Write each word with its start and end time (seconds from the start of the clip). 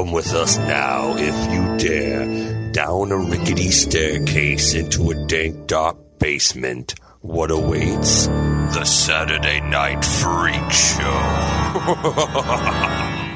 Come 0.00 0.12
with 0.12 0.32
us 0.32 0.56
now, 0.56 1.14
if 1.18 1.52
you 1.52 1.76
dare, 1.76 2.72
down 2.72 3.12
a 3.12 3.18
rickety 3.18 3.70
staircase 3.70 4.72
into 4.72 5.10
a 5.10 5.26
dank, 5.26 5.66
dark 5.66 6.18
basement. 6.18 6.94
What 7.20 7.50
awaits? 7.50 8.26
The 8.26 8.84
Saturday 8.86 9.60
Night 9.60 10.02
Freak 10.02 10.70
Show. 10.72 11.06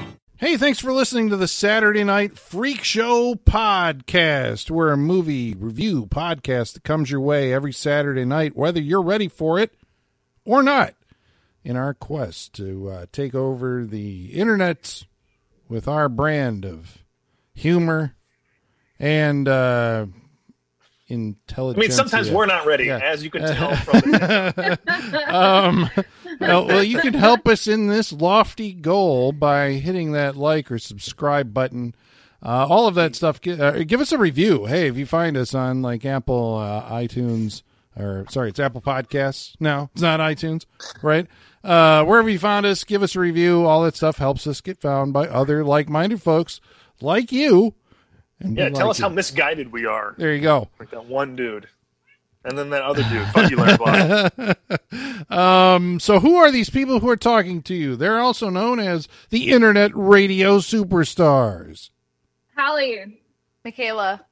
Hey, 0.36 0.56
thanks 0.56 0.78
for 0.78 0.92
listening 0.92 1.30
to 1.30 1.36
the 1.36 1.48
Saturday 1.48 2.02
Night 2.02 2.38
Freak 2.38 2.82
Show 2.82 3.34
podcast. 3.34 4.70
We're 4.70 4.92
a 4.92 4.96
movie 4.96 5.54
review 5.54 6.06
podcast 6.06 6.74
that 6.74 6.82
comes 6.82 7.10
your 7.10 7.20
way 7.20 7.52
every 7.52 7.72
Saturday 7.72 8.24
night, 8.24 8.56
whether 8.56 8.80
you're 8.80 9.02
ready 9.02 9.28
for 9.28 9.58
it 9.58 9.74
or 10.44 10.62
not, 10.62 10.94
in 11.62 11.76
our 11.76 11.94
quest 11.94 12.54
to 12.54 12.88
uh, 12.88 13.06
take 13.12 13.34
over 13.34 13.84
the 13.84 14.32
internet 14.32 15.04
with 15.68 15.86
our 15.88 16.08
brand 16.08 16.64
of 16.64 16.98
humor 17.54 18.14
and 18.98 19.48
uh, 19.48 20.06
intelligence. 21.08 21.78
I 21.78 21.80
mean, 21.80 21.90
sometimes 21.90 22.30
we're 22.30 22.46
not 22.46 22.66
ready, 22.66 22.84
Yeah. 22.86 22.98
as 23.02 23.22
you 23.24 23.30
can 23.30 23.42
tell 23.54 23.76
from 23.76 24.00
the 24.10 24.78
um, 25.28 25.90
well, 26.40 26.66
well, 26.66 26.82
you 26.84 26.98
can 26.98 27.14
help 27.14 27.46
us 27.46 27.66
in 27.66 27.86
this 27.88 28.12
lofty 28.12 28.72
goal 28.72 29.32
by 29.32 29.72
hitting 29.72 30.12
that 30.12 30.36
like 30.36 30.70
or 30.70 30.78
subscribe 30.78 31.52
button. 31.54 31.94
Uh, 32.42 32.66
all 32.68 32.86
of 32.86 32.94
that 32.94 33.14
stuff. 33.16 33.40
Gi- 33.40 33.60
Uh, 33.60 33.84
give 33.86 34.00
us 34.00 34.12
a 34.12 34.18
review. 34.18 34.66
Hey, 34.66 34.88
if 34.88 34.96
you 34.98 35.06
find 35.06 35.36
us 35.36 35.54
on 35.54 35.80
like 35.82 36.04
Apple, 36.04 36.56
uh, 36.56 36.90
iTunes, 36.90 37.62
or 37.96 38.26
sorry, 38.28 38.50
it's 38.50 38.60
Apple 38.60 38.82
Podcasts. 38.82 39.54
No, 39.60 39.88
it's 39.94 40.02
not 40.02 40.20
iTunes, 40.20 40.66
right? 41.02 41.26
Uh, 41.64 42.04
wherever 42.04 42.28
you 42.28 42.38
found 42.38 42.66
us, 42.66 42.84
give 42.84 43.02
us 43.02 43.16
a 43.16 43.20
review. 43.20 43.64
All 43.64 43.82
that 43.84 43.96
stuff 43.96 44.18
helps 44.18 44.46
us 44.46 44.60
get 44.60 44.78
found 44.78 45.12
by 45.12 45.26
other 45.26 45.64
like-minded 45.64 46.20
folks 46.22 46.60
like 47.00 47.32
you. 47.32 47.74
And 48.38 48.56
Yeah, 48.56 48.68
tell 48.68 48.88
like 48.88 48.90
us 48.96 48.98
how 48.98 49.08
misguided 49.08 49.72
we 49.72 49.86
are. 49.86 50.14
There 50.18 50.34
you 50.34 50.42
go. 50.42 50.68
Like 50.78 50.90
that 50.90 51.06
one 51.06 51.36
dude. 51.36 51.68
And 52.44 52.58
then 52.58 52.68
that 52.70 52.82
other 52.82 53.02
dude. 53.04 53.26
Fuck 53.28 53.50
you, 53.50 53.56
Larry 53.56 53.78
Bond. 53.78 54.56
Um, 55.30 55.98
so 55.98 56.20
who 56.20 56.36
are 56.36 56.50
these 56.52 56.68
people 56.68 57.00
who 57.00 57.08
are 57.08 57.16
talking 57.16 57.62
to 57.62 57.74
you? 57.74 57.96
They're 57.96 58.20
also 58.20 58.50
known 58.50 58.78
as 58.78 59.08
the 59.30 59.50
internet 59.50 59.90
radio 59.94 60.58
superstars. 60.58 61.88
Holly. 62.54 63.18
Michaela. 63.64 64.26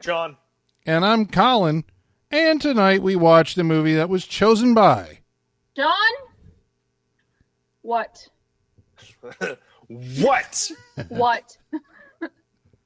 John. 0.00 0.36
And 0.86 1.04
I'm 1.04 1.26
Colin, 1.26 1.84
and 2.30 2.62
tonight 2.62 3.02
we 3.02 3.16
watched 3.16 3.58
a 3.58 3.64
movie 3.64 3.94
that 3.94 4.08
was 4.08 4.24
chosen 4.24 4.72
by. 4.72 5.17
John? 5.78 5.92
What? 7.82 8.28
What? 9.86 10.70
What? 11.08 11.56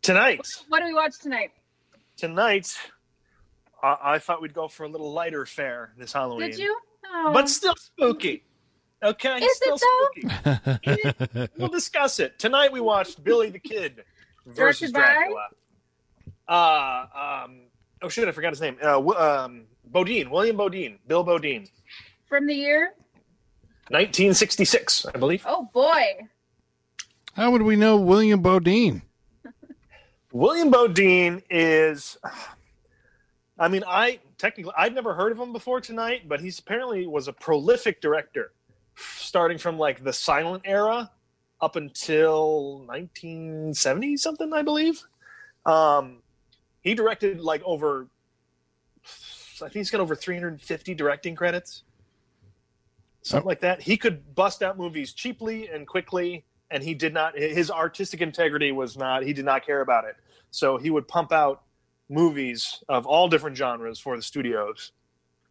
Tonight. 0.03 0.47
what 0.69 0.81
do 0.81 0.85
we 0.85 0.95
watch 0.95 1.19
tonight? 1.21 1.51
Tonight, 2.17 2.77
I, 3.83 3.97
I 4.03 4.19
thought 4.19 4.43
we'd 4.43 4.53
go 4.53 4.69
for 4.69 4.85
a 4.85 4.89
little 4.89 5.13
lighter 5.13 5.47
fare 5.47 5.93
this 5.97 6.13
Halloween. 6.13 6.51
Did 6.51 6.59
you? 6.59 6.79
Oh. 7.07 7.31
But 7.33 7.49
still 7.49 7.75
spooky. 7.77 8.45
Okay? 9.03 9.39
Is 9.39 9.57
still 9.57 9.79
it 9.81 11.01
spooky. 11.01 11.49
we'll 11.59 11.69
discuss 11.69 12.21
it. 12.21 12.39
Tonight 12.39 12.71
we 12.71 12.81
watched 12.81 13.25
Billy 13.25 13.49
the 13.49 13.59
Kid 13.59 14.05
versus 14.47 14.93
Dracula. 14.93 15.49
Uh, 16.47 17.45
um, 17.47 17.61
oh 18.03 18.09
shit, 18.09 18.29
I 18.29 18.33
forgot 18.33 18.51
his 18.51 18.61
name. 18.61 18.77
Uh, 18.81 18.99
um, 18.99 19.65
Beaudine, 19.91 20.31
William 20.31 20.57
Beaudine, 20.57 20.99
Bill 21.07 21.25
Beaudine, 21.25 21.69
From 22.33 22.47
the 22.47 22.55
year? 22.55 22.95
1966, 23.91 25.05
I 25.05 25.19
believe. 25.19 25.45
Oh 25.47 25.69
boy. 25.75 26.03
How 27.37 27.51
would 27.51 27.61
we 27.61 27.77
know 27.77 27.99
William 27.99 28.43
Beaudine? 28.43 29.03
William 30.33 30.73
Beaudine 30.73 31.43
is. 31.51 32.17
I 33.59 33.69
mean, 33.69 33.85
I 33.87 34.19
technically 34.39 34.73
I'd 34.79 34.95
never 34.95 35.13
heard 35.13 35.33
of 35.33 35.39
him 35.39 35.53
before 35.53 35.83
tonight, 35.83 36.27
but 36.27 36.41
he's 36.41 36.59
apparently 36.59 37.07
was 37.07 37.29
a 37.29 37.35
prolific 37.35 38.01
director, 38.01 38.53
starting 38.97 39.59
from 39.59 39.79
like 39.79 40.03
the 40.03 40.15
silent 40.15 40.63
era 40.65 41.11
up 41.61 41.77
until 41.77 42.79
1970 42.87 44.17
something, 44.17 44.55
I 44.55 44.63
believe. 44.63 45.03
Um, 45.67 46.23
he 46.81 46.95
directed 46.95 47.43
like 47.43 47.63
over. 47.67 48.09
I 49.05 49.67
think 49.67 49.75
he's 49.75 49.91
got 49.91 50.01
over 50.01 50.17
350 50.17 50.95
directing 50.95 51.37
credits, 51.37 51.83
something 53.23 53.47
Oh. 53.47 53.49
like 53.49 53.61
that. 53.61 53.83
He 53.83 53.97
could 53.97 54.35
bust 54.35 54.63
out 54.63 54.77
movies 54.79 55.13
cheaply 55.13 55.69
and 55.69 55.87
quickly, 55.87 56.45
and 56.71 56.83
he 56.83 56.95
did 56.95 57.15
not. 57.15 57.37
His 57.39 57.71
artistic 57.71 58.21
integrity 58.21 58.73
was 58.73 58.97
not. 58.97 59.23
He 59.25 59.33
did 59.33 59.45
not 59.45 59.65
care 59.65 59.81
about 59.81 60.05
it. 60.05 60.17
So 60.51 60.77
he 60.79 60.91
would 60.91 61.09
pump 61.09 61.33
out 61.33 61.63
movies 62.09 62.83
of 62.89 63.07
all 63.07 63.29
different 63.29 63.57
genres 63.57 63.99
for 63.99 64.17
the 64.17 64.23
studios. 64.23 64.93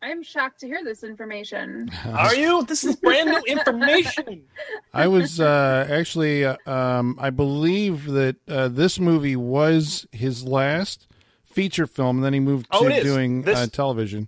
I'm 0.04 0.24
shocked 0.24 0.60
to 0.62 0.68
hear 0.68 0.84
this 0.84 1.04
information. 1.04 1.92
Are 2.08 2.34
you? 2.34 2.64
This 2.66 2.84
is 2.84 2.96
brand 2.96 3.30
new 3.30 3.42
information. 3.48 4.46
I 4.94 5.08
was 5.08 5.40
uh, 5.40 5.88
actually, 5.90 6.44
uh, 6.44 6.58
um, 6.66 7.18
I 7.22 7.30
believe 7.30 8.06
that 8.08 8.36
uh, 8.48 8.68
this 8.68 9.00
movie 9.00 9.36
was 9.36 10.08
his 10.12 10.44
last 10.44 11.08
feature 11.46 11.86
film, 11.86 12.18
and 12.18 12.26
then 12.26 12.34
he 12.34 12.40
moved 12.40 12.66
Oh, 12.72 12.84
to 12.84 12.90
it 12.90 12.98
is. 13.00 13.04
doing 13.04 13.44
This- 13.44 13.58
uh, 13.60 13.68
television. 13.68 14.28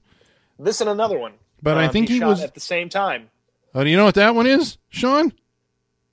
This 0.59 0.79
and 0.79 0.89
another 0.91 1.17
one. 1.17 1.33
But 1.61 1.77
I 1.79 1.85
Um, 1.85 1.91
think 1.91 2.09
he 2.09 2.19
shot 2.19 2.27
was- 2.27 2.41
at 2.43 2.53
the 2.53 2.59
same 2.59 2.89
time. 2.89 3.29
Oh, 3.75 3.83
do 3.83 3.89
you 3.89 3.97
know 3.97 4.05
what 4.05 4.15
that 4.15 4.35
one 4.35 4.47
is, 4.47 4.77
Sean? 4.89 5.33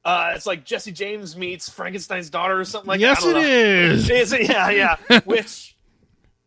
Uh, 0.04 0.32
it's 0.34 0.46
like 0.46 0.64
Jesse 0.64 0.92
James 0.92 1.36
meets 1.36 1.68
Frankenstein's 1.68 2.30
daughter 2.30 2.58
or 2.58 2.64
something 2.64 2.88
like 2.88 3.00
yes, 3.00 3.22
that. 3.22 3.36
I 3.36 3.40
it 3.40 3.46
is. 3.46 4.10
Is 4.10 4.32
it? 4.32 4.48
Yeah, 4.48 4.70
yeah. 4.70 5.20
Which, 5.24 5.76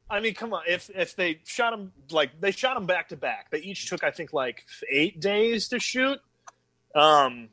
I 0.10 0.20
mean, 0.20 0.34
come 0.34 0.54
on. 0.54 0.64
If 0.68 0.90
if 0.90 1.16
they 1.16 1.40
shot 1.46 1.72
them 1.72 1.92
like 2.10 2.40
they 2.42 2.52
shot 2.52 2.74
them 2.74 2.88
back 2.88 3.10
to 3.10 3.16
back, 3.16 3.52
they 3.52 3.60
each 3.60 3.88
took 3.90 4.04
I 4.04 4.10
think 4.10 4.34
like 4.34 4.66
eight 4.90 5.20
days 5.20 5.68
to 5.68 5.80
shoot. 5.80 6.20
Um, 6.96 7.50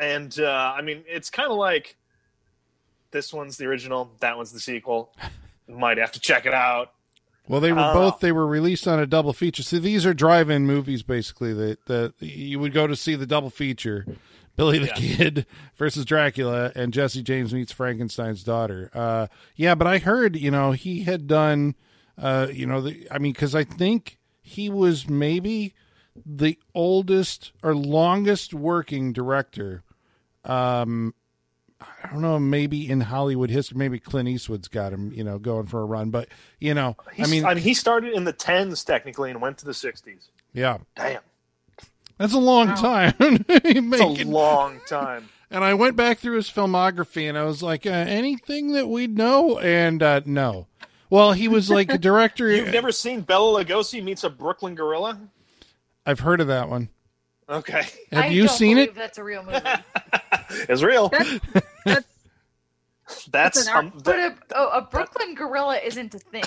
and 0.00 0.38
uh, 0.38 0.74
I 0.76 0.82
mean, 0.82 1.02
it's 1.08 1.30
kind 1.30 1.50
of 1.50 1.58
like 1.58 1.96
this 3.10 3.32
one's 3.32 3.56
the 3.56 3.66
original, 3.66 4.12
that 4.20 4.36
one's 4.36 4.52
the 4.52 4.60
sequel. 4.60 5.12
Might 5.68 5.98
have 5.98 6.12
to 6.12 6.20
check 6.20 6.46
it 6.46 6.54
out. 6.54 6.92
Well, 7.50 7.60
they 7.60 7.72
were 7.72 7.80
I 7.80 7.92
both. 7.92 8.14
know. 8.14 8.18
They 8.28 8.32
were 8.32 8.46
released 8.46 8.86
on 8.86 9.00
a 9.00 9.06
double 9.06 9.32
feature. 9.32 9.64
So 9.64 9.78
these 9.80 10.06
are 10.06 10.14
drive-in 10.14 10.66
movies, 10.66 11.02
basically. 11.02 11.52
That 11.52 11.84
that 11.86 12.14
you 12.20 12.60
would 12.60 12.72
go 12.72 12.86
to 12.86 12.94
see 12.94 13.16
the 13.16 13.26
double 13.26 13.50
feature, 13.50 14.06
Billy 14.54 14.78
the 14.78 14.86
Yeah. 14.86 14.94
Kid 14.94 15.46
versus 15.76 16.04
Dracula, 16.04 16.70
and 16.76 16.92
Jesse 16.92 17.22
James 17.22 17.52
meets 17.52 17.72
Frankenstein's 17.72 18.44
daughter. 18.44 18.90
Uh, 18.94 19.26
yeah, 19.56 19.74
but 19.74 19.88
I 19.88 19.98
heard 19.98 20.36
you 20.36 20.52
know 20.52 20.70
he 20.70 21.02
had 21.02 21.26
done, 21.26 21.74
uh, 22.16 22.46
you 22.52 22.66
know, 22.66 22.82
the, 22.82 23.08
I 23.10 23.18
mean, 23.18 23.32
because 23.32 23.54
I 23.56 23.64
think 23.64 24.18
he 24.40 24.70
was 24.70 25.08
maybe 25.08 25.74
the 26.24 26.56
oldest 26.72 27.50
or 27.64 27.74
longest 27.74 28.54
working 28.54 29.12
director. 29.12 29.82
Um, 30.44 31.14
I 31.80 32.08
don't 32.12 32.20
know, 32.22 32.38
maybe 32.38 32.88
in 32.90 33.00
Hollywood 33.00 33.50
history, 33.50 33.78
maybe 33.78 33.98
Clint 33.98 34.28
Eastwood's 34.28 34.68
got 34.68 34.92
him, 34.92 35.12
you 35.12 35.24
know, 35.24 35.38
going 35.38 35.66
for 35.66 35.80
a 35.80 35.84
run. 35.84 36.10
But 36.10 36.28
you 36.58 36.74
know, 36.74 36.96
I 37.18 37.26
mean, 37.26 37.44
I 37.44 37.54
mean, 37.54 37.62
he 37.62 37.74
started 37.74 38.12
in 38.12 38.24
the 38.24 38.32
tens 38.32 38.84
technically 38.84 39.30
and 39.30 39.40
went 39.40 39.58
to 39.58 39.64
the 39.64 39.74
sixties. 39.74 40.28
yeah, 40.52 40.78
Damn, 40.96 41.22
that's 42.18 42.34
a 42.34 42.38
long 42.38 42.68
Wow. 42.68 42.74
time. 42.74 43.14
it's 43.48 44.00
a 44.00 44.24
long 44.24 44.80
time. 44.86 45.28
and 45.50 45.64
I 45.64 45.74
went 45.74 45.96
back 45.96 46.18
through 46.18 46.36
his 46.36 46.48
filmography, 46.50 47.28
and 47.28 47.38
I 47.38 47.44
was 47.44 47.62
like, 47.62 47.86
uh, 47.86 47.90
anything 47.90 48.72
that 48.72 48.88
we 48.88 49.06
know, 49.06 49.58
and 49.58 50.02
uh, 50.02 50.20
no. 50.26 50.66
Well, 51.08 51.32
he 51.32 51.48
was 51.48 51.70
like 51.70 51.90
a 51.92 51.98
director. 52.10 52.50
You've 52.50 52.72
never 52.72 52.92
seen 52.92 53.22
Bela 53.22 53.64
Lugosi 53.64 54.02
meets 54.02 54.22
a 54.22 54.30
Brooklyn 54.30 54.74
gorilla? 54.74 55.18
I've 56.06 56.20
heard 56.20 56.40
of 56.40 56.46
that 56.48 56.68
one. 56.68 56.88
Okay, 57.48 57.82
Have 58.12 58.24
I 58.24 58.26
you 58.28 58.46
don't 58.46 58.56
seen 58.56 58.78
it? 58.78 58.94
That's 58.94 59.18
a 59.18 59.24
real 59.24 59.42
movie. 59.42 59.58
it's 60.68 60.82
real. 60.82 61.08
That's 61.08 61.40
that's 61.84 62.06
That's 63.30 63.56
That's 63.56 63.66
an 63.66 63.68
art- 63.74 63.84
um, 63.86 63.92
but 64.04 64.04
that- 64.04 64.32
a, 64.32 64.36
oh, 64.56 64.68
a 64.78 64.82
Brooklyn 64.82 65.34
gorilla 65.34 65.78
isn't 65.78 66.14
a 66.14 66.18
thing. 66.18 66.44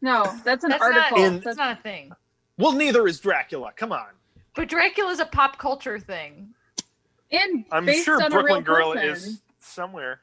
no, 0.00 0.24
that's 0.44 0.64
an 0.64 0.70
That's 0.70 0.82
article. 0.82 1.18
not. 1.18 1.26
In- 1.26 1.40
that's 1.40 1.56
not 1.58 1.78
a 1.78 1.82
thing. 1.82 2.12
well, 2.56 2.72
neither 2.72 3.06
is 3.06 3.20
Dracula. 3.20 3.72
Come 3.76 3.92
on, 3.92 4.06
But 4.54 4.68
Dracula's 4.68 5.20
a 5.20 5.26
pop 5.26 5.58
culture 5.58 5.98
thing. 5.98 6.54
and 7.30 7.64
I'm 7.70 7.84
based 7.84 8.04
sure 8.06 8.16
on 8.22 8.22
a 8.22 8.30
Brooklyn 8.30 8.54
real 8.54 8.62
gorilla 8.62 8.94
person. 8.96 9.32
is 9.32 9.42
somewhere. 9.60 10.20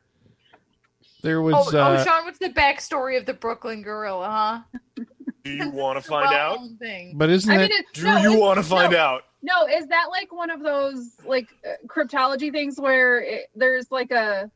There 1.21 1.39
Oh, 1.39 1.43
was. 1.43 1.73
oh, 1.73 1.79
uh, 1.79 2.03
Sean, 2.03 2.25
what's 2.25 2.39
the 2.39 2.49
backstory 2.49 3.17
of 3.19 3.25
the 3.27 3.33
Brooklyn 3.33 3.81
gorilla, 3.83 4.63
huh? 4.97 5.03
Do 5.43 5.51
you 5.51 5.69
want 5.69 6.01
to 6.01 6.07
find 6.07 6.33
out? 6.33 6.57
Well-known 6.57 6.77
Thing. 6.77 7.13
but 7.15 7.29
isn't 7.29 7.51
I 7.51 7.55
it? 7.55 7.59
mean, 7.69 7.71
it, 7.79 7.85
Do 7.93 8.03
no, 8.05 8.17
you 8.17 8.39
want 8.39 8.57
to 8.57 8.63
find 8.63 8.91
no, 8.91 8.97
out? 8.97 9.23
No, 9.45 9.67
is 9.67 9.85
that 9.87 10.05
like 10.09 10.33
one 10.33 10.49
of 10.49 10.61
those 10.63 11.11
like 11.23 11.49
uh, 11.63 11.73
cryptology 11.87 12.51
things 12.51 12.79
where 12.79 13.19
it, 13.19 13.43
there's 13.55 13.91
like 13.91 14.09
a, 14.09 14.49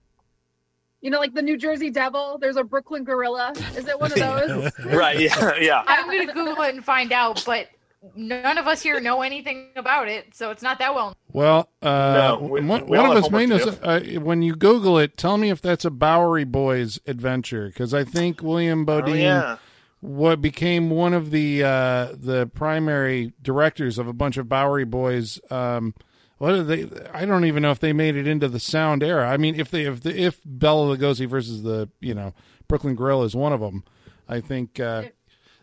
you 1.01 1.11
know, 1.11 1.19
like 1.19 1.33
the 1.35 1.43
New 1.43 1.57
Jersey 1.57 1.91
Devil? 1.91 2.39
There's 2.41 2.55
a 2.57 2.63
Brooklyn 2.63 3.03
gorilla. 3.03 3.53
Is 3.77 3.87
it 3.87 3.99
one 3.99 4.11
of 4.11 4.17
those? 4.19 4.71
right? 4.85 5.19
Yeah, 5.19 5.53
yeah. 5.59 5.83
I'm 5.85 6.07
gonna 6.07 6.33
Google 6.33 6.63
it 6.63 6.73
and 6.73 6.83
find 6.83 7.11
out. 7.13 7.43
But 7.45 7.67
none 8.15 8.57
of 8.57 8.65
us 8.65 8.81
here 8.81 8.99
know 8.99 9.21
anything 9.21 9.67
about 9.75 10.07
it, 10.07 10.33
so 10.33 10.49
it's 10.49 10.63
not 10.63 10.79
that 10.79 10.95
well. 10.95 11.15
Well, 11.31 11.69
uh, 11.83 12.37
No, 12.39 12.47
we- 12.49 12.61
one, 12.65 12.87
we 12.87 12.97
one 12.97 13.15
of 13.15 13.23
us 13.23 13.29
may 13.29 13.45
know. 13.45 13.57
Uh, 13.83 13.99
when 14.21 14.41
you 14.41 14.55
Google 14.55 14.97
it, 14.97 15.17
tell 15.17 15.37
me 15.37 15.51
if 15.51 15.61
that's 15.61 15.85
a 15.85 15.91
Bowery 15.91 16.45
Boys 16.45 16.99
adventure, 17.05 17.67
because 17.67 17.93
I 17.93 18.03
think 18.03 18.41
William 18.41 18.89
Oh, 18.89 19.01
Beaudine 19.01 19.21
yeah. 19.21 19.57
What 20.01 20.41
became 20.41 20.89
one 20.89 21.13
of 21.13 21.29
the 21.31 21.63
uh, 21.63 22.07
the 22.13 22.49
primary 22.53 23.33
directors 23.41 23.97
of 23.97 24.07
a 24.07 24.13
bunch 24.13 24.37
of 24.37 24.47
Bowery 24.47 24.85
Boys. 24.85 25.39
Um, 25.51 25.93
what 26.37 26.53
are 26.53 26.63
they? 26.63 26.89
I 27.13 27.25
don't 27.25 27.43
even 27.43 27.61
know 27.63 27.71
if 27.71 27.79
they 27.81 27.91
made 27.91 28.15
it 28.15 28.25
into 28.25 28.47
the 28.47 28.61
sound 28.61 29.03
era. 29.03 29.29
I 29.29 29.35
mean, 29.35 29.59
if 29.59 29.69
they 29.71 29.83
if 29.85 30.01
the, 30.01 30.17
if 30.17 30.39
Bela 30.45 30.95
Lugosi 30.95 31.27
versus 31.27 31.63
the 31.63 31.89
you 31.99 32.13
know 32.13 32.33
Brooklyn 32.69 32.95
Grill 32.95 33.23
is 33.23 33.35
one 33.35 33.51
of 33.51 33.59
them, 33.59 33.83
I 34.29 34.39
think 34.39 34.79
uh, 34.79 35.03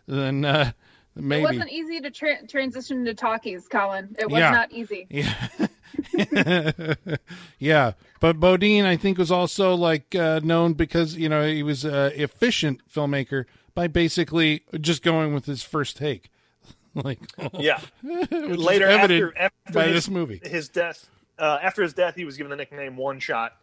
then 0.07 0.45
uh, 0.45 0.71
It 1.15 1.23
maybe 1.23 1.43
wasn't 1.43 1.71
easy 1.71 1.99
to 2.01 2.11
tra- 2.11 2.45
transition 2.47 3.05
to 3.05 3.15
talkies, 3.15 3.67
Colin. 3.67 4.15
It 4.19 4.29
was 4.29 4.39
Yeah. 4.39 4.51
not 4.51 4.71
easy. 4.71 5.07
Yeah. 6.11 6.93
yeah. 7.59 7.93
But 8.19 8.39
Beaudine, 8.39 8.85
I 8.85 8.97
think, 8.97 9.17
was 9.17 9.31
also 9.31 9.73
like 9.75 10.13
uh, 10.15 10.41
known 10.43 10.73
because, 10.73 11.15
you 11.15 11.29
know, 11.29 11.45
he 11.47 11.63
was 11.63 11.85
an 11.85 12.11
efficient 12.15 12.81
filmmaker 12.93 13.45
by 13.77 13.85
basically 13.87 14.63
just 14.81 15.03
going 15.03 15.35
with 15.35 15.45
his 15.45 15.61
first 15.61 15.97
take. 15.97 16.31
like, 16.95 17.19
Yeah. 17.53 17.79
which 18.01 18.31
Later, 18.31 18.87
evident 18.87 19.35
after, 19.37 19.37
after 19.37 19.73
by 19.73 19.83
his, 19.85 19.93
this 19.93 20.09
movie. 20.09 20.41
his 20.43 20.67
death, 20.67 21.07
uh, 21.37 21.59
after 21.61 21.83
his 21.83 21.93
death, 21.93 22.15
he 22.15 22.25
was 22.25 22.37
given 22.37 22.49
the 22.49 22.55
nickname 22.55 22.97
One 22.97 23.19
Shot. 23.19 23.53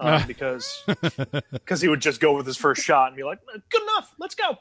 Um, 0.00 0.14
Ah. 0.14 0.24
because 0.28 0.84
because 1.52 1.80
he 1.80 1.88
would 1.88 2.00
just 2.00 2.20
go 2.20 2.36
with 2.36 2.46
his 2.46 2.56
first 2.56 2.84
shot 2.84 3.08
and 3.08 3.16
be 3.16 3.24
like, 3.24 3.40
"Good 3.68 3.82
enough, 3.82 4.14
let's 4.20 4.36
go." 4.36 4.56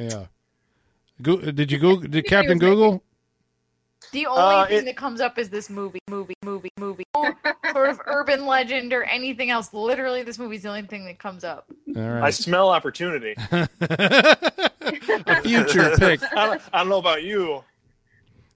Yeah. 0.00 0.24
Go, 1.20 1.36
did 1.36 1.70
you 1.70 1.78
Google? 1.78 2.08
Did 2.08 2.24
Captain 2.24 2.56
was 2.56 2.62
making- 2.62 2.74
Google? 2.76 3.02
The 4.12 4.26
only 4.26 4.40
Uh, 4.42 4.66
thing 4.66 4.78
it- 4.80 4.84
that 4.84 4.96
comes 4.96 5.20
up 5.20 5.38
is 5.38 5.48
this 5.50 5.68
movie, 5.70 5.98
movie, 6.08 6.34
movie, 6.44 6.70
movie. 6.78 7.04
No 7.16 7.34
sort 7.72 7.90
of 7.90 8.00
urban 8.06 8.46
legend 8.46 8.92
or 8.92 9.02
anything 9.04 9.50
else. 9.50 9.72
Literally, 9.72 10.22
this 10.22 10.38
movie's 10.38 10.62
the 10.62 10.68
only 10.68 10.82
thing 10.82 11.04
that 11.06 11.18
comes 11.18 11.44
up. 11.44 11.64
All 11.96 12.02
I 12.22 12.30
smell 12.30 12.68
opportunity. 12.68 13.34
a 13.50 15.42
future 15.42 15.96
pick. 15.96 16.20
I 16.36 16.46
don't, 16.46 16.62
I 16.72 16.78
don't 16.78 16.88
know 16.88 16.98
about 16.98 17.22
you. 17.22 17.64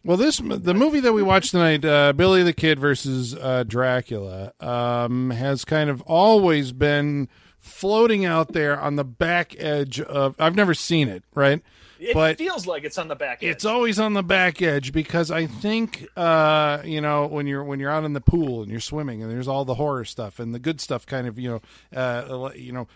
Well, 0.04 0.16
this 0.16 0.38
the 0.38 0.74
movie 0.74 1.00
that 1.00 1.12
we 1.12 1.22
watched 1.22 1.50
tonight, 1.50 1.84
uh, 1.84 2.12
Billy 2.12 2.42
the 2.44 2.52
Kid 2.52 2.78
versus 2.78 3.34
uh, 3.34 3.64
Dracula, 3.66 4.52
um, 4.60 5.30
has 5.30 5.64
kind 5.64 5.90
of 5.90 6.00
always 6.02 6.70
been 6.72 7.28
floating 7.58 8.24
out 8.24 8.52
there 8.52 8.78
on 8.80 8.94
the 8.94 9.04
back 9.04 9.54
edge 9.58 10.00
of. 10.00 10.36
I've 10.38 10.54
never 10.54 10.74
seen 10.74 11.08
it, 11.08 11.24
right? 11.34 11.60
It 11.98 12.14
But- 12.14 12.38
feels 12.38 12.66
like 12.66 12.84
it's 12.84 12.98
on 12.98 13.08
the 13.08 13.14
back. 13.16 13.42
Edge. 13.42 13.50
It's 13.50 13.64
always 13.64 13.98
on 13.98 14.12
the 14.12 14.22
back 14.22 14.60
edge 14.62 14.92
because 14.92 15.30
I 15.30 15.46
think 15.46 16.06
uh, 16.16 16.82
you 16.84 17.00
know 17.00 17.26
when 17.26 17.46
you're 17.46 17.64
when 17.64 17.80
you're 17.80 17.90
out 17.90 18.04
in 18.04 18.12
the 18.12 18.20
pool 18.20 18.62
and 18.62 18.70
you're 18.70 18.80
swimming 18.80 19.22
and 19.22 19.30
there's 19.30 19.48
all 19.48 19.64
the 19.64 19.74
horror 19.74 20.04
stuff 20.04 20.38
and 20.38 20.54
the 20.54 20.58
good 20.58 20.80
stuff 20.80 21.06
kind 21.06 21.26
of 21.26 21.38
you 21.38 21.60
know 21.94 21.98
uh, 21.98 22.50
you 22.54 22.72
know 22.72 22.86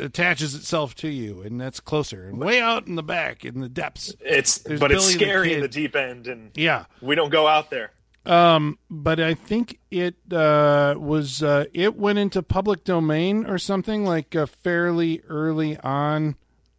attaches 0.00 0.54
itself 0.54 0.94
to 0.96 1.08
you 1.08 1.40
and 1.40 1.58
that's 1.60 1.80
closer 1.80 2.24
and 2.28 2.38
way 2.38 2.60
out 2.60 2.86
in 2.86 2.94
the 2.94 3.02
back 3.02 3.44
in 3.44 3.60
the 3.60 3.68
depths. 3.68 4.14
It's 4.20 4.58
but 4.58 4.92
it's 4.92 5.04
Billy 5.04 5.12
the 5.14 5.18
scary 5.18 5.52
in 5.54 5.60
the 5.60 5.68
deep 5.68 5.96
end, 5.96 6.26
and 6.26 6.50
Yeah, 6.54 6.84
we 7.00 7.14
don't 7.14 7.30
go 7.30 7.46
out 7.46 7.70
there. 7.70 7.92
Um, 8.26 8.78
but 8.90 9.20
I 9.20 9.34
think 9.34 9.78
it 9.90 10.16
uh, 10.32 10.96
was 10.98 11.42
uh, 11.44 11.66
it 11.72 11.96
went 11.96 12.18
into 12.18 12.42
public 12.42 12.82
domain 12.84 13.46
or 13.46 13.56
something 13.56 14.04
like 14.04 14.34
uh, 14.34 14.46
fairly 14.46 15.22
early 15.28 15.78
on, 15.78 16.34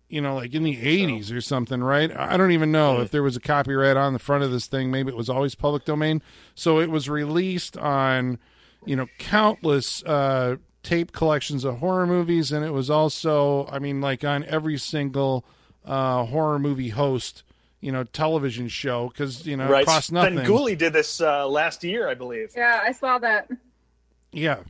you 0.09 0.21
know, 0.21 0.36
like 0.36 0.54
in 0.54 0.63
the 0.63 0.80
eighties 0.81 1.31
or 1.31 1.42
something, 1.42 1.83
right? 1.83 2.15
I 2.15 2.38
don't 2.38 2.51
even 2.51 2.71
know 2.71 3.01
if 3.01 3.12
there 3.12 3.24
was 3.24 3.36
a 3.36 3.42
copyright 3.42 3.98
on 3.98 4.13
the 4.13 4.19
front 4.19 4.44
of 4.44 4.51
this 4.51 4.68
thing. 4.68 4.89
Maybe 4.89 5.09
it 5.09 5.18
was 5.18 5.30
always 5.30 5.56
public 5.56 5.86
domain. 5.86 6.21
So 6.56 6.80
it 6.80 6.89
was 6.89 7.09
released 7.09 7.77
on, 7.77 8.39
you 8.86 8.95
know, 8.95 9.07
countless 9.19 10.04
uh, 10.04 10.57
tape 10.83 11.12
collections 11.12 11.65
of 11.65 11.80
horror 11.80 12.07
movies, 12.07 12.51
and 12.51 12.63
it 12.63 12.71
was 12.71 12.89
also, 12.89 13.68
I 13.68 13.80
mean, 13.80 14.00
like 14.00 14.24
on 14.24 14.45
every 14.45 14.77
single 14.77 15.44
uh, 15.86 16.25
horror 16.25 16.60
movie 16.60 16.89
host. 16.89 17.44
You 17.80 17.92
know, 17.92 18.03
television 18.06 18.69
show 18.69 19.10
because 19.10 19.45
you 19.45 19.56
know 19.56 19.69
right? 19.69 19.83
it 19.83 19.86
costs 19.86 20.12
nothing. 20.12 20.38
Ben 20.38 20.48
Gooley 20.48 20.75
did 20.75 20.94
this 20.94 21.21
uh, 21.21 21.48
last 21.48 21.83
year, 21.83 22.10
I 22.10 22.15
believe. 22.15 22.53
Yeah, 22.56 22.81
I 22.83 22.92
saw 22.92 23.19
that. 23.19 23.51
Yeah. 24.31 24.62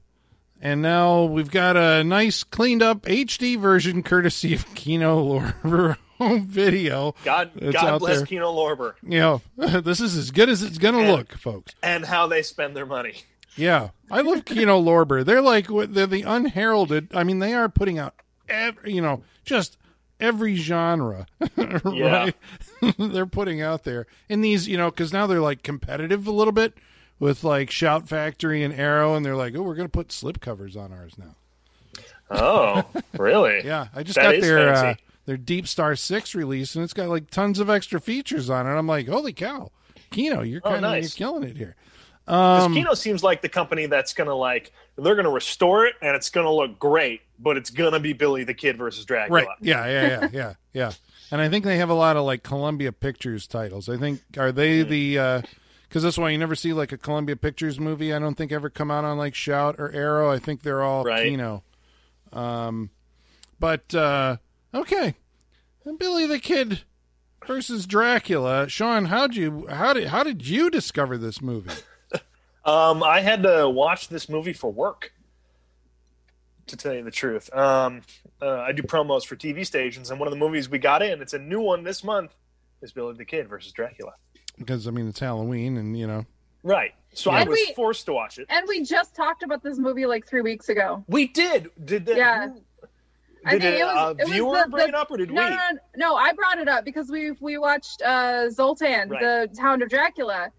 And 0.62 0.82
now 0.82 1.24
we've 1.24 1.52
got 1.52 1.78
a 1.78 2.04
nice 2.04 2.44
cleaned 2.44 2.82
up 2.82 3.04
HD 3.04 3.58
version 3.60 4.04
courtesy 4.04 4.54
of 4.54 4.74
Kino 4.76 5.24
Lorber 5.40 5.98
home 6.18 6.48
video. 6.48 7.14
God, 7.24 7.52
God 7.72 8.00
bless 8.00 8.18
there. 8.18 8.26
Kino 8.26 8.52
Lorber 8.54 8.94
You 9.04 9.20
know, 9.20 9.42
this 9.82 10.00
is 10.00 10.18
as 10.18 10.32
good 10.32 10.50
as 10.50 10.64
it's 10.64 10.78
going 10.80 10.96
to 10.96 11.12
look, 11.12 11.34
folks. 11.38 11.76
and 11.84 12.06
how 12.06 12.28
they 12.28 12.42
spend 12.42 12.76
their 12.76 12.86
money. 12.86 13.24
Yeah. 13.56 13.90
I 14.10 14.22
love 14.22 14.46
Kino 14.46 14.82
Lorber. 14.82 15.24
They're 15.24 15.42
like, 15.42 15.68
they're 15.68 16.08
the 16.08 16.24
unheralded. 16.24 17.10
I 17.14 17.24
mean, 17.24 17.40
they 17.40 17.54
are 17.54 17.70
putting 17.70 18.00
out, 18.00 18.16
every, 18.50 18.94
you 18.94 19.02
know, 19.02 19.24
just 19.46 19.78
every 20.20 20.56
genre, 20.56 21.28
right? 21.56 22.36
they're 22.98 23.26
putting 23.28 23.62
out 23.62 23.84
there. 23.84 24.08
in 24.30 24.42
these, 24.42 24.68
you 24.68 24.78
know, 24.78 24.90
because 24.90 25.14
now 25.14 25.28
they're 25.28 25.40
like 25.42 25.62
competitive 25.64 26.26
a 26.26 26.32
little 26.32 26.52
bit 26.52 26.74
with 27.20 27.44
like 27.44 27.72
Shout 27.72 28.08
Factory 28.08 28.64
and 28.64 28.74
Arrow, 28.74 29.16
and 29.16 29.26
they're 29.26 29.36
like, 29.36 29.56
oh, 29.56 29.62
we're 29.62 29.76
going 29.76 29.88
to 29.88 29.92
put 29.92 30.12
slip 30.12 30.40
covers 30.40 30.76
on 30.76 30.92
ours 30.94 31.14
now. 31.18 31.36
Oh, 32.30 32.84
really? 33.18 33.62
Yeah, 33.66 33.88
I 33.96 34.04
just 34.04 34.16
That 34.16 34.34
got 34.34 34.42
their 34.42 34.74
uh, 34.74 34.96
their 35.26 35.38
Deep 35.38 35.68
Star 35.68 35.96
Six 35.96 36.36
release, 36.36 36.76
and 36.76 36.84
it's 36.84 36.94
got 36.94 37.10
like 37.10 37.30
tons 37.30 37.60
of 37.60 37.70
extra 37.70 38.00
features 38.02 38.50
on 38.50 38.68
it. 38.68 38.72
I'm 38.72 38.88
like, 38.88 39.08
holy 39.08 39.34
cow, 39.34 39.72
Kino, 40.12 40.42
you're 40.42 40.62
Oh, 40.64 40.70
kind 40.72 40.86
of 40.86 40.92
nice. 40.92 41.18
you're 41.18 41.28
killing 41.30 41.44
it 41.50 41.56
here. 41.58 41.76
Because 42.26 42.66
Um, 42.66 42.74
Kino 42.74 42.94
seems 42.94 43.24
like 43.24 43.42
the 43.42 43.48
company 43.50 43.86
that's 43.86 44.14
gonna 44.14 44.36
like 44.36 44.74
they're 44.98 45.16
gonna 45.16 45.30
restore 45.32 45.86
it 45.86 45.96
and 46.02 46.14
it's 46.16 46.30
gonna 46.30 46.52
look 46.52 46.78
great, 46.78 47.22
but 47.40 47.56
it's 47.56 47.70
gonna 47.70 48.02
be 48.02 48.12
Billy 48.12 48.44
the 48.44 48.54
Kid 48.54 48.78
versus 48.78 49.06
Dracula. 49.06 49.46
right? 49.46 49.48
Yeah, 49.62 49.86
yeah, 49.88 50.08
yeah, 50.08 50.30
yeah, 50.34 50.54
yeah. 50.74 50.92
And 51.32 51.40
I 51.42 51.48
think 51.48 51.64
they 51.64 51.78
have 51.78 51.90
a 51.90 51.94
lot 51.94 52.18
of 52.18 52.24
like 52.26 52.44
Columbia 52.44 52.92
Pictures 52.92 53.48
titles. 53.48 53.88
I 53.88 53.96
think 53.98 54.20
are 54.38 54.52
they 54.52 54.82
Hmm. 54.82 54.90
the 54.90 55.18
because 55.88 56.04
that's 56.04 56.18
why 56.18 56.30
you 56.30 56.38
never 56.38 56.56
see 56.56 56.74
like 56.74 56.92
a 56.92 56.98
Columbia 56.98 57.36
Pictures 57.36 57.80
movie. 57.80 58.14
I 58.14 58.20
don't 58.20 58.36
think 58.36 58.52
ever 58.52 58.70
come 58.70 58.92
out 58.92 59.06
on 59.06 59.18
like 59.18 59.36
Shout 59.36 59.76
or 59.80 59.92
Arrow. 59.92 60.32
I 60.32 60.40
think 60.40 60.62
they're 60.64 60.84
all 60.84 61.04
Right. 61.04 61.24
Kino. 61.30 61.64
Um, 62.34 62.90
but 63.60 63.94
uh, 63.96 64.38
okay, 64.74 65.16
and 65.86 65.98
Billy 65.98 66.26
the 66.26 66.40
Kid 66.40 66.82
versus 67.46 67.86
Dracula. 67.88 68.68
Sean, 68.68 69.06
how'd 69.06 69.36
you 69.36 69.68
how 69.70 69.94
did 69.94 70.08
how 70.08 70.24
did 70.24 70.48
you 70.48 70.70
discover 70.70 71.18
this 71.18 71.42
movie? 71.42 71.72
Um, 72.66 73.02
I 73.02 73.22
had 73.22 73.44
to 73.44 73.70
watch 73.70 74.10
this 74.10 74.28
movie 74.28 74.52
for 74.52 74.70
work. 74.70 75.14
To 76.66 76.76
tell 76.76 76.94
you 76.94 77.02
the 77.02 77.12
truth, 77.12 77.50
um, 77.56 78.02
uh, 78.42 78.58
I 78.58 78.74
do 78.74 78.84
promos 78.84 79.26
for 79.26 79.38
TV 79.38 79.66
stations, 79.66 80.12
and 80.12 80.20
one 80.20 80.28
of 80.28 80.34
the 80.34 80.38
movies 80.38 80.68
we 80.68 80.80
got 80.80 81.02
in, 81.02 81.22
it's 81.22 81.32
a 81.32 81.40
new 81.40 81.62
one 81.62 81.86
this 81.86 82.04
month, 82.04 82.36
is 82.82 82.92
Billy 82.92 83.14
the 83.14 83.24
Kid 83.24 83.48
versus 83.48 83.72
Dracula. 83.72 84.16
Because 84.58 84.88
I 84.88 84.92
mean 84.92 85.08
it's 85.08 85.20
Halloween, 85.20 85.78
and 85.78 85.98
you 85.98 86.08
know 86.08 86.26
Right. 86.64 86.94
So 87.14 87.32
Yeah. 87.32 87.38
I 87.38 87.42
And 87.42 87.50
was 87.50 87.60
we- 87.68 87.74
forced 87.74 88.06
to 88.08 88.14
watch 88.14 88.38
it. 88.40 88.46
And 88.50 88.66
we 88.68 88.84
just 88.84 89.16
talked 89.16 89.42
about 89.44 89.64
this 89.64 89.78
movie 89.80 90.06
like 90.06 90.28
three 90.28 90.42
weeks 90.42 90.70
ago. 90.70 91.04
We 91.08 91.28
did. 91.28 91.70
Did 91.84 92.06
the, 92.06 92.16
Yeah. 92.16 92.50
I 93.46 93.52
Did 93.52 93.62
think 93.62 93.76
a, 93.76 93.80
it 93.80 93.84
was- 93.86 93.96
uh, 93.98 94.16
it 94.20 94.24
was 94.26 94.32
viewer 94.34 94.64
the- 94.64 94.70
bring 94.70 94.84
the- 94.84 94.90
it 94.90 94.96
up, 94.96 95.10
or 95.12 95.18
did 95.18 95.32
No, 95.32 95.44
we? 95.44 95.50
no, 95.50 95.56
no, 95.56 95.80
no. 95.96 96.16
I 96.16 96.34
brought 96.34 96.58
it 96.60 96.68
up 96.68 96.84
because 96.84 97.10
we 97.10 97.32
we 97.40 97.58
watched 97.58 98.02
uh, 98.02 98.50
Zoltan, 98.50 99.10
Right. 99.10 99.50
the 99.56 99.62
Hound 99.62 99.82
of 99.84 99.90
Dracula, 99.90 100.52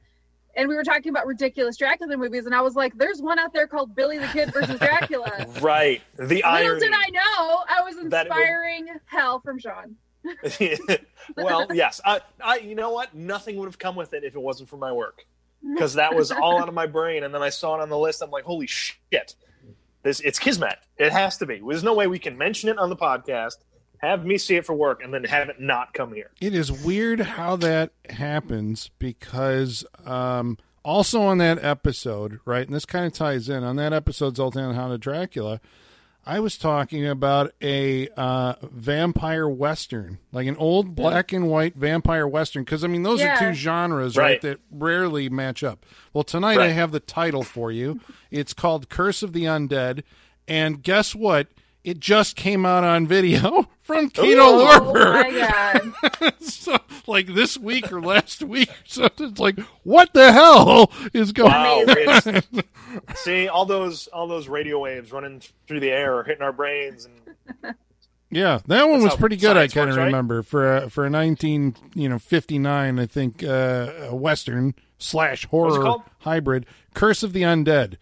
and 0.57 0.69
we 0.69 0.75
were 0.75 0.85
talking 0.85 1.11
about 1.11 1.27
ridiculous 1.27 1.77
Dracula 1.77 2.17
movies, 2.17 2.47
and 2.47 2.55
I 2.55 2.63
was 2.63 2.77
like, 2.77 2.97
"There's 2.97 3.21
one 3.21 3.39
out 3.39 3.53
there 3.53 3.67
called 3.67 3.95
Billy 3.95 4.17
the 4.19 4.29
Kid 4.29 4.53
versus 4.55 4.79
Dracula." 4.79 5.47
Right. 5.61 6.01
The 6.17 6.43
irony. 6.45 6.69
Little 6.69 6.79
irony. 6.79 6.81
did 6.81 6.93
I 6.95 7.11
know, 7.11 7.65
I 7.69 7.83
was 7.83 7.97
That 7.97 8.27
it 8.27 8.31
would- 8.31 8.39
inspiring 8.39 8.87
hell 9.07 9.41
from 9.41 9.59
Sean. 9.59 9.97
well, 11.37 11.67
yes. 11.73 12.01
I, 12.05 12.21
I, 12.43 12.59
you 12.59 12.75
know 12.75 12.91
what? 12.91 13.15
Nothing 13.15 13.57
would 13.57 13.67
have 13.67 13.79
come 13.79 13.97
with 13.97 14.13
it 14.13 14.25
if 14.25 14.35
it 14.35 14.41
wasn't 14.41 14.69
for 14.69 14.77
my 14.77 14.93
work, 14.93 15.25
because 15.75 15.95
that 15.95 16.15
was 16.15 16.31
all 16.31 16.59
out 16.61 16.69
of 16.69 16.75
my 16.75 16.87
brain. 16.87 17.25
And 17.25 17.35
then 17.35 17.43
I 17.43 17.51
saw 17.51 17.79
it 17.79 17.83
on 17.83 17.89
the 17.89 17.99
list. 17.99 18.23
I'm 18.23 18.31
like, 18.31 18.45
holy 18.45 18.67
shit! 18.67 19.35
This 20.03 20.21
it's 20.21 20.39
Kismet. 20.39 20.79
It 20.97 21.13
has 21.13 21.39
to 21.39 21.47
be. 21.47 21.61
There's 21.67 21.85
no 21.85 21.95
way 21.95 22.07
we 22.07 22.19
can 22.19 22.39
mention 22.39 22.69
it 22.69 22.79
on 22.79 22.89
the 22.89 22.97
podcast, 22.97 23.57
have 23.99 24.25
me 24.25 24.39
see 24.39 24.57
it 24.57 24.65
for 24.65 24.75
work, 24.75 25.03
and 25.03 25.13
then 25.13 25.25
have 25.25 25.49
it 25.49 25.61
not 25.61 25.93
come 25.93 26.13
here. 26.13 26.31
it 26.41 26.55
is 26.55 26.71
weird 26.71 27.21
how 27.21 27.57
that 27.57 27.91
happens 28.11 28.91
because 28.99 29.85
um, 30.05 30.57
also 30.85 31.21
on 31.23 31.39
that 31.39 31.63
episode, 31.63 32.41
right, 32.45 32.67
and 32.67 32.75
this 32.75 32.87
kind 32.87 33.07
of 33.07 33.13
ties 33.13 33.49
in 33.49 33.65
on 33.65 33.77
that 33.77 33.93
episode, 33.93 34.37
Zoltan 34.37 34.65
and 34.65 34.75
Hound 34.75 34.93
of 34.93 35.01
Dracula. 35.01 35.61
I 36.31 36.41
was 36.41 36.59
talking 36.59 37.07
about 37.07 37.55
a 37.63 38.07
uh, 38.15 38.57
vampire 38.63 39.49
western, 39.49 40.19
like 40.31 40.47
an 40.47 40.57
old 40.57 40.95
black 40.95 41.33
and 41.33 41.49
white 41.49 41.75
vampire 41.75 42.29
western, 42.29 42.65
because 42.65 42.85
I 42.85 42.87
mean 42.89 43.03
those 43.03 43.21
Yeah. 43.21 43.35
are 43.37 43.49
two 43.49 43.55
genres, 43.55 44.15
right. 44.15 44.33
Right. 44.33 44.41
that 44.43 44.61
rarely 44.71 45.31
match 45.31 45.65
up. 45.65 45.87
Well, 46.13 46.25
tonight 46.25 46.59
I 46.61 46.69
have 46.69 46.93
the 46.93 47.01
title 47.01 47.45
for 47.45 47.73
you. 47.73 48.01
It's 48.31 48.53
called 48.53 48.91
Curse 48.91 49.23
of 49.23 49.33
the 49.33 49.45
Undead, 49.45 50.03
and 50.47 50.83
guess 50.83 51.15
what? 51.15 51.49
It 51.89 52.01
just 52.01 52.37
came 52.37 52.67
out 52.67 52.85
on 52.85 53.07
video 53.07 53.69
from 53.81 54.11
Kino 54.11 54.43
Ooh. 54.43 54.61
Oh 54.61 54.93
Lorber. 54.95 55.13
my 55.13 55.93
god! 56.23 56.35
so, 56.43 56.77
like 57.07 57.27
this 57.29 57.57
week 57.57 57.91
or 57.93 58.01
last 58.03 58.43
week, 58.43 58.69
or 58.71 58.75
something. 58.87 59.29
it's 59.31 59.41
like, 59.41 59.59
what 59.85 60.13
the 60.13 60.33
hell 60.33 60.91
is 61.15 61.33
going 61.33 61.51
Wow, 61.51 61.85
on? 61.87 62.43
See 63.17 63.49
all 63.49 63.65
those 63.67 64.07
all 64.09 64.27
those 64.27 64.49
radio 64.49 64.79
waves 64.79 65.13
running 65.13 65.43
through 65.67 65.81
the 65.81 65.91
air, 65.91 66.23
hitting 66.25 66.43
our 66.43 66.53
brains, 66.53 67.07
and 67.07 67.75
Yeah, 68.31 68.61
that 68.67 68.89
one 68.89 69.01
That's 69.01 69.15
was 69.15 69.21
pretty 69.21 69.37
good. 69.37 69.57
I 69.57 69.69
kind 69.69 69.89
of 69.91 69.97
right? 69.97 70.05
remember 70.05 70.43
for 70.43 70.77
a, 70.77 70.91
for 70.91 71.07
a 71.07 71.11
nineteen 71.11 71.75
you 71.95 72.09
know 72.09 72.19
fifty 72.19 72.59
nine. 72.59 72.99
I 72.99 73.07
think 73.07 73.43
uh, 73.43 73.91
a 74.11 74.15
western 74.15 74.75
slash 74.99 75.47
horror 75.47 75.97
hybrid, 76.21 76.67
Curse 76.95 77.23
of 77.23 77.33
the 77.33 77.43
Undead. 77.43 77.97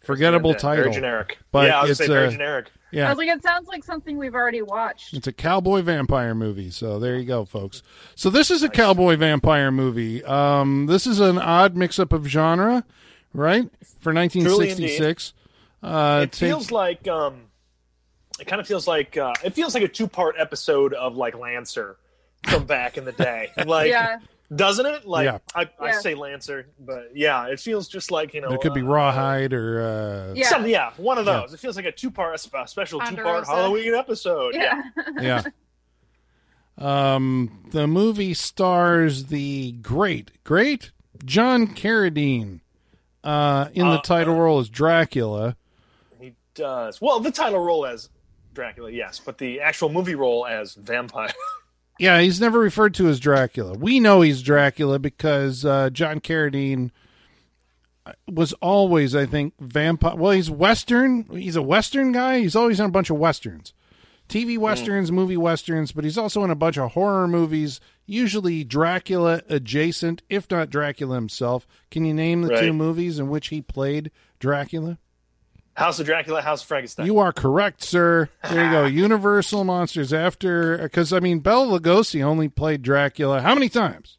Forgettable 0.00 0.52
Yeah, 0.52 0.56
title. 0.56 0.84
very 0.84 0.94
generic. 0.94 1.38
But 1.52 1.68
yeah, 1.68 1.78
I 1.78 1.82
was 1.82 1.90
it's, 1.92 1.98
say 1.98 2.06
very 2.08 2.26
uh, 2.28 2.30
generic. 2.30 2.70
I 2.92 2.96
Yeah, 2.96 3.08
was 3.08 3.18
like, 3.18 3.28
it 3.28 3.42
sounds 3.42 3.68
like 3.68 3.84
something 3.84 4.16
we've 4.18 4.34
already 4.34 4.62
watched. 4.62 5.14
it's 5.14 5.26
a 5.26 5.32
cowboy 5.32 5.82
vampire 5.82 6.34
movie. 6.34 6.70
So 6.70 6.98
there 6.98 7.16
you 7.16 7.24
go, 7.24 7.44
folks. 7.44 7.82
So 8.16 8.30
this 8.30 8.50
is 8.50 8.62
a 8.62 8.68
cowboy 8.68 9.16
vampire 9.16 9.70
movie. 9.70 10.24
Um, 10.24 10.86
this 10.86 11.06
is 11.06 11.20
an 11.20 11.38
odd 11.38 11.76
mix 11.76 11.98
up 11.98 12.12
of 12.12 12.26
genre, 12.26 12.84
right? 13.32 13.68
For 14.00 14.12
nineteen 14.12 14.48
sixty 14.48 14.88
six. 14.88 15.34
Uh, 15.82 16.20
it 16.24 16.32
take- 16.32 16.48
feels 16.50 16.70
like 16.72 17.06
um, 17.08 17.42
it 18.40 18.46
kind 18.46 18.60
of 18.60 18.66
feels 18.66 18.86
like 18.88 19.16
uh, 19.16 19.34
it 19.44 19.54
feels 19.54 19.74
like 19.74 19.82
a 19.84 19.88
two 19.88 20.08
part 20.08 20.34
episode 20.38 20.92
of 20.94 21.16
like 21.16 21.36
Lancer 21.38 21.96
from 22.48 22.64
back 22.64 22.96
in 22.98 23.04
the 23.04 23.12
day. 23.12 23.50
Like, 23.66 23.90
yeah, 23.90 24.18
doesn't 24.54 24.86
it? 24.86 25.06
Like, 25.06 25.24
Yeah. 25.26 25.38
I, 25.54 25.68
I 25.78 25.86
Yeah. 25.86 26.00
say 26.00 26.14
Lancer, 26.14 26.66
but 26.78 27.10
yeah, 27.14 27.46
it 27.46 27.60
feels 27.60 27.88
just 27.88 28.10
like 28.10 28.34
you 28.34 28.40
know. 28.40 28.48
it 28.48 28.60
could 28.60 28.74
be 28.74 28.80
uh, 28.80 28.84
rawhide 28.84 29.52
or 29.52 29.80
uh, 30.30 30.34
Yeah. 30.34 30.48
Some, 30.48 30.66
yeah, 30.66 30.92
one 30.96 31.18
of 31.18 31.26
Yeah. 31.26 31.40
those. 31.40 31.54
It 31.54 31.60
feels 31.60 31.76
like 31.76 31.84
a 31.86 31.92
two 31.92 32.10
part, 32.10 32.34
a 32.34 32.66
special 32.66 33.00
two 33.00 33.16
part 33.16 33.46
Halloween 33.46 33.94
episode. 33.94 34.54
yeah. 34.54 34.82
yeah. 35.20 35.42
Um, 36.78 37.68
the 37.72 37.86
movie 37.86 38.32
stars 38.32 39.26
the 39.26 39.72
great, 39.72 40.30
great 40.44 40.92
John 41.24 41.66
Carradine. 41.66 42.60
Uh, 43.22 43.68
in 43.74 43.86
the 43.86 43.98
Uh, 43.98 44.00
title 44.00 44.34
role 44.34 44.60
as 44.60 44.70
Dracula. 44.70 45.56
He 46.18 46.32
does. 46.54 46.98
Well, 47.02 47.20
the 47.20 47.30
title 47.30 47.58
role 47.58 47.84
as 47.84 48.08
Dracula, 48.54 48.90
yes, 48.90 49.20
but 49.22 49.36
the 49.36 49.60
actual 49.60 49.90
movie 49.90 50.14
role 50.14 50.46
as 50.46 50.72
vampire. 50.74 51.28
Yeah, 52.00 52.18
he's 52.22 52.40
never 52.40 52.58
referred 52.58 52.94
to 52.94 53.08
as 53.08 53.20
Dracula. 53.20 53.74
We 53.74 54.00
know 54.00 54.22
he's 54.22 54.40
Dracula 54.40 54.98
because 54.98 55.66
uh, 55.66 55.90
John 55.90 56.20
Carradine 56.20 56.92
was 58.26 58.54
always, 58.54 59.14
I 59.14 59.26
think, 59.26 59.52
vampire. 59.60 60.16
Well, 60.16 60.32
he's 60.32 60.50
Western. 60.50 61.24
He's 61.24 61.56
a 61.56 61.62
Western 61.62 62.12
guy. 62.12 62.40
He's 62.40 62.56
always 62.56 62.80
in 62.80 62.86
a 62.86 62.90
bunch 62.90 63.10
of 63.10 63.18
Westerns. 63.18 63.74
TV 64.30 64.56
Westerns, 64.56 65.12
movie 65.12 65.36
Westerns, 65.36 65.92
but 65.92 66.04
he's 66.04 66.16
also 66.16 66.42
in 66.42 66.50
a 66.50 66.54
bunch 66.54 66.78
of 66.78 66.92
horror 66.92 67.28
movies, 67.28 67.80
usually 68.06 68.64
Dracula 68.64 69.42
adjacent, 69.50 70.22
if 70.30 70.50
not 70.50 70.70
Dracula 70.70 71.16
himself. 71.16 71.66
Can 71.90 72.06
you 72.06 72.14
name 72.14 72.42
the 72.42 72.56
two 72.60 72.72
movies 72.72 73.18
in 73.18 73.28
which 73.28 73.48
he 73.48 73.60
played 73.60 74.10
Dracula? 74.38 74.98
House 75.74 75.98
of 75.98 76.06
Dracula, 76.06 76.42
House 76.42 76.62
of 76.62 76.68
Frankenstein. 76.68 77.06
You 77.06 77.18
are 77.18 77.32
correct, 77.32 77.82
sir. 77.82 78.28
There 78.48 78.64
you 78.64 78.70
go. 78.70 78.84
Universal 78.86 79.64
Monsters 79.64 80.12
after, 80.12 80.78
because, 80.78 81.12
I 81.12 81.20
mean, 81.20 81.40
Bela 81.40 81.78
Lugosi 81.78 82.22
only 82.22 82.48
played 82.48 82.82
Dracula 82.82 83.40
how 83.40 83.54
many 83.54 83.68
times? 83.68 84.18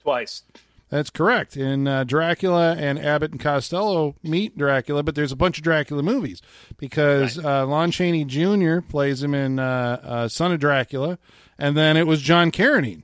Twice. 0.00 0.42
That's 0.90 1.10
correct. 1.10 1.56
In 1.56 1.86
uh, 1.86 2.04
Dracula 2.04 2.74
and 2.74 2.98
Abbott 2.98 3.32
and 3.32 3.40
Costello 3.40 4.16
meet 4.22 4.56
Dracula, 4.56 5.02
but 5.02 5.14
there's 5.14 5.32
a 5.32 5.36
bunch 5.36 5.58
of 5.58 5.64
Dracula 5.64 6.02
movies 6.02 6.40
because 6.78 7.38
uh, 7.38 7.66
Lon 7.66 7.90
Chaney 7.90 8.24
Jr. 8.24 8.80
plays 8.80 9.22
him 9.22 9.34
in 9.34 9.58
uh, 9.58 10.00
uh, 10.02 10.28
Son 10.28 10.52
of 10.52 10.60
Dracula, 10.60 11.18
and 11.58 11.76
then 11.76 11.98
it 11.98 12.06
was 12.06 12.22
John 12.22 12.50
Carradine 12.50 13.02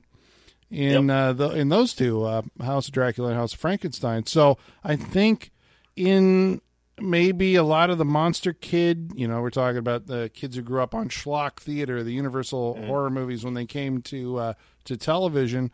in 0.71 1.11
uh, 1.11 1.33
the 1.33 1.49
in 1.51 1.69
those 1.69 1.93
two 1.93 2.23
uh, 2.23 2.41
House 2.61 2.87
of 2.87 2.93
Dracula 2.93 3.29
and 3.29 3.37
House 3.37 3.53
of 3.53 3.59
Frankenstein. 3.59 4.25
So 4.25 4.57
I 4.83 4.95
think 4.95 5.51
in 5.95 6.61
maybe 6.99 7.55
a 7.55 7.63
lot 7.63 7.89
of 7.89 7.97
the 7.97 8.05
Monster 8.05 8.53
Kid, 8.53 9.11
you 9.15 9.27
know, 9.27 9.41
we're 9.41 9.49
talking 9.49 9.77
about 9.77 10.07
the 10.07 10.29
kids 10.33 10.55
who 10.55 10.61
grew 10.61 10.81
up 10.81 10.95
on 10.95 11.09
schlock 11.09 11.59
theater, 11.59 12.03
the 12.03 12.13
Universal 12.13 12.85
horror 12.85 13.09
movies 13.09 13.43
when 13.43 13.53
they 13.53 13.65
came 13.65 14.01
to 14.03 14.37
uh, 14.37 14.53
to 14.85 14.97
television, 14.97 15.71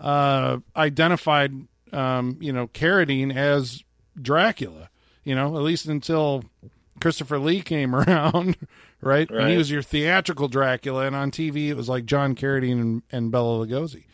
uh, 0.00 0.58
identified, 0.76 1.52
um, 1.92 2.38
you 2.40 2.52
know, 2.52 2.66
Carradine 2.68 3.34
as 3.34 3.82
Dracula. 4.20 4.90
You 5.22 5.34
know, 5.34 5.56
at 5.56 5.62
least 5.62 5.86
until 5.86 6.44
Christopher 7.00 7.38
Lee 7.38 7.62
came 7.62 7.94
around, 7.94 8.56
right? 9.00 9.30
And 9.30 9.50
he 9.50 9.56
was 9.56 9.70
your 9.70 9.82
theatrical 9.82 10.48
Dracula, 10.48 11.06
and 11.06 11.16
on 11.16 11.30
TV 11.30 11.68
it 11.68 11.74
was 11.74 11.88
like 11.88 12.04
John 12.04 12.34
Carradine 12.34 12.80
and, 12.80 13.02
and 13.10 13.30
Bela 13.30 13.66
Lugosi. 13.66 14.04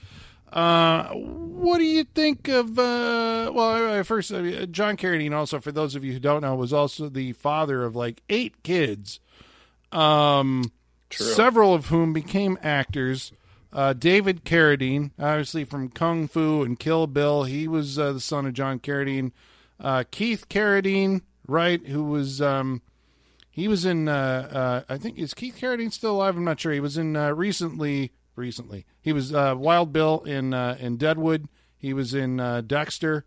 Uh, 0.52 1.09
what 1.14 1.78
do 1.78 1.85
you 1.85 2.04
think 2.04 2.49
of? 2.49 2.78
Uh, 2.78 3.50
well, 3.54 4.02
first, 4.04 4.33
uh, 4.33 4.66
John 4.66 4.97
Carradine. 4.97 5.33
Also, 5.33 5.61
for 5.61 5.73
those 5.73 5.95
of 5.95 6.04
you 6.04 6.12
who 6.12 6.19
don't 6.19 6.42
know, 6.42 6.54
was 6.54 6.73
also 6.73 7.09
the 7.09 7.33
father 7.33 7.85
of 7.85 7.95
like 7.95 8.23
eight 8.28 8.62
kids. 8.62 9.21
Um, 9.92 10.73
True. 11.09 11.26
several 11.26 11.75
of 11.75 11.87
whom 11.87 12.12
became 12.12 12.59
actors. 12.62 13.33
Uh, 13.73 13.92
David 13.92 14.45
Carradine, 14.45 15.12
obviously 15.19 15.64
from 15.64 15.90
Kung 15.90 16.26
Fu 16.26 16.62
and 16.62 16.78
Kill 16.78 17.07
Bill, 17.07 17.45
he 17.45 17.69
was 17.69 17.99
uh, 17.99 18.12
the 18.12 18.21
son 18.21 18.47
of 18.47 18.52
John 18.52 18.80
Carradine. 18.80 19.30
Uh, 19.78 20.02
Keith 20.11 20.49
Carradine, 20.49 21.23
right, 21.47 21.87
who 21.87 22.02
was 22.02 22.42
um, 22.42 22.83
he 23.50 23.69
was 23.69 23.85
in. 23.85 24.09
Uh, 24.09 24.83
uh, 24.88 24.92
I 24.92 24.99
think 24.99 25.19
is 25.19 25.35
Keith 25.35 25.57
Carradine 25.61 25.92
still 25.92 26.16
alive? 26.16 26.37
I'm 26.37 26.45
not 26.45 26.59
sure. 26.59 26.73
He 26.73 26.80
was 26.80 26.97
in 26.99 27.16
uh, 27.16 27.30
recently. 27.30 28.12
Recently, 28.37 28.87
he 29.01 29.13
was 29.13 29.35
uh, 29.35 29.55
Wild 29.57 29.93
Bill 29.93 30.21
in 30.23 30.55
uh, 30.55 30.77
in 30.81 30.97
Deadwood. 30.97 31.49
He 31.77 31.93
was 31.93 32.15
in 32.15 32.41
uh, 32.41 32.61
Dexter, 32.63 33.25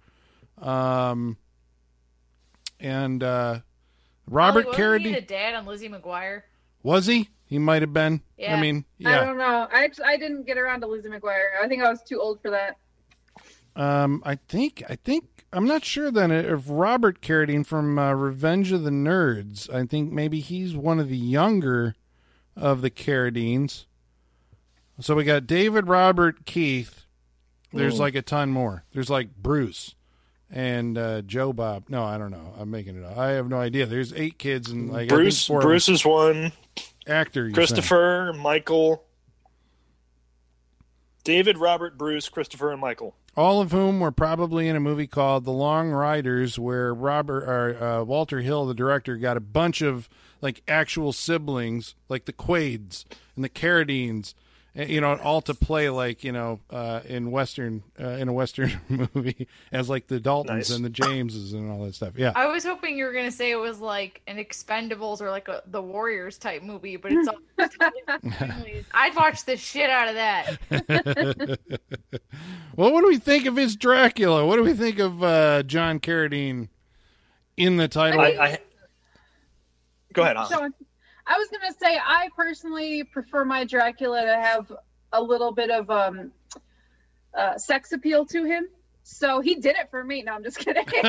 um, 0.60 1.38
and 2.80 3.22
uh, 3.24 3.60
Robert 4.28 4.66
Ollie, 4.68 4.78
wasn't 4.78 5.02
he 5.02 5.10
Carradine 5.12 5.16
the 5.16 5.22
dad 5.22 5.56
on 5.56 5.66
Lizzie 5.66 5.90
McGuire. 5.90 6.42
was 6.82 7.06
he? 7.06 7.30
He 7.46 7.60
might 7.60 7.82
have 7.84 7.94
been. 7.94 8.22
I 8.40 8.42
Yeah. 8.42 8.62
mean, 8.62 8.86
I 9.06 9.24
don't 9.26 9.38
know. 9.38 9.68
I 9.72 9.84
actually, 9.84 10.06
I 10.06 10.18
didn't 10.18 10.46
get 10.48 10.58
around 10.58 10.82
to 10.82 10.88
Lizzie 10.88 11.10
McGuire. 11.10 11.62
I 11.62 11.68
think 11.68 11.84
I 11.84 11.90
was 11.90 12.02
too 12.02 12.20
old 12.20 12.42
for 12.42 12.50
that. 12.52 12.78
Um, 13.76 14.22
I 14.26 14.36
think 14.36 14.84
I 14.90 14.96
think 14.96 15.46
I'm 15.52 15.66
not 15.68 15.84
sure 15.84 16.10
then 16.12 16.32
if 16.32 16.64
Robert 16.68 17.22
Carradine 17.22 17.66
from 17.66 17.98
uh, 18.00 18.14
Revenge 18.14 18.72
of 18.72 18.84
the 18.84 18.90
Nerds. 18.92 19.72
I 19.74 19.86
think 19.86 20.12
maybe 20.12 20.40
he's 20.40 20.76
one 20.76 21.00
of 21.00 21.10
the 21.10 21.18
younger 21.18 21.96
of 22.56 22.82
the 22.82 22.90
Carradines. 22.92 23.86
So 25.00 25.16
we 25.16 25.24
got 25.24 25.48
David, 25.48 25.88
Robert, 25.88 26.46
Keith. 26.46 27.02
There's 27.72 28.00
like 28.00 28.14
a 28.16 28.22
ton 28.22 28.52
more. 28.52 28.84
There's 28.94 29.10
like 29.10 29.36
Bruce 29.36 29.96
and 30.52 30.98
uh, 30.98 31.22
Joe 31.24 31.52
Bob. 31.52 31.86
No, 31.90 32.04
I 32.04 32.20
don't 32.20 32.30
know. 32.30 32.54
I'm 32.60 32.70
making 32.70 32.98
it 33.02 33.04
up. 33.04 33.18
I 33.18 33.32
have 33.32 33.50
no 33.50 33.58
idea. 33.58 33.88
There's 33.88 34.14
eight 34.14 34.38
kids 34.38 34.70
and 34.70 34.92
like 34.92 35.10
Bruce, 35.10 35.48
four 35.48 35.62
Bruce 35.62 35.90
is 35.90 36.06
one. 36.06 36.52
actor. 37.08 37.46
saying. 37.46 37.56
Christopher, 37.56 38.32
Michael, 38.34 39.04
David, 41.24 41.58
Robert, 41.58 41.98
Bruce, 41.98 42.30
Christopher, 42.30 42.72
and 42.72 42.80
Michael. 42.80 43.16
all 43.36 43.62
of 43.62 43.72
whom 43.72 44.00
were 44.00 44.12
probably 44.12 44.68
in 44.68 44.76
a 44.76 44.80
movie 44.80 45.08
called 45.08 45.46
The 45.46 45.52
Long 45.52 45.90
Riders, 45.90 46.60
where 46.60 46.94
Robert 46.94 47.44
or 47.46 47.84
uh, 47.84 48.04
Walter 48.04 48.42
Hill, 48.42 48.68
the 48.68 48.74
director, 48.76 49.18
got 49.18 49.38
a 49.38 49.42
bunch 49.42 49.82
of 49.82 50.08
like 50.42 50.62
actual 50.68 51.14
siblings, 51.14 51.96
like 52.10 52.26
the 52.26 52.34
Quaids 52.34 53.06
and 53.36 53.44
the 53.44 53.50
Carradines, 53.50 54.36
you 54.76 55.02
know, 55.02 55.16
all 55.18 55.42
to 55.42 55.54
play 55.54 55.90
like 55.90 56.24
you 56.24 56.32
know 56.32 56.60
uh, 56.72 57.02
in 57.06 57.30
western 57.30 57.84
uh, 58.00 58.08
in 58.10 58.28
a 58.28 58.34
western 58.34 58.72
movie 59.14 59.48
as 59.72 59.90
like 59.90 60.08
the 60.08 60.20
Daltons 60.20 60.48
Nice. 60.48 60.70
and 60.72 60.84
the 60.84 60.90
Jameses 60.90 61.54
and 61.54 61.72
all 61.72 61.86
that 61.86 61.94
stuff. 61.94 62.18
Yeah, 62.18 62.32
I 62.36 62.48
was 62.48 62.64
hoping 62.64 62.98
you 62.98 63.06
were 63.06 63.14
gonna 63.14 63.32
say 63.32 63.52
it 63.52 63.58
was 63.58 63.80
like 63.80 64.22
an 64.26 64.38
Expendables 64.38 65.22
or 65.22 65.30
like 65.30 65.48
a 65.48 65.62
the 65.68 65.82
Warriors 65.82 66.38
type 66.40 66.64
movie, 66.64 66.96
but 66.98 67.12
it's 67.12 67.28
all. 67.28 67.38
I'd 68.94 69.16
watch 69.16 69.46
the 69.46 69.58
shit 69.58 69.90
out 69.90 70.08
of 70.08 70.16
that. 70.16 71.60
well, 72.76 72.92
what 72.92 73.02
do 73.02 73.08
we 73.08 73.18
think 73.18 73.46
of 73.46 73.56
his 73.56 73.76
Dracula? 73.76 74.46
What 74.46 74.56
do 74.56 74.64
we 74.64 74.74
think 74.74 74.98
of 74.98 75.22
uh, 75.24 75.64
John 75.64 76.00
Carradine 76.00 76.70
in 77.58 77.78
the 77.78 77.88
title? 77.88 78.22
I, 78.22 78.28
I 78.30 78.60
go 80.14 80.24
ahead. 80.24 80.38
Holly. 80.38 80.70
So 81.28 81.34
I 81.34 81.38
was 81.38 81.48
gonna 81.50 81.74
say 81.74 81.98
I 81.98 82.30
personally 82.36 83.04
prefer 83.04 83.46
my 83.46 83.66
Dracula 83.66 84.22
to 84.22 84.36
have 84.36 84.72
a 85.12 85.22
little 85.22 85.52
bit 85.52 85.70
of 85.70 85.90
um 85.90 86.32
uh, 87.38 87.58
sex 87.58 87.92
appeal 87.92 88.26
to 88.28 88.44
him. 88.46 88.68
So 89.04 89.42
he 89.42 89.56
did 89.56 89.76
it 89.76 89.90
for 89.90 90.04
me. 90.04 90.24
No, 90.24 90.34
I'm 90.34 90.44
just 90.44 90.60
kidding. 90.60 90.86
so 90.96 91.04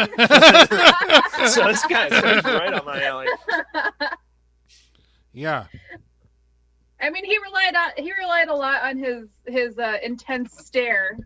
that's 1.63 1.87
kind 1.87 2.13
of 2.13 2.45
right 2.45 2.73
on 2.73 2.85
my 2.85 3.03
alley. 3.05 3.27
yeah, 5.33 5.67
I 7.05 7.11
mean, 7.11 7.25
he 7.25 7.37
relied 7.39 7.75
on 7.77 7.91
he 8.05 8.13
relied 8.13 8.49
a 8.49 8.55
lot 8.55 8.83
on 8.83 8.99
his 8.99 9.29
his 9.47 9.79
uh, 9.79 9.99
intense 10.03 10.57
stare, 10.57 11.19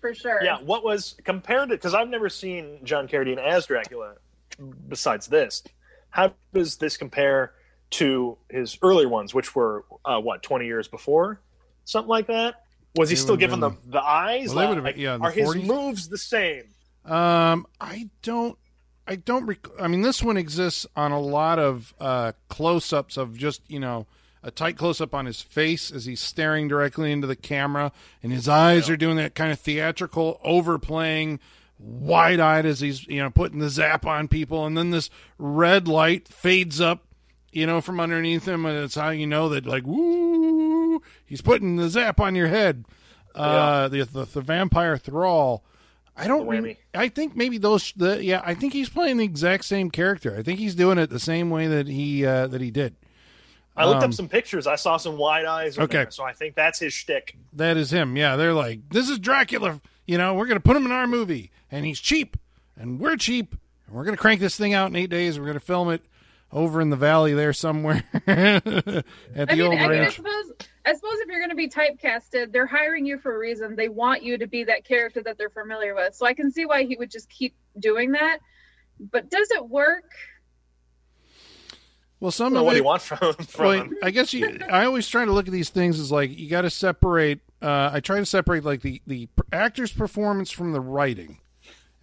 for 0.00 0.14
sure. 0.14 0.42
Yeah, 0.42 0.58
what 0.62 0.82
was 0.82 1.16
compared 1.24 1.68
to? 1.68 1.76
Because 1.76 1.94
I've 1.94 2.08
never 2.08 2.28
seen 2.28 2.80
John 2.84 3.06
Carradine 3.06 3.38
as 3.38 3.66
Dracula. 3.66 4.14
Besides 4.88 5.26
this, 5.26 5.62
how 6.08 6.34
does 6.54 6.76
this 6.76 6.96
compare 6.96 7.52
to 7.90 8.38
his 8.48 8.78
earlier 8.82 9.08
ones, 9.08 9.34
which 9.34 9.54
were 9.54 9.84
uh, 10.04 10.18
what 10.20 10.42
twenty 10.42 10.66
years 10.66 10.88
before, 10.88 11.40
something 11.84 12.08
like 12.08 12.26
that. 12.28 12.62
Was 12.96 13.08
he 13.10 13.14
They 13.16 13.20
still 13.20 13.36
given 13.36 13.60
the 13.60 13.70
been- 13.70 13.90
the 13.92 14.02
eyes? 14.02 14.54
Well, 14.54 14.74
Like, 14.74 14.94
been- 14.94 15.00
yeah, 15.02 15.16
the 15.16 15.22
are 15.24 15.30
his 15.30 15.54
moves 15.56 16.08
the 16.08 16.18
same? 16.18 16.64
Um, 17.04 17.66
I 17.80 18.08
don't. 18.22 18.56
I 19.06 19.16
don't. 19.16 19.46
Rec- 19.46 19.66
I 19.80 19.88
mean, 19.88 20.02
this 20.02 20.22
one 20.22 20.36
exists 20.36 20.86
on 20.94 21.10
a 21.12 21.20
lot 21.20 21.58
of 21.58 21.94
uh, 21.98 22.32
close-ups 22.48 23.16
of 23.16 23.36
just 23.36 23.62
you 23.68 23.80
know 23.80 24.06
a 24.42 24.50
tight 24.50 24.76
close-up 24.76 25.14
on 25.14 25.26
his 25.26 25.40
face 25.42 25.90
as 25.90 26.04
he's 26.06 26.20
staring 26.20 26.68
directly 26.68 27.10
into 27.12 27.26
the 27.26 27.36
camera, 27.36 27.92
and 28.22 28.32
his 28.32 28.48
eyes 28.48 28.88
are 28.88 28.96
doing 28.96 29.16
that 29.16 29.34
kind 29.34 29.50
of 29.52 29.58
theatrical 29.60 30.40
overplaying, 30.44 31.40
wide-eyed 31.78 32.66
as 32.66 32.80
he's 32.80 33.06
you 33.06 33.18
know 33.22 33.30
putting 33.30 33.58
the 33.58 33.68
zap 33.70 34.06
on 34.06 34.28
people, 34.28 34.64
and 34.66 34.76
then 34.76 34.90
this 34.90 35.10
red 35.38 35.88
light 35.88 36.28
fades 36.28 36.80
up, 36.80 37.04
you 37.52 37.66
know, 37.66 37.80
from 37.80 38.00
underneath 38.00 38.46
him, 38.46 38.64
and 38.66 38.78
it's 38.78 38.94
how 38.94 39.10
you 39.10 39.26
know 39.26 39.48
that 39.50 39.66
like 39.66 39.84
woo, 39.86 41.02
he's 41.26 41.40
putting 41.40 41.76
the 41.76 41.88
zap 41.88 42.20
on 42.20 42.34
your 42.34 42.48
head. 42.48 42.84
Uh, 43.34 43.88
the, 43.88 44.04
the 44.04 44.24
the 44.24 44.40
vampire 44.40 44.96
thrall. 44.96 45.64
I 46.16 46.26
don't. 46.26 46.46
Re- 46.46 46.78
I 46.94 47.08
think 47.08 47.36
maybe 47.36 47.58
those. 47.58 47.92
The 47.92 48.22
yeah. 48.22 48.42
I 48.44 48.54
think 48.54 48.72
he's 48.72 48.88
playing 48.88 49.18
the 49.18 49.24
exact 49.24 49.64
same 49.64 49.90
character. 49.90 50.36
I 50.36 50.42
think 50.42 50.58
he's 50.58 50.74
doing 50.74 50.98
it 50.98 51.08
the 51.10 51.20
same 51.20 51.48
way 51.50 51.66
that 51.68 51.86
he 51.86 52.26
uh, 52.26 52.48
that 52.48 52.60
he 52.60 52.70
did. 52.70 52.96
I 53.76 53.86
looked 53.86 54.02
Um, 54.02 54.10
up 54.10 54.14
some 54.14 54.28
pictures. 54.28 54.66
I 54.66 54.74
saw 54.74 54.96
some 54.96 55.16
wide 55.16 55.46
eyes. 55.46 55.78
Okay. 55.78 55.98
there, 55.98 56.10
so 56.10 56.24
I 56.24 56.32
think 56.32 56.56
that's 56.56 56.80
his 56.80 56.92
shtick. 56.92 57.36
That 57.52 57.76
is 57.76 57.92
him. 57.92 58.16
Yeah, 58.16 58.36
they're 58.36 58.52
like, 58.52 58.80
this 58.90 59.08
is 59.08 59.18
Dracula. 59.20 59.80
You 60.06 60.18
know, 60.18 60.34
we're 60.34 60.46
gonna 60.46 60.60
put 60.60 60.76
him 60.76 60.84
in 60.84 60.92
our 60.92 61.06
movie, 61.06 61.52
and 61.70 61.86
he's 61.86 62.00
cheap, 62.00 62.36
and 62.76 62.98
we're 62.98 63.16
cheap, 63.16 63.54
and 63.86 63.94
we're 63.94 64.04
gonna 64.04 64.16
crank 64.16 64.40
this 64.40 64.56
thing 64.56 64.74
out 64.74 64.88
in 64.88 64.96
eight 64.96 65.08
days. 65.08 65.38
We're 65.38 65.46
gonna 65.46 65.60
film 65.60 65.88
it 65.90 66.02
over 66.52 66.80
in 66.80 66.90
the 66.90 66.96
valley 66.96 67.32
there 67.34 67.52
somewhere 67.52 68.02
at 68.26 68.64
the 68.64 69.04
I 69.36 69.54
mean, 69.54 69.60
old 69.62 69.74
I, 69.74 69.88
mean 69.88 69.90
I 69.98 70.00
ranch. 70.00 70.16
suppose, 70.16 70.52
I 70.84 70.94
suppose 70.94 71.14
if 71.20 71.28
you're 71.28 71.38
going 71.40 71.50
to 71.50 71.56
be 71.56 71.68
typecasted, 71.68 72.52
they're 72.52 72.66
hiring 72.66 73.06
you 73.06 73.18
for 73.18 73.34
a 73.34 73.38
reason. 73.38 73.76
They 73.76 73.88
want 73.88 74.22
you 74.22 74.36
to 74.38 74.46
be 74.46 74.64
that 74.64 74.84
character 74.84 75.22
that 75.22 75.38
they're 75.38 75.50
familiar 75.50 75.94
with. 75.94 76.14
So 76.14 76.26
I 76.26 76.34
can 76.34 76.50
see 76.50 76.66
why 76.66 76.84
he 76.84 76.96
would 76.96 77.10
just 77.10 77.28
keep 77.28 77.54
doing 77.78 78.12
that. 78.12 78.38
But 78.98 79.30
does 79.30 79.50
it 79.52 79.68
work? 79.68 80.04
Well, 82.18 82.30
some 82.30 82.52
Well, 82.52 82.62
of 82.62 82.66
what 82.66 82.72
do 82.72 82.76
it, 82.76 82.80
you 82.80 82.84
want 82.84 83.02
from, 83.02 83.32
from 83.46 83.64
Well. 83.64 83.88
I 84.02 84.10
guess 84.10 84.34
you. 84.34 84.58
I 84.70 84.84
always 84.84 85.08
try 85.08 85.24
to 85.24 85.32
look 85.32 85.46
at 85.46 85.52
these 85.52 85.70
things 85.70 85.98
as 85.98 86.12
like 86.12 86.36
you 86.36 86.50
got 86.50 86.62
to 86.62 86.70
separate. 86.70 87.40
Uh, 87.62 87.90
I 87.94 88.00
try 88.00 88.18
to 88.18 88.26
separate 88.26 88.64
like 88.64 88.82
the 88.82 89.00
the 89.06 89.28
actor's 89.52 89.92
performance 89.92 90.50
from 90.50 90.72
the 90.72 90.80
writing, 90.80 91.38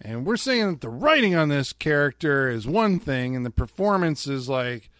and 0.00 0.24
we're 0.26 0.36
saying 0.36 0.66
that 0.70 0.80
the 0.80 0.88
writing 0.88 1.34
on 1.34 1.48
this 1.48 1.72
character 1.72 2.48
is 2.48 2.66
one 2.66 2.98
thing, 3.00 3.34
and 3.36 3.44
the 3.46 3.50
performance 3.50 4.26
is 4.26 4.48
like. 4.48 4.90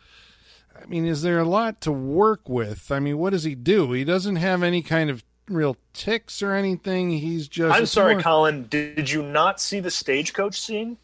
I 0.80 0.86
mean, 0.86 1.06
is 1.06 1.22
there 1.22 1.40
a 1.40 1.44
lot 1.44 1.80
to 1.80 1.90
work 1.90 2.48
with? 2.48 2.92
I 2.92 3.00
mean, 3.00 3.18
what 3.18 3.30
does 3.30 3.42
he 3.42 3.56
do? 3.56 3.90
He 3.90 4.04
doesn't 4.04 4.36
have 4.36 4.62
any 4.62 4.80
kind 4.80 5.10
of 5.10 5.24
real 5.48 5.76
ticks 5.92 6.40
or 6.40 6.52
anything. 6.54 7.10
He's 7.10 7.48
just. 7.48 7.74
I'm 7.74 7.84
sorry, 7.86 8.14
more- 8.14 8.22
Colin. 8.22 8.68
Did 8.68 9.10
you 9.10 9.24
not 9.24 9.60
see 9.60 9.80
the 9.80 9.90
stagecoach 9.90 10.60
scene? 10.60 10.96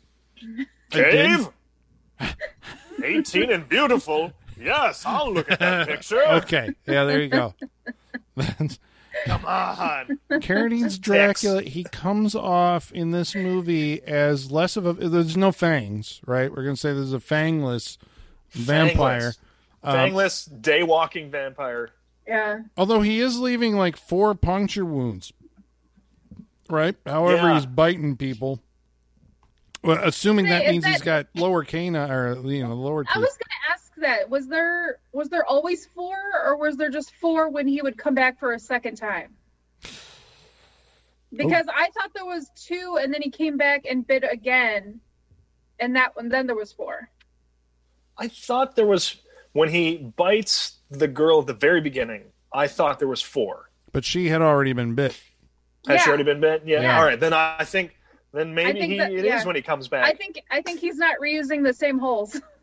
Dave, 0.91 1.49
eighteen 3.03 3.51
and 3.51 3.69
beautiful. 3.69 4.33
Yes, 4.57 5.05
I'll 5.05 5.33
look 5.33 5.51
at 5.51 5.59
that 5.59 5.89
picture. 5.89 6.23
Okay, 6.25 6.71
yeah, 6.87 7.03
there 7.05 7.21
you 7.21 7.29
go. 7.29 7.55
Come 9.27 9.45
on. 9.45 10.19
Carradine's 10.41 10.99
Dracula, 10.99 11.63
he 11.63 11.85
comes 11.85 12.35
off 12.35 12.91
in 12.93 13.11
this 13.11 13.35
movie 13.35 14.03
as 14.03 14.51
less 14.51 14.77
of 14.77 14.87
a. 14.87 14.93
There's 14.93 15.37
no 15.37 15.53
fangs, 15.53 16.21
right? 16.27 16.51
We're 16.51 16.65
going 16.65 16.75
to 16.75 16.81
say 16.81 16.93
there's 16.93 17.13
a 17.13 17.19
fangless 17.19 17.97
vampire. 18.51 19.35
Fangless, 19.85 20.49
Fangless 20.49 20.63
day 20.63 20.83
walking 20.83 21.31
vampire. 21.31 21.91
Yeah. 22.27 22.61
Although 22.77 23.03
he 23.03 23.21
is 23.21 23.39
leaving 23.39 23.77
like 23.77 23.97
four 23.97 24.35
puncture 24.35 24.85
wounds, 24.85 25.33
right? 26.71 26.97
However, 27.07 27.49
Yeah. 27.49 27.55
he's 27.55 27.67
biting 27.67 28.17
people. 28.17 28.61
Well, 29.83 29.99
assuming 30.03 30.47
that 30.47 30.63
Hey, 30.63 30.69
is 30.69 30.73
means 30.73 30.87
he's 30.87 31.03
got 31.03 31.27
lower 31.35 31.63
canine 31.65 32.11
or 32.11 32.41
you 32.51 32.67
know 32.67 32.73
lower 32.75 33.05
I 33.07 33.13
teeth. 33.13 33.21
was 33.23 33.37
going 33.37 33.51
to 33.69 33.73
ask 33.73 33.84
that. 34.05 34.31
Was 34.31 34.47
there 34.47 34.99
was 35.13 35.29
there 35.29 35.45
always 35.45 35.87
four, 35.87 36.17
or 36.45 36.57
was 36.57 36.77
there 36.77 36.91
just 36.91 37.13
four 37.17 37.51
when 37.51 37.67
he 37.67 37.83
would 37.83 37.99
come 37.99 38.15
back 38.15 38.39
for 38.39 38.53
a 38.53 38.59
second 38.59 38.97
time? 38.97 39.35
Oh. 39.85 39.89
Because 41.37 41.67
I 41.69 41.91
thought 41.91 42.15
there 42.15 42.25
was 42.25 42.49
two, 42.55 42.99
and 43.01 43.13
then 43.13 43.21
he 43.21 43.31
came 43.31 43.57
back 43.57 43.87
and 43.91 44.07
bit 44.07 44.25
again, 44.31 45.01
and 45.81 45.97
that 45.97 46.17
one 46.17 46.29
then 46.29 46.47
there 46.47 46.57
was 46.57 46.73
four. 46.73 47.09
I 48.17 48.29
thought 48.29 48.77
there 48.77 48.87
was 48.87 49.17
when 49.53 49.69
he 49.69 49.97
bites 49.97 50.79
the 50.91 51.09
girl 51.09 51.41
at 51.41 51.47
the 51.47 51.55
very 51.55 51.81
beginning. 51.81 52.25
I 52.53 52.69
thought 52.69 53.01
there 53.01 53.09
was 53.09 53.21
four. 53.23 53.71
But 53.93 54.05
she 54.05 54.29
had 54.29 54.43
already 54.43 54.73
been 54.73 54.95
bit. 54.95 55.21
Has 55.89 56.03
she 56.03 56.09
already 56.09 56.25
been 56.25 56.41
bit? 56.41 56.63
Yeah. 56.65 56.83
Yeah. 56.83 56.99
All 56.99 57.05
right. 57.05 57.19
Then 57.19 57.33
I 57.33 57.65
think 57.65 57.97
then 58.33 58.55
maybe 58.55 58.81
think 58.81 58.93
he 58.93 58.99
that- 58.99 59.13
it 59.13 59.19
is 59.19 59.25
yeah. 59.25 59.45
when 59.45 59.57
he 59.57 59.63
comes 59.63 59.89
back. 59.89 60.05
I 60.05 60.15
think 60.15 60.41
I 60.51 60.63
think 60.63 60.81
he's 60.81 60.97
not 60.97 61.17
reusing 61.23 61.63
the 61.65 61.75
same 61.75 61.99
holes. 61.99 62.41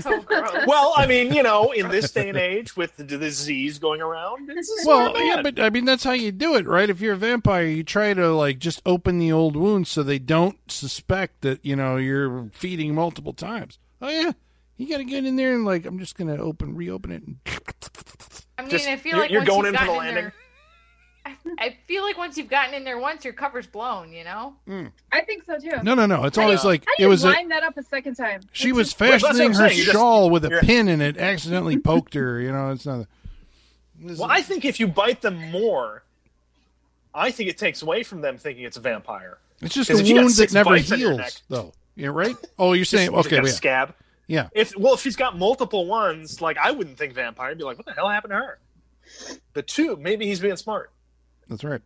So 0.00 0.24
well, 0.66 0.92
I 0.96 1.06
mean, 1.08 1.32
you 1.34 1.42
know, 1.42 1.72
in 1.72 1.88
this 1.88 2.10
day 2.12 2.28
and 2.28 2.38
age 2.38 2.76
with 2.76 2.96
the 2.96 3.04
disease 3.04 3.78
going 3.78 4.00
around, 4.00 4.50
it's 4.50 4.70
it's 4.70 4.86
Well, 4.86 5.12
not 5.12 5.24
yeah, 5.24 5.42
but 5.42 5.58
I 5.60 5.70
mean 5.70 5.84
that's 5.84 6.04
how 6.04 6.12
you 6.12 6.32
do 6.32 6.54
it, 6.56 6.66
right? 6.66 6.88
If 6.90 7.00
you're 7.00 7.14
a 7.14 7.18
vampire, 7.18 7.64
you 7.66 7.82
try 7.82 8.14
to 8.14 8.28
like 8.34 8.58
just 8.58 8.82
open 8.86 9.18
the 9.18 9.32
old 9.32 9.56
wounds 9.56 9.90
so 9.90 10.02
they 10.02 10.18
don't 10.18 10.58
suspect 10.70 11.40
that 11.42 11.64
you 11.64 11.76
know 11.76 11.96
you're 11.96 12.48
feeding 12.52 12.94
multiple 12.94 13.32
times. 13.32 13.78
Oh 14.02 14.08
yeah, 14.08 14.32
you 14.76 14.88
got 14.88 14.98
to 14.98 15.04
get 15.04 15.24
in 15.24 15.36
there 15.36 15.54
and 15.54 15.64
like 15.64 15.86
I'm 15.86 15.98
just 15.98 16.16
gonna 16.16 16.36
open, 16.36 16.74
reopen 16.76 17.10
it. 17.12 17.22
And... 17.26 17.36
I 18.58 18.62
mean, 18.62 18.70
Just- 18.70 18.88
I 18.88 18.96
feel 18.96 19.12
you're- 19.12 19.20
like 19.22 19.30
you're 19.30 19.40
once 19.40 19.48
going 19.48 19.64
you've 19.66 19.74
in 19.74 19.80
for 19.80 19.86
the 19.86 19.92
landing. 19.92 20.14
there, 20.24 20.34
I, 21.26 21.34
I 21.58 21.76
feel 21.86 22.02
like 22.02 22.16
once 22.16 22.36
you've 22.38 22.48
gotten 22.48 22.74
in 22.74 22.84
there 22.84 22.98
once, 22.98 23.24
your 23.24 23.34
cover's 23.34 23.66
blown. 23.66 24.12
You 24.12 24.24
know. 24.24 24.54
Hmm. 24.66 24.86
I 25.12 25.22
think 25.22 25.44
so 25.44 25.58
too. 25.58 25.82
No, 25.82 25.94
no, 25.94 26.06
no. 26.06 26.24
It's 26.24 26.36
How 26.36 26.44
always 26.44 26.62
you- 26.62 26.70
like 26.70 26.84
How 26.86 26.92
it 26.98 27.02
you 27.02 27.08
was. 27.08 27.24
A, 27.24 27.28
line 27.30 27.48
that 27.48 27.62
up 27.62 27.76
a 27.76 27.82
second 27.82 28.14
time? 28.14 28.40
she 28.52 28.68
It's 28.68 28.76
was 28.76 28.88
just- 28.88 29.00
Well, 29.00 29.10
that's 29.10 29.22
what 29.22 29.30
I'm 29.32 29.36
fastening 29.36 29.52
her 29.54 29.68
saying, 29.68 29.78
you 29.78 29.84
just- 29.84 29.96
shawl 29.96 30.30
with 30.30 30.44
a 30.44 30.48
you're- 30.48 30.60
pin 30.62 30.88
and 30.88 31.02
it 31.02 31.16
accidentally 31.18 31.78
poked 31.90 32.14
her. 32.14 32.40
You 32.40 32.52
know, 32.52 32.70
it's 32.70 32.86
not. 32.86 33.06
This 33.98 34.18
well, 34.18 34.30
is- 34.30 34.38
I 34.38 34.42
think 34.42 34.64
if 34.64 34.78
you 34.80 34.86
bite 34.88 35.22
them 35.22 35.50
more, 35.50 36.02
I 37.14 37.30
think 37.30 37.48
it 37.48 37.58
takes 37.58 37.82
away 37.82 38.02
from 38.02 38.20
them 38.20 38.36
thinking 38.38 38.64
it's 38.64 38.76
a 38.76 38.80
vampire. 38.80 39.38
it's 39.62 39.74
just 39.74 39.88
a 39.90 39.94
if 39.98 40.06
you 40.06 40.14
got 40.16 40.24
wound 40.24 40.34
that 40.34 40.52
never 40.52 40.70
bites 40.70 40.92
on 40.92 40.98
your 41.00 41.14
neck- 41.16 41.32
though. 41.48 41.72
Yeah, 41.94 42.08
right. 42.08 42.36
Oh, 42.58 42.74
you're 42.74 42.84
saying 42.84 43.10
Just 43.12 43.26
okay? 43.28 43.36
got 43.36 43.44
a 43.44 43.48
Yeah, 43.48 43.54
scab. 43.54 43.94
yeah. 44.26 44.48
If 44.52 44.76
well, 44.76 44.94
if 44.94 45.00
she's 45.00 45.16
got 45.16 45.38
multiple 45.38 45.86
ones, 45.86 46.42
like 46.42 46.58
I 46.58 46.70
wouldn't 46.72 46.98
think 46.98 47.14
vampire. 47.14 47.50
I'd 47.50 47.58
be 47.58 47.64
like, 47.64 47.78
what 47.78 47.86
the 47.86 47.92
hell 47.94 48.08
happened 48.08 48.32
to 48.32 48.36
her? 48.36 48.58
The 49.54 49.62
two, 49.62 49.96
maybe 49.96 50.26
he's 50.26 50.40
being 50.40 50.56
smart. 50.56 50.90
That's 51.48 51.64
right. 51.64 51.80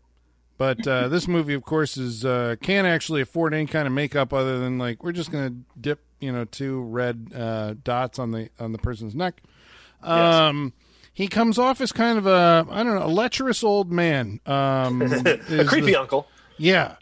But 0.58 0.86
uh, 0.86 1.08
this 1.08 1.26
movie, 1.26 1.54
of 1.54 1.62
course, 1.62 1.96
is 1.96 2.24
uh, 2.24 2.56
can't 2.60 2.86
actually 2.86 3.22
afford 3.22 3.54
any 3.54 3.66
kind 3.66 3.86
of 3.86 3.92
makeup 3.94 4.32
other 4.34 4.58
than 4.58 4.78
like 4.78 5.02
we're 5.02 5.12
just 5.12 5.32
gonna 5.32 5.54
dip, 5.80 6.00
you 6.20 6.32
know, 6.32 6.44
two 6.44 6.82
red 6.82 7.32
uh, 7.34 7.74
dots 7.82 8.18
on 8.18 8.30
the 8.32 8.50
on 8.58 8.72
the 8.72 8.78
person's 8.78 9.14
neck. 9.14 9.40
Um, 10.02 10.72
He 11.12 11.28
comes 11.28 11.58
off 11.58 11.80
as 11.80 11.92
kind 11.92 12.18
of 12.18 12.26
a 12.26 12.66
I 12.70 12.82
don't 12.82 12.94
know 12.94 13.06
a 13.06 13.08
lecherous 13.08 13.64
old 13.64 13.90
man. 13.90 14.40
Um, 14.46 15.00
a 15.26 15.64
creepy 15.64 15.92
the- 15.92 15.96
uncle. 16.00 16.26
yeah. 16.58 16.96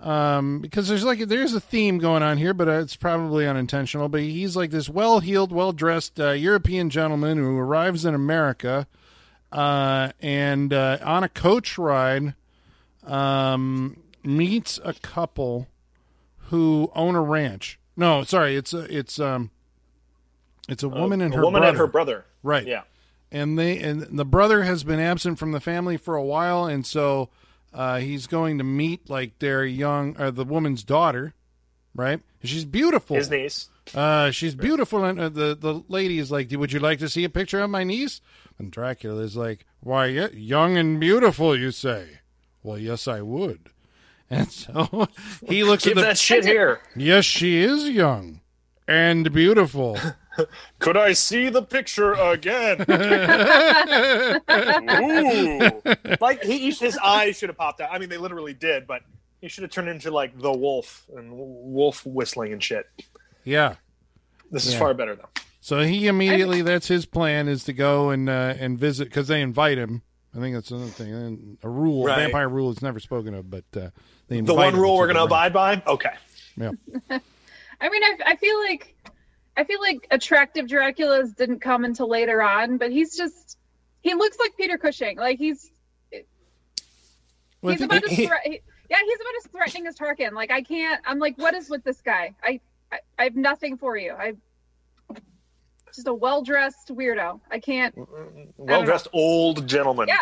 Um, 0.00 0.60
because 0.60 0.86
there's 0.86 1.02
like 1.02 1.18
there's 1.18 1.54
a 1.54 1.60
theme 1.60 1.98
going 1.98 2.22
on 2.22 2.38
here, 2.38 2.54
but 2.54 2.68
it's 2.68 2.94
probably 2.94 3.46
unintentional. 3.48 4.08
But 4.08 4.20
he's 4.20 4.54
like 4.54 4.70
this 4.70 4.88
well-heeled, 4.88 5.50
well-dressed 5.50 6.20
uh, 6.20 6.30
European 6.30 6.88
gentleman 6.88 7.36
who 7.36 7.58
arrives 7.58 8.04
in 8.04 8.14
America, 8.14 8.86
uh, 9.52 10.10
and 10.20 10.72
uh, 10.72 10.98
on 11.02 11.24
a 11.24 11.28
coach 11.28 11.78
ride, 11.78 12.34
um, 13.06 14.02
meets 14.22 14.78
a 14.84 14.94
couple 14.94 15.68
who 16.48 16.90
own 16.94 17.14
a 17.14 17.22
ranch. 17.22 17.78
No, 17.96 18.22
sorry, 18.22 18.56
it's 18.56 18.72
a, 18.72 18.80
it's 18.96 19.18
um, 19.18 19.50
it's 20.68 20.82
a 20.82 20.88
woman 20.88 21.20
and 21.20 21.32
a 21.32 21.36
her 21.36 21.42
woman 21.42 21.60
brother. 21.60 21.68
and 21.68 21.78
her 21.78 21.86
brother. 21.86 22.24
Right. 22.42 22.66
Yeah. 22.66 22.82
And 23.30 23.58
they 23.58 23.78
and 23.78 24.02
the 24.02 24.24
brother 24.24 24.62
has 24.62 24.84
been 24.84 25.00
absent 25.00 25.38
from 25.38 25.52
the 25.52 25.60
family 25.60 25.96
for 25.96 26.14
a 26.14 26.22
while, 26.24 26.64
and 26.64 26.86
so 26.86 27.28
uh, 27.74 27.98
he's 27.98 28.26
going 28.26 28.58
to 28.58 28.64
meet 28.64 29.10
like 29.10 29.38
their 29.38 29.64
young 29.64 30.18
or 30.20 30.30
the 30.30 30.44
woman's 30.44 30.82
daughter, 30.82 31.34
right? 31.94 32.20
She's 32.42 32.64
beautiful. 32.64 33.16
His 33.16 33.30
niece. 33.30 33.68
Uh, 33.94 34.30
she's 34.30 34.54
beautiful, 34.54 35.04
and 35.04 35.18
uh, 35.18 35.28
the 35.28 35.54
the 35.54 35.82
lady 35.88 36.18
is 36.18 36.30
like, 36.30 36.50
"Would 36.50 36.72
you 36.72 36.78
like 36.78 37.00
to 37.00 37.08
see 37.08 37.24
a 37.24 37.28
picture 37.28 37.60
of 37.60 37.70
my 37.70 37.84
niece?" 37.84 38.20
And 38.58 38.70
Dracula 38.72 39.22
is 39.22 39.36
like, 39.36 39.64
"Why, 39.80 40.06
young 40.06 40.76
and 40.76 40.98
beautiful, 40.98 41.56
you 41.56 41.70
say? 41.70 42.20
Well, 42.62 42.78
yes, 42.78 43.06
I 43.08 43.22
would." 43.22 43.70
And 44.30 44.52
so 44.52 45.08
he 45.46 45.64
looks 45.64 45.84
Give 45.84 45.92
at 45.96 46.02
the. 46.02 46.06
that 46.08 46.18
shit 46.18 46.44
here. 46.44 46.80
yes, 46.94 47.24
she 47.24 47.56
is 47.62 47.88
young 47.88 48.42
and 48.86 49.32
beautiful. 49.32 49.98
Could 50.80 50.98
I 50.98 51.14
see 51.14 51.48
the 51.48 51.62
picture 51.62 52.12
again? 52.12 52.82
Ooh. 54.50 55.82
Like 56.20 56.42
he, 56.42 56.70
his 56.70 56.98
eyes 57.02 57.38
should 57.38 57.48
have 57.48 57.56
popped 57.56 57.80
out. 57.80 57.88
I 57.90 57.98
mean, 57.98 58.10
they 58.10 58.18
literally 58.18 58.52
did, 58.52 58.86
but 58.86 59.02
he 59.40 59.48
should 59.48 59.62
have 59.62 59.70
turned 59.70 59.88
into 59.88 60.10
like 60.10 60.38
the 60.38 60.52
wolf 60.52 61.06
and 61.16 61.30
wolf 61.32 62.04
whistling 62.04 62.52
and 62.52 62.62
shit. 62.62 62.84
Yeah. 63.44 63.76
This 64.50 64.66
is 64.66 64.74
Yeah. 64.74 64.78
far 64.78 64.92
better 64.94 65.14
though. 65.16 65.28
So 65.68 65.80
he 65.80 66.06
immediately 66.06 66.62
that's 66.62 66.88
his 66.88 67.04
plan 67.04 67.46
is 67.46 67.64
to 67.64 67.74
go 67.74 68.08
and 68.08 68.30
uh, 68.30 68.54
and 68.58 68.78
visit 68.78 69.04
because 69.04 69.28
they 69.28 69.42
invite 69.42 69.76
him. 69.76 70.00
I 70.34 70.40
think 70.40 70.54
that's 70.54 70.70
another 70.70 70.86
thing. 70.86 71.12
And 71.12 71.58
a 71.62 71.68
rule, 71.68 72.06
Right. 72.06 72.16
vampire 72.20 72.48
rule 72.48 72.70
is 72.70 72.80
never 72.80 72.98
spoken 72.98 73.34
of, 73.34 73.50
but 73.50 73.64
uh, 73.76 73.90
they 74.28 74.40
The 74.40 74.54
one 74.54 74.72
him 74.72 74.80
rule 74.80 74.94
to 74.94 74.98
we're 75.00 75.06
going 75.08 75.16
to 75.18 75.24
abide 75.24 75.52
by. 75.52 75.82
Okay. 75.86 76.14
Yeah. 76.56 76.70
I 77.10 77.88
mean, 77.90 78.02
I, 78.02 78.16
I 78.28 78.36
feel 78.36 78.58
like 78.60 78.96
I 79.58 79.64
feel 79.64 79.78
like 79.78 80.06
attractive 80.10 80.64
Draculas 80.64 81.36
didn't 81.36 81.60
come 81.60 81.84
until 81.84 82.08
later 82.08 82.40
on, 82.40 82.78
but 82.78 82.90
he's 82.90 83.14
just 83.14 83.58
he 84.00 84.14
looks 84.14 84.38
like 84.38 84.56
Peter 84.56 84.78
Cushing. 84.78 85.18
Like 85.18 85.36
he's 85.36 85.70
well, 87.60 87.72
he's 87.72 87.80
think 87.80 87.92
about 87.92 88.04
as 88.04 88.10
he- 88.10 88.26
thre- 88.26 88.34
he- 88.42 88.62
yeah 88.88 88.96
he's 89.04 89.16
about 89.20 89.34
as 89.44 89.46
threatening 89.52 89.86
as 89.86 89.96
Tarkin. 89.96 90.32
Like 90.32 90.50
I 90.50 90.62
can't. 90.62 91.02
I'm 91.04 91.18
like, 91.18 91.36
what 91.36 91.52
is 91.52 91.68
with 91.68 91.84
this 91.84 92.00
guy? 92.00 92.34
I 92.42 92.58
I, 92.90 93.00
I 93.18 93.24
have 93.24 93.36
nothing 93.36 93.76
for 93.76 93.94
you. 93.98 94.12
I 94.18 94.32
just 95.94 96.06
a 96.08 96.14
well 96.14 96.42
dressed 96.42 96.88
weirdo. 96.88 97.40
I 97.50 97.58
can't. 97.60 97.94
Mm, 97.96 98.06
mm, 98.08 98.34
mm. 98.36 98.46
Well 98.56 98.82
dressed 98.84 99.08
old 99.12 99.66
gentleman. 99.66 100.08
Yeah. 100.08 100.16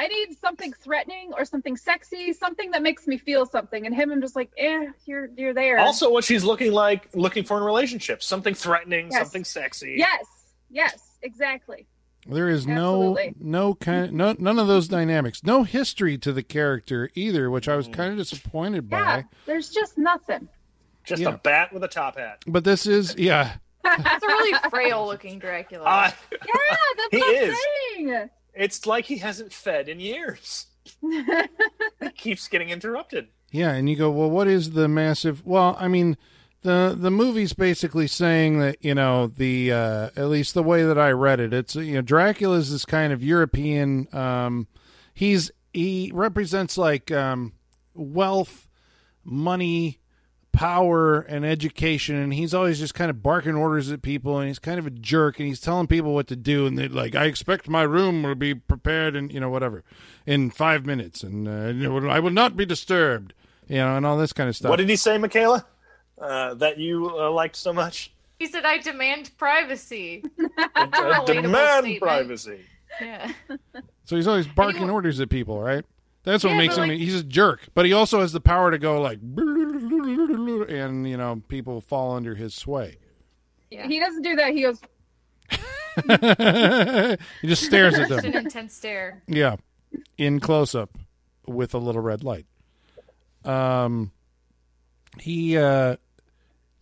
I 0.00 0.06
need 0.06 0.38
something 0.38 0.72
threatening 0.74 1.32
or 1.36 1.44
something 1.44 1.76
sexy, 1.76 2.32
something 2.32 2.70
that 2.70 2.82
makes 2.82 3.08
me 3.08 3.18
feel 3.18 3.46
something. 3.46 3.84
And 3.84 3.92
him, 3.92 4.12
I'm 4.12 4.20
just 4.20 4.36
like, 4.36 4.48
eh, 4.56 4.86
you're 5.06 5.28
you're 5.36 5.52
there. 5.54 5.78
Also, 5.80 6.10
what 6.12 6.22
she's 6.22 6.44
looking 6.44 6.70
like, 6.72 7.08
looking 7.14 7.42
for 7.42 7.56
in 7.58 7.64
relationships, 7.64 8.24
something 8.24 8.54
threatening, 8.54 9.08
Yes. 9.10 9.22
something 9.22 9.42
sexy. 9.44 9.96
yes, 9.98 10.24
yes, 10.70 11.00
exactly. 11.22 11.86
there 12.28 12.48
is 12.48 12.66
Absolutely. 12.68 13.34
no 13.40 13.68
no 13.70 13.74
kind 13.74 14.12
no 14.12 14.36
none 14.38 14.58
of 14.60 14.68
those 14.68 14.86
dynamics. 14.86 15.42
No 15.42 15.64
history 15.64 16.16
to 16.18 16.32
the 16.32 16.44
character 16.44 17.10
either, 17.16 17.50
which 17.50 17.68
I 17.68 17.74
was 17.74 17.88
kind 17.88 18.12
of 18.12 18.18
disappointed 18.18 18.86
Yeah, 18.90 19.22
by. 19.22 19.24
there's 19.46 19.68
just 19.70 19.98
nothing. 19.98 20.48
Just 21.04 21.22
Yeah. 21.22 21.30
a 21.30 21.38
bat 21.38 21.72
with 21.72 21.82
a 21.82 21.88
top 21.88 22.18
hat. 22.18 22.44
But 22.46 22.62
this 22.62 22.86
is 22.86 23.16
yeah. 23.18 23.56
That's 23.84 24.24
a 24.24 24.26
really 24.26 24.58
frail 24.70 25.06
looking 25.06 25.38
Dracula. 25.38 25.84
Ah, 25.86 26.16
Yeah, 26.32 26.38
that's 26.96 27.08
He 27.10 27.18
what 27.18 27.36
I'm 27.36 27.50
is. 27.50 27.58
saying. 27.96 28.30
it's 28.54 28.86
like 28.86 29.04
he 29.06 29.18
hasn't 29.18 29.52
fed 29.52 29.88
in 29.88 30.00
years. 30.00 30.66
He 32.00 32.10
keeps 32.16 32.48
getting 32.48 32.70
interrupted. 32.70 33.28
Yeah, 33.50 33.72
and 33.72 33.88
you 33.90 33.96
go, 33.96 34.10
well, 34.10 34.30
what 34.30 34.46
is 34.48 34.70
the 34.72 34.88
massive? 34.88 35.44
Well, 35.44 35.76
I 35.80 35.88
mean, 35.88 36.16
the 36.62 36.94
the 36.98 37.10
movie's 37.10 37.52
basically 37.52 38.06
saying 38.06 38.58
that 38.60 38.76
you 38.84 38.94
know 38.94 39.26
the 39.26 39.72
uh, 39.72 40.10
at 40.16 40.28
least 40.28 40.54
the 40.54 40.62
way 40.62 40.82
that 40.84 40.98
I 40.98 41.10
read 41.10 41.40
it, 41.40 41.52
it's 41.52 41.74
you 41.74 41.94
know 41.94 42.02
Dracula's 42.02 42.70
this 42.70 42.84
kind 42.84 43.12
of 43.12 43.22
European. 43.22 44.08
Um, 44.14 44.66
he's 45.14 45.50
he 45.72 46.10
represents 46.14 46.76
like 46.78 47.10
um, 47.12 47.52
wealth, 47.94 48.68
money, 49.24 49.97
power, 50.58 51.20
and 51.20 51.46
education, 51.46 52.16
and 52.16 52.34
he's 52.34 52.52
always 52.52 52.80
just 52.80 52.92
kind 52.92 53.10
of 53.10 53.22
barking 53.22 53.54
orders 53.54 53.92
at 53.92 54.02
people, 54.02 54.40
and 54.40 54.48
he's 54.48 54.58
kind 54.58 54.80
of 54.80 54.88
a 54.88 54.90
jerk, 54.90 55.38
and 55.38 55.46
he's 55.46 55.60
telling 55.60 55.86
people 55.86 56.12
what 56.12 56.26
to 56.26 56.34
do, 56.34 56.66
and 56.66 56.76
they 56.76 56.88
like, 56.88 57.14
I 57.14 57.26
expect 57.26 57.68
my 57.68 57.82
room 57.82 58.24
will 58.24 58.34
be 58.34 58.56
prepared, 58.56 59.14
and 59.14 59.32
you 59.32 59.38
know 59.38 59.50
whatever, 59.50 59.84
in 60.26 60.50
five 60.50 60.84
minutes, 60.84 61.22
and 61.22 61.46
uh, 61.46 61.66
you 61.68 62.00
know, 62.00 62.08
I 62.08 62.18
will 62.18 62.32
not 62.32 62.56
be 62.56 62.66
disturbed, 62.66 63.34
you 63.68 63.76
know, 63.76 63.96
and 63.96 64.04
all 64.04 64.18
this 64.18 64.32
kind 64.32 64.48
of 64.48 64.56
stuff. 64.56 64.70
What 64.70 64.78
did 64.80 64.88
he 64.88 64.96
say, 64.96 65.16
Michaela? 65.16 65.64
Uh, 66.20 66.54
that 66.54 66.76
you 66.78 67.08
uh, 67.16 67.30
liked 67.30 67.54
so 67.54 67.72
much? 67.72 68.10
He 68.40 68.46
said, 68.46 68.64
"I 68.64 68.78
demand 68.78 69.30
privacy." 69.38 70.24
Relatable 70.76 71.26
demand 71.26 71.84
statement. 71.84 72.00
privacy. 72.02 72.60
Yeah. 73.00 73.30
so 74.06 74.16
he's 74.16 74.26
always 74.26 74.48
barking 74.48 74.88
wa- 74.88 74.94
orders 74.94 75.20
at 75.20 75.28
people, 75.28 75.60
right? 75.62 75.84
That's 76.28 76.44
what 76.44 76.50
Yeah, 76.50 76.58
makes 76.58 76.76
him. 76.76 76.88
like- 76.88 76.98
he's 76.98 77.14
a 77.20 77.24
jerk, 77.24 77.68
but 77.74 77.86
he 77.86 77.92
also 77.94 78.20
has 78.20 78.32
the 78.32 78.40
power 78.40 78.70
to 78.70 78.78
go 78.78 79.00
like, 79.00 79.18
and 79.22 81.08
you 81.08 81.16
know, 81.16 81.42
people 81.48 81.80
fall 81.80 82.14
under 82.16 82.34
his 82.34 82.54
sway. 82.54 82.96
Yeah. 83.70 83.86
He 83.86 83.98
doesn't 83.98 84.22
do 84.22 84.36
that. 84.36 84.52
He 84.52 84.62
goes, 84.62 84.80
he 87.40 87.48
just 87.48 87.64
stares 87.64 87.94
at 87.98 88.08
them. 88.08 88.24
an 88.24 88.36
intense 88.36 88.74
stare. 88.74 89.22
Yeah, 89.26 89.56
in 90.16 90.38
close 90.40 90.74
up 90.74 90.96
with 91.46 91.74
a 91.74 91.78
little 91.78 92.02
red 92.02 92.22
light. 92.22 92.46
Um, 93.44 94.12
he 95.20 95.56
uh, 95.56 95.96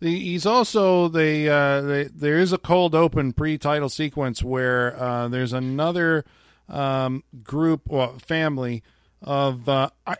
the, 0.00 0.18
he's 0.18 0.44
also 0.46 1.08
the, 1.08 1.48
uh, 1.48 1.80
the 1.82 2.10
there 2.14 2.38
is 2.38 2.52
a 2.52 2.58
cold 2.58 2.94
open 2.94 3.32
pre 3.32 3.58
title 3.58 3.88
sequence 3.88 4.42
where 4.42 5.00
uh, 5.00 5.28
there's 5.28 5.52
another 5.52 6.24
um, 6.68 7.22
group 7.42 7.82
or 7.86 8.18
family 8.18 8.82
of 9.26 9.68
uh, 9.68 9.90
I, 10.06 10.16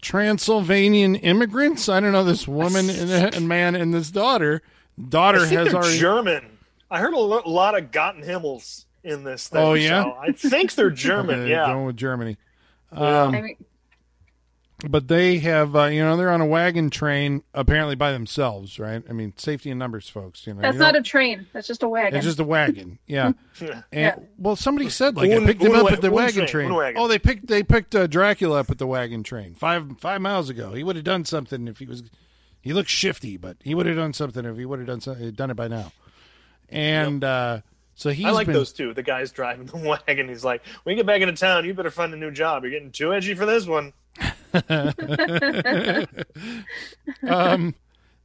Transylvanian 0.00 1.14
immigrants. 1.16 1.88
I 1.88 2.00
don't 2.00 2.12
know 2.12 2.24
this 2.24 2.46
woman 2.46 2.90
and, 2.90 3.34
and 3.34 3.48
man 3.48 3.74
and 3.74 3.94
this 3.94 4.10
daughter. 4.10 4.62
Daughter 5.08 5.38
I 5.38 5.46
think 5.46 5.52
has 5.52 5.68
they're 5.68 5.80
already. 5.80 5.98
German. 5.98 6.58
I 6.90 6.98
heard 6.98 7.14
a 7.14 7.18
lot 7.18 7.78
of 7.78 7.90
Gotten 7.90 8.22
Himmels 8.22 8.84
in 9.02 9.24
this 9.24 9.48
thing. 9.48 9.60
Oh, 9.60 9.74
yeah? 9.74 10.02
so 10.02 10.16
I 10.20 10.32
think 10.32 10.74
they're 10.74 10.90
German. 10.90 11.40
Okay, 11.40 11.50
yeah. 11.50 11.66
going 11.66 11.86
with 11.86 11.96
Germany. 11.96 12.36
Um, 12.90 13.34
I 13.34 13.40
mean, 13.40 13.56
but 14.88 15.06
they 15.08 15.38
have 15.38 15.76
uh, 15.76 15.84
you 15.84 16.02
know 16.02 16.16
they're 16.16 16.30
on 16.30 16.40
a 16.40 16.46
wagon 16.46 16.90
train 16.90 17.42
apparently 17.54 17.94
by 17.94 18.10
themselves 18.12 18.78
right 18.78 19.02
i 19.08 19.12
mean 19.12 19.32
safety 19.36 19.70
in 19.70 19.78
numbers 19.78 20.08
folks 20.08 20.46
you 20.46 20.54
know 20.54 20.60
that's 20.62 20.74
you 20.74 20.80
not 20.80 20.92
don't- 20.92 21.00
a 21.06 21.08
train. 21.08 21.46
That's 21.52 21.66
just 21.68 21.82
a 21.82 21.88
wagon. 21.88 22.16
it's 22.16 22.26
just 22.26 22.40
a 22.40 22.44
wagon 22.44 22.98
yeah 23.06 23.32
Yeah. 23.60 23.82
and 23.92 24.16
Yeah. 24.20 24.26
well 24.38 24.56
somebody 24.56 24.88
said 24.88 25.16
like 25.16 25.30
Un- 25.30 25.42
i 25.44 25.46
picked 25.46 25.62
him 25.62 25.74
up 25.74 25.84
wa- 25.84 25.90
at 25.90 26.00
the 26.00 26.10
wagon 26.10 26.46
train, 26.46 26.66
train 26.68 26.74
wagon. 26.74 27.00
oh 27.00 27.06
they 27.08 27.18
picked 27.18 27.46
they 27.46 27.62
picked 27.62 27.94
uh, 27.94 28.06
dracula 28.06 28.60
up 28.60 28.70
at 28.70 28.78
the 28.78 28.86
wagon 28.86 29.22
train 29.22 29.54
five 29.54 29.86
five 30.00 30.20
miles 30.20 30.48
ago 30.50 30.72
he 30.74 30.82
would 30.82 30.96
have 30.96 31.04
done 31.04 31.24
something 31.24 31.68
if 31.68 31.78
he 31.78 31.86
was 31.86 32.02
he 32.60 32.72
looks 32.72 32.90
shifty 32.90 33.36
but 33.36 33.56
he 33.62 33.74
would 33.74 33.86
have 33.86 33.96
done 33.96 34.12
something 34.12 34.44
if 34.44 34.56
he 34.56 34.64
would 34.64 34.78
have 34.80 34.88
done 34.88 35.00
something 35.00 35.30
done 35.32 35.50
it 35.50 35.54
by 35.54 35.68
now 35.68 35.92
and 36.68 37.22
uh 37.24 37.60
so 37.94 38.10
he's 38.10 38.24
I 38.26 38.30
like 38.30 38.46
been, 38.46 38.54
those 38.54 38.72
two. 38.72 38.94
The 38.94 39.02
guy's 39.02 39.30
driving 39.32 39.66
the 39.66 39.76
wagon. 40.08 40.26
He's 40.28 40.42
like, 40.42 40.62
"When 40.82 40.96
you 40.96 41.02
get 41.02 41.06
back 41.06 41.20
into 41.20 41.34
town, 41.34 41.66
you 41.66 41.74
better 41.74 41.90
find 41.90 42.12
a 42.14 42.16
new 42.16 42.30
job. 42.30 42.62
You're 42.64 42.72
getting 42.72 42.90
too 42.90 43.12
edgy 43.12 43.34
for 43.34 43.44
this 43.44 43.66
one." 43.66 43.92
um 47.28 47.74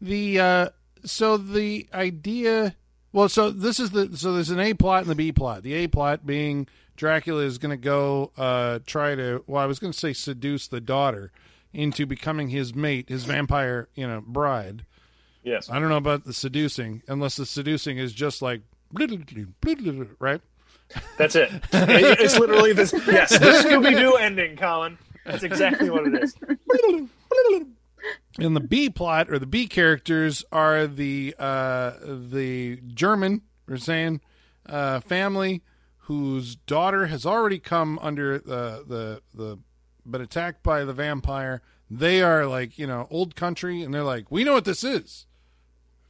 the 0.02 0.40
uh 0.40 0.70
so 1.04 1.38
the 1.38 1.88
idea 1.94 2.76
well 3.14 3.30
so 3.30 3.50
this 3.50 3.80
is 3.80 3.92
the 3.92 4.16
so 4.18 4.34
there's 4.34 4.50
an 4.50 4.60
a 4.60 4.74
plot 4.74 5.02
and 5.02 5.10
the 5.12 5.16
b 5.16 5.32
plot 5.32 5.64
the 5.64 5.74
a 5.74 5.88
plot 5.88 6.26
being 6.26 6.68
dracula 6.96 7.44
is 7.44 7.58
going 7.58 7.72
to 7.72 7.78
go 7.82 8.32
uh 8.38 8.80
try 8.86 9.16
to 9.16 9.44
well 9.48 9.62
i 9.62 9.66
was 9.66 9.80
going 9.80 9.92
to 9.94 9.98
say 9.98 10.14
seduce 10.14 10.68
the 10.68 10.82
daughter 10.82 11.32
into 11.74 12.06
becoming 12.06 12.50
his 12.50 12.74
mate 12.74 13.08
his 13.10 13.24
vampire 13.26 13.88
you 13.96 14.08
know 14.08 14.22
bride 14.26 14.86
Yes. 15.44 15.70
i 15.70 15.80
don't 15.80 15.90
know 15.90 15.98
about 15.98 16.26
the 16.26 16.34
seducing 16.34 17.02
unless 17.08 17.36
the 17.38 17.46
seducing 17.46 17.98
is 17.98 18.14
just 18.14 18.42
like 18.42 18.62
right 20.20 20.42
That's 21.18 21.36
it. 21.36 21.52
It- 21.74 22.20
It's 22.22 22.40
literally 22.40 22.72
this. 22.74 22.94
Yes, 23.08 23.32
the 23.38 23.46
Scooby 23.68 23.98
Doo 24.00 24.16
ending, 24.16 24.56
Colin. 24.56 24.98
That's 25.28 25.44
exactly 25.44 25.90
what 25.90 26.08
it 26.08 26.24
is. 26.24 26.36
And 28.40 28.56
the 28.56 28.62
B 28.62 28.90
plot 28.90 29.30
or 29.30 29.40
the 29.40 29.48
B 29.48 29.68
characters 29.68 30.46
are 30.52 30.88
the 30.88 31.36
uh, 31.38 31.94
the 32.06 32.80
German, 32.88 33.42
we're 33.68 33.78
saying, 33.78 34.22
uh, 34.66 35.00
family 35.02 35.64
whose 36.08 36.56
daughter 36.56 37.08
has 37.08 37.26
already 37.26 37.60
come 37.60 38.00
under 38.02 38.38
the 38.38 38.84
the 38.88 39.22
the 39.34 39.60
been 40.06 40.22
attacked 40.22 40.64
by 40.64 40.86
the 40.86 40.94
vampire. 40.94 41.62
They 41.90 42.22
are 42.22 42.46
like 42.46 42.78
you 42.78 42.88
know 42.88 43.08
old 43.10 43.36
country, 43.36 43.82
and 43.82 43.94
they're 43.94 44.04
like, 44.04 44.32
we 44.32 44.44
know 44.44 44.54
what 44.54 44.66
this 44.66 44.84
is, 44.84 45.26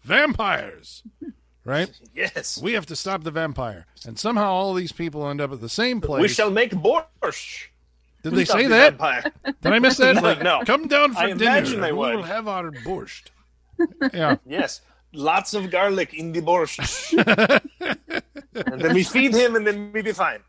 vampires, 0.04 1.02
right? 1.64 1.90
Yes. 2.14 2.62
We 2.62 2.74
have 2.74 2.86
to 2.88 2.96
stop 2.96 3.24
the 3.24 3.32
vampire, 3.32 3.88
and 4.06 4.20
somehow 4.20 4.52
all 4.52 4.74
these 4.74 4.92
people 4.92 5.28
end 5.28 5.42
up 5.42 5.52
at 5.52 5.62
the 5.62 5.70
same 5.70 6.02
place. 6.02 6.22
We 6.22 6.28
shall 6.28 6.52
make 6.52 6.72
borscht. 6.72 7.70
Did 8.30 8.40
they 8.40 8.46
say 8.46 8.68
that? 8.68 8.92
vampire. 8.98 9.24
Did 9.62 9.74
I 9.74 9.80
miss 9.80 9.98
that? 9.98 10.16
No, 10.22 10.22
Like, 10.22 10.42
no. 10.44 10.62
come 10.66 10.88
down 10.88 11.14
for 11.14 11.20
I 11.20 11.28
dinner. 11.28 11.44
imagine 11.44 11.82
they 11.82 11.92
we 11.92 11.98
would. 12.00 12.16
will 12.18 12.24
have 12.24 12.48
our 12.48 12.72
borscht. 12.72 13.28
Yeah. 14.14 14.38
Yes. 14.46 14.82
Lots 15.14 15.54
of 15.54 15.70
garlic 15.72 16.14
in 16.14 16.32
the 16.34 16.42
borscht. 16.42 17.14
and 18.66 18.82
then 18.82 18.94
we 18.94 19.04
feed 19.04 19.34
him, 19.34 19.56
and 19.56 19.66
then 19.66 19.92
we 19.94 20.02
be 20.02 20.12
fine. 20.14 20.40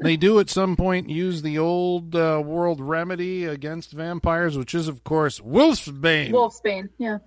They 0.00 0.16
do 0.16 0.40
at 0.40 0.50
some 0.50 0.76
point 0.76 1.08
use 1.08 1.42
the 1.42 1.58
old 1.58 2.14
uh, 2.16 2.42
world 2.44 2.80
remedy 2.80 3.44
against 3.44 3.92
vampires, 3.92 4.56
which 4.56 4.74
is, 4.74 4.88
of 4.88 5.04
course, 5.04 5.40
Wolfsbane. 5.40 6.30
Wolfsbane. 6.30 6.88
Yeah. 6.98 7.18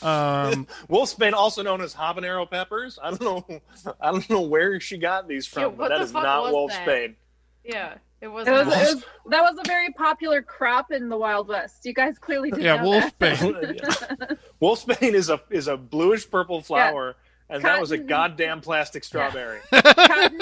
Um, 0.00 0.66
Wolfsbane, 0.88 1.32
also 1.34 1.62
known 1.62 1.80
as 1.82 1.94
habanero 1.94 2.48
peppers. 2.50 2.98
I 3.02 3.10
don't 3.10 3.20
know. 3.22 3.60
I 4.00 4.10
don't 4.10 4.28
know 4.30 4.40
where 4.42 4.80
she 4.80 4.96
got 4.98 5.28
these 5.28 5.46
from, 5.46 5.62
Yeah, 5.62 5.68
but 5.68 5.78
what 5.78 5.88
that 5.90 5.98
the 5.98 6.04
is 6.04 6.12
not 6.12 6.52
was 6.52 6.70
that? 6.70 7.14
Yeah, 7.64 7.94
it 8.22 8.28
was. 8.28 8.46
It 8.46 8.52
was, 8.52 8.66
it 8.68 8.68
was, 8.68 9.04
that 9.30 9.42
was 9.42 9.58
a 9.58 9.66
very 9.68 9.90
popular 9.90 10.42
crop 10.42 10.92
in 10.92 11.08
the 11.08 11.16
Wild 11.16 11.48
West. 11.48 11.84
You 11.84 11.92
guys 11.92 12.18
clearly 12.18 12.52
didn't 12.52 12.64
yeah, 12.64 12.80
know 12.80 12.92
that. 12.92 13.18
Wolfsbane. 13.18 14.38
Wolfsbane 14.62 15.12
is 15.12 15.28
a 15.28 15.40
is 15.50 15.66
a 15.66 15.76
bluish 15.76 16.30
purple 16.30 16.62
flower, 16.62 17.16
and 17.50 17.64
that 17.64 17.80
was 17.80 17.90
a 17.90 17.98
goddamn 17.98 18.60
plastic 18.60 19.02
strawberry. 19.02 19.58
cotton, 19.72 20.40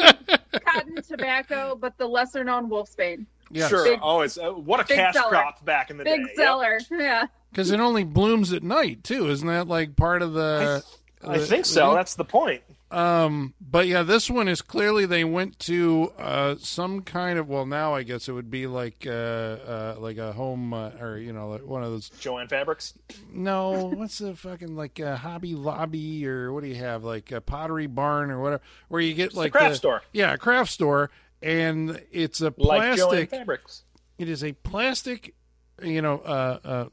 cotton 0.63 1.03
tobacco, 1.03 1.75
but 1.75 1.97
the 1.97 2.07
lesser 2.07 2.45
known 2.45 2.69
Wolfsbane. 2.69 3.25
Yeah, 3.51 3.69
Sure. 3.69 3.85
Big- 3.85 4.01
oh, 4.03 4.21
it's 4.21 4.37
uh, 4.37 4.51
what 4.51 4.81
a 4.81 4.85
cash 4.85 5.15
seller. 5.15 5.31
crop 5.31 5.65
back 5.65 5.91
in 5.91 5.97
the 5.97 6.05
Big 6.05 6.21
day. 6.21 6.27
Yep. 6.29 6.37
seller. 6.37 6.79
Yeah. 6.91 7.27
Because 7.51 7.71
it 7.71 7.81
only 7.81 8.05
blooms 8.05 8.53
at 8.53 8.63
night, 8.63 9.03
too. 9.03 9.29
Isn't 9.29 9.49
that 9.49 9.67
like 9.69 9.97
part 9.97 10.21
of 10.21 10.35
the. 10.35 10.85
I 11.27 11.39
think 11.39 11.65
so. 11.65 11.95
That's 11.95 12.15
the 12.15 12.25
point. 12.25 12.63
Um, 12.91 13.55
but 13.61 13.87
yeah, 13.87 14.03
this 14.03 14.29
one 14.29 14.49
is 14.49 14.63
clearly 14.63 15.07
they 15.07 15.23
went 15.23 15.59
to 15.61 16.13
uh, 16.19 16.57
some 16.59 17.03
kind 17.03 17.39
of 17.39 17.49
well, 17.49 17.65
now 17.65 17.95
I 17.95 18.03
guess 18.03 18.29
it 18.29 18.33
would 18.33 18.51
be 18.51 18.67
like 18.67 19.07
uh, 19.07 19.11
uh, 19.11 19.95
like 19.99 20.19
a 20.19 20.33
home 20.33 20.75
uh, 20.75 20.91
or 21.01 21.17
you 21.19 21.33
know 21.33 21.51
like 21.51 21.65
one 21.65 21.85
of 21.85 21.91
those. 21.93 22.09
Jo-Ann 22.19 22.49
Fabrics. 22.49 22.95
No, 23.33 23.87
what's 23.95 24.19
the 24.19 24.35
fucking 24.35 24.75
like 24.75 24.99
a 24.99 25.17
Hobby 25.17 25.55
Lobby 25.55 26.27
or 26.27 26.53
what 26.53 26.63
do 26.65 26.69
you 26.69 26.75
have 26.77 27.05
like 27.05 27.31
a 27.31 27.41
Pottery 27.41 27.87
Barn 27.87 28.31
or 28.31 28.41
whatever 28.41 28.63
where 28.89 29.01
you 29.01 29.15
get 29.15 29.27
It's 29.27 29.37
like 29.37 29.49
a 29.55 29.59
craft 29.59 29.71
the- 29.73 29.77
store. 29.77 30.03
Yeah, 30.13 30.33
a 30.33 30.39
craft 30.39 30.73
store, 30.73 31.11
and 31.43 32.03
it's 32.11 32.41
a 32.41 32.47
Like 32.57 32.97
plastic. 32.97 33.31
Fabrics. 33.31 33.85
it 34.19 34.29
is 34.29 34.43
a 34.43 34.53
plastic, 34.53 35.35
you 35.81 36.03
know, 36.03 36.19
uh, 36.19 36.59
uh, 36.65 36.85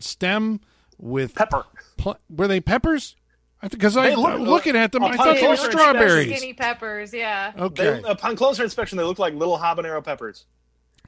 stem 0.00 0.60
with 0.98 1.34
Pepper. 1.34 1.64
pl- 1.96 2.18
were 2.28 2.46
they 2.46 2.60
peppers? 2.60 3.16
Because 3.62 3.96
I 3.96 4.10
They 4.10 4.16
look- 4.16 4.38
looking 4.40 4.76
at 4.76 4.92
them, 4.92 5.02
I 5.04 5.16
thought 5.16 5.36
they 5.36 5.48
were 5.48 5.56
strawberries. 5.56 6.36
Skinny 6.36 6.52
peppers, 6.52 7.12
yeah. 7.12 7.52
Okay, 7.58 8.00
They, 8.00 8.08
upon 8.08 8.36
closer 8.36 8.62
inspection, 8.62 8.98
they 8.98 9.04
look 9.04 9.18
like 9.18 9.34
little 9.34 9.58
habanero 9.58 10.04
peppers. 10.04 10.44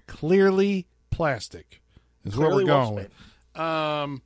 clearly 0.07 0.87
plastic 1.11 1.81
is 2.25 2.35
Clearly 2.35 2.65
what 2.65 2.79
we're 2.79 2.85
going 2.93 2.95
with. 3.55 3.61
Um, 3.61 4.23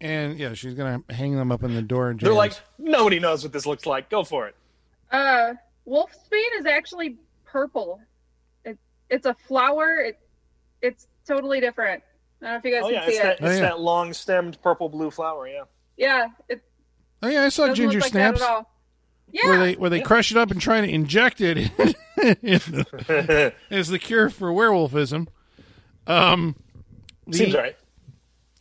and 0.00 0.38
yeah, 0.38 0.52
she's 0.54 0.74
gonna 0.74 1.02
hang 1.10 1.34
them 1.36 1.50
up 1.50 1.62
in 1.62 1.74
the 1.74 1.82
door. 1.82 2.10
And 2.10 2.20
They're 2.20 2.32
like, 2.34 2.52
nobody 2.78 3.18
knows 3.18 3.42
what 3.42 3.52
this 3.52 3.64
looks 3.66 3.86
like. 3.86 4.10
Go 4.10 4.24
for 4.24 4.46
it. 4.48 4.54
Uh, 5.10 5.54
Wolfsbane 5.88 6.58
is 6.58 6.66
actually 6.66 7.16
purple. 7.44 8.00
It, 8.64 8.78
it's 9.08 9.24
a 9.26 9.34
flower. 9.48 9.96
It, 9.98 10.18
it's 10.82 11.06
totally 11.26 11.60
different. 11.60 12.02
I 12.42 12.44
don't 12.44 12.52
know 12.52 12.58
if 12.58 12.64
you 12.64 12.72
guys 12.72 12.82
Oh 12.84 12.86
can 12.88 12.94
yeah, 12.94 13.06
see 13.06 13.12
it's 13.12 13.18
it. 13.20 13.22
that 13.22 13.38
Oh, 13.42 13.46
it's 13.46 13.56
yeah. 13.60 13.62
that 13.62 13.80
long 13.80 14.12
stemmed 14.12 14.60
purple 14.62 14.88
blue 14.90 15.10
flower. 15.10 15.48
Yeah. 15.48 15.62
Yeah, 15.96 16.26
it 16.50 16.62
oh 17.22 17.28
yeah, 17.28 17.44
I 17.44 17.48
saw 17.48 17.62
doesn't 17.66 17.76
ginger 17.76 17.98
look 17.98 18.04
like 18.04 18.12
snaps 18.12 18.40
that 18.40 18.46
at 18.46 18.50
all. 18.54 18.70
Yeah, 19.32 19.48
where 19.48 19.58
they 19.58 19.72
where 19.74 19.90
they 19.90 19.98
Yeah. 19.98 20.04
crush 20.04 20.30
it 20.30 20.36
up 20.36 20.50
and 20.50 20.60
try 20.60 20.80
to 20.80 20.88
inject 20.88 21.40
it 21.40 21.56
in 21.58 21.68
the- 22.16 23.52
as 23.70 23.88
the 23.88 23.98
cure 23.98 24.30
for 24.30 24.50
werewolfism. 24.52 25.26
Um, 26.06 26.56
the- 27.26 27.36
Seems 27.38 27.54
right. 27.54 27.76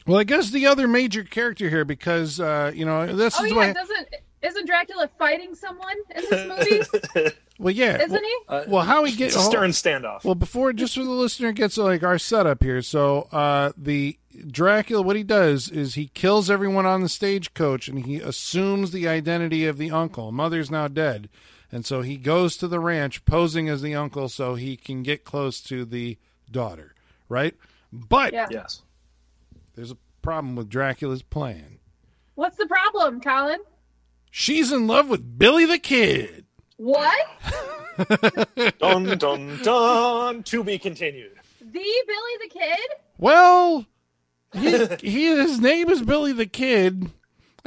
Well, 0.07 0.19
I 0.19 0.23
guess 0.23 0.51
the 0.51 0.67
other 0.67 0.87
major 0.87 1.23
character 1.23 1.69
here, 1.69 1.83
because 1.85 2.39
uh, 2.39 2.71
you 2.75 2.85
know 2.85 3.15
this 3.15 3.39
oh 3.39 3.43
is 3.45 3.51
yeah, 3.51 3.57
why. 3.57 3.73
doesn't 3.73 4.07
isn't 4.45 4.65
Dracula 4.65 5.09
fighting 5.17 5.55
someone 5.55 5.95
in 6.15 6.23
this 6.29 7.13
movie? 7.13 7.31
Well, 7.57 7.73
yeah. 7.73 8.01
Isn't 8.03 8.21
he? 8.21 8.35
well, 8.49 8.65
well, 8.67 8.83
how 8.83 9.05
he 9.05 9.15
gets 9.15 9.33
It's 9.33 9.45
a 9.45 9.47
stern 9.47 9.69
standoff. 9.69 10.25
Well, 10.25 10.35
before 10.35 10.73
just 10.73 10.93
so 10.93 11.05
the 11.05 11.09
listener 11.11 11.53
gets 11.53 11.77
like 11.77 12.03
our 12.03 12.17
setup 12.17 12.61
here, 12.61 12.81
so 12.81 13.29
uh, 13.31 13.71
the 13.77 14.19
Dracula, 14.47 15.01
what 15.01 15.15
he 15.15 15.23
does 15.23 15.69
is 15.69 15.95
he 15.95 16.07
kills 16.07 16.49
everyone 16.49 16.85
on 16.85 17.01
the 17.01 17.07
stagecoach, 17.07 17.87
and 17.87 18.05
he 18.05 18.17
assumes 18.17 18.91
the 18.91 19.07
identity 19.07 19.65
of 19.65 19.77
the 19.77 19.89
uncle. 19.89 20.33
Mother's 20.33 20.69
now 20.69 20.89
dead, 20.89 21.29
and 21.71 21.85
so 21.85 22.01
he 22.01 22.17
goes 22.17 22.57
to 22.57 22.67
the 22.67 22.81
ranch 22.81 23.23
posing 23.23 23.69
as 23.69 23.81
the 23.81 23.95
uncle, 23.95 24.27
so 24.27 24.55
he 24.55 24.75
can 24.75 25.01
get 25.01 25.23
close 25.23 25.61
to 25.61 25.85
the 25.85 26.17
daughter. 26.51 26.93
Right, 27.29 27.55
but 27.93 28.33
Yeah. 28.33 28.47
yes. 28.51 28.81
there's 29.75 29.91
a 29.91 29.97
problem 30.21 30.57
with 30.57 30.67
Dracula's 30.69 31.21
plan. 31.23 31.79
What's 32.35 32.57
the 32.57 32.67
problem, 32.67 33.21
Colin? 33.21 33.59
She's 34.37 34.69
in 34.69 34.85
love 34.85 35.07
with 35.07 35.39
Billy 35.39 35.65
the 35.65 35.77
Kid. 35.77 36.45
What? 36.75 37.15
Dun 38.79 39.17
dun 39.17 39.59
dun. 39.63 40.43
To 40.43 40.61
be 40.61 40.77
continued. 40.77 41.39
The 41.61 41.69
Billy 41.71 42.37
the 42.41 42.49
Kid? 42.49 42.89
Well, 43.17 43.85
he, 44.51 44.87
he 44.97 45.27
his 45.27 45.61
name 45.61 45.89
is 45.89 46.01
Billy 46.01 46.33
the 46.33 46.47
Kid. 46.47 47.11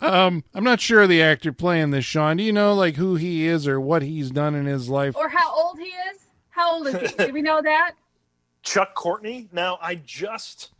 um, 0.00 0.44
I'm 0.54 0.64
not 0.64 0.82
sure 0.82 1.06
the 1.06 1.22
actor 1.22 1.54
playing 1.54 1.90
this. 1.90 2.04
Sean, 2.04 2.36
do 2.36 2.42
you 2.42 2.52
know 2.52 2.74
like 2.74 2.96
who 2.96 3.14
he 3.14 3.46
is 3.46 3.66
or 3.66 3.80
what 3.80 4.02
he's 4.02 4.30
done 4.30 4.54
in 4.54 4.66
his 4.66 4.90
life? 4.90 5.16
Or 5.16 5.30
how 5.30 5.50
old 5.54 5.78
he 5.78 5.86
is? 5.86 6.18
How 6.50 6.74
old 6.74 6.86
is 6.86 7.12
he? 7.12 7.26
Do 7.28 7.32
we 7.32 7.40
know 7.40 7.62
that? 7.62 7.92
Chuck 8.62 8.94
Courtney. 8.94 9.48
Now 9.52 9.78
I 9.80 9.94
just. 9.94 10.72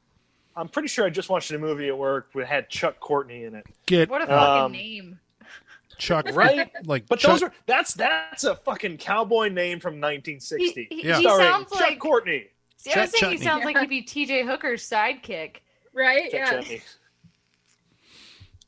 I'm 0.59 0.69
pretty 0.69 0.89
sure 0.89 1.07
I 1.07 1.11
just 1.11 1.29
watched 1.29 1.51
a 1.53 1.59
movie 1.59 1.89
at 1.89 1.97
work 1.97 2.33
that 2.35 2.47
had 2.47 2.69
Chuck 2.69 2.99
Courtney 3.01 3.45
in 3.45 3.55
it. 3.55 3.65
Get 3.87 4.11
What 4.11 4.23
a 4.23 4.27
fucking 4.27 4.65
Um, 4.65 4.73
name. 4.73 5.21
Chuck 5.99 6.27
Right? 6.33 6.71
like 6.85 7.07
But 7.07 7.21
Chuck, 7.21 7.31
those 7.33 7.43
are 7.45 7.53
that's 7.67 7.95
that's 7.95 8.45
a 8.45 8.57
fucking 8.57 8.99
cowboy 8.99 9.49
name 9.49 9.79
from 9.81 9.95
1960. 10.01 10.89
He, 10.91 10.97
he, 11.03 11.07
Yeah. 11.09 11.17
he 11.19 11.23
Starring 11.23 11.47
sounds 11.47 11.71
Chuck 11.71 11.81
like. 11.81 11.99
Courtney. 12.01 12.47
See, 12.77 12.93
I 12.93 13.03
was 13.03 13.13
Chuck 13.13 13.21
saying 13.21 13.39
he 13.39 13.45
sounds 13.45 13.65
like 13.65 13.79
he'd 13.79 13.89
be 13.89 14.03
T.J. 14.03 14.45
Hooker's 14.45 14.83
sidekick. 14.89 15.57
Right? 15.95 16.31
Chuck 16.31 16.69
yeah. 16.71 16.79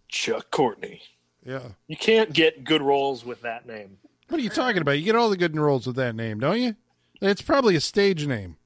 Chuck 0.09 0.51
Courtney. 0.51 1.03
yeah. 1.45 1.69
You 1.87 1.97
can't 1.97 2.33
get 2.33 2.65
good 2.65 2.83
roles 2.83 3.25
with 3.25 3.43
that 3.43 3.67
name. 3.67 3.99
What 4.29 4.41
are 4.41 4.43
you 4.43 4.51
talking 4.51 4.81
about? 4.81 4.93
You 4.93 5.05
get 5.05 5.17
all 5.17 5.31
the 5.31 5.37
good 5.37 5.57
roles 5.57 5.87
with 5.87 5.97
that 5.97 6.15
name, 6.15 6.41
don't 6.41 6.61
you? 6.61 6.77
It's 7.21 7.43
probably 7.43 7.77
a 7.77 7.81
stage 7.81 8.27
name. 8.27 8.57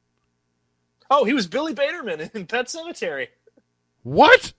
Oh, 1.11 1.25
he 1.25 1.33
was 1.33 1.47
Billy 1.47 1.75
Baterman 1.75 2.35
in 2.35 2.47
Pet 2.47 2.67
Sematary. 2.67 3.29
What? 4.03 4.53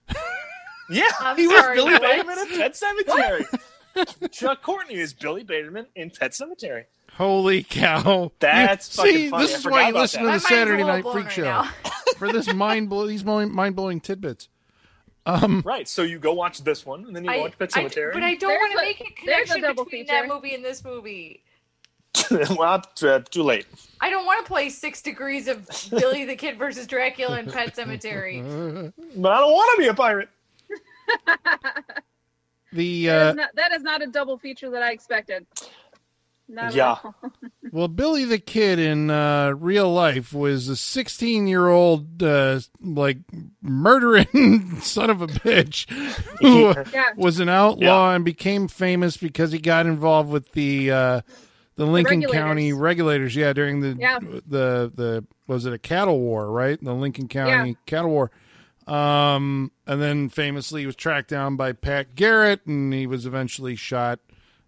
Yeah, 0.89 1.03
I'm 1.19 1.38
he 1.38 1.47
sorry, 1.47 1.81
was 1.81 1.86
Billy 1.86 1.93
what? 1.93 2.01
Baterman 2.03 2.51
in 2.51 2.58
Pet 2.60 2.73
Sematary. 2.73 4.31
Chuck 4.31 4.62
Courtney 4.62 4.95
is 4.95 5.13
Billy 5.13 5.43
Baterman 5.43 5.86
in 5.95 6.10
Pet 6.12 6.31
Sematary. 6.31 6.86
Holy 7.13 7.63
cow! 7.63 8.31
That's 8.39 8.95
You- 8.97 9.03
fucking 9.03 9.13
see. 9.15 9.29
funny. 9.29 9.43
This 9.47 9.55
is 9.58 9.63
forgot 9.63 9.75
why 9.75 9.88
you 9.89 9.93
listen 9.95 10.23
that. 10.23 10.25
to 10.25 10.25
the 10.25 10.31
mind's 10.31 10.47
Saturday 10.47 10.84
Night 10.84 11.03
Freak 11.03 11.25
right 11.25 11.31
Show 11.31 11.63
for 12.17 12.31
this 12.31 12.53
mind 12.53 12.89
blow 12.89 13.08
these 13.08 13.23
mind 13.23 13.75
blowing 13.75 14.01
tidbits. 14.01 14.49
Um, 15.27 15.63
Right, 15.65 15.88
so 15.88 16.03
you 16.03 16.19
go 16.19 16.34
watch 16.34 16.63
this 16.63 16.86
one, 16.86 17.05
and 17.05 17.15
then 17.15 17.23
you 17.23 17.31
I, 17.31 17.39
watch 17.39 17.58
Pet 17.58 17.71
I- 17.73 17.79
Cemetery. 17.79 18.13
but 18.13 18.21
I 18.21 18.36
don't 18.36 18.51
want 18.51 18.71
to 18.73 18.81
make 18.86 18.99
a 19.01 19.03
there's 19.25 19.49
a 19.49 19.53
connection 19.53 19.62
double 19.62 19.86
between 19.86 20.03
feature. 20.05 20.13
that 20.21 20.27
movie 20.27 20.53
and 20.53 20.63
this 20.63 20.84
movie. 20.84 21.41
well, 22.58 22.82
uh, 23.04 23.19
too 23.30 23.43
late. 23.43 23.65
I 24.01 24.10
don't 24.10 24.25
want 24.25 24.45
to 24.45 24.47
play 24.51 24.69
Six 24.69 25.01
Degrees 25.01 25.47
of 25.47 25.67
Billy 25.89 26.25
the 26.25 26.36
Kid 26.36 26.58
versus 26.58 26.86
Dracula 26.88 27.39
in 27.39 27.45
Pet 27.47 27.75
Sematary. 27.75 28.91
But 29.17 29.32
I 29.32 29.39
don't 29.39 29.51
want 29.51 29.78
to 29.78 29.82
be 29.82 29.88
a 29.88 29.93
pirate. 29.93 30.30
the 32.73 33.10
uh, 33.10 33.30
is 33.30 33.36
not, 33.36 33.49
that 33.56 33.71
is 33.71 33.82
not 33.82 34.01
a 34.01 34.08
double 34.08 34.38
feature 34.38 34.69
that 34.71 34.84
I 34.84 34.91
expected. 34.91 35.45
Not 36.47 36.73
Yeah. 36.73 36.97
Well, 37.71 37.88
Billy 37.88 38.25
the 38.25 38.38
Kid 38.38 38.78
in 38.78 39.10
uh, 39.10 39.51
real 39.58 39.91
life 39.91 40.32
was 40.34 40.67
a 40.69 40.75
16 40.75 41.47
year 41.47 41.67
old, 41.67 42.21
uh, 42.21 42.60
like, 42.80 43.17
murdering 43.62 44.80
son 44.82 45.10
of 45.10 45.21
a 45.21 45.28
bitch 45.28 45.89
who 46.39 46.67
uh, 46.67 46.86
Yeah. 46.93 47.06
was 47.15 47.39
an 47.39 47.49
outlaw 47.49 48.13
and 48.13 48.23
became 48.23 48.67
famous 48.67 49.17
because 49.17 49.51
he 49.51 49.60
got 49.60 49.86
involved 49.88 50.30
with 50.30 50.51
the 50.51 50.91
uh, 50.91 51.21
the 51.75 51.85
Lincoln 51.85 52.19
regulators. 52.21 52.41
County 52.41 52.73
regulators. 52.73 53.35
Yeah, 53.35 53.53
during 53.53 53.79
the 53.81 53.97
Yeah. 53.99 54.19
the 54.19 54.91
the 54.93 55.25
was 55.47 55.65
it 55.65 55.73
a 55.73 55.77
cattle 55.79 56.19
war, 56.19 56.49
right? 56.49 56.81
The 56.81 56.93
Lincoln 56.93 57.27
County 57.27 57.77
cattle 57.85 58.11
war. 58.11 58.31
Um, 58.88 59.71
and 59.88 60.01
then 60.01 60.29
famously 60.29 60.81
he 60.81 60.85
was 60.85 60.95
tracked 60.95 61.29
down 61.29 61.55
by 61.55 61.71
Pat 61.73 62.15
Garrett, 62.15 62.65
and 62.67 62.93
he 62.93 63.07
was 63.07 63.25
eventually 63.25 63.75
shot 63.75 64.19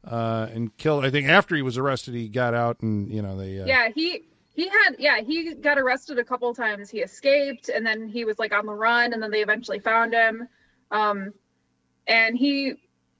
uh, 0.03 0.47
and 0.51 0.75
killed. 0.77 1.05
I 1.05 1.11
think 1.11 1.27
after 1.29 1.55
he 1.55 1.61
was 1.61 1.77
arrested, 1.77 2.15
he 2.15 2.27
got 2.27 2.53
out, 2.53 2.79
and 2.81 3.11
you 3.11 3.21
know 3.21 3.37
they. 3.37 3.59
Uh, 3.59 3.65
Yeah, 3.65 3.89
he 3.93 4.23
he 4.55 4.67
had 4.69 4.95
yeah 4.97 5.21
he 5.21 5.53
got 5.55 5.77
arrested 5.77 6.17
a 6.17 6.23
couple 6.23 6.53
times. 6.55 6.89
He 6.89 6.99
escaped, 7.01 7.69
and 7.69 7.85
then 7.85 8.07
he 8.07 8.25
was 8.25 8.39
like 8.39 8.53
on 8.53 8.65
the 8.65 8.73
run, 8.73 9.13
and 9.13 9.21
then 9.21 9.29
they 9.31 9.41
eventually 9.41 9.79
found 9.79 10.13
him. 10.13 10.47
Um, 10.91 11.33
and 12.07 12.35
he 12.37 12.73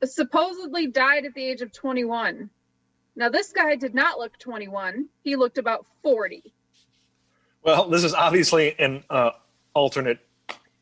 supposedly 0.03 0.87
died 0.87 1.25
at 1.25 1.33
the 1.33 1.43
age 1.43 1.61
of 1.61 1.71
21. 1.71 2.49
Now 3.17 3.29
this 3.29 3.51
guy 3.51 3.75
did 3.75 3.95
not 3.95 4.19
look 4.19 4.37
21. 4.37 5.07
He 5.23 5.35
looked 5.35 5.57
about 5.57 5.85
40. 6.03 6.53
Well, 7.63 7.89
this 7.89 8.03
is 8.03 8.13
obviously 8.13 8.79
an 8.79 9.03
uh, 9.09 9.31
alternate 9.73 10.19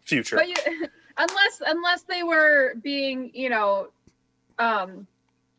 future. 0.04 0.36
But 0.36 0.50
you, 0.50 0.56
unless 1.18 1.62
unless 1.66 2.04
they 2.04 2.24
were 2.24 2.74
being 2.84 3.32
you 3.34 3.50
know, 3.50 3.88
um, 4.60 5.08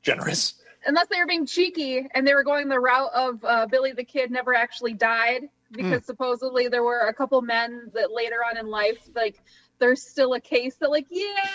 Generous. 0.02 0.54
unless 0.84 1.08
they 1.08 1.18
were 1.18 1.26
being 1.26 1.46
cheeky 1.46 2.06
and 2.14 2.26
they 2.26 2.34
were 2.34 2.44
going 2.44 2.68
the 2.68 2.78
route 2.78 3.10
of 3.14 3.42
uh, 3.42 3.66
Billy 3.66 3.92
the 3.92 4.04
Kid 4.04 4.30
never 4.30 4.54
actually 4.54 4.92
died 4.92 5.48
because 5.72 6.04
supposedly 6.04 6.68
there 6.68 6.84
were 6.84 7.08
a 7.08 7.14
couple 7.14 7.40
men 7.40 7.90
that 7.94 8.12
later 8.12 8.36
on 8.48 8.58
in 8.58 8.68
life, 8.68 9.08
like 9.14 9.40
there's 9.78 10.02
still 10.02 10.34
a 10.34 10.40
case 10.40 10.76
that 10.76 10.90
like 10.90 11.06
yeah, 11.08 11.48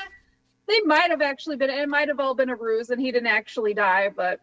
they 0.68 0.82
might 0.82 1.12
have 1.12 1.22
actually 1.22 1.58
been 1.58 1.70
it 1.70 1.88
might 1.88 2.08
have 2.08 2.20
all 2.20 2.34
been 2.34 2.50
a 2.50 2.56
ruse 2.56 2.90
and 2.90 3.00
he 3.00 3.12
didn't 3.12 3.28
actually 3.28 3.76
die, 3.76 4.10
but 4.14 4.42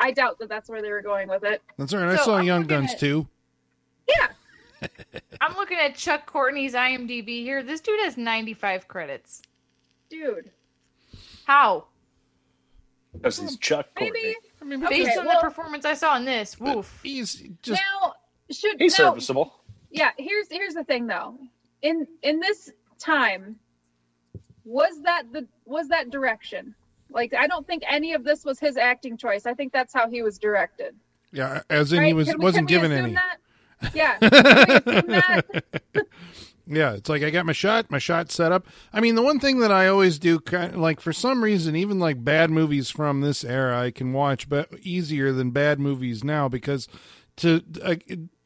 I 0.00 0.12
doubt 0.12 0.38
that 0.38 0.48
that's 0.48 0.68
where 0.68 0.80
they 0.82 0.90
were 0.90 1.02
going 1.02 1.28
with 1.28 1.44
it. 1.44 1.60
That's 1.76 1.92
all 1.92 2.00
right. 2.00 2.10
I 2.12 2.16
So, 2.16 2.24
saw 2.24 2.36
I'm 2.38 2.44
Young 2.46 2.64
Guns 2.64 2.92
at- 2.92 3.00
too. 3.00 3.26
Yeah, 4.08 4.28
I'm 5.40 5.54
looking 5.56 5.78
at 5.78 5.94
Chuck 5.96 6.24
Courtney's 6.26 6.74
IMDb 6.74 7.42
here. 7.42 7.62
This 7.62 7.80
dude 7.80 8.00
has 8.00 8.16
95 8.16 8.88
credits. 8.88 9.42
dude, 10.08 10.50
How? 11.44 11.86
Because 13.12 13.38
he's 13.38 13.50
hmm, 13.54 13.56
Chuck 13.60 13.86
Courtney. 13.96 14.20
maybe. 14.22 14.36
I 14.60 14.64
mean, 14.64 14.84
Okay, 14.84 15.04
Based 15.04 15.18
on 15.18 15.26
well- 15.26 15.40
the 15.40 15.46
performance 15.48 15.84
I 15.84 15.94
saw 15.94 16.16
in 16.16 16.24
this, 16.24 16.58
woof. 16.60 17.00
he's 17.02 17.34
just 17.62 17.80
now 17.80 18.14
should 18.50 18.80
He's 18.80 18.98
now, 18.98 19.10
serviceable. 19.10 19.60
yeah 19.90 20.10
here's 20.16 20.46
here's 20.50 20.72
the 20.74 20.84
thing 20.84 21.06
though 21.06 21.36
in 21.82 22.06
in 22.22 22.40
this 22.40 22.70
time 22.98 23.56
was 24.64 25.02
that 25.02 25.24
the 25.32 25.46
was 25.66 25.88
that 25.88 26.08
direction? 26.10 26.74
Like 27.10 27.34
I 27.34 27.46
don't 27.46 27.66
think 27.66 27.82
any 27.88 28.12
of 28.14 28.24
this 28.24 28.44
was 28.44 28.58
his 28.58 28.76
acting 28.76 29.16
choice. 29.16 29.46
I 29.46 29.54
think 29.54 29.72
that's 29.72 29.92
how 29.94 30.08
he 30.08 30.22
was 30.22 30.38
directed. 30.38 30.94
Yeah, 31.32 31.62
as 31.70 31.92
in 31.92 32.00
Right? 32.00 32.06
he 32.08 32.14
was 32.14 32.28
Can 32.28 32.40
wasn't 32.40 32.68
can 32.68 32.76
given 32.80 32.92
any. 32.92 33.14
That? 33.14 33.38
Yeah. 33.94 34.18
Can 34.18 34.30
we 34.32 34.38
assume 34.38 35.06
that? 35.08 35.44
Yeah, 36.70 36.92
it's 36.92 37.08
like 37.08 37.22
I 37.22 37.30
got 37.30 37.46
my 37.46 37.52
shot, 37.52 37.90
my 37.90 37.98
shot 37.98 38.30
set 38.30 38.52
up. 38.52 38.66
I 38.92 39.00
mean, 39.00 39.14
the 39.14 39.22
one 39.22 39.40
thing 39.40 39.60
that 39.60 39.72
I 39.72 39.88
always 39.88 40.18
do, 40.18 40.38
like 40.74 41.00
for 41.00 41.14
some 41.14 41.42
reason, 41.42 41.74
even 41.74 41.98
like 41.98 42.22
bad 42.22 42.50
movies 42.50 42.90
from 42.90 43.22
this 43.22 43.42
era, 43.42 43.80
I 43.80 43.90
can 43.90 44.12
watch 44.12 44.50
but 44.50 44.68
easier 44.82 45.32
than 45.32 45.50
bad 45.50 45.80
movies 45.80 46.22
now 46.22 46.46
because 46.46 46.86
to 47.36 47.62
uh, 47.82 47.94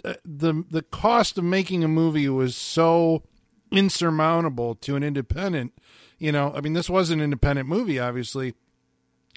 uh, 0.04 0.14
the 0.24 0.64
the 0.70 0.82
cost 0.82 1.36
of 1.36 1.42
making 1.42 1.82
a 1.82 1.88
movie 1.88 2.28
was 2.28 2.54
so 2.54 3.24
insurmountable 3.72 4.76
to 4.76 4.94
an 4.94 5.02
independent. 5.02 5.72
You 6.22 6.30
know, 6.30 6.52
I 6.54 6.60
mean, 6.60 6.72
this 6.72 6.88
was 6.88 7.10
an 7.10 7.20
independent 7.20 7.68
movie, 7.68 7.98
obviously, 7.98 8.54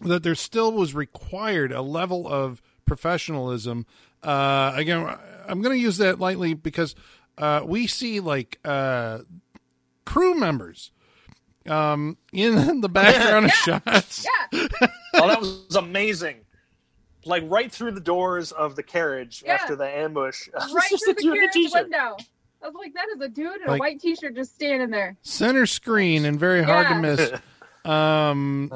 that 0.04 0.22
there 0.22 0.36
still 0.36 0.72
was 0.72 0.94
required 0.94 1.72
a 1.72 1.82
level 1.82 2.28
of 2.28 2.62
professionalism. 2.86 3.88
Uh, 4.22 4.72
again, 4.76 5.04
I'm 5.48 5.64
going 5.64 5.76
to 5.76 5.82
use 5.82 5.98
that 5.98 6.20
lightly 6.20 6.54
because 6.54 6.94
uh, 7.40 7.62
we 7.66 7.88
see 7.88 8.20
like 8.20 8.60
uh, 8.64 9.20
crew 10.06 10.36
members 10.36 10.92
um, 11.68 12.18
in 12.32 12.82
the 12.82 12.90
background 12.90 13.46
of 13.48 13.52
shots. 13.54 14.24
Yeah. 14.52 14.68
Oh, 15.18 15.28
that 15.30 15.40
was 15.40 15.76
amazing. 15.78 16.42
Like 17.24 17.44
right 17.48 17.72
through 17.72 17.94
the 17.94 18.02
doors 18.02 18.52
of 18.52 18.76
the 18.76 18.84
carriage 18.84 19.42
Yeah. 19.46 19.54
after 19.54 19.76
the 19.76 19.88
ambush. 19.90 20.50
Right 20.54 20.90
through 20.90 21.14
the 21.14 21.22
dude 21.22 21.38
in 21.38 21.44
a 21.46 21.52
carriage 21.52 21.72
window. 21.74 22.18
I 22.64 22.68
was 22.68 22.76
like, 22.76 22.94
that 22.94 23.08
is 23.16 23.22
a 23.22 23.30
dude 23.30 23.62
in 23.62 23.68
Like- 23.68 23.78
a 23.78 23.80
white 23.80 24.00
t-shirt 24.00 24.36
just 24.36 24.56
standing 24.56 24.90
there. 24.90 25.16
Center 25.22 25.66
screen 25.66 26.26
and 26.26 26.40
very 26.40 26.64
hard 26.64 26.88
to 26.88 26.96
miss. 26.96 27.32
Um, 27.86 28.70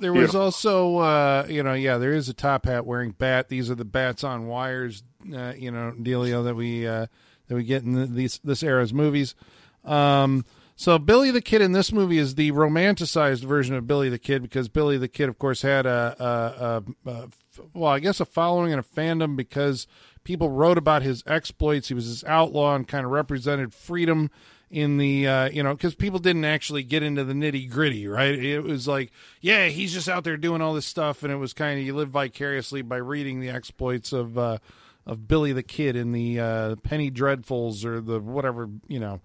there 0.00 0.12
was 0.12 0.32
Beautiful. 0.32 0.40
also, 0.40 0.96
uh, 0.98 1.46
you 1.48 1.62
know, 1.62 1.74
yeah, 1.74 1.98
there 1.98 2.12
is 2.12 2.28
a 2.28 2.34
top 2.34 2.66
hat 2.66 2.84
wearing 2.84 3.12
bat. 3.12 3.48
These 3.48 3.70
are 3.70 3.76
the 3.76 3.84
bats 3.84 4.24
on 4.24 4.48
wires, 4.48 5.04
uh, 5.32 5.52
you 5.56 5.70
know, 5.70 5.94
dealio 5.96 6.42
that 6.42 6.56
we 6.56 6.84
uh, 6.84 7.06
that 7.46 7.54
we 7.54 7.62
get 7.62 7.84
in 7.84 7.92
the, 7.92 8.06
these 8.06 8.40
this 8.42 8.64
era's 8.64 8.92
movies. 8.92 9.36
Um, 9.84 10.44
so 10.74 10.98
Billy 10.98 11.30
the 11.30 11.40
Kid 11.40 11.62
in 11.62 11.70
this 11.72 11.92
movie 11.92 12.18
is 12.18 12.34
the 12.34 12.50
romanticized 12.50 13.44
version 13.44 13.76
of 13.76 13.86
Billy 13.86 14.08
the 14.08 14.18
Kid 14.18 14.42
because 14.42 14.68
Billy 14.68 14.98
the 14.98 15.06
Kid, 15.06 15.28
of 15.28 15.38
course, 15.38 15.62
had 15.62 15.86
a, 15.86 16.82
a, 17.06 17.08
a, 17.08 17.10
a 17.12 17.28
well, 17.72 17.92
I 17.92 18.00
guess 18.00 18.18
a 18.18 18.24
following 18.24 18.72
and 18.72 18.80
a 18.80 18.82
fandom 18.82 19.36
because 19.36 19.86
people 20.26 20.50
wrote 20.50 20.76
about 20.76 21.02
his 21.02 21.22
exploits. 21.26 21.86
He 21.86 21.94
was 21.94 22.08
this 22.08 22.28
outlaw 22.28 22.74
and 22.74 22.86
kind 22.86 23.06
of 23.06 23.12
represented 23.12 23.72
freedom 23.72 24.28
in 24.68 24.96
the 24.98 25.28
uh, 25.28 25.48
you 25.50 25.62
know 25.62 25.72
because 25.72 25.94
people 25.94 26.18
didn't 26.18 26.44
actually 26.44 26.82
get 26.82 27.04
into 27.04 27.22
the 27.22 27.32
nitty 27.32 27.70
gritty, 27.70 28.08
right? 28.08 28.34
It 28.34 28.64
was 28.64 28.88
like, 28.88 29.12
yeah, 29.40 29.68
he's 29.68 29.92
just 29.92 30.08
out 30.08 30.24
there 30.24 30.36
doing 30.36 30.60
all 30.60 30.74
this 30.74 30.84
stuff, 30.84 31.22
and 31.22 31.32
it 31.32 31.36
was 31.36 31.52
kind 31.52 31.78
of 31.78 31.86
you 31.86 31.94
live 31.94 32.08
vicariously 32.08 32.82
by 32.82 32.96
reading 32.96 33.38
the 33.38 33.48
exploits 33.48 34.12
of 34.12 34.36
uh, 34.36 34.58
of 35.06 35.28
Billy 35.28 35.52
the 35.52 35.62
Kid 35.62 35.94
in 35.94 36.10
the 36.10 36.40
uh, 36.40 36.76
Penny 36.82 37.08
Dreadfuls 37.08 37.84
or 37.84 38.00
the 38.00 38.18
whatever 38.18 38.68
you 38.88 38.98
know 38.98 39.20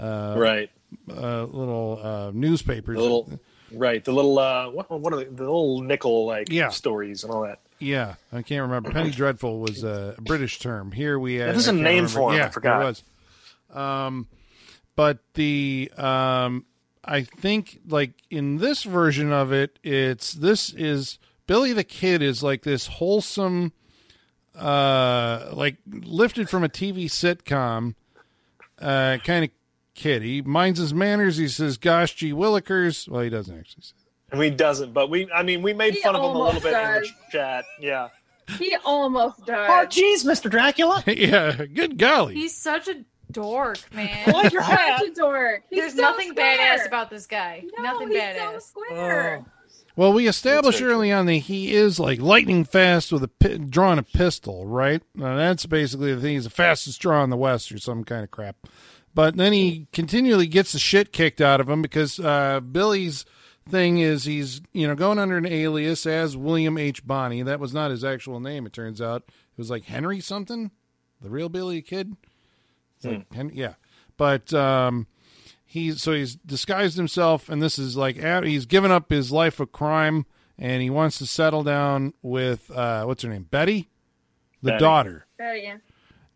right. 0.00 0.70
uh, 1.10 1.44
little 1.44 2.00
uh, 2.02 2.30
newspapers. 2.32 2.96
Little 2.96 3.38
right. 3.72 4.04
The 4.04 4.12
little 4.12 4.38
uh 4.38 4.70
what 4.70 4.90
what 4.90 5.12
are 5.12 5.16
the, 5.16 5.24
the 5.26 5.42
little 5.44 5.80
nickel 5.82 6.26
like 6.26 6.50
Yeah. 6.52 6.68
stories 6.68 7.24
and 7.24 7.32
all 7.32 7.42
that. 7.42 7.60
Yeah, 7.80 8.14
I 8.32 8.42
can't 8.42 8.62
remember. 8.62 8.90
Penny 8.90 9.10
Dreadful 9.10 9.60
was 9.60 9.84
a 9.84 10.16
British 10.20 10.58
term. 10.58 10.90
Here 10.92 11.16
we 11.18 11.36
had. 11.36 11.50
I 11.50 11.52
a 11.52 11.72
name 11.72 11.84
remember. 12.04 12.08
for 12.08 12.28
'em, 12.30 12.34
I 12.34 12.36
Yeah, 12.38 12.48
forgot. 12.48 12.78
There 12.78 12.86
was. 12.88 13.04
Um, 13.70 14.26
but 14.96 15.18
the 15.34 15.90
um, 15.96 16.64
I 17.04 17.22
think 17.22 17.80
like 17.88 18.14
in 18.30 18.56
this 18.58 18.82
version 18.82 19.32
of 19.32 19.52
it, 19.52 19.78
it's 19.84 20.32
this 20.32 20.72
is 20.72 21.18
Billy 21.46 21.72
the 21.72 21.84
Kid 21.84 22.20
is 22.20 22.42
like 22.42 22.62
this 22.62 22.86
wholesome, 22.88 23.72
uh, 24.56 25.50
like 25.52 25.76
lifted 25.86 26.48
from 26.50 26.64
a 26.64 26.68
TV 26.68 27.04
sitcom, 27.04 27.94
uh, 28.80 29.18
kind 29.24 29.44
of 29.44 29.50
kid. 29.98 30.22
He 30.22 30.40
minds 30.42 30.78
his 30.78 30.94
manners. 30.94 31.36
He 31.36 31.48
says, 31.48 31.76
"Gosh, 31.76 32.14
gee 32.14 32.32
willikers." 32.32 33.08
Well, 33.08 33.22
he 33.22 33.28
doesn't 33.30 33.58
actually 33.58 33.82
say. 33.82 33.94
I 34.32 34.36
mean, 34.36 34.52
he 34.52 34.56
doesn't, 34.56 34.92
but 34.92 35.10
we 35.10 35.30
I 35.32 35.42
mean 35.42 35.62
we 35.62 35.72
made 35.74 35.94
He 35.94 36.00
fun 36.00 36.14
of 36.14 36.20
him 36.20 36.24
a 36.24 36.28
little 36.28 36.42
almost 36.46 36.64
bit 36.64 36.72
in 36.74 37.02
the 37.02 37.08
chat. 37.30 37.64
Yeah. 37.80 38.08
He 38.58 38.74
almost 38.84 39.44
died. 39.44 39.68
Oh 39.68 39.86
jeez, 39.86 40.24
Mr. 40.24 40.50
Dracula. 40.50 41.02
yeah, 41.06 41.64
good 41.66 41.98
golly. 41.98 42.34
He's 42.34 42.56
such 42.56 42.88
a 42.88 43.04
dork, 43.30 43.78
I 43.92 43.96
man. 43.96 44.32
like 44.32 44.52
your 44.52 44.62
hat. 44.62 45.00
Such 45.00 45.08
a 45.08 45.14
dork. 45.14 45.64
He's 45.68 45.80
There's 45.80 45.94
so 45.94 46.00
nothing 46.02 46.30
square. 46.30 46.56
badass 46.56 46.86
about 46.86 47.10
this 47.10 47.26
guy. 47.26 47.64
No, 47.76 47.82
nothing 47.82 48.08
he's 48.08 48.18
badass. 48.18 48.52
So 48.52 48.58
square. 48.60 49.44
Oh. 49.46 49.50
Well, 49.96 50.12
we 50.12 50.28
established 50.28 50.80
early 50.80 51.10
on 51.10 51.26
that 51.26 51.32
he 51.34 51.74
is 51.74 51.98
like 51.98 52.20
lightning 52.20 52.64
fast 52.64 53.10
with 53.10 53.24
a 53.24 53.28
pi- 53.28 53.56
drawing 53.56 53.98
a 53.98 54.04
pistol, 54.04 54.64
right? 54.64 55.02
Now, 55.14 55.36
that's 55.36 55.66
basically 55.66 56.14
the 56.14 56.20
thing. 56.20 56.34
He's 56.34 56.44
the 56.44 56.50
fastest 56.50 57.00
draw 57.00 57.24
in 57.24 57.30
the 57.30 57.36
West 57.36 57.72
or 57.72 57.78
some 57.78 58.04
kind 58.04 58.22
of 58.22 58.30
crap. 58.30 58.54
But 59.14 59.36
then 59.36 59.52
he 59.52 59.88
continually 59.92 60.46
gets 60.46 60.72
the 60.72 60.78
shit 60.78 61.12
kicked 61.12 61.40
out 61.40 61.60
of 61.60 61.68
him 61.68 61.82
because 61.82 62.20
uh, 62.20 62.60
Billy's 62.60 63.24
thing 63.68 63.98
is 63.98 64.24
he's 64.24 64.60
you 64.72 64.86
know 64.86 64.94
going 64.94 65.18
under 65.18 65.36
an 65.36 65.46
alias 65.46 66.06
as 66.06 66.36
William 66.36 66.78
H. 66.78 67.06
Bonney. 67.06 67.42
That 67.42 67.60
was 67.60 67.74
not 67.74 67.90
his 67.90 68.04
actual 68.04 68.40
name. 68.40 68.66
It 68.66 68.72
turns 68.72 69.00
out 69.00 69.24
it 69.26 69.58
was 69.58 69.70
like 69.70 69.84
Henry 69.84 70.20
something, 70.20 70.70
the 71.20 71.30
real 71.30 71.48
Billy 71.48 71.82
Kid. 71.82 72.16
It's 72.96 73.04
like 73.04 73.32
Hen- 73.32 73.52
yeah, 73.54 73.74
but 74.16 74.52
um, 74.52 75.06
he's 75.64 76.02
so 76.02 76.12
he's 76.12 76.34
disguised 76.36 76.96
himself, 76.96 77.48
and 77.48 77.62
this 77.62 77.78
is 77.78 77.96
like 77.96 78.16
he's 78.44 78.66
given 78.66 78.90
up 78.90 79.10
his 79.10 79.30
life 79.30 79.60
of 79.60 79.70
crime, 79.72 80.26
and 80.58 80.82
he 80.82 80.90
wants 80.90 81.18
to 81.18 81.26
settle 81.26 81.62
down 81.62 82.14
with 82.22 82.70
uh, 82.70 83.04
what's 83.04 83.22
her 83.22 83.28
name, 83.28 83.46
Betty, 83.50 83.88
the 84.62 84.72
Betty. 84.72 84.80
daughter 84.80 85.26
There 85.38 85.56
you 85.56 85.72
go. 85.74 85.78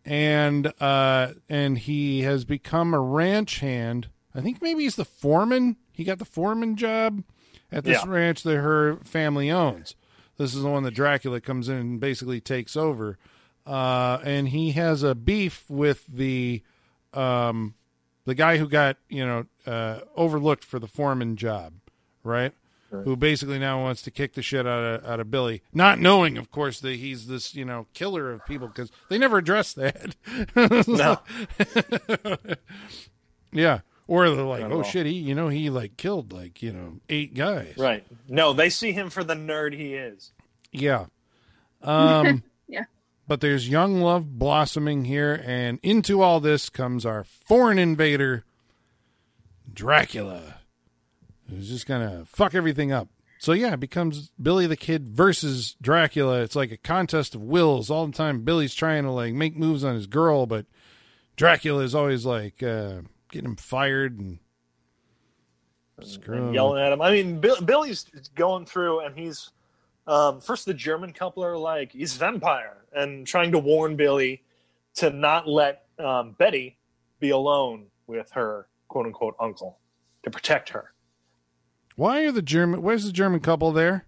And 0.05 0.73
uh 0.81 1.33
and 1.49 1.79
he 1.79 2.23
has 2.23 2.45
become 2.45 2.93
a 2.95 3.01
ranch 3.01 3.61
hand. 3.61 4.09
I 4.35 4.41
think 4.41 4.61
maybe 4.62 4.83
he's 4.85 4.97
the 4.97 5.05
foreman. 5.05 5.77
He 5.93 6.05
got 6.05 6.19
the 6.19 6.25
foreman 6.25 6.77
job 6.77 7.23
at 7.71 7.85
this 7.85 8.03
Yeah. 8.05 8.11
ranch 8.11 8.43
that 8.43 8.57
her 8.59 8.97
family 9.05 9.51
owns. 9.51 9.95
This 10.38 10.55
is 10.55 10.62
the 10.62 10.69
one 10.71 10.83
that 10.85 10.95
Dracula 10.95 11.41
comes 11.41 11.69
in 11.69 11.77
and 11.77 12.01
basically 12.01 12.41
takes 12.41 12.77
over. 12.77 13.19
Uh 13.67 14.19
and 14.25 14.49
he 14.49 14.73
has 14.73 15.03
a 15.03 15.15
beef 15.15 15.65
with 15.69 16.07
the 16.07 16.62
um 17.15 17.75
the 18.25 18.35
guy 18.35 18.57
who 18.59 18.69
got, 18.69 18.97
you 19.09 19.25
know, 19.27 19.47
uh 19.67 20.01
overlooked 20.17 20.65
for 20.65 20.79
the 20.79 20.87
foreman 20.88 21.37
job, 21.37 21.75
right? 22.25 22.53
Who 22.93 23.17
basically 23.17 23.59
now 23.59 23.81
wants 23.81 24.03
to 24.03 24.11
kick 24.11 24.35
the 24.35 24.43
shit 24.43 24.67
out 24.67 24.85
of 24.85 25.05
out 25.05 25.21
of 25.21 25.31
Billy, 25.31 25.63
not 25.73 25.99
knowing, 25.99 26.37
of 26.37 26.51
course, 26.51 26.81
that 26.81 26.97
he's 26.97 27.27
this 27.27 27.55
you 27.55 27.65
know 27.65 27.87
killer 27.95 28.31
of 28.33 28.45
people 28.47 28.69
because 28.69 28.91
they 29.09 29.19
never 29.19 29.39
address 29.39 29.73
that. 29.73 30.15
No. 30.87 31.19
Yeah. 33.53 33.81
Or 34.09 34.29
they're 34.31 34.45
like, 34.45 34.65
oh 34.65 34.79
all. 34.79 34.83
shit, 34.83 35.07
he 35.07 35.13
you 35.13 35.35
know 35.35 35.49
he 35.49 35.71
like 35.71 35.97
killed 35.97 36.33
like 36.33 36.63
you 36.63 36.73
know 36.73 37.01
eight 37.09 37.35
guys. 37.35 37.75
Right. 37.79 38.05
No, 38.29 38.53
they 38.53 38.69
see 38.71 38.93
him 38.93 39.11
for 39.11 39.23
the 39.23 39.35
nerd 39.35 39.75
he 39.75 39.95
is. 39.95 40.33
Yeah. 40.73 41.07
Um. 41.83 42.43
Yeah. 42.69 42.85
But 43.29 43.43
there's 43.43 43.69
young 43.69 44.01
love 44.01 44.39
blossoming 44.39 45.05
here, 45.05 45.43
and 45.45 45.79
into 45.83 46.23
all 46.23 46.41
this 46.41 46.71
comes 46.71 47.05
our 47.05 47.23
foreign 47.23 47.79
invader, 47.79 48.45
Dracula, 49.71 50.61
who's 51.53 51.69
just 51.69 51.87
gonna 51.87 52.25
fuck 52.27 52.55
everything 52.55 52.93
up. 52.93 53.09
So 53.38 53.53
yeah, 53.53 53.73
it 53.73 53.81
becomes 53.81 54.31
Billy 54.41 54.67
the 54.67 54.77
Kid 54.77 55.09
versus 55.09 55.77
Dracula. 55.83 56.43
It's 56.43 56.55
like 56.55 56.71
a 56.71 56.77
contest 56.77 57.35
of 57.35 57.43
wills 57.43 57.91
all 57.91 58.07
the 58.07 58.12
time. 58.12 58.43
Billy's 58.43 58.75
trying 58.75 59.03
to 59.05 59.11
like 59.11 59.35
make 59.35 59.57
moves 59.57 59.83
on 59.83 59.95
his 59.95 60.07
girl, 60.07 60.47
but 60.47 60.67
Dracula 61.37 61.83
is 61.83 61.95
always 61.95 62.25
like 62.25 62.62
uh, 62.62 63.01
getting 63.31 63.51
him 63.51 63.57
fired 63.57 64.19
and 64.21 64.38
screwing 66.03 66.49
him. 66.49 66.55
yelling 66.55 66.83
at 66.83 66.93
him. 66.93 67.03
I 67.03 67.11
mean, 67.11 67.41
Bill, 67.41 67.61
Billy's 67.61 68.05
going 68.35 68.65
through, 68.65 69.01
and 69.01 69.19
he's 69.19 69.51
um, 70.07 70.41
first 70.41 70.67
the 70.67 70.75
German 70.75 71.12
couple 71.12 71.45
are 71.45 71.59
like, 71.59 71.93
"He's 71.93 72.15
vampire," 72.15 72.85
and 72.93 73.27
trying 73.27 73.53
to 73.53 73.59
warn 73.59 73.97
Billy 73.97 74.43
to 74.97 75.11
not 75.11 75.49
let 75.49 75.85
um, 75.98 76.33
Betty 76.38 76.79
be 77.19 77.31
alone 77.31 77.87
with 78.07 78.31
her 78.33 78.69
quote 78.88 79.07
unquote 79.07 79.35
uncle 79.40 79.79
to 80.23 80.31
protect 80.31 80.69
her. 80.71 80.92
Why 81.97 82.23
are 82.25 82.33
the 82.33 82.43
German? 82.43 82.83
Where's 82.83 83.05
the 83.05 83.13
German 83.13 83.40
couple 83.40 83.73
there? 83.73 84.07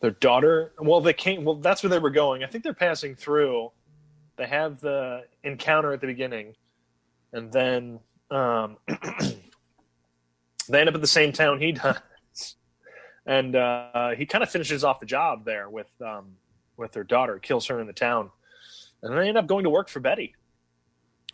Their 0.00 0.12
daughter, 0.12 0.72
well, 0.78 1.00
they 1.00 1.12
came. 1.12 1.44
Well, 1.44 1.56
that's 1.56 1.82
where 1.82 1.90
they 1.90 1.98
were 1.98 2.10
going. 2.10 2.42
I 2.42 2.46
think 2.46 2.64
they're 2.64 2.72
passing 2.72 3.14
through. 3.14 3.70
They 4.36 4.46
have 4.46 4.80
the 4.80 5.24
encounter 5.44 5.92
at 5.92 6.00
the 6.00 6.06
beginning, 6.06 6.54
and 7.32 7.52
then 7.52 8.00
um, 8.30 8.78
they 10.68 10.80
end 10.80 10.88
up 10.88 10.94
at 10.94 11.00
the 11.00 11.06
same 11.06 11.32
town 11.32 11.60
he 11.60 11.72
does, 11.72 12.56
and 13.26 13.54
uh, 13.54 14.10
he 14.10 14.24
kind 14.24 14.42
of 14.42 14.50
finishes 14.50 14.84
off 14.84 15.00
the 15.00 15.06
job 15.06 15.44
there 15.44 15.68
with 15.68 15.90
um, 16.00 16.36
with 16.78 16.92
their 16.92 17.04
daughter, 17.04 17.38
kills 17.38 17.66
her 17.66 17.78
in 17.80 17.86
the 17.86 17.92
town, 17.92 18.30
and 19.02 19.16
they 19.16 19.28
end 19.28 19.36
up 19.36 19.46
going 19.46 19.64
to 19.64 19.70
work 19.70 19.88
for 19.88 20.00
Betty. 20.00 20.34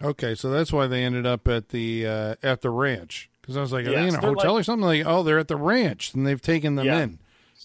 Okay, 0.03 0.35
so 0.35 0.51
that's 0.51 0.73
why 0.73 0.89
they 0.89 1.05
ended 1.05 1.25
up 1.25 1.47
at 1.47 1.69
the 1.69 2.07
uh, 2.07 2.35
at 2.43 2.63
the 2.63 2.71
ranch 2.71 3.31
Because 3.47 3.57
I 3.57 3.61
was 3.61 3.73
like, 3.73 3.87
are 3.87 3.91
Yes, 3.91 4.01
they 4.03 4.09
in 4.09 4.15
a 4.17 4.21
hotel 4.27 4.55
like- 4.55 4.61
or 4.61 4.65
something? 4.65 4.85
Like, 4.85 5.07
oh, 5.07 5.23
they're 5.23 5.39
at 5.39 5.47
the 5.47 5.55
ranch 5.57 6.13
and 6.15 6.27
they've 6.27 6.43
taken 6.43 6.75
them 6.75 6.87
Yeah. 6.87 6.99
in, 7.03 7.19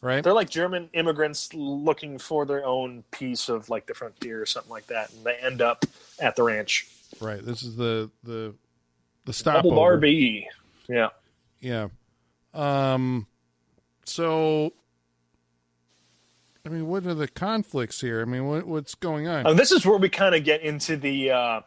right? 0.03 0.23
They're 0.23 0.31
like 0.31 0.49
German 0.51 0.91
immigrants 0.93 1.51
looking 1.55 2.19
for 2.19 2.45
their 2.45 2.63
own 2.63 3.03
piece 3.09 3.49
of 3.49 3.67
like 3.67 3.87
the 3.87 3.95
frontier 3.95 4.39
or 4.39 4.45
something 4.45 4.69
like 4.69 4.85
that, 4.87 5.11
and 5.11 5.23
they 5.25 5.35
end 5.37 5.59
up 5.59 5.83
at 6.19 6.35
the 6.35 6.43
ranch. 6.43 6.87
Right. 7.19 7.43
This 7.43 7.63
is 7.63 7.75
the 7.77 8.11
the 8.23 8.53
the 9.25 9.33
Double 9.33 9.33
stopover. 9.33 9.75
Barbie. 9.75 10.47
Yeah. 10.87 11.09
Yeah. 11.61 11.87
Um. 12.53 13.25
So, 14.05 14.73
I 16.65 16.69
mean, 16.69 16.87
what 16.87 17.05
are 17.07 17.13
the 17.13 17.27
conflicts 17.27 18.01
here? 18.01 18.21
I 18.21 18.25
mean, 18.25 18.45
what 18.47 18.67
what's 18.67 18.93
going 18.95 19.27
on? 19.27 19.45
Uh, 19.47 19.53
this 19.53 19.71
is 19.71 19.85
where 19.85 19.97
we 19.97 20.09
kind 20.09 20.35
of 20.35 20.43
get 20.43 20.61
into 20.61 20.95
the. 20.95 21.31
Uh, 21.31 21.61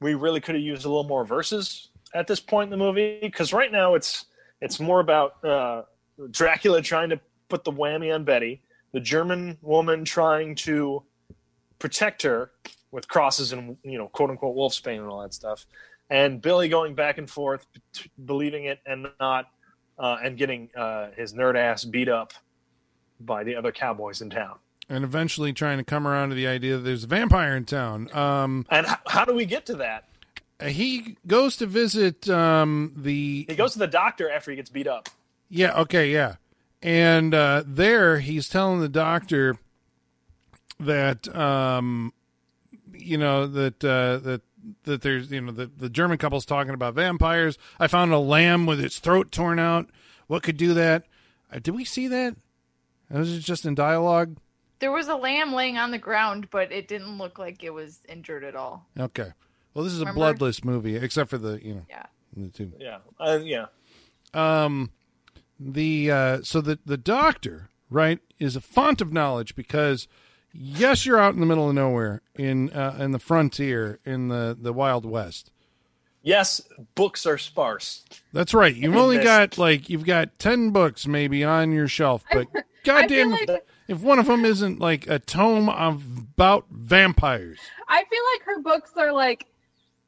we 0.00 0.14
really 0.14 0.40
could 0.40 0.56
have 0.56 0.64
used 0.64 0.84
a 0.84 0.88
little 0.88 1.04
more 1.04 1.24
verses 1.24 1.88
at 2.14 2.26
this 2.26 2.40
point 2.40 2.66
in 2.66 2.70
the 2.70 2.84
movie 2.84 3.18
because 3.22 3.52
right 3.52 3.70
now 3.72 3.94
it's 3.94 4.26
it's 4.60 4.78
more 4.80 5.00
about 5.00 5.42
uh, 5.44 5.82
Dracula 6.30 6.82
trying 6.82 7.10
to 7.10 7.20
put 7.48 7.64
the 7.64 7.72
whammy 7.72 8.14
on 8.14 8.24
Betty, 8.24 8.62
the 8.92 9.00
German 9.00 9.58
woman 9.62 10.04
trying 10.04 10.54
to 10.56 11.02
protect 11.78 12.22
her 12.22 12.50
with 12.90 13.08
crosses 13.08 13.52
and 13.52 13.76
you 13.82 13.98
know 13.98 14.08
quote 14.08 14.30
unquote 14.30 14.56
wolfsbane 14.56 14.98
and 14.98 15.06
all 15.08 15.22
that 15.22 15.34
stuff, 15.34 15.66
and 16.10 16.40
Billy 16.40 16.68
going 16.68 16.94
back 16.94 17.18
and 17.18 17.28
forth, 17.28 17.66
t- 17.92 18.10
believing 18.24 18.64
it 18.66 18.80
and 18.86 19.06
not, 19.18 19.46
uh, 19.98 20.18
and 20.22 20.36
getting 20.36 20.68
uh, 20.76 21.08
his 21.16 21.32
nerd 21.34 21.56
ass 21.56 21.84
beat 21.84 22.08
up 22.08 22.32
by 23.20 23.42
the 23.44 23.56
other 23.56 23.72
cowboys 23.72 24.20
in 24.20 24.30
town. 24.30 24.58
and 24.88 25.04
eventually 25.04 25.52
trying 25.52 25.78
to 25.78 25.84
come 25.84 26.06
around 26.06 26.28
to 26.30 26.34
the 26.34 26.46
idea 26.46 26.76
that 26.76 26.82
there's 26.82 27.04
a 27.04 27.06
vampire 27.06 27.56
in 27.56 27.64
town. 27.64 28.12
Um, 28.14 28.66
And 28.68 28.84
h- 28.86 28.96
how 29.06 29.24
do 29.24 29.32
we 29.32 29.44
get 29.46 29.64
to 29.66 29.76
that? 29.76 30.04
He 30.68 31.16
goes 31.26 31.56
to 31.58 31.66
visit 31.66 32.28
um 32.28 32.92
the 32.96 33.46
He 33.48 33.54
goes 33.54 33.72
to 33.74 33.78
the 33.78 33.86
doctor 33.86 34.30
after 34.30 34.50
he 34.50 34.56
gets 34.56 34.70
beat 34.70 34.86
up. 34.86 35.08
Yeah, 35.48 35.80
okay, 35.80 36.10
yeah. 36.12 36.36
And 36.82 37.34
uh, 37.34 37.62
there 37.66 38.18
he's 38.18 38.48
telling 38.48 38.80
the 38.80 38.88
doctor 38.88 39.56
that 40.80 41.34
um, 41.36 42.12
you 42.92 43.18
know 43.18 43.46
that 43.46 43.84
uh, 43.84 44.18
that 44.18 44.42
that 44.84 45.02
there's 45.02 45.30
you 45.30 45.40
know 45.40 45.52
the 45.52 45.66
the 45.66 45.88
German 45.88 46.18
couple's 46.18 46.44
talking 46.46 46.74
about 46.74 46.94
vampires. 46.94 47.58
I 47.78 47.86
found 47.86 48.12
a 48.12 48.18
lamb 48.18 48.66
with 48.66 48.80
its 48.80 48.98
throat 48.98 49.30
torn 49.30 49.58
out. 49.58 49.90
What 50.26 50.42
could 50.42 50.56
do 50.56 50.74
that? 50.74 51.04
Uh, 51.52 51.58
did 51.58 51.74
we 51.74 51.84
see 51.84 52.08
that? 52.08 52.34
Was 53.10 53.32
it 53.32 53.40
just 53.40 53.66
in 53.66 53.74
dialogue? 53.74 54.38
There 54.78 54.90
was 54.90 55.08
a 55.08 55.14
lamb 55.16 55.52
laying 55.52 55.78
on 55.78 55.90
the 55.90 55.98
ground, 55.98 56.48
but 56.50 56.72
it 56.72 56.88
didn't 56.88 57.18
look 57.18 57.38
like 57.38 57.62
it 57.62 57.70
was 57.74 58.00
injured 58.08 58.42
at 58.42 58.56
all. 58.56 58.86
Okay. 58.98 59.32
Well, 59.74 59.84
this 59.84 59.92
is 59.92 60.00
a 60.00 60.02
Remember? 60.02 60.18
bloodless 60.18 60.64
movie, 60.64 60.96
except 60.96 61.30
for 61.30 61.38
the 61.38 61.64
you 61.64 61.74
know 61.74 61.86
Yeah. 61.88 62.06
the 62.36 62.48
two. 62.48 62.72
Yeah, 62.78 62.98
uh, 63.20 63.38
yeah. 63.42 63.66
um 64.34 64.90
the 65.60 66.10
uh 66.10 66.42
so 66.42 66.60
the 66.60 66.78
the 66.84 66.96
doctor 66.96 67.68
right 67.90 68.18
is 68.38 68.56
a 68.56 68.60
font 68.60 69.00
of 69.00 69.12
knowledge 69.12 69.54
because 69.54 70.08
yes 70.52 71.06
you're 71.06 71.18
out 71.20 71.34
in 71.34 71.40
the 71.40 71.46
middle 71.46 71.68
of 71.68 71.74
nowhere 71.74 72.20
in 72.34 72.70
uh, 72.70 72.96
in 72.98 73.12
the 73.12 73.18
frontier 73.18 73.98
in 74.04 74.28
the 74.28 74.56
the 74.60 74.72
wild 74.72 75.04
west 75.04 75.50
Yes, 76.24 76.60
books 76.94 77.26
are 77.26 77.36
sparse. 77.38 78.04
that's 78.32 78.54
right 78.54 78.74
you've 78.74 78.96
only 78.96 79.16
this. 79.18 79.24
got 79.24 79.58
like 79.58 79.88
you've 79.90 80.04
got 80.06 80.38
10 80.38 80.70
books 80.70 81.06
maybe 81.06 81.42
on 81.44 81.70
your 81.72 81.86
shelf 81.88 82.24
but 82.32 82.46
goddamn 82.84 83.30
like 83.32 83.50
if 83.88 84.00
one 84.00 84.18
of 84.18 84.26
them 84.26 84.44
isn't 84.44 84.78
like 84.80 85.06
a 85.08 85.18
tome 85.18 85.68
of 85.68 86.02
about 86.18 86.66
vampires 86.70 87.58
I 87.88 88.04
feel 88.04 88.22
like 88.34 88.42
her 88.46 88.62
books 88.62 88.92
are 88.96 89.12
like 89.12 89.46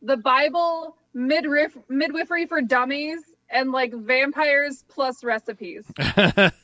the 0.04 0.16
Bible 0.16 0.96
midriff 1.14 1.76
midwifery 1.88 2.46
for 2.46 2.60
dummies 2.60 3.20
and 3.50 3.70
like 3.72 3.92
vampires 3.94 4.84
plus 4.88 5.22
recipes. 5.22 5.84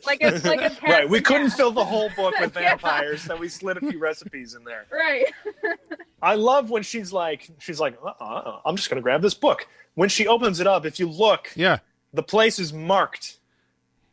Like 0.06 0.18
it's 0.22 0.44
like 0.44 0.60
a 0.60 0.72
Right, 0.82 1.08
we 1.08 1.20
couldn't 1.20 1.48
half. 1.48 1.56
fill 1.56 1.70
the 1.70 1.84
whole 1.84 2.08
book 2.16 2.34
with 2.40 2.54
Yeah. 2.56 2.70
vampires, 2.70 3.22
so 3.22 3.36
we 3.36 3.48
slid 3.48 3.76
a 3.76 3.80
few 3.80 3.98
recipes 3.98 4.54
in 4.54 4.64
there. 4.64 4.86
Right. 4.90 5.26
I 6.22 6.34
love 6.34 6.70
when 6.70 6.82
she's 6.82 7.12
like, 7.12 7.48
she's 7.58 7.78
like, 7.78 7.96
uh-uh, 8.04 8.60
I'm 8.64 8.76
just 8.76 8.88
gonna 8.90 9.02
grab 9.02 9.22
this 9.22 9.34
book. 9.34 9.66
When 9.94 10.08
she 10.08 10.26
opens 10.26 10.58
it 10.60 10.66
up, 10.66 10.84
if 10.86 10.98
you 10.98 11.08
look, 11.08 11.50
yeah 11.54 11.78
the 12.12 12.22
place 12.24 12.58
is 12.58 12.72
marked. 12.72 13.38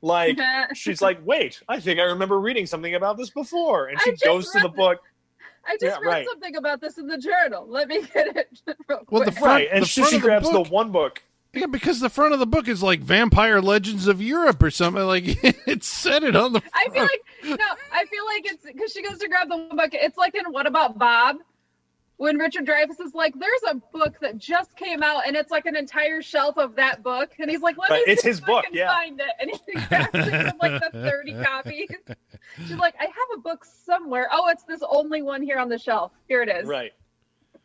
Like 0.01 0.37
she's 0.75 1.01
like, 1.01 1.19
wait, 1.25 1.61
I 1.67 1.79
think 1.79 1.99
I 1.99 2.03
remember 2.03 2.39
reading 2.39 2.67
something 2.67 2.93
about 2.93 3.17
this 3.17 3.31
before, 3.31 3.87
and 3.87 3.99
she 4.01 4.11
goes 4.23 4.51
to 4.51 4.59
the 4.59 4.65
read 4.67 4.75
book. 4.75 4.99
I 5.67 5.73
just 5.73 5.83
Yeah, 5.83 5.97
read 5.99 6.05
right. 6.07 6.27
something 6.27 6.55
about 6.55 6.81
this 6.81 6.97
in 6.97 7.07
the 7.07 7.17
journal. 7.17 7.65
Let 7.67 7.87
me 7.89 8.01
get 8.13 8.35
it. 8.35 8.61
Real 8.87 9.01
Well, 9.09 9.23
the 9.23 9.31
front- 9.31 9.45
Right, 9.45 9.67
and 9.71 9.83
the 9.83 9.87
she, 9.87 10.01
front 10.01 10.09
she 10.11 10.15
of 10.17 10.21
the 10.21 10.27
grabs 10.27 10.49
the 10.49 10.61
one 10.63 10.91
book. 10.91 11.23
yeah 11.53 11.65
because 11.65 11.99
the 11.99 12.09
front 12.09 12.33
of 12.33 12.39
the 12.39 12.45
book 12.47 12.67
is 12.67 12.83
like 12.83 12.99
vampire 12.99 13.61
legends 13.61 14.07
of 14.07 14.21
europe 14.21 14.61
or 14.61 14.69
something 14.69 15.03
like 15.03 15.23
it 15.67 15.83
said 15.83 16.23
it 16.23 16.35
on 16.35 16.53
the 16.53 16.61
front. 16.61 16.73
I 16.75 16.89
feel 16.93 17.03
like 17.03 17.59
no, 17.59 17.65
I 17.93 18.05
feel 18.05 18.25
like 18.25 18.45
it's 18.51 18.63
because 18.65 18.91
she 18.91 19.01
goes 19.01 19.17
to 19.19 19.27
grab 19.27 19.49
the 19.49 19.57
one 19.57 19.75
book. 19.75 19.89
It's 19.93 20.17
like 20.17 20.35
in 20.35 20.45
What 20.51 20.67
About 20.67 20.97
Bob? 20.99 21.37
When 22.17 22.37
Richard 22.37 22.65
Dreyfuss 22.65 22.99
is 22.99 23.13
like, 23.13 23.33
"There's 23.37 23.61
a 23.69 23.75
book 23.93 24.15
that 24.21 24.37
just 24.37 24.75
came 24.75 25.03
out, 25.03 25.27
and 25.27 25.35
it's 25.35 25.51
like 25.51 25.65
an 25.67 25.75
entire 25.75 26.21
shelf 26.21 26.57
of 26.57 26.75
that 26.75 27.03
book," 27.03 27.31
and 27.39 27.49
he's 27.49 27.61
like, 27.61 27.77
"Let 27.77 27.91
Right, 27.91 28.05
me 28.07 28.13
it's 28.13 28.23
see 28.23 28.29
his 28.29 28.39
if 28.39 28.45
book, 28.45 28.65
I 28.65 28.67
can 28.69 28.75
yeah. 28.75 28.91
find 28.91 29.19
it." 29.21 29.27
And 29.39 29.51
he 29.51 29.73
grabs 29.87 30.09
it 30.13 30.45
with 30.45 30.53
like 30.61 30.81
the 30.81 30.99
thirty 30.99 31.33
copies. 31.35 31.89
She's 32.67 32.75
like, 32.77 32.95
"I 32.99 33.03
have 33.05 33.37
a 33.37 33.41
book 33.41 33.63
somewhere. 33.65 34.27
Oh, 34.31 34.49
it's 34.49 34.63
this 34.63 34.81
only 34.89 35.21
one 35.21 35.43
here 35.43 35.59
on 35.59 35.69
the 35.69 35.77
shelf. 35.77 36.11
Here 36.27 36.41
it 36.41 36.49
is." 36.49 36.67
Right. 36.67 36.91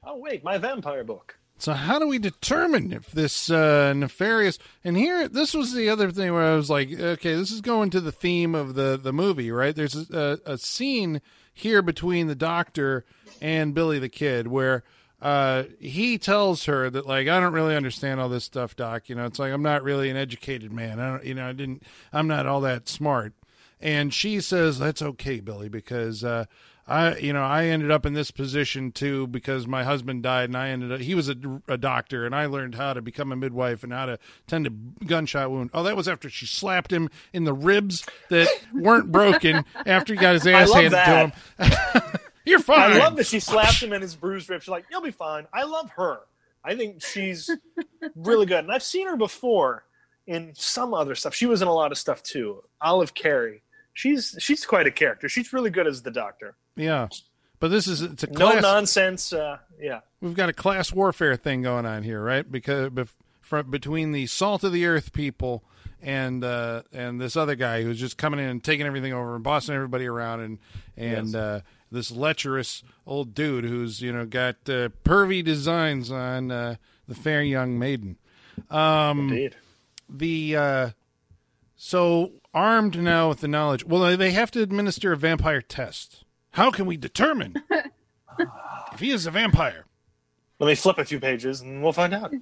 Oh 0.05 0.19
wait, 0.19 0.45
my 0.45 0.59
vampire 0.59 1.05
book. 1.05 1.39
So 1.59 1.75
how 1.75 1.99
do 2.01 2.09
we 2.09 2.19
determine 2.19 2.93
if 2.93 3.11
this 3.13 3.49
uh, 3.49 3.93
nefarious? 3.95 4.59
And 4.83 4.97
here, 4.97 5.29
this 5.29 5.55
was 5.55 5.73
the 5.73 5.89
other 5.89 6.11
thing 6.11 6.33
where 6.33 6.43
I 6.43 6.57
was 6.57 6.69
like, 6.69 6.91
okay, 6.93 7.37
this 7.37 7.53
is 7.53 7.61
going 7.61 7.91
to 7.91 8.01
the 8.01 8.11
theme 8.11 8.55
of 8.57 8.75
the 8.75 8.99
the 9.01 9.13
movie, 9.13 9.51
right? 9.53 9.75
There's 9.75 10.11
a, 10.11 10.41
a 10.45 10.59
scene 10.59 11.23
here 11.53 11.83
between 11.83 12.27
the 12.27 12.35
doctor 12.35 13.05
and 13.41 13.75
Billy 13.75 13.99
the 13.99 14.09
Kid 14.09 14.47
where 14.47 14.83
uh, 15.21 15.65
he 15.79 16.19
tells 16.19 16.65
her 16.65 16.91
that 16.91 17.07
like 17.07 17.29
I 17.29 17.39
don't 17.39 17.53
really 17.53 17.77
understand 17.77 18.21
all 18.21 18.29
this 18.29 18.45
stuff, 18.45 18.75
Doc. 18.75 19.09
You 19.09 19.15
know, 19.15 19.25
it's 19.25 19.39
like 19.39 19.53
I'm 19.53 19.63
not 19.63 19.85
really 19.85 20.11
an 20.11 20.17
educated 20.17 20.73
man. 20.73 20.99
I 20.99 21.11
don't, 21.11 21.25
you 21.25 21.35
know, 21.35 21.49
I 21.49 21.53
didn't, 21.53 21.85
I'm 22.13 22.27
not 22.27 22.47
all 22.47 22.61
that 22.63 22.89
smart. 22.89 23.33
And 23.81 24.13
she 24.13 24.41
says 24.41 24.79
that's 24.79 25.03
okay, 25.03 25.41
Billy, 25.41 25.69
because 25.69 26.25
uh, 26.25 26.47
I, 26.87 27.17
you 27.19 27.33
know, 27.33 27.43
I 27.43 27.67
ended 27.67 27.91
up 27.93 28.05
in 28.05 28.13
this 28.13 28.31
position 28.31 28.91
too 28.91 29.29
because 29.29 29.67
my 29.69 29.85
husband 29.85 30.23
died, 30.23 30.51
and 30.51 30.57
I 30.57 30.71
ended 30.71 30.91
up. 30.93 31.01
He 31.01 31.15
was 31.15 31.29
a, 31.29 31.37
a 31.69 31.79
doctor, 31.79 32.27
and 32.27 32.35
I 32.35 32.47
learned 32.47 32.75
how 32.75 32.93
to 32.93 33.01
become 33.01 33.31
a 33.31 33.37
midwife 33.37 33.85
and 33.85 33.93
how 33.93 34.07
to 34.07 34.19
tend 34.49 34.67
a 34.67 35.05
gunshot 35.05 35.51
wound. 35.51 35.71
Oh, 35.73 35.85
that 35.85 35.97
was 35.97 36.09
after 36.09 36.29
she 36.29 36.47
slapped 36.47 36.93
him 36.93 37.09
in 37.33 37.45
the 37.45 37.53
ribs 37.53 38.05
that 38.31 38.49
weren't 38.75 39.13
broken 39.13 39.65
after 39.87 40.15
he 40.15 40.21
got 40.21 40.35
his 40.35 40.47
ass 40.49 40.73
handed 40.73 40.93
that. 40.93 41.35
to 41.59 41.65
him. 41.65 42.03
You're 42.45 42.59
fine. 42.59 42.93
I 42.93 42.99
love 42.99 43.17
that 43.17 43.27
she 43.27 43.39
slapped 43.39 43.81
him 43.81 43.93
in 43.93 44.03
his 44.03 44.17
bruised 44.17 44.51
ribs. 44.51 44.65
She's 44.65 44.71
like, 44.71 44.87
"You'll 44.91 45.03
be 45.03 45.13
fine." 45.13 45.47
I 45.53 45.63
love 45.63 45.91
her. 45.91 46.21
I 46.65 46.75
think 46.75 47.03
she's 47.05 47.49
really 48.17 48.47
good, 48.47 48.59
and 48.65 48.73
I've 48.73 48.83
seen 48.83 49.07
her 49.07 49.17
before 49.17 49.85
in 50.27 50.53
some 50.55 50.95
other 50.95 51.15
stuff. 51.15 51.35
She 51.35 51.47
was 51.47 51.63
in 51.63 51.69
a 51.69 51.73
lot 51.75 51.93
of 51.93 51.99
stuff 51.99 52.23
too. 52.23 52.65
Olive 52.81 53.15
Carey. 53.15 53.63
She's 53.95 54.37
she's 54.41 54.65
quite 54.65 54.87
a 54.87 54.91
character. 54.91 55.29
She's 55.29 55.53
really 55.53 55.71
good 55.71 55.87
as 55.87 56.03
the 56.03 56.11
doctor. 56.11 56.57
Yeah, 56.77 57.09
but 57.61 57.69
this 57.69 57.87
is 57.87 58.03
it's 58.03 58.23
a 58.25 58.31
No 58.31 58.59
nonsense. 58.59 59.33
Uh, 59.33 59.59
yeah, 59.81 60.01
we've 60.21 60.35
got 60.35 60.49
a 60.49 60.53
class 60.53 60.93
warfare 60.93 61.37
thing 61.37 61.63
going 61.63 61.87
on 61.87 62.03
here, 62.03 62.23
right? 62.23 62.51
Because 62.51 62.91
bef- 62.91 63.15
fr- 63.41 63.63
between 63.63 64.13
the 64.13 64.27
salt 64.27 64.65
of 64.65 64.73
the 64.73 64.87
earth 64.87 65.13
people 65.13 65.63
and 66.01 66.43
uh, 66.43 66.83
and 66.93 67.21
this 67.21 67.37
other 67.37 67.55
guy 67.55 67.83
who's 67.83 68.01
just 68.01 68.17
coming 68.19 68.41
in 68.41 68.47
and 68.47 68.65
taking 68.65 68.87
everything 68.87 69.13
over 69.13 69.35
and 69.35 69.45
bossing 69.45 69.75
everybody 69.75 70.07
around, 70.07 70.41
and 70.41 70.59
and 70.97 71.27
Yes. 71.29 71.35
uh, 71.35 71.61
this 71.91 72.11
lecherous 72.11 72.83
old 73.07 73.35
dude 73.35 73.65
who's 73.65 74.01
you 74.01 74.13
know 74.13 74.25
got 74.25 74.57
uh, 74.67 74.89
pervy 75.05 75.45
designs 75.45 76.11
on 76.11 76.51
uh, 76.51 76.77
the 77.07 77.15
fair 77.15 77.43
young 77.43 77.79
maiden. 77.79 78.17
Um, 78.71 79.29
indeed. 79.29 79.57
the 80.09 80.57
uh, 80.57 80.91
so 81.77 82.33
armed 82.55 83.01
now 83.03 83.29
with 83.29 83.41
the 83.41 83.49
knowledge. 83.49 83.85
Well, 83.85 84.17
they 84.17 84.31
have 84.33 84.51
to 84.53 84.63
administer 84.63 85.13
a 85.13 85.17
vampire 85.17 85.63
test. 85.63 86.22
How 86.53 86.71
can 86.71 86.87
we 86.87 86.97
determine 86.97 87.57
if 87.71 89.01
he 89.01 89.11
is 89.11 89.27
a 89.27 89.31
vampire? 89.31 89.87
Let 90.59 90.67
me 90.69 90.75
flip 90.75 90.99
a 90.99 91.05
few 91.05 91.19
pages, 91.19 91.61
and 91.61 91.83
we'll 91.83 91.93
find 91.93 92.15
out. 92.15 92.33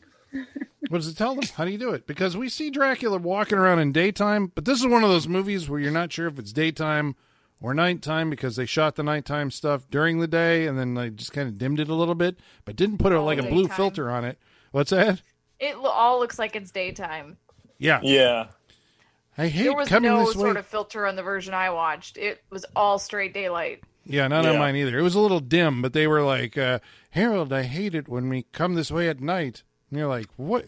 What 0.88 0.98
does 0.98 1.08
it 1.08 1.16
tell 1.16 1.34
them? 1.34 1.44
How 1.56 1.64
do 1.64 1.70
you 1.70 1.78
do 1.78 1.90
it? 1.90 2.06
Because 2.06 2.36
we 2.36 2.48
see 2.48 2.70
Dracula 2.70 3.18
walking 3.18 3.58
around 3.58 3.78
in 3.78 3.92
daytime, 3.92 4.52
but 4.54 4.64
this 4.64 4.80
is 4.80 4.86
one 4.86 5.02
of 5.04 5.10
those 5.10 5.26
movies 5.28 5.68
where 5.68 5.80
you're 5.80 5.90
not 5.92 6.12
sure 6.12 6.26
if 6.26 6.38
it's 6.38 6.52
daytime 6.52 7.16
or 7.62 7.72
nighttime 7.74 8.30
because 8.30 8.56
they 8.56 8.66
shot 8.66 8.96
the 8.96 9.02
nighttime 9.02 9.50
stuff 9.50 9.88
during 9.90 10.18
the 10.18 10.26
day 10.28 10.66
and 10.66 10.78
then 10.78 10.94
they 10.94 11.10
just 11.10 11.32
kind 11.32 11.48
of 11.48 11.58
dimmed 11.58 11.80
it 11.80 11.88
a 11.88 11.94
little 11.94 12.14
bit, 12.14 12.36
but 12.64 12.76
didn't 12.76 12.98
put 12.98 13.12
a, 13.12 13.16
All 13.18 13.24
like 13.24 13.38
a 13.38 13.42
blue 13.42 13.62
daytime. 13.64 13.76
filter 13.76 14.10
on 14.10 14.24
it. 14.24 14.38
What's 14.72 14.90
that? 14.90 15.20
It 15.58 15.76
all 15.76 16.18
looks 16.18 16.38
like 16.38 16.56
it's 16.56 16.70
daytime. 16.70 17.36
Yeah, 17.78 18.00
Yeah, 18.02 18.46
I 19.38 19.48
hate 19.48 19.64
There 19.64 19.74
was 19.74 19.88
coming 19.88 20.10
no 20.10 20.26
this 20.26 20.36
way. 20.36 20.42
sort 20.42 20.56
of 20.56 20.66
filter 20.66 21.06
on 21.06 21.16
the 21.16 21.22
version 21.22 21.54
I 21.54 21.70
watched. 21.70 22.16
It 22.18 22.42
was 22.50 22.64
all 22.76 22.98
straight 22.98 23.32
daylight. 23.34 23.82
Yeah, 24.04 24.28
not 24.28 24.46
on 24.46 24.54
Yeah. 24.54 24.58
mine 24.58 24.76
either. 24.76 24.98
It 24.98 25.02
was 25.02 25.14
a 25.14 25.20
little 25.20 25.40
dim, 25.40 25.82
but 25.82 25.92
they 25.92 26.06
were 26.06 26.22
like, 26.22 26.56
uh, 26.58 26.78
Harold, 27.10 27.52
I 27.52 27.62
hate 27.62 27.94
it 27.94 28.08
when 28.08 28.28
we 28.28 28.46
come 28.52 28.74
this 28.74 28.90
way 28.90 29.08
at 29.08 29.20
night. 29.20 29.62
And 29.90 29.98
you're 29.98 30.08
like, 30.08 30.26
what? 30.36 30.66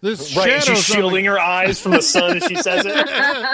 This 0.00 0.36
Right, 0.36 0.62
shadow 0.62 0.74
she's 0.74 0.84
shielding 0.84 1.24
her 1.24 1.40
eyes 1.40 1.80
from 1.80 1.92
the 1.92 2.02
sun 2.02 2.36
as 2.36 2.44
she 2.44 2.56
says 2.56 2.84
it. 2.84 2.92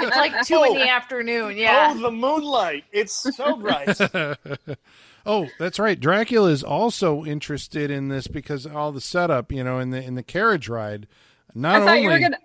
It's 0.02 0.16
like 0.16 0.44
two 0.46 0.62
in 0.64 0.74
the 0.74 0.88
afternoon. 0.88 1.56
Yeah. 1.56 1.92
Oh, 1.96 2.00
the 2.02 2.10
moonlight! 2.10 2.84
It's 2.92 3.12
so 3.36 3.56
bright. 3.56 3.96
Oh, 5.26 5.48
that's 5.58 5.78
right. 5.78 6.00
Dracula 6.00 6.48
is 6.50 6.64
also 6.64 7.24
interested 7.26 7.90
in 7.90 8.08
this 8.08 8.26
because 8.26 8.64
all 8.66 8.90
the 8.90 9.02
setup, 9.02 9.52
you 9.52 9.62
know, 9.62 9.78
in 9.78 9.90
the 9.90 10.02
in 10.02 10.14
the 10.14 10.22
carriage 10.22 10.66
ride. 10.68 11.06
Not 11.54 11.76
I 11.76 11.78
thought 11.80 11.88
only 11.90 12.02
you 12.04 12.08
were 12.08 12.18
gonna. 12.18 12.38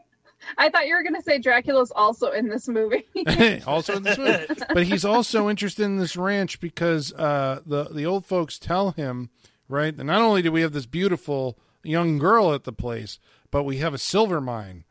I 0.58 0.70
thought 0.70 0.88
you 0.88 0.96
were 0.96 1.04
gonna 1.04 1.22
say 1.22 1.40
Dracula's 1.40 1.92
also 1.92 2.32
in 2.32 2.50
this 2.50 2.68
movie. 2.68 3.06
also 3.68 3.98
in 3.98 4.04
this 4.04 4.18
movie. 4.18 4.46
But 4.74 4.84
he's 4.84 5.06
also 5.06 5.50
interested 5.50 5.84
in 5.84 5.98
this 5.98 6.16
ranch 6.16 6.60
because 6.60 7.14
uh, 7.14 7.62
the 7.66 7.86
the 7.86 8.06
old 8.06 8.26
folks 8.26 8.58
tell 8.60 8.92
him, 8.92 9.30
right? 9.68 9.96
that 9.96 10.04
not 10.04 10.22
only 10.22 10.42
do 10.42 10.52
we 10.52 10.62
have 10.62 10.74
this 10.74 10.86
beautiful 10.86 11.58
young 11.84 12.18
girl 12.18 12.54
at 12.54 12.64
the 12.64 12.74
place, 12.74 13.20
but 13.52 13.64
we 13.64 13.78
have 13.78 13.94
a 13.94 13.98
silver 13.98 14.42
mine 14.42 14.84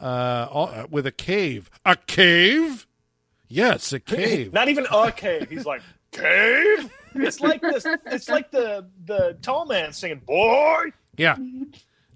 uh, 0.00 0.48
all, 0.50 0.86
with 0.90 1.06
a 1.06 1.12
cave. 1.12 1.70
A 1.84 1.96
cave? 1.96 2.86
Yes, 3.48 3.92
a 3.92 4.00
cave. 4.00 4.52
Not 4.52 4.68
even 4.68 4.86
a 4.90 5.12
cave. 5.12 5.50
He's 5.50 5.66
like 5.66 5.82
cave. 6.12 6.90
It's 7.14 7.40
like 7.40 7.60
this. 7.60 7.84
It's 8.06 8.28
like 8.28 8.50
the 8.50 8.86
the 9.04 9.36
tall 9.42 9.66
man 9.66 9.92
singing 9.92 10.20
"Boy." 10.24 10.92
Yeah. 11.16 11.36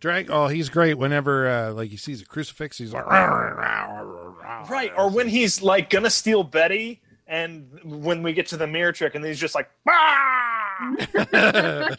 Drag. 0.04 0.30
Oh, 0.30 0.48
he's 0.48 0.68
great. 0.68 0.98
Whenever 0.98 1.48
uh, 1.48 1.72
like 1.72 1.88
he 1.88 1.96
sees 1.96 2.20
a 2.20 2.26
crucifix, 2.26 2.76
he's 2.76 2.92
like, 2.92 3.06
right. 3.06 4.66
Right, 4.68 4.92
or 4.98 5.08
when 5.08 5.28
he's 5.28 5.62
like 5.62 5.88
gonna 5.88 6.10
steal 6.10 6.44
Betty, 6.44 7.00
and 7.26 7.70
when 7.82 8.22
we 8.22 8.34
get 8.34 8.48
to 8.48 8.58
the 8.58 8.66
mirror 8.66 8.92
trick, 8.92 9.14
and 9.14 9.24
he's 9.24 9.40
just 9.40 9.54
like! 9.54 9.70
He 11.00 11.06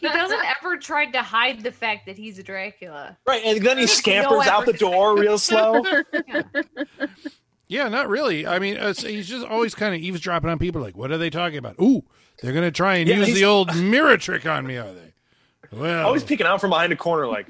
doesn't 0.08 0.40
ever 0.60 0.76
try 0.76 1.06
to 1.06 1.20
hide 1.20 1.62
the 1.64 1.72
fact 1.72 2.06
that 2.06 2.16
he's 2.16 2.38
a 2.38 2.44
Dracula. 2.44 3.16
right, 3.26 3.42
and 3.44 3.60
then 3.60 3.76
he 3.76 3.88
scampers 3.88 4.46
out 4.46 4.66
the 4.66 4.72
door 4.74 5.16
real 5.18 5.36
slow. 5.38 5.82
Yeah, 7.66 7.88
not 7.88 8.08
really. 8.08 8.46
I 8.46 8.60
mean, 8.60 8.76
uh, 8.76 8.92
so 8.92 9.08
he's 9.08 9.28
just 9.28 9.44
always 9.44 9.74
kind 9.74 9.96
of 9.96 10.00
eavesdropping 10.00 10.48
on 10.48 10.60
people. 10.60 10.80
Like, 10.80 10.96
what 10.96 11.10
are 11.10 11.18
they 11.18 11.30
talking 11.30 11.58
about? 11.58 11.74
Ooh, 11.82 12.04
they're 12.40 12.52
gonna 12.52 12.70
try 12.70 12.96
and 12.98 13.08
Yeah, 13.08 13.16
use 13.16 13.26
he's- 13.26 13.38
the 13.40 13.46
old 13.46 13.74
mirror 13.76 14.16
trick 14.16 14.46
on 14.46 14.64
me, 14.64 14.76
are 14.76 14.92
they? 14.92 15.12
Well, 15.72 16.06
Always 16.06 16.22
peeking 16.22 16.46
out 16.46 16.60
from 16.60 16.70
behind 16.70 16.92
a 16.92 16.96
corner, 16.96 17.26
like, 17.26 17.48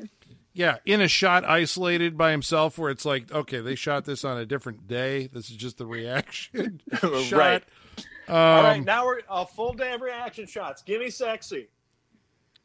yeah, 0.56 0.78
in 0.86 1.00
a 1.00 1.08
shot 1.08 1.44
isolated 1.44 2.16
by 2.16 2.30
himself, 2.30 2.78
where 2.78 2.90
it's 2.90 3.04
like, 3.04 3.30
okay, 3.30 3.60
they 3.60 3.74
shot 3.74 4.04
this 4.06 4.24
on 4.24 4.38
a 4.38 4.46
different 4.46 4.88
day. 4.88 5.28
This 5.32 5.50
is 5.50 5.56
just 5.56 5.78
the 5.78 5.86
reaction 5.86 6.80
shot. 7.00 7.32
right. 7.32 7.64
All 8.28 8.62
right, 8.62 8.78
Um, 8.78 8.84
now 8.84 9.04
we're 9.06 9.20
a 9.30 9.46
full 9.46 9.72
day 9.74 9.92
of 9.92 10.00
reaction 10.00 10.46
shots. 10.46 10.82
Give 10.82 11.00
me 11.00 11.10
sexy. 11.10 11.68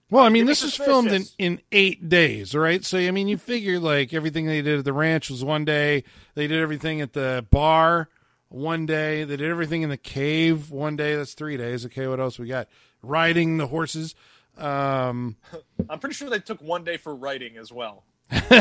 Well, 0.09 0.23
I 0.23 0.29
mean, 0.29 0.45
this 0.45 0.61
was 0.63 0.75
filmed 0.75 1.11
in, 1.11 1.23
in 1.37 1.61
eight 1.71 2.09
days, 2.09 2.53
right? 2.55 2.83
So, 2.83 2.97
I 2.97 3.11
mean, 3.11 3.27
you 3.29 3.37
figure 3.37 3.79
like 3.79 4.13
everything 4.13 4.45
they 4.45 4.61
did 4.61 4.79
at 4.79 4.85
the 4.85 4.91
ranch 4.93 5.29
was 5.29 5.43
one 5.43 5.63
day. 5.63 6.03
They 6.35 6.47
did 6.47 6.61
everything 6.61 6.99
at 6.99 7.13
the 7.13 7.45
bar 7.49 8.09
one 8.49 8.85
day. 8.85 9.23
They 9.23 9.37
did 9.37 9.49
everything 9.49 9.83
in 9.83 9.89
the 9.89 9.95
cave 9.97 10.69
one 10.69 10.97
day. 10.97 11.15
That's 11.15 11.33
three 11.33 11.55
days. 11.55 11.85
Okay, 11.85 12.07
what 12.07 12.19
else 12.19 12.37
we 12.39 12.47
got? 12.47 12.67
Riding 13.01 13.55
the 13.57 13.67
horses. 13.67 14.15
Um, 14.57 15.37
I'm 15.89 15.99
pretty 15.99 16.15
sure 16.15 16.29
they 16.29 16.39
took 16.39 16.61
one 16.61 16.83
day 16.83 16.97
for 16.97 17.15
writing 17.15 17.57
as 17.57 17.71
well. 17.71 18.03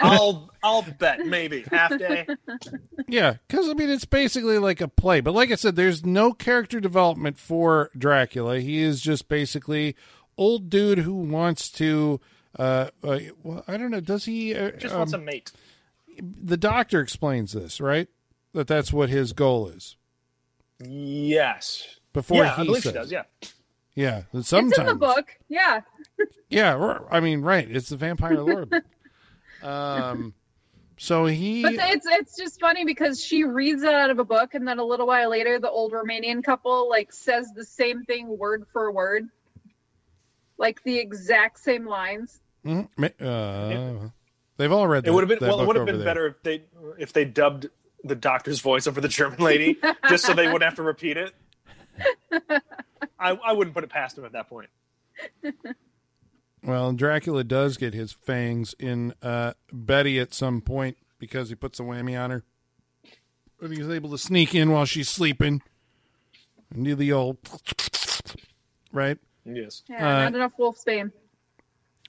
I'll 0.00 0.50
I'll 0.62 0.82
bet 0.98 1.26
maybe 1.26 1.64
half 1.70 1.98
day. 1.98 2.26
yeah, 3.08 3.38
because 3.48 3.68
I 3.68 3.74
mean, 3.74 3.90
it's 3.90 4.04
basically 4.04 4.58
like 4.58 4.80
a 4.80 4.86
play. 4.86 5.20
But 5.20 5.34
like 5.34 5.50
I 5.50 5.56
said, 5.56 5.74
there's 5.74 6.04
no 6.04 6.32
character 6.32 6.78
development 6.78 7.38
for 7.38 7.90
Dracula. 7.98 8.60
He 8.60 8.80
is 8.80 9.00
just 9.00 9.28
basically 9.28 9.96
old 10.36 10.70
dude 10.70 10.98
who 10.98 11.14
wants 11.14 11.70
to. 11.72 12.20
Uh, 12.56 12.90
uh 13.02 13.18
well, 13.42 13.64
I 13.66 13.76
don't 13.76 13.90
know. 13.90 14.00
Does 14.00 14.26
he? 14.26 14.54
Uh, 14.54 14.70
Just 14.72 14.94
um, 14.94 15.00
wants 15.00 15.12
a 15.14 15.18
mate. 15.18 15.50
the 16.20 16.56
doctor 16.56 17.00
explains 17.00 17.52
this, 17.52 17.80
right? 17.80 18.08
That 18.52 18.68
that's 18.68 18.92
what 18.92 19.08
his 19.08 19.32
goal 19.32 19.68
is. 19.68 19.96
Yes. 20.78 21.98
Before 22.12 22.38
yeah, 22.38 22.54
he 22.56 22.62
I 22.62 22.64
believe 22.66 22.82
says, 22.82 22.92
she 22.92 22.98
does. 22.98 23.12
Yeah. 23.12 23.22
Yeah. 23.94 24.22
that 24.32 24.38
It's 24.38 24.52
in 24.52 24.68
the 24.68 24.94
book. 24.94 25.36
Yeah. 25.48 25.80
yeah. 26.48 26.98
I 27.10 27.20
mean, 27.20 27.42
right? 27.42 27.68
It's 27.70 27.88
the 27.88 27.96
vampire 27.96 28.40
lord. 28.40 28.70
book. 28.70 28.84
um, 29.62 30.34
so 31.02 31.26
he, 31.26 31.62
But 31.62 31.74
it's 31.74 32.06
it's 32.08 32.36
just 32.36 32.60
funny 32.60 32.84
because 32.84 33.22
she 33.22 33.44
reads 33.44 33.82
it 33.82 33.92
out 33.92 34.10
of 34.10 34.18
a 34.18 34.24
book, 34.24 34.54
and 34.54 34.66
then 34.68 34.78
a 34.78 34.84
little 34.84 35.06
while 35.06 35.30
later, 35.30 35.58
the 35.58 35.68
old 35.70 35.92
Romanian 35.92 36.44
couple 36.44 36.88
like 36.88 37.12
says 37.12 37.50
the 37.56 37.64
same 37.64 38.04
thing 38.04 38.38
word 38.38 38.66
for 38.72 38.92
word, 38.92 39.28
like 40.58 40.82
the 40.84 40.98
exact 40.98 41.58
same 41.58 41.86
lines. 41.88 42.40
Mhm. 42.64 42.88
Uh, 43.20 44.10
they've 44.56 44.70
all 44.70 44.86
read. 44.86 45.06
It 45.06 45.12
would 45.12 45.28
have 45.28 45.40
been 45.40 45.48
well. 45.48 45.60
It 45.60 45.66
would 45.66 45.76
have 45.76 45.86
been 45.86 45.96
there. 45.96 46.04
better 46.04 46.26
if 46.28 46.42
they 46.44 46.62
if 46.98 47.12
they 47.12 47.24
dubbed 47.24 47.68
the 48.04 48.14
doctor's 48.14 48.60
voice 48.60 48.86
over 48.86 49.00
the 49.00 49.08
German 49.08 49.40
lady, 49.40 49.78
just 50.08 50.24
so 50.24 50.34
they 50.34 50.46
wouldn't 50.46 50.62
have 50.62 50.76
to 50.76 50.82
repeat 50.82 51.16
it. 51.16 51.34
I, 53.18 53.30
I 53.30 53.52
wouldn't 53.52 53.74
put 53.74 53.84
it 53.84 53.90
past 53.90 54.18
him 54.18 54.24
at 54.24 54.32
that 54.32 54.48
point. 54.48 54.68
Well, 56.64 56.92
Dracula 56.92 57.42
does 57.42 57.76
get 57.76 57.92
his 57.92 58.12
fangs 58.12 58.72
in 58.78 59.14
uh, 59.20 59.54
Betty 59.72 60.20
at 60.20 60.32
some 60.32 60.60
point 60.60 60.96
because 61.18 61.48
he 61.48 61.56
puts 61.56 61.80
a 61.80 61.82
whammy 61.82 62.16
on 62.16 62.30
her. 62.30 62.44
But 63.60 63.72
he's 63.72 63.88
able 63.88 64.10
to 64.10 64.18
sneak 64.18 64.54
in 64.54 64.70
while 64.70 64.84
she's 64.84 65.08
sleeping 65.08 65.62
and 66.72 66.84
do 66.84 66.94
the 66.94 67.12
old 67.12 67.38
right. 68.92 69.18
Yes. 69.44 69.82
Yeah, 69.88 70.06
Uh, 70.06 70.22
not 70.24 70.34
enough 70.36 70.52
wolf 70.56 70.78
Wolfsbane. 70.84 71.10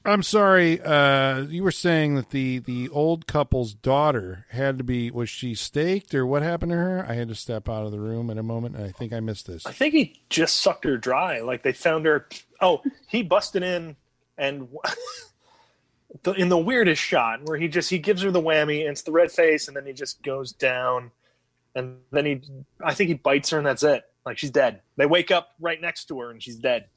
I'm 0.05 0.23
sorry. 0.23 0.81
Uh, 0.81 1.43
you 1.43 1.63
were 1.63 1.71
saying 1.71 2.15
that 2.15 2.31
the 2.31 2.59
the 2.59 2.89
old 2.89 3.25
couple's 3.25 3.73
daughter 3.73 4.45
had 4.49 4.77
to 4.77 4.83
be 4.83 5.09
was 5.09 5.29
she 5.29 5.55
staked 5.55 6.13
or 6.13 6.25
what 6.25 6.41
happened 6.41 6.71
to 6.71 6.77
her? 6.77 7.05
I 7.07 7.13
had 7.13 7.29
to 7.29 7.35
step 7.35 7.69
out 7.69 7.85
of 7.85 7.91
the 7.91 8.01
room 8.01 8.29
at 8.29 8.37
a 8.37 8.43
moment, 8.43 8.75
and 8.75 8.85
I 8.85 8.91
think 8.91 9.13
I 9.13 9.21
missed 9.21 9.47
this. 9.47 9.65
I 9.65 9.71
think 9.71 9.93
he 9.93 10.21
just 10.29 10.57
sucked 10.57 10.83
her 10.83 10.97
dry. 10.97 11.39
Like 11.39 11.63
they 11.63 11.71
found 11.71 12.05
her. 12.05 12.27
Oh, 12.59 12.81
he 13.07 13.23
busted 13.23 13.63
in 13.63 13.95
and 14.37 14.67
in 16.37 16.49
the 16.49 16.57
weirdest 16.57 17.01
shot 17.01 17.43
where 17.43 17.57
he 17.57 17.69
just 17.69 17.89
he 17.89 17.97
gives 17.97 18.21
her 18.23 18.31
the 18.31 18.41
whammy 18.41 18.81
and 18.81 18.91
it's 18.91 19.03
the 19.03 19.11
red 19.11 19.31
face 19.31 19.67
and 19.67 19.77
then 19.77 19.85
he 19.85 19.93
just 19.93 20.21
goes 20.21 20.51
down 20.51 21.11
and 21.75 21.97
then 22.11 22.25
he 22.25 22.41
I 22.83 22.93
think 22.93 23.07
he 23.07 23.13
bites 23.13 23.51
her 23.51 23.57
and 23.57 23.65
that's 23.65 23.83
it. 23.83 24.03
Like 24.25 24.37
she's 24.37 24.51
dead. 24.51 24.81
They 24.97 25.05
wake 25.05 25.31
up 25.31 25.51
right 25.61 25.79
next 25.79 26.05
to 26.09 26.19
her 26.19 26.29
and 26.29 26.43
she's 26.43 26.57
dead. 26.57 26.87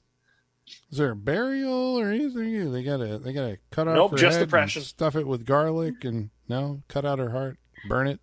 Is 0.91 0.99
there 0.99 1.11
a 1.11 1.17
burial 1.17 1.99
or 1.99 2.11
anything? 2.11 2.73
They 2.73 2.83
gotta 2.83 3.19
they 3.19 3.33
gotta 3.33 3.59
cut 3.71 3.89
off 3.89 3.95
Nope, 3.95 4.11
her 4.13 4.17
just 4.17 4.35
head 4.35 4.43
and 4.43 4.51
depression. 4.51 4.83
stuff 4.83 5.15
it 5.17 5.27
with 5.27 5.45
garlic, 5.47 6.05
and 6.05 6.31
no, 6.49 6.83
cut 6.89 7.05
out 7.05 7.19
her 7.19 7.31
heart, 7.31 7.59
burn 7.89 8.07
it. 8.09 8.21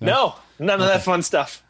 No, 0.00 0.36
none 0.58 0.80
of 0.80 0.86
that 0.86 1.02
fun 1.02 1.22
stuff. 1.22 1.62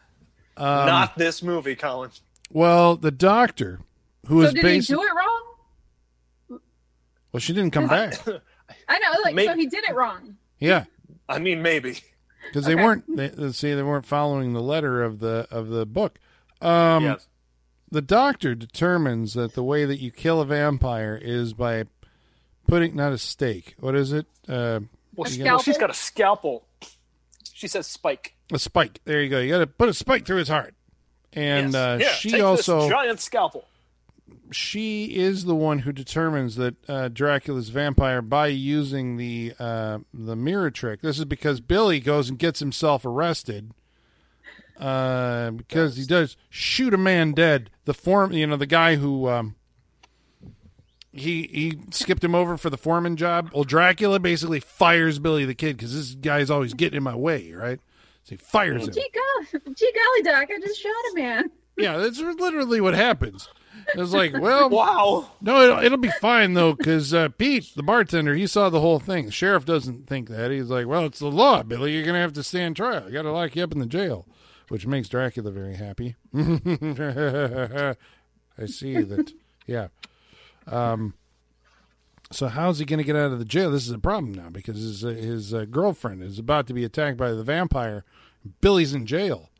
Um, 0.57 0.87
Not 0.87 1.17
this 1.17 1.43
movie, 1.43 1.75
Colin. 1.77 2.11
well. 2.51 2.97
The 2.97 3.11
doctor, 3.11 3.81
who 4.27 4.43
So 4.43 4.49
is 4.49 4.55
did 4.55 4.65
he 4.65 4.81
do 4.81 5.03
it 5.03 5.15
wrong? 5.15 6.61
well, 7.33 7.41
she 7.41 7.53
didn't 7.53 7.73
come 7.73 7.89
back. 7.89 8.15
I 8.89 8.99
know, 8.99 9.09
like 9.25 9.35
Maybe- 9.35 9.49
so 9.49 9.57
he 9.57 9.67
did 9.67 9.85
it 9.85 9.95
wrong. 9.95 10.37
Yeah, 10.59 10.85
I 11.29 11.39
mean, 11.39 11.63
maybe. 11.63 11.99
because 12.49 12.65
they 12.67 12.75
weren't. 12.75 13.05
They, 13.17 13.29
they 13.29 13.53
see 13.53 13.75
they 13.75 13.83
weren't 13.83 14.07
following 14.07 14.53
the 14.53 14.61
letter 14.63 15.03
of 15.03 15.19
the 15.21 15.47
of 15.51 15.69
the 15.69 15.87
book. 15.87 16.19
Um, 16.61 17.05
yes. 17.05 17.27
The 17.93 18.03
doctor 18.03 18.55
determines 18.57 19.35
that 19.35 19.55
the 19.55 19.63
way 19.63 19.85
that 19.85 20.01
you 20.01 20.11
kill 20.11 20.41
a 20.41 20.45
vampire 20.47 21.17
is 21.23 21.53
by 21.53 21.85
putting 22.67 22.97
not 22.97 23.13
a 23.13 23.19
stake. 23.19 23.75
What 23.79 23.95
is 23.95 24.13
it? 24.13 24.27
Uh, 24.49 24.81
Well, 25.15 25.27
A 25.27 25.31
she- 25.31 25.41
scalpel? 25.41 25.63
she's 25.63 25.79
got 25.79 25.91
a 25.91 25.95
scalpel. 25.95 26.65
She 27.53 27.69
says 27.69 27.87
spike. 27.87 28.35
a 28.53 28.59
spike. 28.59 29.01
There 29.05 29.23
you 29.23 29.29
go. 29.29 29.39
You 29.39 29.51
got 29.53 29.59
to 29.59 29.67
put 29.67 29.89
a 29.89 29.95
spike 29.95 30.27
through 30.27 30.39
his 30.39 30.49
heart. 30.49 30.75
And 31.33 31.73
Yes. 31.73 31.75
uh, 31.75 31.99
Here, 31.99 32.09
she 32.15 32.31
take 32.31 32.43
also 32.43 32.81
this 32.81 32.91
giant 32.91 33.21
scalpel. 33.21 33.65
she 34.51 35.05
is 35.17 35.45
the 35.45 35.55
one 35.55 35.81
who 35.81 35.93
determines 35.93 36.57
that 36.57 36.75
uh, 36.89 37.09
Dracula's 37.09 37.69
vampire 37.71 38.21
by 38.23 38.49
using 38.49 39.17
the 39.17 39.53
uh, 39.59 39.99
the 40.13 40.37
mirror 40.37 40.71
trick. 40.71 41.01
This 41.03 41.19
is 41.19 41.25
because 41.25 41.61
Billy 41.61 42.01
goes 42.01 42.29
and 42.29 42.39
gets 42.39 42.61
himself 42.61 43.05
arrested 43.07 43.73
uh, 44.83 45.53
because 45.53 45.97
he 45.97 46.05
does 46.05 46.37
shoot 46.51 46.93
a 46.93 46.99
man 46.99 47.33
dead. 47.33 47.71
The 47.85 47.95
form, 47.95 48.33
you 48.33 48.47
know, 48.47 48.57
the 48.57 48.67
guy 48.67 48.97
who 48.97 49.29
um, 49.29 49.55
he 51.13 51.49
he 51.53 51.79
skipped 51.91 52.25
him 52.25 52.35
over 52.35 52.57
for 52.57 52.69
the 52.69 52.77
foreman 52.77 53.17
job. 53.17 53.51
Well, 53.55 53.65
Dracula 53.65 54.19
basically 54.19 54.61
fires 54.61 55.19
Billy 55.19 55.45
the 55.45 55.55
Kid 55.55 55.77
because 55.77 55.95
this 55.95 56.15
guy's 56.17 56.51
always 56.51 56.75
getting 56.75 56.97
in 56.97 57.03
my 57.03 57.15
way, 57.15 57.53
right? 57.53 57.79
So 58.25 58.31
he 58.31 58.37
fires 58.37 58.89
him. 58.89 58.95
Gee 58.95 59.09
golly, 59.15 59.75
gee 59.77 59.93
golly, 59.93 60.23
Doc, 60.23 60.49
I 60.51 60.61
just 60.61 60.81
shot 60.81 60.91
a 61.13 61.15
man. 61.15 61.51
Yeah, 61.77 61.99
that's 61.99 62.19
literally 62.19 62.81
what 62.81 62.95
happens. 62.95 63.49
It's 63.95 64.13
like, 64.13 64.33
well, 64.39 64.69
Wow. 64.71 65.31
No, 65.41 65.63
it'll, 65.63 65.79
it'll 65.85 65.99
be 65.99 66.11
fine 66.21 66.55
though, 66.55 66.75
because 66.75 67.15
uh, 67.15 67.29
Pete, 67.31 67.71
the 67.75 67.83
bartender, 67.83 68.35
he 68.35 68.47
saw 68.47 68.69
the 68.69 68.81
whole 68.81 68.99
thing. 68.99 69.27
The 69.27 69.33
sheriff 69.33 69.65
doesn't 69.65 70.07
think 70.07 70.29
that. 70.29 70.51
He's 70.51 70.71
like, 70.71 70.87
"Well, 70.87 71.05
it's 71.07 71.19
the 71.21 71.31
law, 71.31 71.63
Billy. 71.63 71.93
You're 71.95 72.05
gonna 72.05 72.21
have 72.21 72.33
to 72.35 72.43
stand 72.43 72.77
trial. 72.77 73.05
I 73.07 73.11
got 73.11 73.23
to 73.23 73.33
lock 73.33 73.55
you 73.57 73.63
up 73.65 73.73
in 73.73 73.79
the 73.79 73.87
jail," 73.87 74.27
which 74.69 74.87
makes 74.87 75.09
Dracula 75.09 75.51
very 75.51 75.77
happy. 75.77 76.17
I 76.35 77.97
see 78.67 79.01
that. 79.03 79.33
Yeah. 79.67 79.89
Um, 80.67 81.15
So 82.31 82.49
how's 82.49 82.79
he 82.79 82.85
going 82.85 82.99
to 82.99 83.05
get 83.05 83.17
out 83.17 83.33
of 83.33 83.39
the 83.39 83.45
jail? 83.45 83.71
This 83.71 83.85
is 83.87 83.93
a 83.93 83.99
problem 83.99 84.33
now 84.33 84.49
because 84.49 84.79
his 84.79 85.05
uh, 85.05 85.09
his 85.09 85.53
uh, 85.53 85.67
girlfriend 85.67 86.23
is 86.23 86.39
about 86.39 86.67
to 86.69 86.75
be 86.75 86.85
attacked 86.85 87.19
by 87.19 87.33
the 87.33 87.45
vampire. 87.45 88.05
Billy's 88.61 88.95
in 88.95 89.07
jail. 89.07 89.51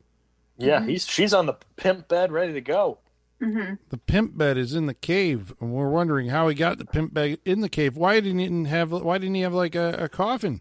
Yeah, 0.59 0.85
he's 0.85 1.07
she's 1.07 1.35
on 1.35 1.47
the 1.47 1.55
pimp 1.77 2.09
bed, 2.09 2.33
ready 2.33 2.53
to 2.55 2.61
go. 2.61 2.99
hmm 3.41 3.75
The 3.91 3.99
pimp 3.99 4.39
bed 4.39 4.57
is 4.57 4.75
in 4.75 4.87
the 4.87 4.95
cave, 4.95 5.53
and 5.61 5.73
we're 5.73 5.91
wondering 5.91 6.29
how 6.29 6.49
he 6.49 6.55
got 6.55 6.79
the 6.79 6.85
pimp 6.85 7.13
bed 7.13 7.39
in 7.45 7.61
the 7.61 7.69
cave. 7.69 7.97
Why 7.97 8.21
didn't 8.21 8.39
he 8.39 8.71
have? 8.71 8.91
Why 8.93 9.19
didn't 9.19 9.35
he 9.35 9.43
have 9.43 9.55
like 9.55 9.75
a, 9.75 10.05
a 10.05 10.09
coffin? 10.09 10.61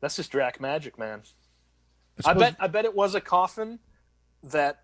That's 0.00 0.16
just 0.16 0.30
Drac 0.32 0.60
magic, 0.60 0.98
man. 0.98 1.22
I 2.24 2.30
I 2.30 2.34
bet 2.34 2.56
I 2.60 2.66
bet 2.68 2.84
it 2.84 2.94
was 2.94 3.14
a 3.14 3.20
coffin 3.20 3.78
that 4.44 4.82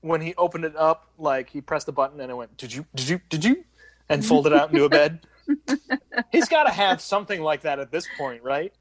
when 0.00 0.20
he 0.20 0.34
opened 0.36 0.64
it 0.64 0.76
up, 0.76 1.10
like 1.18 1.50
he 1.50 1.60
pressed 1.60 1.86
the 1.86 1.92
button 1.92 2.20
and 2.20 2.30
it 2.30 2.34
went, 2.34 2.56
Did 2.56 2.72
you 2.72 2.86
did 2.94 3.08
you 3.08 3.20
did 3.28 3.44
you? 3.44 3.64
And 4.08 4.24
folded 4.24 4.52
out 4.52 4.70
into 4.72 4.84
a 4.84 4.88
bed. 4.88 5.20
He's 6.32 6.48
gotta 6.48 6.70
have 6.70 7.00
something 7.00 7.40
like 7.42 7.62
that 7.62 7.78
at 7.78 7.90
this 7.92 8.06
point, 8.18 8.42
right? 8.42 8.72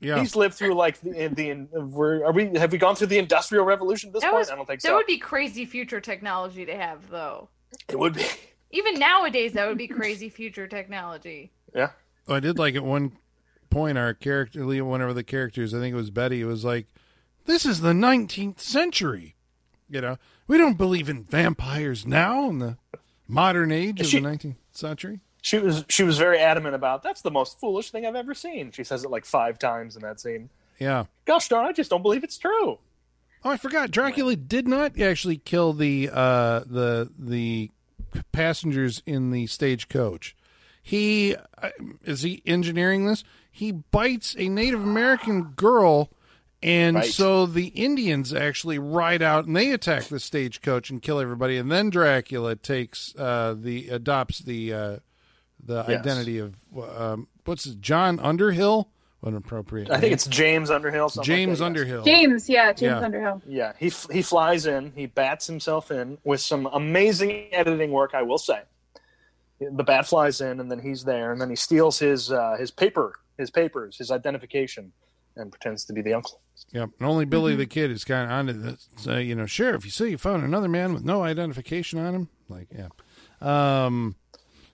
Yeah, 0.00 0.20
He's 0.20 0.36
lived 0.36 0.54
through 0.54 0.74
like 0.74 1.00
the 1.00 1.28
the 1.28 1.80
we're, 1.80 2.24
are 2.24 2.32
we 2.32 2.56
have 2.56 2.70
we 2.72 2.78
gone 2.78 2.94
through 2.94 3.08
the 3.08 3.18
industrial 3.18 3.64
revolution 3.64 4.08
at 4.10 4.14
this 4.14 4.22
That 4.22 4.30
point? 4.30 4.40
was- 4.42 4.50
I 4.50 4.54
don't 4.56 4.66
think 4.66 4.80
That 4.80 4.86
so. 4.88 4.92
That 4.92 4.96
would 4.96 5.06
be 5.06 5.18
crazy 5.18 5.64
future 5.66 6.00
technology 6.00 6.64
to 6.66 6.76
have, 6.76 7.10
though. 7.10 7.48
it 7.88 7.98
would 7.98 8.14
be. 8.14 8.24
Even 8.70 8.98
nowadays, 8.98 9.54
that 9.54 9.66
would 9.66 9.78
be 9.78 9.88
crazy 9.88 10.28
future 10.28 10.66
technology. 10.68 11.50
Yeah. 11.74 11.90
Oh, 12.28 12.34
I 12.34 12.40
did 12.40 12.58
like 12.58 12.74
at 12.76 12.84
one 12.84 13.12
point 13.70 13.98
our 13.98 14.14
character, 14.14 14.64
one 14.84 15.00
of 15.00 15.14
the 15.14 15.24
characters, 15.24 15.74
I 15.74 15.78
think 15.78 15.94
it 15.94 15.96
was 15.96 16.10
Betty, 16.10 16.40
it 16.42 16.44
was 16.44 16.64
like, 16.64 16.86
"This 17.48 17.66
is 17.66 17.80
the 17.80 17.92
19th 17.92 18.60
century." 18.60 19.34
You 19.90 20.00
know, 20.02 20.18
we 20.46 20.58
don't 20.58 20.78
believe 20.78 21.08
in 21.08 21.24
vampires 21.24 22.06
now 22.06 22.48
in 22.50 22.58
the 22.60 22.76
modern 23.26 23.72
age 23.72 24.00
of 24.00 24.06
She- 24.06 24.20
the 24.20 24.28
19th 24.28 24.56
century. 24.70 25.20
She 25.42 25.58
was 25.58 25.84
she 25.88 26.02
was 26.02 26.18
very 26.18 26.38
adamant 26.38 26.74
about 26.74 27.02
that's 27.02 27.22
the 27.22 27.30
most 27.30 27.58
foolish 27.58 27.90
thing 27.90 28.04
I've 28.06 28.16
ever 28.16 28.34
seen. 28.34 28.70
She 28.72 28.84
says 28.84 29.04
it 29.04 29.10
like 29.10 29.24
five 29.24 29.58
times 29.58 29.96
in 29.96 30.02
that 30.02 30.20
scene. 30.20 30.50
Yeah. 30.78 31.04
Gosh 31.24 31.48
darn, 31.48 31.66
I 31.66 31.72
just 31.72 31.90
don't 31.90 32.02
believe 32.02 32.22
it's 32.24 32.38
true. 32.38 32.78
Oh, 33.44 33.50
I 33.50 33.56
forgot. 33.56 33.90
Dracula 33.92 34.34
did 34.36 34.66
not 34.68 35.00
actually 35.00 35.38
kill 35.38 35.72
the 35.72 36.10
uh, 36.12 36.60
the 36.66 37.10
the 37.18 37.70
passengers 38.32 39.02
in 39.06 39.30
the 39.30 39.46
stagecoach. 39.46 40.36
He 40.82 41.36
uh, 41.62 41.70
is 42.04 42.22
he 42.22 42.42
engineering 42.44 43.06
this? 43.06 43.22
He 43.50 43.70
bites 43.72 44.34
a 44.38 44.48
Native 44.48 44.82
American 44.82 45.44
girl, 45.56 46.10
and 46.62 46.96
Right. 46.96 47.04
so 47.06 47.46
the 47.46 47.66
Indians 47.68 48.34
actually 48.34 48.78
ride 48.78 49.22
out 49.22 49.46
and 49.46 49.54
they 49.56 49.70
attack 49.72 50.04
the 50.04 50.18
stagecoach 50.20 50.90
and 50.90 51.00
kill 51.00 51.20
everybody. 51.20 51.56
And 51.56 51.70
then 51.70 51.90
Dracula 51.90 52.56
takes 52.56 53.14
uh, 53.16 53.54
the 53.58 53.88
adopts 53.90 54.40
the 54.40 54.72
uh, 54.72 54.96
the 55.64 55.84
Yes. 55.88 56.00
identity 56.00 56.38
of 56.38 56.54
um, 56.96 57.28
what's 57.44 57.64
his, 57.64 57.74
John 57.76 58.18
Underhill. 58.20 58.90
What 59.20 59.30
an 59.30 59.36
appropriate. 59.36 59.90
I 59.90 59.98
think 59.98 60.12
it's 60.12 60.28
James 60.28 60.70
Underhill. 60.70 61.08
something 61.08 61.32
like 61.32 61.36
James 61.38 61.58
that, 61.58 61.64
yes. 61.64 61.66
Underhill. 61.66 62.02
James, 62.04 62.48
yeah, 62.48 62.72
James 62.72 62.80
Yeah. 62.82 62.98
Underhill. 63.00 63.42
Yeah, 63.48 63.72
he 63.76 63.88
f- 63.88 64.06
he 64.12 64.22
flies 64.22 64.66
in, 64.66 64.92
he 64.94 65.06
bats 65.06 65.48
himself 65.48 65.90
in 65.90 66.18
with 66.22 66.40
some 66.40 66.66
amazing 66.66 67.48
editing 67.52 67.90
work, 67.90 68.12
I 68.14 68.22
will 68.22 68.38
say. 68.38 68.60
The 69.60 69.82
bat 69.82 70.06
flies 70.06 70.40
in, 70.40 70.60
and 70.60 70.70
then 70.70 70.78
he's 70.78 71.02
there, 71.02 71.32
and 71.32 71.40
then 71.40 71.50
he 71.50 71.56
steals 71.56 71.98
his 71.98 72.30
uh, 72.30 72.54
his 72.60 72.70
paper, 72.70 73.14
his 73.36 73.50
papers, 73.50 73.96
his 73.98 74.12
identification, 74.12 74.92
and 75.38 75.50
pretends 75.50 75.84
to 75.86 75.92
be 75.92 76.02
the 76.02 76.14
uncle. 76.14 76.40
Yep. 76.72 76.90
And 76.98 77.08
only 77.08 77.24
Billy 77.24 77.52
Mm-hmm. 77.52 77.60
the 77.60 77.66
Kid 77.66 77.90
is 77.90 78.04
kind 78.04 78.24
of 78.24 78.30
onto 78.30 78.52
this. 78.52 78.88
So, 78.96 79.16
you 79.16 79.34
know, 79.34 79.46
sheriff, 79.46 79.84
you 79.84 79.90
see, 79.90 80.10
you 80.10 80.18
found 80.18 80.44
another 80.44 80.68
man 80.68 80.92
with 80.92 81.04
no 81.04 81.22
identification 81.22 81.98
on 81.98 82.14
him? 82.14 82.28
Like, 82.48 82.68
yeah. 82.76 82.88
Um, 83.40 84.16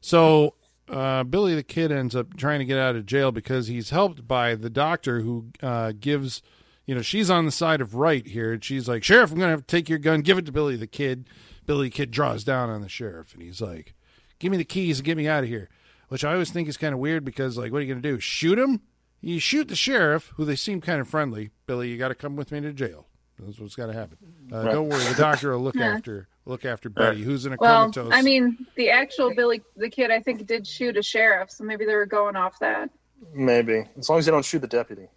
so 0.01 0.55
uh, 0.89 1.25
Billy 1.25 1.55
the 1.55 1.63
Kid 1.63 1.93
ends 1.93 2.17
up 2.17 2.37
trying 2.37 2.59
to 2.61 2.65
get 2.65 2.79
out 2.79 2.97
of 2.97 3.07
jail 3.07 3.33
because 3.33 3.67
he's 3.69 3.91
helped 3.91 4.27
by 4.27 4.55
the 4.55 4.71
doctor 4.71 5.21
who 5.21 5.47
uh, 5.63 5.93
gives, 5.99 6.43
you 6.87 6.95
know, 6.95 7.03
she's 7.03 7.31
on 7.31 7.45
the 7.45 7.53
side 7.53 7.81
of 7.81 7.95
right 7.95 8.27
here. 8.27 8.53
And 8.55 8.65
she's 8.65 8.89
like, 8.89 9.05
Sheriff, 9.05 9.31
I'm 9.31 9.39
going 9.39 9.49
to 9.49 9.53
have 9.57 9.67
to 9.67 9.77
take 9.77 9.89
your 9.89 9.99
gun. 9.99 10.23
Give 10.23 10.39
it 10.39 10.47
to 10.47 10.53
Billy 10.53 10.77
the 10.77 10.87
Kid. 10.87 11.27
Billy 11.67 11.89
the 11.89 11.95
Kid 11.95 12.11
draws 12.11 12.45
down 12.45 12.71
on 12.71 12.81
the 12.83 12.89
sheriff 12.89 13.33
and 13.35 13.43
he's 13.43 13.61
like, 13.61 13.95
Give 14.39 14.51
me 14.51 14.59
the 14.59 14.65
keys 14.65 14.99
and 14.99 15.07
get 15.07 15.17
me 15.17 15.29
out 15.29 15.45
of 15.45 15.49
here. 15.49 15.71
Which 16.09 16.25
I 16.25 16.33
always 16.33 16.51
think 16.51 16.69
is 16.69 16.77
kind 16.77 16.93
of 16.93 17.01
weird 17.01 17.25
because, 17.25 17.57
like, 17.57 17.73
what 17.73 17.79
are 17.79 17.83
you 17.83 17.93
going 17.95 18.03
to 18.03 18.09
do? 18.09 18.19
Shoot 18.21 18.59
him? 18.59 18.81
You 19.27 19.39
shoot 19.41 19.69
the 19.69 19.77
sheriff, 19.77 20.33
who 20.37 20.45
they 20.45 20.57
seem 20.57 20.81
kind 20.81 21.01
of 21.01 21.09
friendly. 21.09 21.51
Billy, 21.67 21.89
you 21.89 21.97
got 21.97 22.09
to 22.09 22.15
come 22.15 22.37
with 22.37 22.53
me 22.53 22.61
to 22.61 22.73
jail. 22.73 23.07
That's 23.39 23.59
what's 23.59 23.75
got 23.75 23.87
to 23.87 23.93
happen. 23.95 24.19
Uh, 24.53 24.57
Right. 24.59 24.73
Don't 24.73 24.89
worry, 24.89 25.03
the 25.05 25.15
doctor 25.17 25.53
will 25.53 25.61
look 25.61 25.75
Yeah. 25.79 25.95
after 25.97 26.29
look 26.45 26.65
after 26.67 26.89
Betty, 26.91 27.23
who's 27.23 27.47
in 27.47 27.55
a 27.55 27.57
Well, 27.59 27.91
comatose. 27.91 28.13
I 28.13 28.21
mean, 28.23 28.67
the 28.77 28.91
actual 28.91 29.35
Billy 29.35 29.63
the 29.77 29.89
Kid, 29.89 30.11
I 30.11 30.21
think, 30.21 30.47
did 30.47 30.67
shoot 30.67 30.97
a 30.99 31.03
sheriff, 31.03 31.51
so 31.51 31.65
maybe 31.65 31.85
they 31.87 31.95
were 31.95 32.05
going 32.07 32.37
off 32.37 32.59
that. 32.61 32.91
Maybe 33.33 33.85
as 33.99 34.09
long 34.11 34.19
as 34.19 34.27
they 34.27 34.31
don't 34.31 34.45
shoot 34.45 34.59
the 34.61 34.67
deputy. 34.69 35.09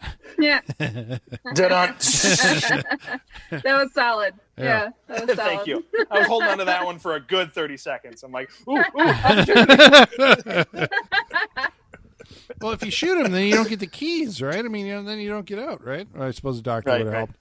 Yeah, 0.38 0.60
Did 0.78 1.18
not. 1.70 1.98
that 1.98 3.20
was 3.64 3.92
solid. 3.92 4.34
Yeah. 4.56 4.64
Yeah, 4.64 4.90
that 5.08 5.26
was 5.26 5.36
solid. 5.36 5.38
Thank 5.38 5.66
you. 5.66 5.84
I 6.08 6.18
was 6.20 6.28
holding 6.28 6.48
on 6.48 6.58
to 6.58 6.64
that 6.66 6.84
one 6.84 7.00
for 7.00 7.16
a 7.16 7.20
good 7.20 7.52
thirty 7.52 7.76
seconds. 7.76 8.22
I'm 8.22 8.30
like, 8.30 8.48
ooh, 8.68 8.76
ooh, 8.76 9.00
opportunity. 9.00 10.86
Well, 12.60 12.72
if 12.72 12.84
you 12.84 12.90
shoot 12.90 13.18
him, 13.18 13.32
then 13.32 13.44
you 13.44 13.54
don't 13.54 13.68
get 13.68 13.80
the 13.80 13.86
keys, 13.86 14.40
right? 14.42 14.64
I 14.64 14.68
mean, 14.68 14.86
you 14.86 14.94
know, 14.94 15.02
then 15.02 15.18
you 15.18 15.28
don't 15.30 15.46
get 15.46 15.58
out, 15.58 15.84
right? 15.84 16.06
I 16.18 16.30
suppose 16.30 16.56
the 16.56 16.62
doctor 16.62 16.90
Right, 16.90 16.98
would 16.98 17.06
have 17.06 17.12
right. 17.12 17.18
helped. 17.18 17.36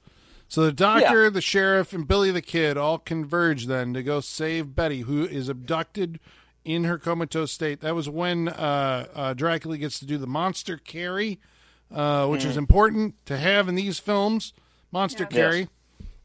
So 0.50 0.64
the 0.64 0.72
doctor, 0.72 1.30
the 1.30 1.42
sheriff, 1.42 1.92
and 1.94 2.08
Billy 2.08 2.32
the 2.32 2.42
Kid 2.42 2.78
all 2.78 3.00
converge 3.00 3.66
then 3.66 3.94
to 3.94 4.02
go 4.04 4.22
save 4.22 4.76
Betty, 4.76 5.02
who 5.02 5.26
is 5.26 5.50
abducted 5.50 6.20
in 6.64 6.86
her 6.86 6.98
comatose 6.98 7.52
state. 7.52 7.82
That 7.82 7.96
was 7.96 8.10
when 8.10 8.48
uh, 8.50 9.08
uh, 9.14 9.34
Dracula 9.34 9.78
gets 9.78 10.00
to 10.00 10.06
do 10.06 10.18
the 10.18 10.28
monster 10.28 10.78
carry, 10.78 11.40
uh, 11.94 12.28
which 12.28 12.46
is 12.46 12.56
important 12.58 13.16
to 13.26 13.38
have 13.38 13.68
in 13.68 13.76
these 13.76 14.00
films. 14.00 14.54
Monster 14.92 15.24
Yeah. 15.24 15.38
carry. 15.38 15.70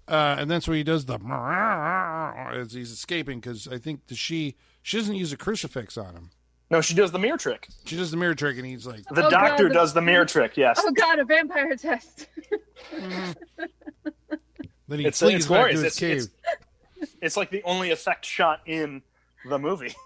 Uh, 0.08 0.36
and 0.38 0.50
that's 0.50 0.66
where 0.68 0.76
he 0.76 0.82
does 0.82 1.06
the 1.06 1.14
as 2.52 2.72
he's 2.72 2.90
escaping 2.90 3.40
because 3.40 3.66
I 3.68 3.78
think 3.78 4.06
the 4.08 4.14
she 4.14 4.56
she 4.82 4.96
doesn't 4.98 5.14
use 5.14 5.32
a 5.32 5.36
crucifix 5.36 5.96
on 5.96 6.14
him. 6.14 6.30
No, 6.72 6.80
she 6.80 6.94
does 6.94 7.12
the 7.12 7.18
mirror 7.18 7.36
trick. 7.36 7.68
She 7.84 7.96
does 7.96 8.10
the 8.10 8.16
mirror 8.16 8.34
trick, 8.34 8.56
and 8.56 8.64
he's 8.66 8.86
like, 8.86 9.04
The 9.04 9.26
Oh, 9.26 9.30
doctor 9.30 9.64
God, 9.64 9.70
the- 9.70 9.74
does 9.74 9.92
the 9.94 10.00
mirror 10.00 10.24
trick. 10.24 10.56
Yes. 10.56 10.80
Oh 10.82 10.90
God, 10.90 11.18
a 11.20 11.24
vampire 11.24 11.76
test. 11.76 12.26
then 14.88 14.98
he 14.98 15.06
It's, 15.06 15.18
flees 15.20 15.34
it's 15.36 15.46
back 15.46 15.48
glorious. 15.48 15.78
to 15.80 15.84
his 15.84 15.92
It's, 15.92 15.98
cave. 16.00 16.28
it's, 17.00 17.14
it's 17.20 17.36
like 17.36 17.50
the 17.50 17.62
only 17.64 17.90
effect 17.90 18.24
shot 18.24 18.60
in 18.66 19.02
the 19.48 19.58
movie. 19.58 19.94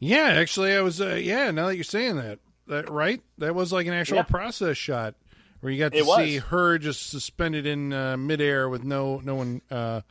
Yeah, 0.00 0.26
actually, 0.28 0.76
I 0.76 0.80
was. 0.80 1.00
Uh, 1.00 1.16
yeah, 1.20 1.50
now 1.50 1.66
that 1.66 1.74
you're 1.74 1.82
saying 1.82 2.18
that, 2.18 2.38
that 2.68 2.88
right, 2.88 3.20
that 3.38 3.52
was 3.52 3.72
like 3.72 3.88
an 3.88 3.92
actual 3.94 4.18
Yeah. 4.18 4.22
process 4.22 4.76
shot 4.76 5.16
where 5.58 5.72
you 5.72 5.78
got 5.80 5.90
to 5.90 5.98
It 5.98 6.04
see 6.04 6.36
her 6.38 6.78
just 6.78 7.10
suspended 7.10 7.66
in 7.66 7.92
uh, 7.92 8.16
midair 8.16 8.68
with 8.68 8.84
no 8.84 9.18
no 9.24 9.34
one 9.34 9.60
uh, 9.72 10.02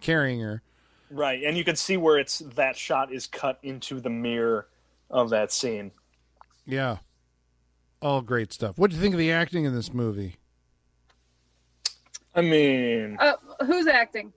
carrying 0.00 0.40
her. 0.40 0.62
Right, 1.10 1.42
and 1.44 1.58
you 1.58 1.62
can 1.64 1.76
see 1.76 1.98
where 1.98 2.16
it's 2.18 2.38
that 2.38 2.78
shot 2.78 3.12
is 3.12 3.26
cut 3.26 3.58
into 3.62 4.00
the 4.00 4.08
mirror 4.08 4.66
of 5.14 5.30
that 5.30 5.50
scene. 5.52 5.92
Yeah, 6.66 6.98
all 8.02 8.20
great 8.20 8.52
stuff. 8.52 8.76
What 8.76 8.90
do 8.90 8.96
you 8.96 9.02
think 9.02 9.14
of 9.14 9.18
the 9.18 9.32
acting 9.32 9.64
in 9.64 9.74
this 9.74 9.94
movie? 9.94 10.36
I 12.34 12.40
mean, 12.42 13.16
Uh, 13.20 13.34
who's 13.64 13.86
acting? 13.86 14.32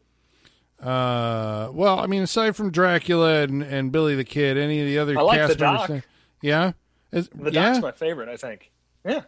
Uh, 0.79 1.69
well, 1.73 1.99
I 1.99 2.05
mean, 2.05 2.21
aside 2.21 2.55
from 2.55 2.69
Dracula 2.71 3.41
and, 3.41 3.63
and 3.63 3.91
Billy 3.91 4.13
the 4.15 4.23
Kid, 4.23 4.57
any 4.57 4.79
of 4.79 4.85
the 4.85 4.99
other 4.99 5.17
I 5.17 5.21
like 5.23 5.39
cast 5.39 5.57
the 5.57 5.65
members? 5.65 5.87
doc. 5.87 6.03
Yeah, 6.41 6.73
Is- 7.11 7.29
the 7.33 7.51
yeah. 7.51 7.69
doc's 7.71 7.81
my 7.81 7.91
favorite. 7.91 8.29
I 8.29 8.37
think. 8.37 8.71
Yeah, 9.03 9.21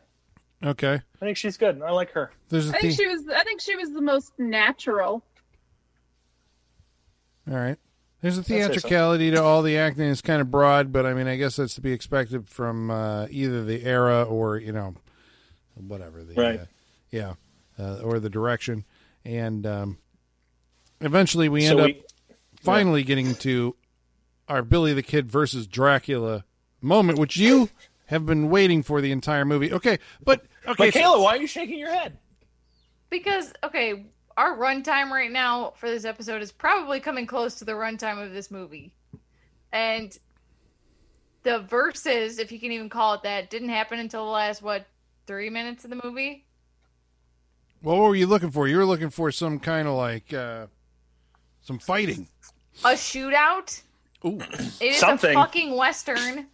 Okay, 0.63 0.93
I 0.95 1.19
think 1.25 1.37
she's 1.37 1.57
good. 1.57 1.81
I 1.81 1.89
like 1.91 2.11
her. 2.11 2.31
there's 2.49 2.69
a 2.69 2.77
I 2.77 2.81
think 2.81 2.95
theme. 2.95 2.97
she 2.97 3.07
was. 3.07 3.27
I 3.29 3.43
think 3.43 3.61
she 3.61 3.75
was 3.75 3.91
the 3.91 4.01
most 4.01 4.37
natural. 4.37 5.23
All 7.49 7.55
right. 7.57 7.77
There's 8.21 8.37
a 8.37 8.43
theatricality 8.43 9.31
to 9.31 9.41
all 9.41 9.61
the 9.61 9.77
acting. 9.77 10.05
It's 10.09 10.21
kind 10.21 10.41
of 10.41 10.51
broad, 10.51 10.91
but 10.91 11.05
I 11.05 11.13
mean, 11.13 11.27
I 11.27 11.37
guess 11.37 11.55
that's 11.55 11.75
to 11.75 11.81
be 11.81 11.93
expected 11.93 12.47
from 12.49 12.91
uh, 12.91 13.27
either 13.29 13.63
the 13.63 13.83
era 13.83 14.23
or 14.23 14.57
you 14.57 14.73
know, 14.73 14.95
whatever 15.75 16.23
the 16.23 16.33
Right. 16.33 16.59
uh, 16.59 16.65
yeah, 17.11 17.33
uh, 17.79 17.99
or 18.03 18.19
the 18.19 18.29
direction. 18.29 18.83
And 19.23 19.65
um, 19.65 19.97
eventually, 20.99 21.47
we 21.47 21.65
end 21.65 21.77
so 21.77 21.83
up 21.83 21.85
we, 21.85 22.03
finally 22.61 23.03
getting 23.03 23.35
to 23.35 23.75
our 24.49 24.63
Billy 24.63 24.93
the 24.93 25.03
Kid 25.03 25.31
versus 25.31 25.65
Dracula 25.65 26.43
moment, 26.81 27.19
which 27.19 27.37
you 27.37 27.69
have 28.07 28.25
been 28.25 28.49
waiting 28.49 28.83
for 28.83 28.99
the 28.99 29.11
entire 29.11 29.45
movie. 29.45 29.71
Okay, 29.71 29.97
but 30.23 30.43
okay, 30.67 30.91
so- 30.91 30.99
Michaela, 30.99 31.21
why 31.21 31.35
are 31.37 31.41
you 31.41 31.47
shaking 31.47 31.79
your 31.79 31.93
head? 31.93 32.17
Because 33.09 33.53
okay, 33.63 34.05
our 34.39 34.55
runtime 34.55 35.09
right 35.09 35.29
now 35.29 35.73
for 35.75 35.89
this 35.89 36.05
episode 36.05 36.41
is 36.41 36.49
probably 36.49 37.01
coming 37.01 37.27
close 37.27 37.55
to 37.55 37.65
the 37.65 37.73
runtime 37.73 38.25
of 38.25 38.31
this 38.31 38.49
movie, 38.49 38.93
and 39.73 40.17
the 41.43 41.59
verses, 41.59 42.39
if 42.39 42.49
you 42.49 42.57
can 42.57 42.71
even 42.71 42.87
call 42.87 43.15
it 43.15 43.23
that, 43.23 43.49
didn't 43.49 43.67
happen 43.67 43.99
until 43.99 44.23
the 44.23 44.31
last 44.31 44.61
what 44.61 44.85
three 45.27 45.49
minutes 45.49 45.83
of 45.83 45.89
the 45.89 45.99
movie. 46.01 46.45
what 47.81 47.97
were 47.97 48.15
you 48.15 48.27
looking 48.27 48.49
for? 48.49 48.65
You 48.65 48.77
were 48.77 48.85
looking 48.85 49.09
for 49.09 49.29
some 49.29 49.59
kind 49.59 49.89
of 49.89 49.95
like 49.95 50.33
uh, 50.33 50.67
some 51.61 51.77
fighting. 51.77 52.29
A 52.85 52.91
shootout. 52.91 53.81
Ooh. 54.23 54.39
It 54.39 54.81
is 54.81 54.97
Something. 54.99 55.31
a 55.31 55.33
fucking 55.33 55.75
western. 55.75 56.47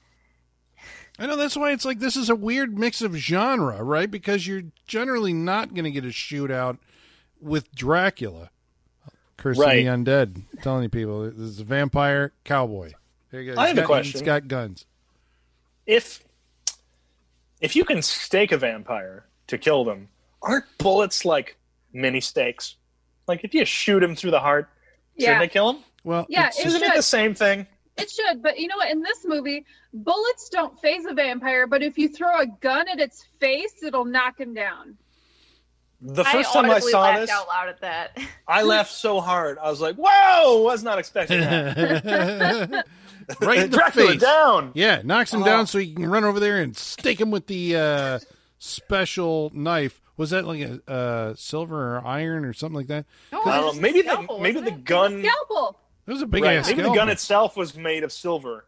I 1.19 1.27
know 1.27 1.35
that's 1.35 1.55
why 1.55 1.71
it's 1.71 1.85
like 1.85 1.99
this 1.99 2.15
is 2.15 2.31
a 2.31 2.35
weird 2.35 2.79
mix 2.79 3.03
of 3.03 3.13
genre, 3.15 3.83
right? 3.83 4.09
Because 4.09 4.47
you're 4.47 4.63
generally 4.87 5.33
not 5.33 5.75
going 5.75 5.85
to 5.85 5.91
get 5.91 6.03
a 6.03 6.07
shootout 6.07 6.79
with 7.41 7.73
Dracula. 7.75 8.49
Curse 9.37 9.57
Right. 9.57 9.85
of 9.85 10.05
the 10.05 10.11
undead. 10.11 10.35
I'm 10.53 10.57
telling 10.61 10.83
you 10.83 10.89
people, 10.89 11.23
this 11.29 11.37
is 11.37 11.59
a 11.59 11.63
vampire 11.63 12.31
cowboy. 12.43 12.93
There 13.31 13.41
you 13.41 13.53
go. 13.53 13.59
I 13.61 13.67
He's 13.67 13.75
have 13.75 13.83
a 13.83 13.87
question. 13.87 14.11
He's 14.13 14.21
got 14.21 14.47
guns. 14.47 14.85
If 15.85 16.23
if 17.61 17.75
you 17.75 17.85
can 17.85 18.01
stake 18.01 18.51
a 18.51 18.57
vampire 18.57 19.25
to 19.47 19.57
kill 19.57 19.83
them, 19.83 20.09
aren't 20.41 20.65
bullets 20.77 21.25
like 21.25 21.57
mini 21.93 22.21
stakes? 22.21 22.75
Like 23.27 23.43
if 23.43 23.53
you 23.53 23.65
shoot 23.65 24.01
him 24.03 24.15
through 24.15 24.31
the 24.31 24.39
heart, 24.39 24.69
Yeah. 25.15 25.25
shouldn't 25.27 25.41
they 25.41 25.53
kill 25.53 25.69
him? 25.71 25.83
Well, 26.03 26.25
Yeah, 26.29 26.47
it's- 26.47 26.59
it 26.59 26.67
Isn't 26.67 26.83
it 26.83 26.87
should. 26.89 26.97
the 26.97 27.01
same 27.03 27.33
thing? 27.33 27.67
It 27.97 28.11
should, 28.11 28.41
but 28.41 28.59
you 28.59 28.67
know 28.67 28.75
what? 28.77 28.89
In 28.91 29.01
this 29.01 29.23
movie, 29.25 29.65
bullets 29.93 30.49
don't 30.49 30.79
phase 30.81 31.05
a 31.05 31.13
vampire, 31.13 31.65
but 31.65 31.81
if 31.81 31.97
you 31.97 32.09
throw 32.09 32.39
a 32.39 32.45
gun 32.45 32.87
at 32.89 32.99
its 32.99 33.23
face, 33.39 33.81
it'll 33.83 34.05
knock 34.05 34.39
him 34.39 34.53
down. 34.53 34.97
The 36.07 36.23
I 36.23 36.31
first 36.31 36.53
time 36.53 36.69
I 36.69 36.79
saw 36.79 37.01
laughed 37.01 37.21
this, 37.21 37.29
out 37.31 37.47
loud 37.47 37.67
at 37.69 37.81
that. 37.81 38.17
I 38.47 38.61
laughed 38.61 38.91
so 38.91 39.19
hard. 39.21 39.57
I 39.57 39.69
was 39.71 39.81
like, 39.81 39.95
"Whoa!" 39.95 40.07
I 40.07 40.61
was 40.61 40.83
not 40.83 40.99
expecting 40.99 41.39
that. 41.41 42.85
right 43.41 43.57
in 43.59 43.69
the 43.71 43.77
Dracula 43.77 44.11
face. 44.11 44.21
down. 44.21 44.71
Yeah, 44.75 45.01
knocks 45.03 45.33
him 45.33 45.41
Oh. 45.41 45.45
down 45.45 45.67
so 45.67 45.79
he 45.79 45.93
can 45.95 46.07
run 46.07 46.23
over 46.23 46.39
there 46.39 46.57
and 46.61 46.77
stake 46.77 47.19
him 47.19 47.31
with 47.31 47.47
the 47.47 47.75
uh, 47.75 48.19
special 48.59 49.51
knife. 49.53 50.01
Was 50.17 50.29
that 50.29 50.45
like 50.45 50.61
a 50.61 50.79
uh, 50.91 51.33
silver 51.35 51.97
or 51.97 52.05
iron 52.05 52.45
or 52.45 52.53
something 52.53 52.75
like 52.77 52.87
that? 52.87 53.05
No, 53.31 53.39
I 53.39 53.41
it 53.41 53.45
don't 53.45 53.61
know. 53.61 53.67
was 53.67 53.79
Maybe 53.79 54.01
scalpel, 54.01 54.37
the 54.37 54.43
maybe 54.43 54.55
wasn't 54.59 54.75
the 54.75 54.79
it? 54.79 54.85
gun. 54.85 55.23
Scalpel. 55.23 55.79
It 56.07 56.11
was 56.11 56.21
a 56.21 56.27
big 56.27 56.43
Right, 56.43 56.57
ass 56.57 56.67
maybe 56.67 56.83
the 56.83 56.93
gun 56.93 57.09
itself 57.09 57.57
was 57.57 57.75
made 57.75 58.03
of 58.03 58.11
silver, 58.13 58.65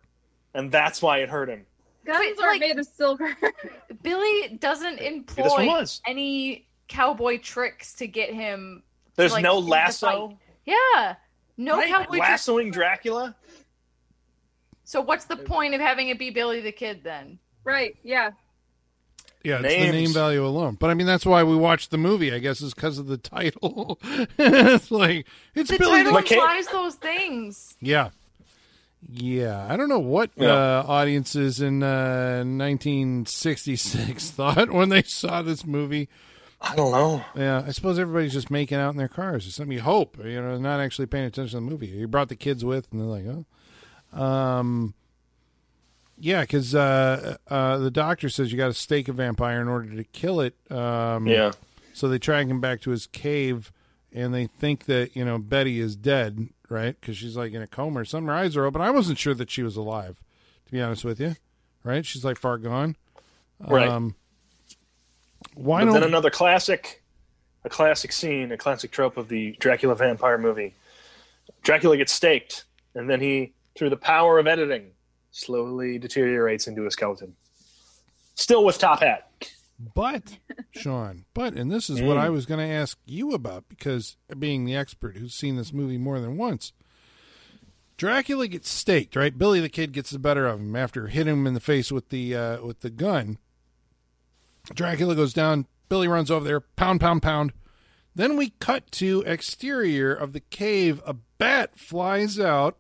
and 0.56 0.72
that's 0.72 1.02
why 1.04 1.20
it 1.20 1.30
hurt 1.30 1.50
him. 1.50 1.66
Guns 2.06 2.20
Wait, 2.20 2.40
are 2.40 2.52
like- 2.52 2.60
made 2.62 2.80
of 2.80 2.88
silver. 2.88 3.36
Billy 4.02 4.58
doesn't 4.60 4.98
employ 5.00 5.68
was. 5.68 6.02
any 6.08 6.67
cowboy 6.88 7.40
tricks 7.40 7.94
to 7.96 8.08
get 8.08 8.34
him. 8.34 8.84
There's 9.16 9.32
like, 9.34 9.44
no 9.44 9.60
in 9.60 9.66
the 9.66 9.70
lasso. 9.72 10.38
Yeah, 10.66 11.16
no 11.58 11.78
Right? 11.78 11.88
cowboy 11.90 12.18
tricks. 12.18 12.30
Lassoing 12.30 12.72
Dracula. 12.72 13.36
So 14.84 15.02
what's 15.02 15.26
the 15.26 15.36
point 15.38 15.74
of 15.74 15.82
having 15.82 16.08
it 16.10 16.18
be 16.20 16.30
Billy 16.30 16.62
the 16.62 16.72
Kid 16.72 17.02
then? 17.04 17.40
right, 17.64 17.96
yeah. 18.04 18.32
Yeah, 19.44 19.60
it's 19.64 19.74
the 19.76 19.92
name 19.92 20.14
value 20.14 20.46
alone. 20.46 20.76
But 20.80 20.90
I 20.90 20.94
mean, 20.94 21.08
that's 21.08 21.26
why 21.26 21.44
we 21.44 21.56
watched 21.56 21.92
the 21.92 21.98
movie. 21.98 22.34
I 22.34 22.40
guess 22.40 22.60
is 22.62 22.74
because 22.74 22.98
of 22.98 23.08
the 23.08 23.18
title. 23.18 23.98
it's 24.38 24.92
like 24.92 25.26
it's 25.56 25.70
The 25.70 25.78
Billy. 25.78 26.04
title 26.04 26.14
The... 26.14 26.20
McKay- 26.20 26.32
implies 26.34 26.68
those 26.68 26.96
things. 26.96 27.76
Yeah, 27.80 28.10
yeah. 29.10 29.66
I 29.70 29.78
don't 29.78 29.88
know 29.90 30.00
what 30.00 30.32
Yeah. 30.36 30.48
uh, 30.80 30.86
audiences 30.88 31.62
in 31.62 31.82
uh, 31.84 32.44
1966 32.46 34.32
thought 34.32 34.72
when 34.72 34.90
they 34.90 35.04
saw 35.04 35.42
this 35.42 35.66
movie. 35.66 36.10
I 36.70 36.76
don't 36.76 36.92
know. 36.92 37.24
Yeah, 37.36 37.64
I 37.66 37.72
suppose 37.72 37.98
everybody's 38.00 38.34
just 38.34 38.52
making 38.52 38.78
out 38.78 38.92
in 38.92 38.98
their 38.98 39.08
cars 39.08 39.48
or 39.48 39.52
something. 39.52 39.72
You 39.72 39.82
hope, 39.82 40.18
you 40.24 40.42
know, 40.42 40.58
not 40.58 40.80
actually 40.80 41.08
paying 41.08 41.26
attention 41.26 41.60
to 41.60 41.66
the 41.66 41.72
movie. 41.72 41.88
You 41.88 42.08
brought 42.08 42.30
the 42.30 42.36
kids 42.36 42.64
with, 42.66 42.88
and 42.92 43.02
they're 43.02 43.08
like, 43.08 43.26
oh. 43.26 44.22
Um, 44.22 44.94
yeah, 46.18 46.42
because 46.42 46.74
uh, 46.74 47.38
uh, 47.48 47.78
the 47.78 47.92
doctor 47.92 48.30
says 48.30 48.52
you 48.52 48.58
got 48.58 48.68
to 48.68 48.74
stake 48.74 49.08
a 49.08 49.14
vampire 49.14 49.62
in 49.62 49.68
order 49.68 49.96
to 49.96 50.04
kill 50.04 50.42
it. 50.42 50.56
Um, 50.72 51.28
Yeah. 51.28 51.52
So 51.94 52.08
they 52.08 52.20
track 52.20 52.48
him 52.48 52.62
back 52.62 52.82
to 52.82 52.92
his 52.92 53.08
cave, 53.08 53.72
and 54.14 54.34
they 54.34 54.46
think 54.46 54.86
that, 54.86 55.16
you 55.16 55.26
know, 55.26 55.40
Betty 55.40 55.80
is 55.80 55.96
dead, 55.96 56.50
right? 56.70 56.96
Because 57.00 57.18
she's 57.18 57.36
like 57.36 57.54
in 57.54 57.62
a 57.62 57.68
coma 57.68 58.02
or 58.02 58.06
something. 58.06 58.28
Her 58.28 58.36
eyes 58.36 58.56
are 58.56 58.66
open. 58.66 58.82
I 58.82 58.92
wasn't 58.92 59.18
sure 59.18 59.34
that 59.34 59.50
she 59.50 59.64
was 59.64 59.76
alive, 59.76 60.24
to 60.66 60.72
be 60.72 60.82
honest 60.82 61.04
with 61.04 61.20
you, 61.20 61.36
right? 61.84 62.06
She's 62.06 62.24
like 62.24 62.38
far 62.38 62.58
gone. 62.58 62.96
Right. 63.60 63.88
Um, 63.88 64.16
why 65.58 65.82
But 65.82 65.86
don't 65.86 65.94
then 65.96 66.04
another 66.04 66.30
classic, 66.30 67.04
a 67.64 67.70
classic 67.70 68.12
scene, 68.12 68.52
a 68.52 68.58
classic 68.58 68.92
trope 68.92 69.18
of 69.18 69.28
the 69.28 69.56
Dracula 69.60 69.96
vampire 69.96 70.38
movie. 70.38 70.74
Dracula 71.64 71.98
gets 71.98 72.14
staked, 72.14 72.66
and 72.96 73.10
then 73.10 73.20
he, 73.22 73.54
through 73.76 73.90
the 73.90 73.98
power 73.98 74.40
of 74.40 74.48
editing, 74.48 74.92
slowly 75.32 75.98
deteriorates 75.98 76.68
into 76.68 76.86
a 76.86 76.92
skeleton. 76.92 77.36
Still 78.36 78.64
with 78.64 78.78
top 78.78 79.02
hat. 79.02 79.30
But, 79.94 80.38
Sean, 80.72 81.26
but, 81.34 81.54
and 81.54 81.72
this 81.72 81.90
is 81.90 82.02
what 82.02 82.18
Mm. 82.18 82.22
I 82.22 82.30
was 82.30 82.46
going 82.48 82.60
to 82.68 82.74
ask 82.74 82.98
you 83.06 83.34
about 83.34 83.66
because 83.70 84.18
being 84.40 84.66
the 84.66 84.76
expert 84.76 85.18
who's 85.18 85.36
seen 85.36 85.56
this 85.56 85.72
movie 85.72 86.00
more 86.00 86.20
than 86.20 86.36
once, 86.38 86.74
Dracula 87.98 88.48
gets 88.48 88.70
staked, 88.70 89.16
right? 89.16 89.38
Billy 89.38 89.60
the 89.60 89.70
Kid 89.70 89.92
gets 89.92 90.10
the 90.10 90.20
better 90.20 90.48
of 90.48 90.60
him 90.60 90.76
after 90.76 91.08
hitting 91.08 91.34
him 91.34 91.48
in 91.48 91.54
the 91.54 91.60
face 91.60 91.92
with 91.92 92.10
the 92.10 92.36
uh, 92.36 92.62
with 92.66 92.82
the 92.82 92.90
gun. 92.90 93.38
Dracula 94.74 95.16
goes 95.16 95.34
down. 95.34 95.66
Billy 95.90 96.08
runs 96.08 96.30
over 96.32 96.46
there. 96.46 96.60
Pound, 96.60 97.00
pound, 97.00 97.22
pound. 97.22 97.54
Then 98.16 98.36
we 98.36 98.50
cut 98.60 98.92
to 98.94 99.24
exterior 99.26 100.14
of 100.14 100.34
the 100.34 100.40
cave. 100.40 101.02
A 101.06 101.16
bat 101.38 101.78
flies 101.78 102.40
out 102.40 102.78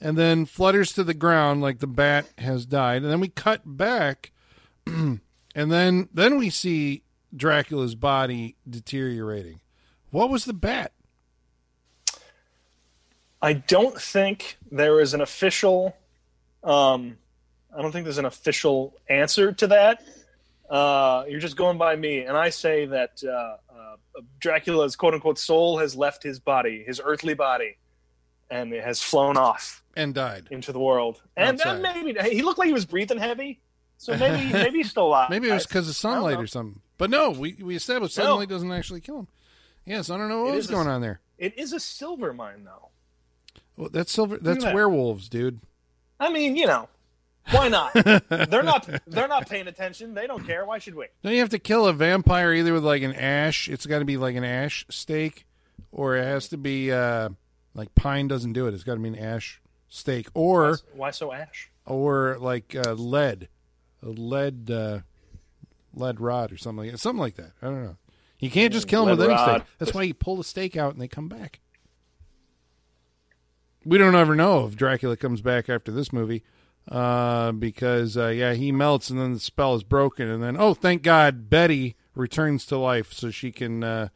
and 0.00 0.18
then 0.18 0.44
flutters 0.44 0.92
to 0.92 1.04
the 1.04 1.14
ground 1.14 1.62
like 1.62 1.78
the 1.78 1.86
bat 1.86 2.26
has 2.38 2.66
died. 2.66 3.02
And 3.02 3.10
then 3.10 3.20
we 3.20 3.28
cut 3.28 3.62
back 3.64 4.32
and 4.86 5.20
then 5.54 6.08
then 6.12 6.38
we 6.38 6.50
see 6.50 7.04
Dracula's 7.34 7.94
body 7.94 8.56
deteriorating. 8.68 9.60
What 10.10 10.28
was 10.28 10.44
the 10.44 10.52
bat? 10.52 10.92
I 13.40 13.54
don't 13.54 14.00
think 14.00 14.58
there 14.70 15.00
is 15.00 15.14
an 15.14 15.20
official. 15.20 15.96
Um, 16.62 17.16
I 17.76 17.82
don't 17.82 17.90
think 17.90 18.04
there's 18.04 18.18
an 18.18 18.24
official 18.24 18.94
answer 19.08 19.52
to 19.52 19.66
that. 19.68 20.02
Uh, 20.72 21.24
you're 21.28 21.38
just 21.40 21.56
going 21.56 21.76
by 21.76 21.94
me, 21.96 22.20
and 22.20 22.34
I 22.36 22.48
say 22.48 22.86
that 22.86 23.22
uh, 23.22 23.28
uh, 23.28 23.96
Dracula's 24.40 24.96
quote 24.96 25.12
unquote 25.14 25.38
soul 25.38 25.78
has 25.78 25.94
left 25.94 26.22
his 26.22 26.40
body, 26.40 26.82
his 26.86 26.98
earthly 27.04 27.34
body, 27.34 27.76
and 28.50 28.72
it 28.72 28.82
has 28.82 29.02
flown 29.02 29.36
off 29.36 29.82
And 29.96 30.14
died. 30.14 30.48
into 30.50 30.72
the 30.72 30.78
world. 30.80 31.20
And 31.36 31.60
uh, 31.60 31.68
Outside. 31.68 31.82
maybe 32.04 32.18
he 32.34 32.40
looked 32.42 32.58
like 32.58 32.68
he 32.68 32.72
was 32.72 32.86
breathing 32.86 33.18
heavy, 33.18 33.60
so 33.98 34.16
maybe 34.16 34.50
maybe 34.50 34.78
he's 34.78 34.90
still 34.90 35.08
alive. 35.08 35.28
Maybe 35.28 35.50
it 35.50 35.52
was 35.52 35.66
because 35.66 35.88
of 35.90 35.94
sunlight 35.94 36.38
or 36.38 36.46
something. 36.46 36.80
But 36.96 37.10
no, 37.10 37.30
we 37.30 37.52
we 37.60 37.76
established 37.76 38.16
No. 38.16 38.24
sunlight 38.24 38.48
doesn't 38.48 38.72
actually 38.72 39.02
kill 39.02 39.18
him. 39.20 39.28
Yes, 39.84 40.08
I 40.08 40.16
don't 40.16 40.28
know 40.30 40.44
what 40.44 40.52
It 40.52 40.56
was 40.56 40.64
is 40.66 40.70
a- 40.70 40.74
going 40.74 40.88
on 40.88 41.02
there. 41.02 41.20
It 41.36 41.58
is 41.58 41.72
a 41.74 41.80
silver 41.80 42.32
mine, 42.32 42.64
though. 42.64 42.88
Well, 43.76 43.88
that's 43.92 44.10
silver. 44.12 44.38
That's 44.38 44.64
that. 44.64 44.74
werewolves, 44.74 45.28
dude. 45.28 45.60
I 46.20 46.30
mean, 46.32 46.56
you 46.56 46.66
know, 46.66 46.88
why 47.50 47.68
not? 47.68 47.92
they're 48.28 48.62
not 48.62 48.88
they're 49.06 49.28
not 49.28 49.48
paying 49.48 49.66
attention. 49.68 50.14
They 50.14 50.26
don't 50.26 50.44
care. 50.46 50.64
Why 50.64 50.78
should 50.78 50.94
we? 50.94 51.06
Don't 51.22 51.32
you 51.32 51.40
have 51.40 51.48
to 51.50 51.58
kill 51.58 51.86
a 51.86 51.92
vampire 51.92 52.52
either 52.52 52.72
with 52.72 52.84
like 52.84 53.02
an 53.02 53.14
ash? 53.14 53.68
It's 53.68 53.86
got 53.86 53.98
to 53.98 54.04
be 54.04 54.16
like 54.16 54.36
an 54.36 54.44
ash 54.44 54.86
stake, 54.90 55.46
or 55.90 56.16
it 56.16 56.24
has 56.24 56.48
to 56.48 56.56
be 56.56 56.92
uh, 56.92 57.30
like 57.74 57.94
pine 57.94 58.28
doesn't 58.28 58.52
do 58.52 58.66
it. 58.66 58.74
It's 58.74 58.84
got 58.84 58.94
to 58.94 59.00
be 59.00 59.08
an 59.08 59.18
ash 59.18 59.60
stake, 59.88 60.28
or 60.34 60.78
Why 60.94 61.10
so 61.10 61.32
ash? 61.32 61.70
or 61.84 62.36
like 62.40 62.74
uh, 62.76 62.92
lead, 62.92 63.48
a 64.02 64.08
lead 64.08 64.70
uh, 64.70 65.00
lead 65.94 66.20
rod 66.20 66.52
or 66.52 66.56
something 66.56 66.90
like 66.90 66.98
something 66.98 67.20
like 67.20 67.34
that. 67.36 67.52
I 67.60 67.66
don't 67.66 67.82
know. 67.82 67.96
You 68.38 68.50
can't 68.50 68.72
just 68.72 68.88
kill 68.88 69.04
them 69.04 69.16
Lead 69.16 69.18
with 69.18 69.30
any 69.30 69.34
rod. 69.36 69.60
stake. 69.62 69.68
That's 69.78 69.94
why 69.94 70.02
you 70.02 70.14
pull 70.14 70.36
the 70.36 70.42
stake 70.44 70.76
out 70.76 70.92
and 70.92 71.00
they 71.00 71.06
come 71.08 71.28
back. 71.28 71.60
We 73.84 73.98
don't 73.98 74.14
ever 74.14 74.34
know 74.34 74.66
if 74.66 74.76
Dracula 74.76 75.16
comes 75.16 75.40
back 75.40 75.68
after 75.68 75.90
this 75.92 76.12
movie, 76.12 76.42
uh, 76.88 77.52
because 77.52 78.16
uh, 78.16 78.28
yeah, 78.28 78.54
he 78.54 78.72
melts 78.72 79.10
and 79.10 79.18
then 79.20 79.34
the 79.34 79.40
spell 79.40 79.74
is 79.74 79.82
broken, 79.84 80.28
and 80.28 80.42
then 80.42 80.56
oh, 80.58 80.74
thank 80.74 81.02
God, 81.02 81.48
Betty 81.48 81.96
returns 82.14 82.66
to 82.66 82.76
life 82.76 83.12
so 83.12 83.30
she 83.30 83.52
can 83.52 83.82
uh, 83.84 84.08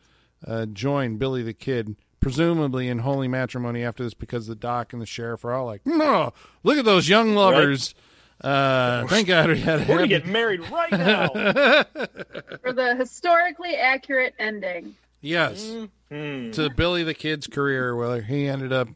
uh, 0.46 0.66
join 0.66 1.16
Billy 1.16 1.42
the 1.42 1.54
Kid, 1.54 1.96
presumably 2.20 2.88
in 2.88 2.98
holy 3.00 3.28
matrimony 3.28 3.82
after 3.84 4.02
this, 4.04 4.14
because 4.14 4.46
the 4.46 4.54
doc 4.54 4.92
and 4.92 5.00
the 5.00 5.06
sheriff 5.06 5.44
are 5.44 5.52
all 5.52 5.66
like, 5.66 5.86
no, 5.86 6.32
look 6.62 6.76
at 6.78 6.84
those 6.84 7.08
young 7.08 7.34
lovers. 7.34 7.94
Uh, 8.42 9.06
thank 9.06 9.28
God 9.28 9.48
we 9.48 9.58
had 9.60 9.80
a 9.80 9.84
We're 9.88 9.96
gonna 9.96 10.08
get 10.08 10.26
married 10.26 10.60
right 10.70 10.92
now. 10.92 11.28
For 12.62 12.72
the 12.72 12.94
historically 12.98 13.74
accurate 13.76 14.34
ending. 14.38 14.94
yes 15.22 15.74
Hmm. 16.10 16.52
to 16.52 16.70
Billy 16.70 17.02
the 17.02 17.14
Kid's 17.14 17.46
career, 17.48 17.96
where 17.96 18.20
he 18.22 18.46
ended 18.46 18.72
up 18.72 18.88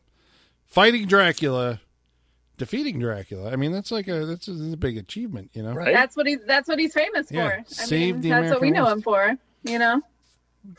fighting 0.66 1.06
Dracula, 1.08 1.80
defeating 2.60 3.00
Dracula. 3.00 3.50
I 3.50 3.56
mean, 3.56 3.72
that's 3.72 3.90
like 3.90 4.06
a 4.06 4.24
that's 4.26 4.46
a, 4.46 4.52
that's 4.52 4.74
a 4.74 4.76
big 4.76 4.96
achievement, 4.98 5.50
you 5.54 5.62
know. 5.64 5.72
Right? 5.72 5.92
That's 5.92 6.16
what 6.16 6.26
he 6.28 6.36
that's 6.36 6.68
what 6.68 6.78
he's 6.78 6.92
famous 6.94 7.26
Yeah, 7.32 7.48
for. 7.48 7.54
I 7.56 7.62
saved 7.64 8.18
mean, 8.18 8.22
the 8.22 8.28
that's 8.30 8.50
what 8.52 8.60
we 8.60 8.70
know 8.70 8.84
West. 8.84 8.96
him 8.96 9.02
for. 9.02 9.36
You 9.64 9.78
know? 9.78 10.00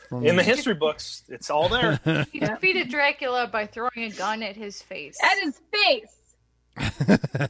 From- 0.08 0.26
In 0.26 0.36
the 0.36 0.44
history 0.44 0.76
books, 0.76 1.24
it's 1.28 1.50
all 1.50 1.68
there. 1.68 2.00
He 2.32 2.40
defeated 2.40 2.90
Dracula 2.90 3.48
by 3.48 3.66
throwing 3.66 3.92
a 3.98 4.10
gun 4.12 4.44
at 4.44 4.56
his 4.56 4.82
face. 4.82 5.18
At 5.24 5.38
his 5.44 5.60
face. 5.74 7.50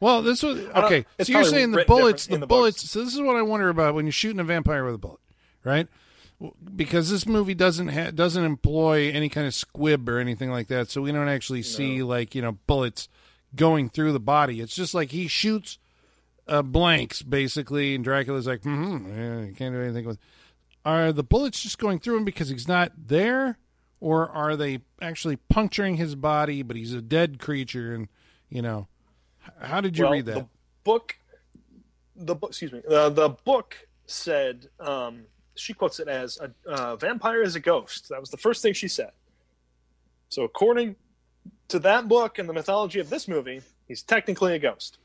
well, 0.00 0.22
this 0.22 0.42
was 0.42 0.58
okay. 0.60 1.06
So 1.22 1.32
you're 1.32 1.44
saying 1.44 1.70
the 1.72 1.84
bullets, 1.86 2.24
different 2.26 2.34
in 2.34 2.40
the 2.40 2.46
the 2.46 2.46
books. 2.48 2.58
bullets. 2.58 2.90
So 2.90 3.04
this 3.04 3.14
is 3.14 3.20
what 3.20 3.36
I 3.36 3.42
wonder 3.42 3.68
about 3.68 3.94
when 3.94 4.04
you're 4.06 4.12
shooting 4.12 4.40
a 4.40 4.44
vampire 4.44 4.84
with 4.84 4.94
a 4.94 4.98
bullet, 4.98 5.20
right? 5.64 5.86
Because 6.74 7.10
this 7.10 7.26
movie 7.26 7.54
doesn't 7.54 7.88
ha- 7.88 8.10
doesn't 8.10 8.42
employ 8.44 9.10
any 9.12 9.28
kind 9.28 9.46
of 9.46 9.54
squib 9.54 10.08
or 10.08 10.18
anything 10.18 10.50
like 10.50 10.68
that, 10.68 10.90
so 10.90 11.02
we 11.02 11.12
don't 11.12 11.28
actually 11.28 11.62
see 11.62 12.02
like 12.02 12.34
you 12.34 12.42
know 12.42 12.52
bullets 12.66 13.08
going 13.54 13.88
through 13.88 14.12
the 14.12 14.20
body. 14.20 14.60
It's 14.60 14.74
just 14.74 14.94
like 14.94 15.10
he 15.10 15.28
shoots 15.28 15.78
uh, 16.48 16.62
blanks 16.62 17.22
basically, 17.22 17.94
and 17.94 18.04
Dracula's 18.04 18.46
like, 18.46 18.62
hmm, 18.62 19.06
yeah, 19.08 19.40
you 19.42 19.54
can't 19.54 19.74
do 19.74 19.80
anything 19.80 20.04
with. 20.04 20.18
Are 20.84 21.12
the 21.12 21.22
bullets 21.22 21.62
just 21.62 21.78
going 21.78 21.98
through 21.98 22.16
him 22.16 22.24
because 22.24 22.48
he's 22.48 22.66
not 22.66 22.92
there, 22.96 23.58
or 24.00 24.28
are 24.30 24.56
they 24.56 24.80
actually 25.02 25.36
puncturing 25.36 25.96
his 25.96 26.14
body, 26.14 26.62
but 26.62 26.76
he's 26.76 26.94
a 26.94 27.02
dead 27.02 27.38
creature? 27.38 27.94
And 27.94 28.08
you 28.48 28.62
know, 28.62 28.88
how 29.60 29.80
did 29.80 29.98
you 29.98 30.04
well, 30.04 30.12
read 30.12 30.26
that? 30.26 30.34
The 30.34 30.48
book, 30.84 31.16
the 32.16 32.34
book, 32.34 32.50
excuse 32.50 32.72
me, 32.72 32.82
uh, 32.90 33.10
the 33.10 33.30
book 33.44 33.76
said 34.06 34.68
um, 34.80 35.24
she 35.54 35.74
quotes 35.74 36.00
it 36.00 36.08
as 36.08 36.38
a 36.38 36.50
uh, 36.68 36.96
vampire 36.96 37.42
is 37.42 37.54
a 37.54 37.60
ghost. 37.60 38.08
That 38.08 38.20
was 38.20 38.30
the 38.30 38.38
first 38.38 38.62
thing 38.62 38.72
she 38.72 38.88
said. 38.88 39.12
So 40.30 40.44
according 40.44 40.96
to 41.70 41.78
that 41.80 42.08
book 42.08 42.38
and 42.38 42.48
the 42.48 42.52
mythology 42.52 43.00
of 43.00 43.10
this 43.10 43.26
movie, 43.28 43.62
he's 43.88 44.02
technically 44.02 44.54
a 44.54 44.58
ghost. 44.58 44.98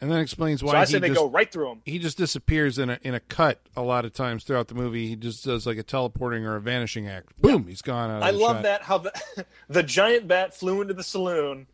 and 0.00 0.10
that 0.10 0.20
explains 0.20 0.62
why 0.62 0.72
So 0.72 0.76
I 0.78 0.80
he 0.80 0.86
say 0.92 0.98
they 0.98 1.08
just, 1.08 1.20
go 1.20 1.28
right 1.28 1.50
through 1.50 1.70
him. 1.72 1.82
he 1.84 1.98
just 1.98 2.16
disappears 2.18 2.78
in 2.78 2.90
a 2.90 2.98
in 3.02 3.14
a 3.14 3.20
cut 3.20 3.60
a 3.76 3.82
lot 3.82 4.04
of 4.04 4.12
times 4.12 4.44
throughout 4.44 4.68
the 4.68 4.74
movie. 4.74 5.06
He 5.08 5.16
just 5.16 5.44
does 5.44 5.66
like 5.66 5.78
a 5.78 5.82
teleporting 5.82 6.44
or 6.46 6.56
a 6.56 6.60
vanishing 6.60 7.06
act. 7.08 7.40
Boom, 7.40 7.66
he's 7.66 7.82
gone 7.82 8.10
out. 8.10 8.18
Of 8.18 8.22
I 8.22 8.30
love 8.30 8.56
shot. 8.56 8.62
that 8.62 8.82
how 8.82 8.98
the 8.98 9.12
the 9.68 9.82
giant 9.82 10.26
bat 10.28 10.54
flew 10.56 10.80
into 10.80 10.94
the 10.94 11.04
saloon, 11.04 11.66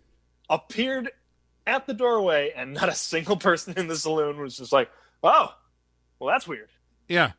appeared 0.50 1.10
at 1.66 1.86
the 1.86 1.94
doorway, 1.94 2.52
and 2.56 2.74
not 2.74 2.88
a 2.88 2.94
single 2.94 3.36
person 3.36 3.74
in 3.76 3.86
the 3.88 3.96
saloon 3.96 4.38
was 4.40 4.56
just 4.56 4.72
like, 4.72 4.90
"Oh, 5.22 5.54
well, 6.18 6.30
that's 6.32 6.46
weird." 6.48 6.68
Yeah. 7.08 7.32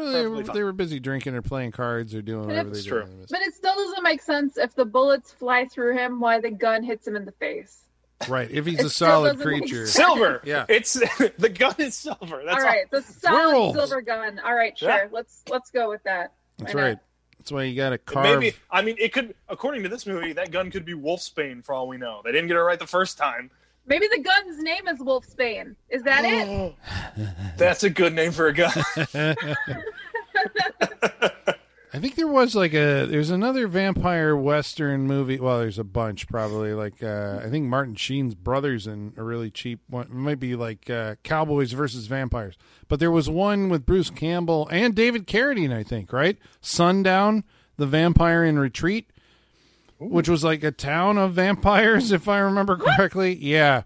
I 0.00 0.04
know, 0.04 0.12
they, 0.12 0.26
were, 0.26 0.44
fine. 0.44 0.56
they 0.56 0.62
were 0.62 0.72
busy 0.72 1.00
drinking 1.00 1.34
or 1.34 1.42
playing 1.42 1.72
cards 1.72 2.14
or 2.14 2.22
doing 2.22 2.46
whatever 2.46 2.70
they 2.70 2.78
It's 2.78 2.86
do. 2.86 3.04
But 3.30 3.40
it 3.42 3.54
still 3.54 3.74
doesn't 3.74 4.02
make 4.02 4.22
sense 4.22 4.56
if 4.56 4.74
the 4.74 4.84
bullets 4.84 5.32
fly 5.32 5.66
through 5.66 5.96
him 5.96 6.20
why 6.20 6.40
the 6.40 6.50
gun 6.50 6.82
hits 6.82 7.06
him 7.06 7.16
in 7.16 7.24
the 7.24 7.32
face. 7.32 7.82
Right. 8.28 8.50
If 8.50 8.64
he's 8.66 8.78
It 8.80 8.86
a 8.86 8.90
solid 8.90 9.38
creature. 9.40 9.86
Silver. 9.86 10.40
Yeah. 10.46 10.64
it's 10.68 10.94
the 11.38 11.48
gun 11.48 11.74
is 11.78 11.94
silver. 11.94 12.42
That's 12.44 12.62
all 12.62 12.68
right, 12.70 12.90
the 12.90 13.02
solid 13.02 13.34
werewolves. 13.36 13.78
silver 13.78 14.00
gun. 14.00 14.40
All 14.44 14.54
right, 14.54 14.76
sure. 14.76 14.88
Yeah. 14.88 15.08
Let's 15.10 15.42
let's 15.50 15.70
go 15.70 15.88
with 15.90 16.02
that. 16.04 16.32
That's 16.58 16.74
Why 16.74 16.80
not? 16.80 16.86
right. 16.88 16.98
That's 17.38 17.52
why 17.52 17.62
you 17.64 17.76
got 17.76 17.90
to 17.90 17.98
carve. 17.98 18.40
Maybe 18.40 18.56
I 18.70 18.82
mean 18.82 18.96
it 18.98 19.12
could. 19.12 19.34
According 19.48 19.82
to 19.82 19.88
this 19.88 20.06
movie, 20.06 20.32
that 20.32 20.50
gun 20.50 20.70
could 20.70 20.84
be 20.84 20.94
Wolfsbane 20.94 21.64
for 21.64 21.74
all 21.74 21.86
we 21.88 21.96
know. 21.98 22.22
They 22.24 22.32
didn't 22.32 22.48
get 22.48 22.56
it 22.56 22.60
right 22.60 22.78
the 22.78 22.86
first 22.86 23.18
time. 23.18 23.50
Maybe 23.86 24.08
the 24.08 24.20
gun's 24.20 24.62
name 24.62 24.88
is 24.88 24.98
Wolfsbane. 24.98 25.76
Is 25.88 26.02
that 26.02 26.24
it? 26.24 26.74
That's 27.56 27.84
a 27.84 27.90
good 27.90 28.14
name 28.14 28.32
for 28.32 28.48
a 28.48 28.52
gun. 28.52 28.72
I 31.96 31.98
think 31.98 32.16
there 32.16 32.28
was 32.28 32.54
like 32.54 32.74
a 32.74 33.06
there's 33.06 33.30
another 33.30 33.66
vampire 33.68 34.36
western 34.36 35.06
movie. 35.06 35.40
Well, 35.40 35.60
there's 35.60 35.78
a 35.78 35.84
bunch 35.84 36.28
probably. 36.28 36.74
Like 36.74 37.02
uh, 37.02 37.40
I 37.42 37.48
think 37.48 37.66
Martin 37.66 37.94
Sheen's 37.94 38.34
brothers 38.34 38.86
in 38.86 39.14
a 39.16 39.22
really 39.22 39.50
cheap 39.50 39.80
one. 39.88 40.06
It 40.06 40.10
might 40.10 40.40
be 40.40 40.56
like 40.56 40.90
uh, 40.90 41.14
Cowboys 41.22 41.72
versus 41.72 42.06
Vampires. 42.06 42.58
But 42.88 43.00
there 43.00 43.10
was 43.10 43.30
one 43.30 43.70
with 43.70 43.86
Bruce 43.86 44.10
Campbell 44.10 44.68
and 44.70 44.94
David 44.94 45.26
Carradine. 45.26 45.72
I 45.72 45.84
think 45.84 46.12
right. 46.12 46.36
Sundown, 46.60 47.44
the 47.78 47.86
Vampire 47.86 48.44
in 48.44 48.58
Retreat, 48.58 49.10
which 49.98 50.28
was 50.28 50.44
like 50.44 50.62
a 50.62 50.70
town 50.70 51.18
of 51.18 51.34
vampires, 51.34 52.12
if 52.12 52.28
I 52.28 52.38
remember 52.38 52.76
correctly. 52.76 53.34
Yeah. 53.34 53.82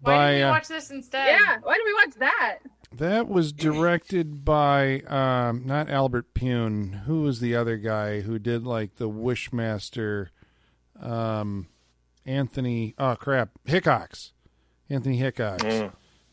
Why 0.00 0.12
by 0.12 0.26
didn't 0.26 0.38
we 0.38 0.42
uh, 0.42 0.50
watch 0.50 0.68
this 0.68 0.90
instead? 0.90 1.26
Yeah. 1.26 1.58
Why 1.62 1.74
did 1.74 1.84
we 1.84 1.94
watch 1.94 2.14
that? 2.18 2.58
That 2.92 3.28
was 3.28 3.52
directed 3.52 4.44
by 4.44 5.00
um, 5.00 5.66
not 5.66 5.90
Albert 5.90 6.32
Pyun. 6.34 7.04
Who 7.04 7.22
was 7.22 7.40
the 7.40 7.56
other 7.56 7.76
guy 7.76 8.20
who 8.20 8.38
did 8.38 8.64
like 8.64 8.96
the 8.96 9.08
Wishmaster? 9.08 10.28
Um, 11.00 11.68
Anthony. 12.24 12.94
Oh 12.98 13.16
crap, 13.16 13.50
Hickox. 13.64 14.32
Anthony 14.88 15.16
Hickox 15.16 15.64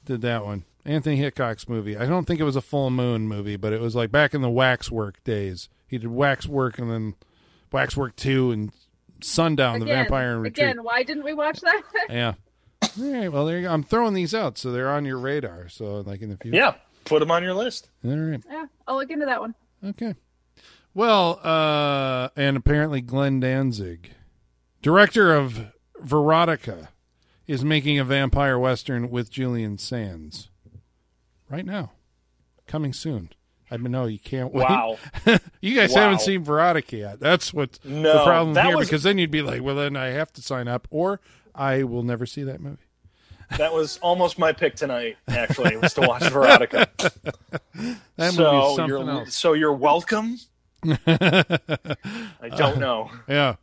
did 0.06 0.22
that 0.22 0.46
one. 0.46 0.66
Anthony 0.86 1.18
Hickox 1.18 1.70
movie. 1.70 1.98
I 1.98 2.06
don't 2.06 2.26
think 2.26 2.40
it 2.40 2.44
was 2.46 2.56
a 2.56 2.62
full 2.62 2.90
moon 2.90 3.28
movie, 3.28 3.56
but 3.56 3.74
it 3.74 3.82
was 3.82 3.96
like 3.96 4.12
back 4.12 4.34
in 4.34 4.42
the 4.42 4.50
Waxwork 4.50 5.24
days. 5.24 5.70
He 5.88 5.98
did 5.98 6.10
Waxwork 6.10 6.78
and 6.78 6.92
then 6.92 7.16
Waxwork 7.72 8.16
Two 8.16 8.52
and 8.52 8.72
Sundown, 9.24 9.80
the 9.80 9.86
Vampire 9.86 10.34
and 10.34 10.42
Retreat. 10.42 10.68
again, 10.70 10.84
why 10.84 11.04
didn't 11.04 11.24
we 11.24 11.34
watch 11.34 11.62
that? 11.62 11.84
Yeah. 12.10 12.34
All 13.00 13.14
right. 13.14 13.32
Well, 13.32 13.46
there 13.46 13.58
you 13.60 13.68
go. 13.68 13.74
I'm 13.74 13.84
throwing 13.84 14.14
these 14.14 14.34
out 14.34 14.58
so 14.58 14.72
they're 14.72 14.90
on 14.90 15.06
your 15.06 15.18
radar. 15.20 15.70
So 15.70 16.02
like 16.02 16.22
in 16.22 16.30
the 16.30 16.38
future. 16.38 16.58
yeah, 16.58 16.74
put 17.06 17.20
them 17.20 17.32
on 17.32 17.44
your 17.44 17.54
list. 17.54 17.90
All 18.04 18.12
right. 18.16 18.42
yeah, 18.50 18.66
I'll 18.88 18.98
look 18.98 19.10
into 19.12 19.26
that 19.28 19.40
one. 19.40 19.54
Okay. 19.86 20.16
Well, 20.94 21.40
uh, 21.44 22.30
and 22.36 22.58
apparently 22.58 23.00
Glenn 23.02 23.40
Danzig, 23.40 24.12
director 24.82 25.34
of 25.34 25.68
Verotika, 26.04 26.90
is 27.48 27.64
making 27.64 27.98
a 28.00 28.04
vampire 28.04 28.60
western 28.60 29.10
with 29.10 29.32
Julian 29.32 29.78
Sands 29.78 30.50
right 31.50 31.66
now, 31.66 31.92
coming 32.68 32.92
soon. 32.94 33.30
I 33.72 33.78
mean, 33.78 33.92
no, 33.94 34.06
you 34.06 34.20
can't 34.20 34.54
wait. 34.54 34.70
Wow. 34.70 34.98
you 35.62 35.76
guys 35.76 35.94
Wow. 35.94 36.02
haven't 36.02 36.20
seen 36.22 36.44
Verotika 36.44 37.00
yet. 37.00 37.20
That's 37.22 37.54
what 37.54 37.74
the 37.84 38.22
problem 38.26 38.56
here, 38.56 38.76
was- 38.78 38.88
because 38.88 39.04
then 39.04 39.18
you'd 39.18 39.32
be 39.32 39.42
like, 39.42 39.64
well, 39.64 39.76
then 39.76 39.96
I 39.96 40.08
have 40.08 40.32
to 40.34 40.42
sign 40.42 40.68
up, 40.68 40.88
or 40.92 41.22
I 41.56 41.84
will 41.84 42.04
never 42.04 42.26
see 42.26 42.44
that 42.44 42.60
movie. 42.60 42.78
That 43.58 43.74
was 43.74 43.98
almost 43.98 44.38
my 44.40 44.54
pick 44.54 44.76
tonight. 44.76 45.18
Actually, 45.28 45.76
was 45.78 45.94
to 45.96 46.02
watch 46.02 46.22
Verotika. 46.24 46.88
That 48.18 48.34
so 48.34 48.86
you're 48.86 49.10
else. 49.10 49.36
so 49.36 49.54
you're 49.54 49.74
welcome. 49.74 50.38
I 51.08 52.50
don't 52.56 52.80
know. 52.80 53.10
Yeah. 53.28 53.56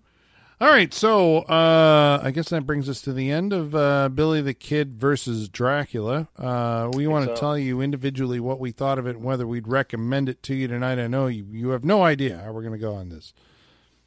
All 0.61 0.69
right, 0.69 0.93
so 0.93 1.43
uh, 1.43 2.21
I 2.21 2.33
guess 2.33 2.49
that 2.49 2.67
brings 2.67 2.89
us 2.89 3.01
to 3.03 3.13
the 3.13 3.31
end 3.31 3.53
of 3.53 3.77
uh, 3.77 4.09
Billy 4.09 4.43
the 4.43 4.55
Kid 4.55 4.97
versus 4.97 5.49
Dracula. 5.49 6.27
Uh, 6.37 6.91
we 6.93 7.07
want 7.07 7.29
to 7.29 7.37
so. 7.37 7.41
tell 7.41 7.57
you 7.57 7.81
individually 7.81 8.41
what 8.41 8.59
we 8.59 8.73
thought 8.73 8.99
of 8.99 9.07
it 9.07 9.15
and 9.15 9.25
whether 9.25 9.47
we'd 9.47 9.69
recommend 9.69 10.29
it 10.29 10.43
to 10.43 10.57
you 10.57 10.67
tonight. 10.67 10.99
I 10.99 11.07
know 11.07 11.29
you, 11.29 11.47
you 11.49 11.69
have 11.69 11.85
no 11.85 12.03
idea 12.03 12.39
how 12.39 12.51
we're 12.51 12.63
going 12.63 12.73
to 12.73 12.79
go 12.79 12.95
on 12.95 13.09
this. 13.09 13.35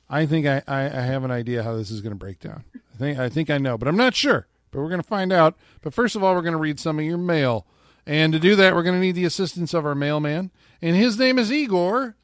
I 0.10 0.26
think 0.26 0.46
I, 0.46 0.62
I, 0.68 0.82
I 0.88 1.02
have 1.04 1.24
an 1.24 1.32
idea 1.32 1.64
how 1.64 1.78
this 1.78 1.90
is 1.90 2.02
going 2.02 2.12
to 2.12 2.18
break 2.18 2.42
down. 2.42 2.66
I 2.76 2.98
think 2.98 3.18
I 3.18 3.30
think 3.30 3.50
I 3.50 3.58
know, 3.58 3.78
but 3.78 3.88
I'm 3.88 3.96
not 3.96 4.14
sure. 4.14 4.48
But 4.72 4.82
we're 4.82 4.90
going 4.90 5.02
to 5.02 5.08
find 5.08 5.32
out. 5.32 5.56
But 5.82 5.94
first 5.94 6.18
of 6.18 6.24
all, 6.24 6.36
we're 6.36 6.42
going 6.42 6.52
to 6.52 6.58
read 6.58 6.82
some 6.82 7.00
of 7.00 7.06
your 7.06 7.18
mail, 7.18 7.66
and 8.06 8.34
to 8.34 8.40
do 8.40 8.58
that, 8.58 8.76
we're 8.76 8.84
going 8.84 8.96
to 8.96 9.02
need 9.02 9.16
the 9.16 9.24
assistance 9.24 9.74
of 9.74 9.86
our 9.86 9.96
mailman, 9.96 10.52
and 10.82 10.98
his 10.98 11.18
name 11.18 11.40
is 11.40 11.50
Igor. 11.50 12.18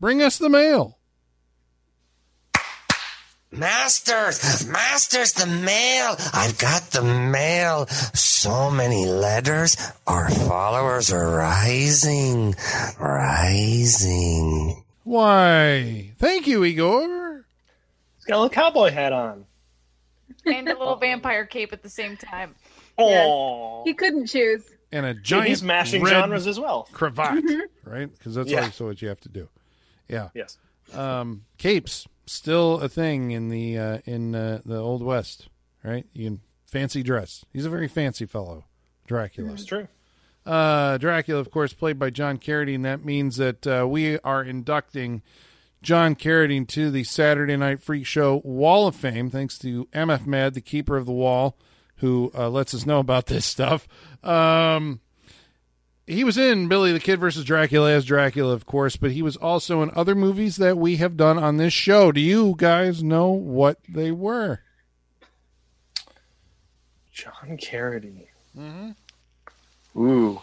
Bring 0.00 0.20
us 0.20 0.36
the 0.36 0.48
mail. 0.48 0.97
Masters, 3.50 4.66
masters, 4.66 5.32
the 5.32 5.46
mail. 5.46 6.16
I've 6.34 6.58
got 6.58 6.82
the 6.90 7.02
mail. 7.02 7.86
So 7.86 8.70
many 8.70 9.06
letters. 9.06 9.76
Our 10.06 10.28
followers 10.30 11.10
are 11.10 11.30
rising, 11.36 12.54
rising. 13.00 14.84
Why? 15.04 16.12
Thank 16.18 16.46
you, 16.46 16.62
Igor. 16.64 17.46
He's 18.16 18.24
got 18.26 18.34
a 18.36 18.40
little 18.42 18.50
cowboy 18.50 18.90
hat 18.90 19.12
on. 19.14 19.46
And 20.44 20.68
a 20.68 20.78
little 20.78 20.96
vampire 20.96 21.46
cape 21.46 21.72
at 21.72 21.82
the 21.82 21.88
same 21.90 22.16
time. 22.18 22.54
Oh, 22.98 23.82
He 23.84 23.94
couldn't 23.94 24.26
choose. 24.26 24.62
And 24.92 25.04
a 25.06 25.14
giant 25.14 25.48
he's 25.48 25.62
mashing 25.62 26.02
red 26.02 26.10
genres 26.12 26.46
as 26.46 26.58
well. 26.60 26.88
cravat, 26.92 27.44
right? 27.84 28.10
Because 28.10 28.34
that's 28.34 28.50
Yeah. 28.50 28.64
also 28.64 28.86
what 28.86 29.00
you 29.02 29.08
have 29.08 29.20
to 29.20 29.28
do. 29.28 29.48
Yeah. 30.08 30.28
Yes. 30.34 30.56
Um, 30.94 31.44
capes 31.58 32.06
still 32.32 32.80
a 32.80 32.88
thing 32.88 33.30
in 33.30 33.48
the 33.48 33.78
uh, 33.78 33.98
in 34.04 34.34
uh, 34.34 34.60
the 34.64 34.76
old 34.76 35.02
west, 35.02 35.48
right? 35.82 36.06
You 36.12 36.26
can 36.26 36.40
fancy 36.66 37.02
dress. 37.02 37.44
He's 37.52 37.66
a 37.66 37.70
very 37.70 37.88
fancy 37.88 38.26
fellow, 38.26 38.64
Dracula. 39.06 39.50
That's 39.50 39.64
true. 39.64 39.88
Uh, 40.46 40.96
Dracula, 40.98 41.40
of 41.40 41.50
course, 41.50 41.72
played 41.72 41.98
by 41.98 42.10
John 42.10 42.38
Carradine. 42.38 42.82
That 42.84 43.04
means 43.04 43.36
that 43.36 43.66
uh, 43.66 43.86
we 43.88 44.18
are 44.20 44.42
inducting 44.42 45.22
John 45.82 46.14
Carradine 46.14 46.66
to 46.68 46.90
the 46.90 47.04
Saturday 47.04 47.56
Night 47.56 47.82
Freak 47.82 48.06
Show 48.06 48.40
Wall 48.44 48.86
of 48.86 48.96
Fame, 48.96 49.30
thanks 49.30 49.58
to 49.58 49.86
MF 49.86 50.26
Mad, 50.26 50.54
the 50.54 50.60
keeper 50.60 50.96
of 50.96 51.06
the 51.06 51.12
wall, 51.12 51.56
who 51.96 52.32
uh, 52.34 52.48
lets 52.48 52.74
us 52.74 52.86
know 52.86 52.98
about 52.98 53.26
this 53.26 53.44
stuff. 53.44 53.86
Um, 54.24 55.00
he 56.08 56.24
was 56.24 56.36
in 56.38 56.68
Billy 56.68 56.92
the 56.92 57.00
Kid 57.00 57.20
versus 57.20 57.44
Dracula 57.44 57.92
as 57.92 58.04
Dracula, 58.04 58.52
of 58.54 58.66
course, 58.66 58.96
but 58.96 59.12
he 59.12 59.22
was 59.22 59.36
also 59.36 59.82
in 59.82 59.90
other 59.94 60.14
movies 60.14 60.56
that 60.56 60.78
we 60.78 60.96
have 60.96 61.16
done 61.16 61.38
on 61.38 61.56
this 61.58 61.72
show. 61.72 62.10
Do 62.12 62.20
you 62.20 62.54
guys 62.56 63.02
know 63.02 63.28
what 63.30 63.78
they 63.88 64.10
were? 64.10 64.60
John 67.12 67.56
Carradine. 67.58 68.26
Mm-hmm. 68.56 70.00
Ooh. 70.00 70.36
All 70.36 70.42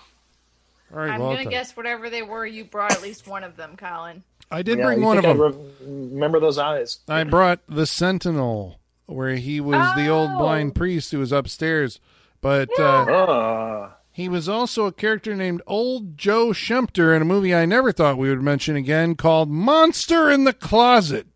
right, 0.99 1.11
I'm 1.11 1.19
well, 1.19 1.31
gonna 1.35 1.49
guess 1.49 1.75
whatever 1.75 2.09
they 2.09 2.21
were, 2.21 2.45
you 2.45 2.65
brought 2.65 2.91
at 2.93 3.01
least 3.01 3.27
one 3.27 3.43
of 3.43 3.55
them, 3.57 3.75
Colin. 3.77 4.23
I 4.51 4.61
did 4.61 4.77
Yeah, 4.77 4.85
bring 4.85 5.01
one 5.01 5.17
of 5.17 5.23
them. 5.23 5.39
Re- 5.41 5.55
remember 5.81 6.39
those 6.39 6.57
eyes. 6.57 6.99
I 7.07 7.23
brought 7.23 7.59
the 7.67 7.85
Sentinel, 7.85 8.79
where 9.07 9.35
he 9.35 9.59
was 9.59 9.95
the 9.95 10.07
old 10.09 10.29
Oh. 10.33 10.37
blind 10.37 10.75
priest 10.75 11.11
who 11.11 11.19
was 11.19 11.31
upstairs, 11.31 11.99
but 12.41 12.69
uh, 12.79 12.83
Uh, 12.83 13.89
he 14.15 14.29
was 14.29 14.47
also 14.47 14.85
a 14.85 14.93
character 14.93 15.35
named 15.35 15.61
Old 15.67 16.17
Joe 16.17 16.53
Shempter 16.53 17.13
in 17.13 17.21
a 17.21 17.25
movie 17.25 17.53
I 17.53 17.65
never 17.65 17.91
thought 17.91 18.17
we 18.17 18.29
would 18.29 18.41
mention 18.41 18.77
again 18.77 19.15
called 19.15 19.49
Monster 19.49 20.31
in 20.31 20.45
the 20.45 20.53
Closet. 20.53 21.27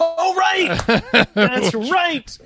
oh 0.00 0.34
right, 0.36 1.26
that's 1.34 1.72
right. 1.74 2.38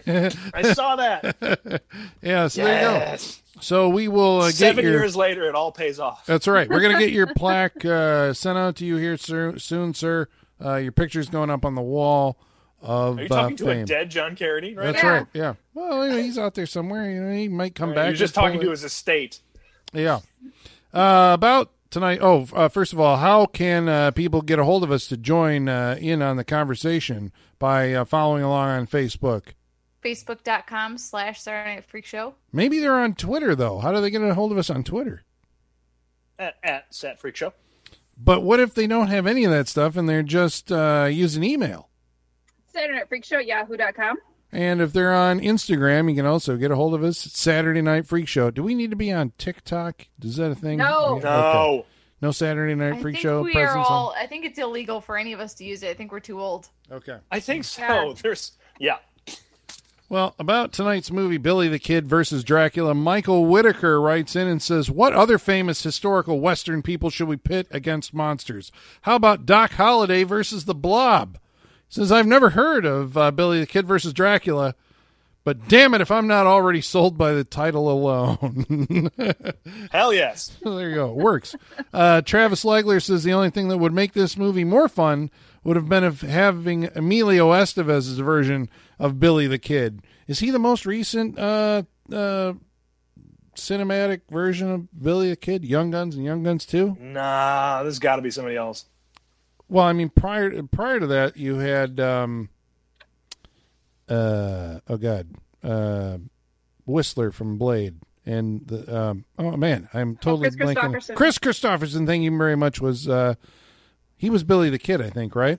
I 0.55 0.73
saw 0.75 0.97
that. 0.97 1.83
Yeah, 2.23 2.49
so 2.49 2.63
there 2.65 2.75
you 2.83 2.89
go. 2.89 2.93
Yes. 2.99 3.43
So 3.61 3.89
we 3.89 4.09
will 4.09 4.41
uh, 4.43 4.47
get 4.49 4.55
Seven 4.57 4.85
your. 4.85 4.93
years 4.95 5.17
later, 5.17 5.45
it 5.49 5.55
all 5.55 5.73
pays 5.73 5.99
off. 5.99 6.27
That's 6.27 6.47
right. 6.47 6.69
We're 6.69 6.81
gonna 6.83 6.99
get 6.99 7.11
your 7.13 7.27
plaque 7.35 7.85
uh, 7.85 8.33
sent 8.35 8.59
out 8.59 8.77
to 8.77 8.85
you 8.85 8.97
here 8.97 9.17
sir, 9.17 9.57
soon, 9.59 9.95
sir. 9.95 10.29
Uh, 10.63 10.77
your 10.77 10.93
picture's 10.93 11.29
going 11.29 11.49
up 11.51 11.65
on 11.65 11.75
the 11.75 11.83
wall 11.83 12.37
of 12.81 13.19
Are 13.19 13.23
you 13.23 13.27
uh, 13.29 13.41
talking 13.43 13.57
to 13.57 13.65
fame. 13.65 13.81
a 13.83 13.87
dead 13.87 14.11
John 14.11 14.37
Carradine 14.37 14.77
right 14.77 14.93
That's 14.93 15.03
now? 15.03 15.09
Yeah. 15.09 15.17
right. 15.19 15.27
Yeah. 15.35 15.55
Well, 15.75 16.05
you 16.07 16.13
know, 16.13 16.23
he's 16.23 16.39
out 16.39 16.55
there 16.55 16.67
somewhere. 16.67 17.11
You 17.11 17.23
know, 17.23 17.33
he 17.33 17.49
might 17.49 17.75
come 17.75 17.89
Right, 17.91 17.97
back. 17.97 18.07
You're 18.07 18.17
just 18.17 18.35
talking 18.35 18.61
to 18.61 18.71
his 18.71 18.85
estate. 18.85 19.41
Yeah. 19.93 20.21
Uh, 20.93 21.33
about 21.35 21.71
tonight. 21.91 22.19
Oh, 22.21 22.49
uh, 22.55 22.69
first 22.69 22.93
of 22.93 23.01
all, 23.01 23.17
how 23.17 23.47
can 23.47 23.89
uh, 23.89 24.11
people 24.11 24.43
get 24.43 24.59
a 24.59 24.65
hold 24.65 24.83
of 24.83 24.91
us 24.91 25.07
to 25.09 25.17
join 25.17 25.69
uh, 25.69 25.97
in 26.01 26.23
on 26.23 26.37
the 26.37 26.45
conversation 26.45 27.33
by 27.59 27.93
uh, 27.93 28.05
following 28.05 28.43
along 28.43 28.69
on 28.71 28.87
Facebook? 28.87 29.55
Facebook.com 30.03 30.99
slash 30.99 31.41
Saturday 31.41 31.77
Night 31.77 31.85
Freak 31.85 32.07
Show. 32.07 32.35
Maybe 32.53 32.81
they're 32.81 32.99
on 32.99 33.15
Twitter 33.15 33.55
though. 33.55 33.79
How 33.79 33.93
do 33.93 34.01
they 34.01 34.11
get 34.11 34.23
a 34.23 34.35
hold 34.35 34.51
of 34.51 34.59
us 34.59 34.69
on 34.69 34.83
Twitter? 34.83 35.23
At, 36.39 36.57
at 36.65 36.93
Sat 36.93 37.21
Freak 37.21 37.37
Show. 37.37 37.53
But 38.17 38.43
what 38.43 38.61
if 38.61 38.75
they 38.75 38.87
don't 38.87 39.09
have 39.09 39.27
any 39.27 39.45
of 39.45 39.51
that 39.53 39.69
stuff 39.69 39.97
and 39.97 40.09
they're 40.09 40.23
just 40.23 40.73
uh, 40.73 41.09
using 41.11 41.45
email? 41.45 41.89
Saturday 42.67 42.99
Night 42.99 43.09
Freak 43.09 43.25
Show, 43.25 43.39
yahoo.com. 43.39 44.17
And 44.53 44.83
if 44.83 44.93
they're 44.93 45.15
on 45.15 45.41
Instagram, 45.41 46.11
you 46.11 46.17
can 46.17 46.27
also 46.27 46.57
get 46.59 46.71
a 46.71 46.77
hold 46.77 46.93
of 46.95 47.03
us. 47.03 47.25
It's 47.25 47.39
Saturday 47.41 47.81
Night 47.81 48.07
Freak 48.07 48.29
Show. 48.29 48.51
Do 48.51 48.63
we 48.63 48.75
need 48.75 48.91
to 48.91 48.97
be 48.97 49.11
on 49.11 49.33
TikTok? 49.39 50.09
Is 50.23 50.37
that 50.37 50.51
a 50.51 50.55
thing? 50.55 50.79
No. 50.79 51.17
Okay. 51.17 51.25
No. 51.25 51.87
No 52.21 52.31
Saturday 52.31 52.75
Night 52.75 52.95
I 52.95 53.01
Freak 53.01 53.15
think 53.17 53.23
Show 53.23 53.43
we 53.43 53.53
presence 53.53 53.77
are 53.77 53.79
on- 53.79 53.85
all. 53.87 54.15
I 54.17 54.27
think 54.27 54.45
it's 54.45 54.59
illegal 54.59 55.01
for 55.01 55.17
any 55.17 55.33
of 55.33 55.41
us 55.41 55.55
to 55.55 55.65
use 55.65 55.83
it. 55.83 55.89
I 55.91 55.95
think 55.95 56.13
we're 56.13 56.21
too 56.21 56.39
old. 56.41 56.69
Okay. 56.91 57.17
I 57.31 57.41
think 57.41 57.65
so. 57.65 57.83
Yeah. 57.83 58.13
There's 58.23 58.53
yeah. 58.79 58.99
Well, 60.09 60.35
about 60.39 60.75
tonight's 60.75 61.11
movie, 61.11 61.39
Billy 61.39 61.69
the 61.69 61.79
Kid 61.79 62.07
versus 62.07 62.45
Dracula, 62.45 62.93
Michael 62.95 63.47
Whitaker 63.47 63.99
writes 63.99 64.37
in 64.37 64.47
and 64.47 64.61
says, 64.61 64.91
What 64.91 65.15
other 65.15 65.39
famous 65.39 65.83
historical 65.83 66.39
Western 66.39 66.83
people 66.83 67.09
should 67.09 67.29
we 67.29 67.37
pit 67.39 67.67
against 67.71 68.13
monsters? 68.13 68.71
How 69.03 69.17
about 69.17 69.47
Doc 69.47 69.73
Holliday 69.73 70.25
versus 70.25 70.67
the 70.67 70.75
Blob? 70.75 71.39
Says, 71.93 72.11
I've 72.11 72.27
never 72.27 72.49
heard 72.49 72.87
of 72.87 73.19
uh, 73.19 73.31
Billy 73.33 73.61
the 73.61 73.67
Kid 73.67 73.87
versus 73.87 74.15
Dracula, 74.15 74.75
but 75.45 75.69
damn 75.69 75.93
it 75.93 76.01
if 76.01 76.11
I'm 76.11 76.27
not 76.27 76.47
already 76.47 76.81
sold 76.81 77.19
by 77.19 77.33
the 77.33 77.45
title 77.45 77.91
alone. 77.93 79.11
Hell 79.91 80.15
yes. 80.15 80.57
there 80.65 80.89
you 80.89 80.95
go. 80.95 81.11
It 81.11 81.17
works. 81.17 81.55
Uh, 81.93 82.23
Travis 82.23 82.65
Legler 82.65 83.03
says 83.03 83.25
the 83.25 83.35
only 83.35 83.51
thing 83.51 83.69
that 83.69 83.77
would 83.77 83.93
make 83.93 84.15
this 84.15 84.39
movie 84.39 84.65
more 84.65 84.89
fun 84.89 85.31
would 85.65 85.77
have 85.77 85.91
been 85.91 86.03
of 86.03 86.23
having 86.23 86.89
Emilio 86.97 87.53
Estevez's 87.53 88.19
version 88.21 88.71
of 88.99 89.21
Billy 89.21 89.47
the 89.47 89.59
Kid. 89.59 90.01
Is 90.27 90.39
he 90.39 90.51
the 90.51 90.59
most 90.59 90.87
recent 90.87 91.39
uh, 91.39 91.83
uh, 92.11 92.55
cinematic 93.55 94.23
version 94.31 94.71
of 94.71 95.03
Billy 95.03 95.29
the 95.29 95.37
Kid? 95.37 95.63
Young 95.63 95.91
Guns 95.91 96.17
and 96.17 96.25
Young 96.25 96.43
Guns 96.43 96.65
2? 96.65 96.97
Nah, 96.99 97.83
there's 97.83 97.99
got 97.99 98.17
to 98.17 98.23
be 98.23 98.31
somebody 98.31 98.57
else. 98.57 98.87
Well, 99.73 99.87
I 99.87 99.95
mean, 99.95 100.11
prior 100.11 100.63
prior 100.65 101.01
to 101.01 101.07
that, 101.07 101.39
you 101.39 101.57
had 101.57 101.99
um, 101.99 102.51
uh, 104.07 104.81
oh 104.87 104.99
god, 104.99 105.29
uh, 105.65 106.19
Whistler 106.85 107.33
from 107.33 107.57
Blade, 107.57 107.95
and 108.27 108.67
the 108.67 108.95
um, 108.95 109.25
oh 109.39 109.57
man, 109.57 109.89
I'm 109.95 110.17
totally 110.17 110.51
Kris 110.51 110.57
blanking. 110.57 110.93
Kristofferson. 110.93 111.15
Kris 111.15 111.39
Kristofferson, 111.39 112.07
thank 112.07 112.23
you 112.23 112.37
very 112.37 112.55
much. 112.55 112.83
Was 112.83 113.09
uh, 113.09 113.37
he 114.15 114.29
was 114.29 114.45
Billy 114.45 114.69
the 114.69 114.79
Kid, 114.79 115.01
I 115.01 115.09
think, 115.09 115.35
right? 115.35 115.59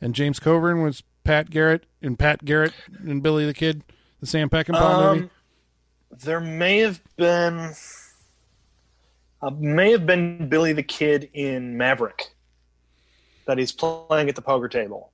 And 0.00 0.14
James 0.14 0.40
Coburn 0.40 0.82
was 0.82 1.02
Pat 1.22 1.50
Garrett, 1.50 1.84
and 2.00 2.18
Pat 2.18 2.46
Garrett 2.46 2.72
and 3.00 3.22
Billy 3.22 3.44
the 3.44 3.52
Kid, 3.52 3.84
the 4.20 4.26
Sam 4.26 4.48
Peckinpah 4.48 5.12
movie. 5.12 5.24
Um, 5.24 5.30
there 6.10 6.40
may 6.40 6.78
have 6.78 7.02
been, 7.18 7.74
uh, 9.42 9.50
may 9.50 9.90
have 9.90 10.06
been 10.06 10.48
Billy 10.48 10.72
the 10.72 10.82
Kid 10.82 11.28
in 11.34 11.76
Maverick 11.76 12.33
that 13.46 13.58
he's 13.58 13.72
playing 13.72 14.28
at 14.28 14.36
the 14.36 14.42
poker 14.42 14.68
table. 14.68 15.10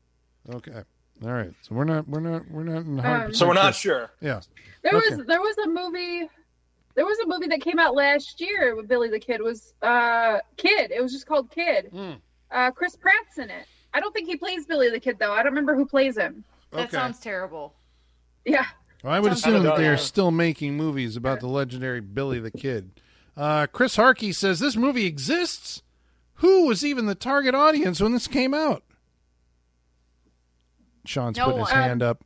Okay, 0.52 0.82
all 1.24 1.32
right. 1.32 1.52
So 1.62 1.74
we're 1.74 1.84
not 1.84 2.08
we're 2.08 2.20
not 2.20 2.50
we're 2.50 2.62
not 2.64 2.78
in 2.78 2.96
100% 2.96 3.24
Um, 3.26 3.34
So 3.34 3.46
we're 3.46 3.54
not 3.54 3.74
sure. 3.74 4.10
Yeah. 4.20 4.40
There 4.82 4.94
Okay. 4.96 5.16
was 5.16 5.26
there 5.26 5.40
was 5.40 5.56
a 5.58 5.68
movie 5.68 6.28
there 6.94 7.04
was 7.06 7.18
a 7.20 7.26
movie 7.26 7.46
that 7.48 7.60
came 7.60 7.78
out 7.78 7.94
last 7.94 8.40
year 8.40 8.74
with 8.74 8.88
Billy 8.88 9.08
the 9.08 9.20
Kid 9.20 9.40
was 9.42 9.74
uh 9.82 10.38
Kid. 10.56 10.90
It 10.90 11.02
was 11.02 11.12
just 11.12 11.26
called 11.26 11.50
Kid. 11.50 11.88
Hmm. 11.92 12.12
Uh 12.50 12.70
Chris 12.70 12.96
Pratt's 12.96 13.38
in 13.38 13.50
it. 13.50 13.66
I 13.92 14.00
don't 14.00 14.12
think 14.12 14.28
he 14.28 14.36
plays 14.36 14.66
Billy 14.66 14.88
the 14.90 15.00
Kid 15.00 15.18
though. 15.18 15.32
I 15.32 15.36
don't 15.42 15.52
remember 15.52 15.74
who 15.74 15.84
plays 15.86 16.16
him. 16.16 16.44
That 16.72 16.80
Okay. 16.88 16.96
sounds 16.96 17.18
terrible. 17.18 17.74
Yeah. 18.44 18.64
Well, 19.02 19.12
I 19.12 19.20
would 19.20 19.32
assume 19.32 19.54
kinda 19.54 19.68
that 19.70 19.76
they 19.78 19.88
are 19.88 19.96
still 19.96 20.30
making 20.30 20.76
movies 20.76 21.16
about 21.16 21.40
the 21.40 21.46
legendary 21.48 22.00
Billy 22.00 22.38
the 22.38 22.50
Kid. 22.50 22.90
Uh, 23.36 23.66
Chris 23.66 23.96
Harkey 23.96 24.32
says 24.32 24.58
this 24.60 24.76
movie 24.76 25.06
exists. 25.06 25.82
Who 26.40 26.66
was 26.66 26.84
even 26.84 27.06
the 27.06 27.14
target 27.14 27.54
audience 27.54 28.00
when 28.00 28.12
this 28.12 28.26
came 28.26 28.52
out? 28.54 28.82
Sean's 31.06 31.36
No 31.36 31.46
putting 31.46 31.60
his 31.60 31.68
one. 31.70 31.76
hand 31.82 32.02
up. 32.02 32.24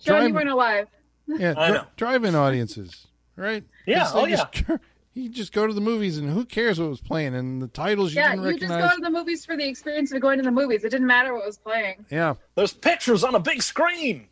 Sean, 0.00 0.14
Drive- 0.16 0.28
you 0.28 0.34
weren't 0.34 0.48
alive. 0.48 0.88
Yeah, 1.26 1.54
I 1.56 1.70
dri- 1.70 1.80
drive-in 1.96 2.34
audiences, 2.34 3.06
right? 3.36 3.64
Yeah, 3.86 3.98
Just- 4.00 4.14
they 4.14 4.20
oh, 4.20 4.26
just, 4.26 4.62
You 5.14 5.28
just 5.30 5.52
go 5.52 5.66
to 5.66 5.72
the 5.74 5.80
movies, 5.80 6.16
and 6.16 6.30
who 6.30 6.44
cares 6.46 6.80
what 6.80 6.88
was 6.88 7.00
playing? 7.00 7.34
And 7.34 7.60
the 7.60 7.68
titles 7.68 8.14
you 8.14 8.20
yeah, 8.20 8.30
didn't 8.34 8.44
you 8.46 8.52
just 8.52 8.62
recognize. 8.70 8.90
go 8.92 8.96
to 8.96 9.02
the 9.02 9.10
movies 9.10 9.44
for 9.44 9.56
the 9.56 9.66
experience 9.68 10.12
of 10.12 10.20
going 10.22 10.38
to 10.38 10.44
the 10.44 10.50
movies. 10.50 10.84
It 10.84 10.90
didn't 10.90 11.06
matter 11.06 11.34
what 11.34 11.44
was 11.44 11.58
playing. 11.58 12.06
yeah. 12.10 12.34
There's 12.54 12.72
pictures 12.72 13.24
on 13.24 13.34
a 13.34 13.40
big 13.40 13.62
screen. 13.62 14.28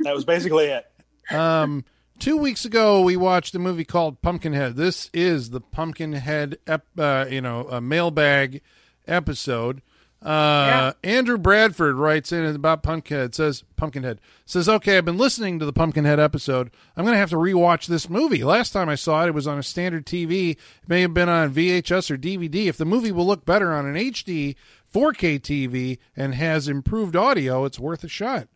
That 0.00 0.14
was 0.14 0.24
basically 0.24 0.66
it. 0.66 0.86
Um, 1.30 1.84
two 2.22 2.36
weeks 2.36 2.64
ago, 2.64 3.00
we 3.00 3.16
watched 3.16 3.52
a 3.56 3.58
movie 3.58 3.84
called 3.84 4.22
Pumpkinhead. 4.22 4.76
This 4.76 5.10
is 5.12 5.50
the 5.50 5.60
Pumpkinhead, 5.60 6.56
ep, 6.68 6.86
uh, 6.96 7.26
you 7.28 7.40
know, 7.40 7.66
a 7.68 7.80
mailbag 7.80 8.62
episode. 9.08 9.82
Uh, 10.22 10.92
Andrew 11.02 11.36
Bradford 11.36 11.96
writes 11.96 12.30
in 12.30 12.44
about 12.44 12.84
Pumpkinhead. 12.84 13.34
Says 13.34 13.64
Pumpkinhead 13.74 14.20
says, 14.46 14.68
"Okay, 14.68 14.96
I've 14.96 15.04
been 15.04 15.18
listening 15.18 15.58
to 15.58 15.66
the 15.66 15.72
Pumpkinhead 15.72 16.20
episode. 16.20 16.70
I'm 16.96 17.04
going 17.04 17.14
to 17.14 17.18
have 17.18 17.30
to 17.30 17.36
rewatch 17.36 17.86
this 17.86 18.08
movie. 18.08 18.44
Last 18.44 18.70
time 18.70 18.88
I 18.88 18.94
saw 18.94 19.24
it, 19.24 19.28
it 19.28 19.34
was 19.34 19.48
on 19.48 19.58
a 19.58 19.64
standard 19.64 20.06
TV. 20.06 20.50
It 20.50 20.58
may 20.86 21.00
have 21.00 21.12
been 21.12 21.28
on 21.28 21.52
VHS 21.52 22.08
or 22.08 22.16
DVD. 22.16 22.68
If 22.68 22.76
the 22.76 22.84
movie 22.84 23.10
will 23.10 23.26
look 23.26 23.44
better 23.44 23.72
on 23.72 23.84
an 23.84 23.96
HD 23.96 24.54
4K 24.94 25.40
TV 25.40 25.98
and 26.16 26.36
has 26.36 26.68
improved 26.68 27.16
audio, 27.16 27.64
it's 27.64 27.80
worth 27.80 28.04
a 28.04 28.08
shot." 28.08 28.46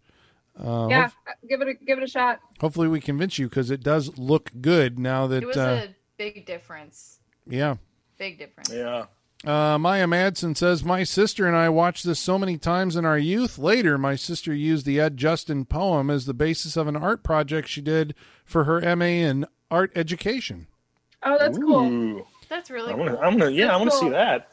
Uh, 0.63 0.87
yeah, 0.91 1.11
give 1.49 1.61
it 1.61 1.69
a 1.69 1.75
give 1.75 1.99
it 1.99 2.05
a 2.05 2.09
shot. 2.09 2.41
hopefully 2.61 2.89
we 2.89 3.01
convince 3.01 3.39
you 3.39 3.49
because 3.49 3.71
it 3.71 3.83
does 3.83 4.17
look 4.19 4.51
good 4.61 4.99
now 4.99 5.27
that 5.27 5.43
It 5.43 5.47
was 5.47 5.57
uh, 5.57 5.87
a 5.89 5.95
big 6.17 6.47
difference. 6.47 7.19
yeah 7.47 7.77
Big 8.19 8.39
difference. 8.39 8.73
Yeah. 8.73 9.05
uh, 9.45 9.77
maya 9.79 10.07
madsen 10.07 10.57
says 10.57 10.83
my 10.83 11.05
sister 11.05 11.47
and 11.47 11.55
i 11.55 11.69
watched 11.69 12.05
this 12.07 12.19
so 12.19 12.39
many 12.39 12.57
times 12.57 12.97
in 12.97 13.05
our 13.05 13.19
youth 13.19 13.59
later 13.59 13.99
my 13.99 14.17
sister 14.17 14.55
used 14.55 14.87
the 14.87 14.99
ed 14.99 15.19
justin 15.19 15.67
poem 15.67 16.09
as 16.09 16.25
the 16.25 16.33
basis 16.33 16.75
of 16.79 16.87
an 16.89 16.97
art 16.97 17.23
project 17.23 17.69
she 17.69 17.83
did 17.83 18.15
for 18.47 18.65
her 18.65 18.81
ma 18.97 19.05
in 19.05 19.45
art 19.71 19.93
education 19.95 20.67
Oh, 21.23 21.37
that's 21.41 21.59
cool. 21.59 22.27
That's 22.49 22.71
really 22.71 22.93
I'm 22.93 22.99
gonna, 22.99 23.19
I'm 23.19 23.37
gonna, 23.37 23.51
yeah, 23.51 23.75
I 23.75 23.77
want 23.79 23.91
to 23.91 23.97
see 23.97 24.11
that. 24.11 24.53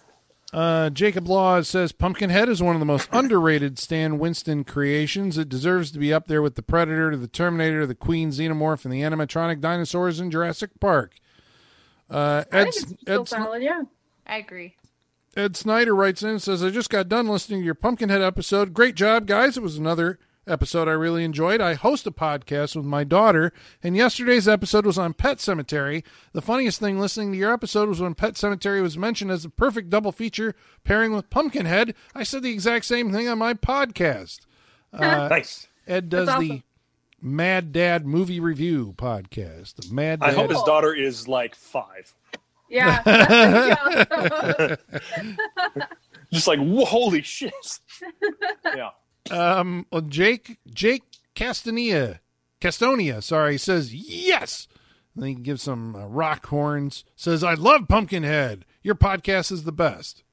Uh, 0.53 0.89
Jacob 0.91 1.27
Law 1.27 1.61
says 1.61 1.91
Pumpkinhead 1.91 2.47
is 2.47 2.61
one 2.61 2.75
of 2.75 2.79
the 2.79 2.85
most 2.85 3.09
underrated 3.13 3.79
Stan 3.79 4.19
Winston 4.19 4.63
creations. 4.63 5.37
It 5.37 5.49
deserves 5.49 5.91
to 5.91 5.99
be 5.99 6.13
up 6.13 6.27
there 6.27 6.41
with 6.41 6.55
the 6.55 6.61
Predator, 6.61 7.15
the 7.17 7.27
Terminator, 7.27 7.85
the 7.85 7.95
Queen 7.95 8.29
Xenomorph, 8.29 8.85
and 8.85 8.93
the 8.93 9.01
animatronic 9.01 9.59
dinosaurs 9.59 10.19
in 10.19 10.31
Jurassic 10.31 10.69
Park. 10.79 11.15
Uh, 12.09 12.43
I 12.51 12.57
Ed, 12.57 12.63
think 12.65 12.75
it's 12.91 13.01
still 13.01 13.21
Ed, 13.21 13.27
solid. 13.27 13.63
Yeah. 13.63 13.83
I 14.25 14.37
agree. 14.37 14.75
Ed 15.35 15.57
Snyder 15.57 15.95
writes 15.95 16.21
in 16.21 16.29
and 16.29 16.41
says, 16.41 16.63
I 16.63 16.69
just 16.69 16.89
got 16.89 17.09
done 17.09 17.27
listening 17.27 17.61
to 17.61 17.65
your 17.65 17.73
Pumpkinhead 17.73 18.21
episode. 18.21 18.73
Great 18.73 18.95
job, 18.95 19.25
guys. 19.25 19.57
It 19.57 19.63
was 19.63 19.77
another 19.77 20.19
episode 20.47 20.87
I 20.87 20.91
really 20.91 21.23
enjoyed. 21.23 21.61
I 21.61 21.73
host 21.73 22.07
a 22.07 22.11
podcast 22.11 22.75
with 22.75 22.85
my 22.85 23.03
daughter, 23.03 23.51
and 23.81 23.95
yesterday's 23.95 24.47
episode 24.47 24.85
was 24.85 24.97
on 24.97 25.13
Pet 25.13 25.37
Sematary. 25.37 26.03
The 26.33 26.41
funniest 26.41 26.79
thing 26.79 26.99
listening 26.99 27.31
to 27.31 27.37
your 27.37 27.53
episode 27.53 27.89
was 27.89 28.01
when 28.01 28.15
Pet 28.15 28.33
Sematary 28.35 28.81
was 28.81 28.97
mentioned 28.97 29.31
as 29.31 29.45
a 29.45 29.49
perfect 29.49 29.89
double 29.89 30.11
feature 30.11 30.55
pairing 30.83 31.13
with 31.13 31.29
Pumpkinhead. 31.29 31.95
I 32.13 32.23
said 32.23 32.43
the 32.43 32.51
exact 32.51 32.85
same 32.85 33.11
thing 33.11 33.27
on 33.27 33.37
my 33.37 33.53
podcast. 33.53 34.41
Uh, 34.93 35.27
Nice. 35.27 35.67
Ed 35.87 36.07
does 36.09 36.27
That's 36.27 36.39
the. 36.39 36.61
Mad 37.19 37.71
Dad 37.71 38.05
Movie 38.05 38.39
Review 38.39 38.93
podcast. 38.95 39.75
The 39.77 39.91
Mad 39.91 40.19
I 40.21 40.33
hope 40.33 40.51
his 40.51 40.61
daughter 40.63 40.93
is 40.93 41.27
like 41.27 41.55
five. 41.55 42.13
Yeah. 42.69 43.01
Yeah. 44.75 44.75
Just 46.31 46.47
like, 46.47 46.59
holy 46.59 47.21
shit. 47.21 47.53
yeah. 48.65 48.89
Um, 49.31 49.85
well, 49.91 50.01
Jake 50.01 50.57
Jake 50.73 51.03
Castania 51.35 52.19
Castonia, 52.61 53.21
sorry, 53.21 53.57
says 53.57 53.93
yes. 53.93 54.67
And 55.15 55.23
then 55.23 55.29
he 55.29 55.35
gives 55.35 55.61
some 55.61 55.95
uh, 55.95 56.05
rock 56.07 56.45
horns. 56.47 57.03
Says 57.15 57.43
I 57.43 57.53
love 57.53 57.87
Pumpkinhead. 57.87 58.65
Your 58.81 58.95
podcast 58.95 59.51
is 59.51 59.63
the 59.63 59.71
best. 59.71 60.23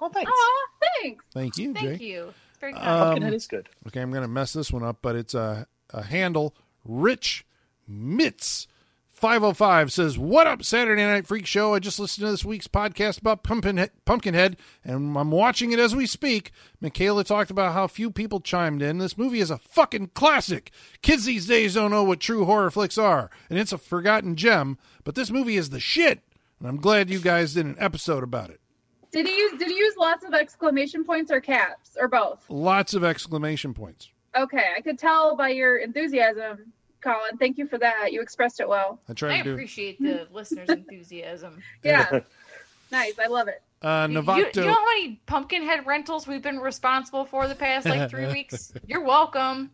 Oh, 0.00 0.08
thanks. 0.08 0.30
Aw, 0.32 0.66
thanks. 1.02 1.24
Thank 1.34 1.58
you, 1.58 1.74
Thank 1.74 1.88
Jake. 1.88 2.00
you. 2.00 2.32
Very 2.60 2.72
kind. 2.72 2.86
Um, 2.86 2.98
Pumpkinhead 3.00 3.34
is 3.34 3.46
good. 3.46 3.68
Okay, 3.86 4.00
I'm 4.00 4.10
going 4.10 4.22
to 4.22 4.28
mess 4.28 4.52
this 4.52 4.72
one 4.72 4.82
up, 4.82 4.98
but 5.02 5.14
it's 5.16 5.34
a, 5.34 5.66
a 5.90 6.02
handle. 6.02 6.54
Rich 6.84 7.44
Mitz 7.90 8.66
505 9.20 9.92
says, 9.92 10.18
What 10.18 10.46
up, 10.46 10.64
Saturday 10.64 11.02
Night 11.02 11.26
Freak 11.26 11.44
Show? 11.44 11.74
I 11.74 11.78
just 11.78 12.00
listened 12.00 12.24
to 12.26 12.30
this 12.30 12.42
week's 12.42 12.68
podcast 12.68 13.20
about 13.20 13.42
Pumpkinhead, 13.42 13.90
Pumpkinhead, 14.06 14.56
and 14.82 15.14
I'm 15.14 15.30
watching 15.30 15.72
it 15.72 15.78
as 15.78 15.94
we 15.94 16.06
speak. 16.06 16.52
Michaela 16.80 17.22
talked 17.22 17.50
about 17.50 17.74
how 17.74 17.86
few 17.86 18.10
people 18.10 18.40
chimed 18.40 18.80
in. 18.80 18.96
This 18.96 19.18
movie 19.18 19.40
is 19.40 19.50
a 19.50 19.58
fucking 19.58 20.12
classic. 20.14 20.70
Kids 21.02 21.26
these 21.26 21.46
days 21.46 21.74
don't 21.74 21.90
know 21.90 22.02
what 22.02 22.20
true 22.20 22.46
horror 22.46 22.70
flicks 22.70 22.96
are, 22.96 23.30
and 23.50 23.58
it's 23.58 23.74
a 23.74 23.78
forgotten 23.78 24.36
gem, 24.36 24.78
but 25.04 25.16
this 25.16 25.30
movie 25.30 25.58
is 25.58 25.68
the 25.68 25.80
shit. 25.80 26.22
And 26.58 26.66
I'm 26.66 26.78
glad 26.78 27.10
you 27.10 27.18
guys 27.20 27.52
did 27.52 27.66
an 27.66 27.76
episode 27.78 28.22
about 28.22 28.48
it. 28.48 28.60
Did 29.12 29.26
he 29.26 29.36
use 29.36 29.58
did 29.58 29.68
he 29.68 29.76
use 29.76 29.96
lots 29.98 30.24
of 30.24 30.32
exclamation 30.32 31.04
points 31.04 31.30
or 31.30 31.42
caps 31.42 31.94
or 32.00 32.08
both? 32.08 32.42
Lots 32.48 32.94
of 32.94 33.04
exclamation 33.04 33.74
points. 33.74 34.08
Okay, 34.34 34.70
I 34.74 34.80
could 34.80 34.98
tell 34.98 35.36
by 35.36 35.50
your 35.50 35.76
enthusiasm, 35.76 36.72
Colin. 37.00 37.36
Thank 37.38 37.58
you 37.58 37.66
for 37.66 37.78
that. 37.78 38.12
You 38.12 38.20
expressed 38.20 38.60
it 38.60 38.68
well. 38.68 39.00
I 39.08 39.12
tried 39.14 39.32
I 39.32 39.38
to 39.38 39.44
do. 39.44 39.52
appreciate 39.52 40.00
the 40.00 40.26
listeners' 40.32 40.68
enthusiasm. 40.68 41.62
Yeah. 41.82 42.20
nice. 42.92 43.18
I 43.18 43.26
love 43.26 43.48
it. 43.48 43.62
Uh, 43.82 44.06
You, 44.10 44.16
you 44.16 44.22
Novato. 44.22 44.56
know 44.66 44.72
how 44.74 44.84
many 44.84 45.20
Pumpkinhead 45.26 45.86
rentals 45.86 46.26
we've 46.26 46.42
been 46.42 46.58
responsible 46.58 47.24
for 47.24 47.48
the 47.48 47.54
past 47.54 47.86
like 47.86 48.10
three 48.10 48.26
weeks? 48.32 48.72
You're 48.86 49.02
welcome. 49.04 49.70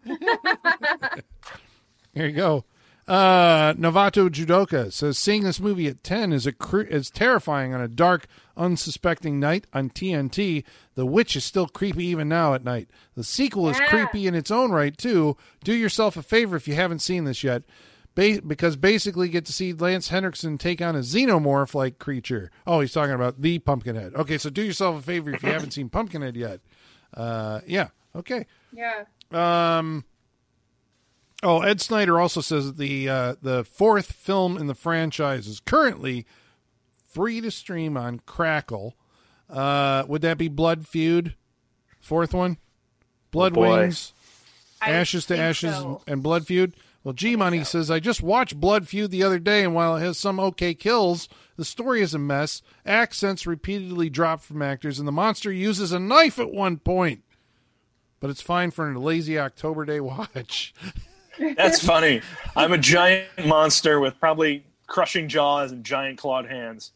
Here 2.14 2.26
you 2.26 2.32
go. 2.32 2.64
Uh, 3.08 3.72
Novato 3.74 4.28
Judoka 4.28 4.92
says 4.92 5.16
seeing 5.16 5.44
this 5.44 5.60
movie 5.60 5.86
at 5.86 6.02
10 6.02 6.32
is 6.32 6.44
a 6.44 6.52
cr- 6.52 6.80
is 6.80 7.08
terrifying 7.08 7.72
on 7.72 7.80
a 7.80 7.86
dark, 7.86 8.26
unsuspecting 8.56 9.38
night 9.38 9.66
on 9.72 9.90
TNT. 9.90 10.64
The 10.96 11.06
witch 11.06 11.36
is 11.36 11.44
still 11.44 11.68
creepy 11.68 12.04
even 12.06 12.28
now 12.28 12.54
at 12.54 12.64
night. 12.64 12.88
The 13.14 13.22
sequel 13.22 13.68
is 13.68 13.78
Yeah. 13.78 13.86
creepy 13.88 14.26
in 14.26 14.34
its 14.34 14.50
own 14.50 14.72
right 14.72 14.96
too. 14.96 15.36
Do 15.62 15.72
yourself 15.72 16.16
a 16.16 16.22
favor 16.22 16.56
if 16.56 16.66
you 16.66 16.74
haven't 16.74 16.98
seen 16.98 17.24
this 17.24 17.44
yet. 17.44 17.62
Ba- 18.16 18.40
because 18.44 18.74
basically 18.76 19.28
get 19.28 19.44
to 19.44 19.52
see 19.52 19.72
Lance 19.72 20.08
Henriksen 20.08 20.58
take 20.58 20.80
on 20.82 20.96
a 20.96 21.00
xenomorph 21.00 21.74
like 21.74 21.98
creature. 22.00 22.50
Oh, 22.66 22.80
he's 22.80 22.92
talking 22.92 23.14
about 23.14 23.40
the 23.40 23.58
Pumpkinhead. 23.60 24.14
Okay, 24.16 24.38
so 24.38 24.50
do 24.50 24.62
yourself 24.62 24.98
a 24.98 25.02
favor 25.02 25.32
if 25.32 25.42
you 25.44 25.50
haven't 25.52 25.72
seen 25.72 25.90
Pumpkinhead 25.90 26.34
yet. 26.34 26.60
Uh, 27.14 27.60
yeah, 27.68 27.88
okay. 28.16 28.46
Yeah. 28.72 29.04
Um. 29.30 30.04
Oh, 31.42 31.60
Ed 31.60 31.80
Snyder 31.80 32.18
also 32.18 32.40
says 32.40 32.66
that 32.66 32.78
the 32.78 33.08
uh, 33.08 33.34
the 33.42 33.64
fourth 33.64 34.12
film 34.12 34.56
in 34.56 34.66
the 34.66 34.74
franchise 34.74 35.46
is 35.46 35.60
currently 35.60 36.26
free 37.08 37.40
to 37.40 37.50
stream 37.50 37.96
on 37.96 38.20
Crackle. 38.26 38.94
Uh, 39.48 40.04
would 40.08 40.22
that 40.22 40.38
be 40.38 40.48
Blood 40.48 40.86
Feud? 40.86 41.34
Fourth 42.00 42.32
one, 42.34 42.56
Blood 43.30 43.52
Oh, 43.52 43.54
boy. 43.56 43.78
Wings, 43.80 44.12
I 44.80 44.90
Ashes 44.92 45.26
to 45.26 45.38
Ashes, 45.38 45.74
so. 45.74 46.02
and 46.06 46.22
Blood 46.22 46.46
Feud. 46.46 46.74
Well, 47.04 47.12
G 47.12 47.36
Money 47.36 47.62
says 47.64 47.90
I 47.90 48.00
just 48.00 48.22
watched 48.22 48.58
Blood 48.60 48.88
Feud 48.88 49.10
the 49.10 49.22
other 49.22 49.38
day, 49.38 49.62
and 49.62 49.74
while 49.74 49.96
it 49.96 50.00
has 50.00 50.18
some 50.18 50.40
okay 50.40 50.74
kills, 50.74 51.28
the 51.56 51.64
story 51.64 52.00
is 52.00 52.14
a 52.14 52.18
mess. 52.18 52.62
Accents 52.84 53.46
repeatedly 53.46 54.08
drop 54.10 54.40
from 54.42 54.62
actors, 54.62 54.98
and 54.98 55.06
the 55.06 55.12
monster 55.12 55.52
uses 55.52 55.92
a 55.92 56.00
knife 56.00 56.38
at 56.40 56.50
one 56.52 56.78
point. 56.78 57.22
But 58.18 58.30
it's 58.30 58.40
fine 58.40 58.70
for 58.72 58.90
a 58.90 58.98
lazy 58.98 59.38
October 59.38 59.84
day 59.84 60.00
watch. 60.00 60.74
That's 61.56 61.84
funny. 61.84 62.20
I'm 62.54 62.72
a 62.72 62.78
giant 62.78 63.28
monster 63.46 64.00
with 64.00 64.18
probably 64.20 64.64
crushing 64.86 65.28
jaws 65.28 65.72
and 65.72 65.84
giant 65.84 66.18
clawed 66.18 66.46
hands, 66.46 66.92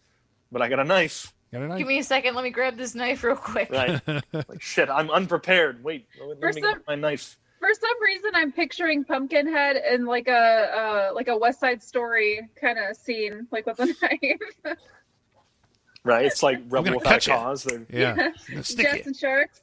but 0.53 0.63
I 0.63 0.69
got 0.69 0.79
a 0.81 0.85
knife. 0.85 1.33
Got 1.53 1.63
a 1.63 1.69
knife? 1.69 1.79
Give 1.79 1.87
me 1.89 1.99
a 1.99 2.05
second. 2.05 2.35
Let 2.35 2.45
me 2.45 2.51
grab 2.51 2.77
this 2.77 2.95
knife 2.95 3.25
real 3.25 3.37
quick. 3.37 3.71
Right? 3.71 4.01
like 4.33 4.61
shit. 4.63 4.89
I'm 4.89 5.11
unprepared. 5.11 5.83
Wait, 5.83 6.07
let, 6.25 6.39
For 6.39 6.47
let 6.47 6.55
me 6.55 6.61
some- 6.63 6.73
get 6.75 6.87
my 6.87 6.95
knife. 6.95 7.37
For 7.59 7.69
some 7.79 8.03
reason, 8.03 8.31
I'm 8.35 8.53
picturing 8.53 9.05
Pumpkinhead 9.05 9.77
in 9.93 10.07
like 10.07 10.29
a 10.29 11.11
uh, 11.11 11.15
like 11.15 11.29
a 11.29 11.37
West 11.37 11.61
Side 11.61 11.83
Story 11.83 12.41
kind 12.59 12.79
of 12.79 12.97
scene, 12.97 13.47
like 13.51 13.67
with 13.67 13.79
a 13.81 13.87
knife. 14.67 14.77
Right? 16.03 16.25
It's 16.25 16.43
like 16.43 16.59
Rebel 16.71 16.85
gonna 16.85 16.97
Without 16.99 17.27
a. 17.27 17.31
Cause. 17.31 17.65
They're- 17.65 17.87
yeah. 17.91 18.31
Stick 18.63 18.87
Jets 18.87 18.97
it. 19.01 19.07
and 19.07 19.17
sharks. 19.17 19.61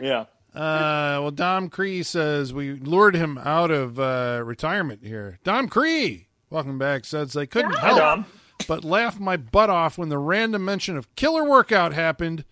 Yeah. 0.00 0.24
Uh, 0.54 1.18
well, 1.20 1.30
Dom 1.32 1.68
Cree 1.68 2.02
says 2.02 2.52
we 2.54 2.74
lured 2.74 3.16
him 3.16 3.38
out 3.38 3.70
of 3.70 3.98
uh, 3.98 4.40
retirement 4.44 5.00
here. 5.04 5.38
Dom 5.42 5.68
Cree, 5.68 6.28
welcome 6.50 6.78
back, 6.78 7.04
says 7.04 7.32
they 7.32 7.46
couldn't 7.46 7.72
Yeah. 7.72 7.78
Hi, 7.80 7.86
help 7.88 7.98
Dom. 7.98 8.26
but 8.68 8.84
laugh 8.84 9.18
my 9.18 9.36
butt 9.36 9.68
off 9.68 9.98
when 9.98 10.10
the 10.10 10.18
random 10.18 10.64
mention 10.64 10.96
of 10.96 11.12
Killer 11.16 11.44
Workout 11.44 11.92
happened. 11.92 12.44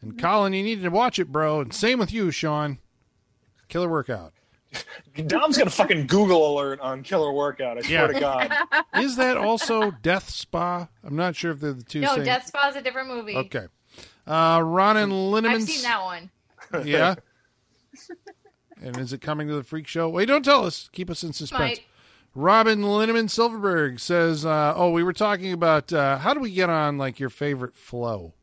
And 0.00 0.16
Colin, 0.16 0.52
you 0.52 0.62
needed 0.62 0.84
to 0.84 0.90
watch 0.90 1.18
it, 1.18 1.32
bro. 1.32 1.60
And 1.60 1.74
same 1.74 1.98
with 1.98 2.12
you, 2.12 2.30
Sean. 2.30 2.78
Killer 3.68 3.88
Workout. 3.88 4.32
Dom's 5.26 5.58
got 5.58 5.66
a 5.66 5.70
fucking 5.70 6.06
Google 6.06 6.54
alert 6.56 6.78
on 6.78 7.02
Killer 7.02 7.32
Workout. 7.32 7.78
I 7.78 7.80
swear 7.80 8.02
Yeah. 8.02 8.06
to 8.06 8.20
God. 8.20 8.84
Is 9.02 9.16
that 9.16 9.36
also 9.36 9.90
Death 9.90 10.28
Spa? 10.30 10.86
I'm 11.02 11.16
not 11.16 11.34
sure 11.34 11.50
if 11.50 11.58
they're 11.58 11.72
the 11.72 11.82
two 11.82 12.00
No, 12.00 12.14
same. 12.14 12.24
Death 12.24 12.46
Spa's 12.46 12.76
a 12.76 12.82
different 12.82 13.08
movie. 13.08 13.34
Okay. 13.34 13.66
Uh, 14.26 14.62
Robin 14.64 15.10
Linneman. 15.10 15.48
I've 15.48 15.62
seen 15.64 15.82
that 15.82 16.04
one. 16.04 16.30
Yeah. 16.86 17.16
and 18.82 18.96
is 18.98 19.12
it 19.12 19.20
coming 19.20 19.48
to 19.48 19.54
the 19.54 19.62
freak 19.64 19.86
show? 19.86 20.08
Wait, 20.08 20.26
don't 20.26 20.44
tell 20.44 20.64
us. 20.64 20.88
Keep 20.92 21.10
us 21.10 21.22
in 21.22 21.32
suspense. 21.32 21.60
Might. 21.78 21.84
Robin 22.34 22.82
Linneman 22.82 23.28
Silverberg 23.30 23.98
says, 23.98 24.44
uh, 24.46 24.72
"Oh, 24.76 24.90
we 24.90 25.02
were 25.02 25.12
talking 25.12 25.52
about 25.52 25.92
uh, 25.92 26.18
how 26.18 26.34
do 26.34 26.40
we 26.40 26.52
get 26.52 26.70
on 26.70 26.98
like 26.98 27.18
your 27.18 27.30
favorite 27.30 27.74
Flo? 27.74 28.34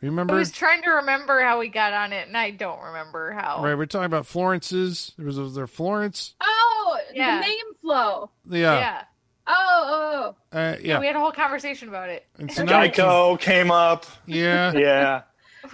Remember? 0.00 0.02
I 0.02 0.06
Remember? 0.06 0.34
was 0.36 0.52
trying 0.52 0.82
to 0.82 0.90
remember 0.90 1.42
how 1.42 1.58
we 1.58 1.68
got 1.68 1.92
on 1.92 2.12
it, 2.12 2.26
and 2.28 2.36
I 2.36 2.50
don't 2.52 2.80
remember 2.82 3.32
how. 3.32 3.62
Right, 3.62 3.76
we're 3.76 3.86
talking 3.86 4.06
about 4.06 4.26
Florence's. 4.26 5.12
There 5.16 5.26
was, 5.26 5.38
was 5.38 5.54
there 5.56 5.66
Florence? 5.66 6.34
Oh, 6.40 6.98
Yeah. 7.12 7.36
the 7.40 7.46
name 7.46 7.64
Flo. 7.82 8.30
Yeah, 8.48 8.78
Yeah. 8.78 9.02
Oh, 9.50 10.34
oh, 10.52 10.56
uh, 10.58 10.76
yeah. 10.82 11.00
We 11.00 11.06
had 11.06 11.16
a 11.16 11.20
whole 11.20 11.32
conversation 11.32 11.88
about 11.88 12.10
it. 12.10 12.26
And 12.38 12.52
so 12.52 12.64
now 12.64 12.82
can- 12.82 12.92
Geico 12.92 13.40
came 13.40 13.70
up. 13.70 14.04
yeah, 14.26 14.72
Yeah. 14.72 15.22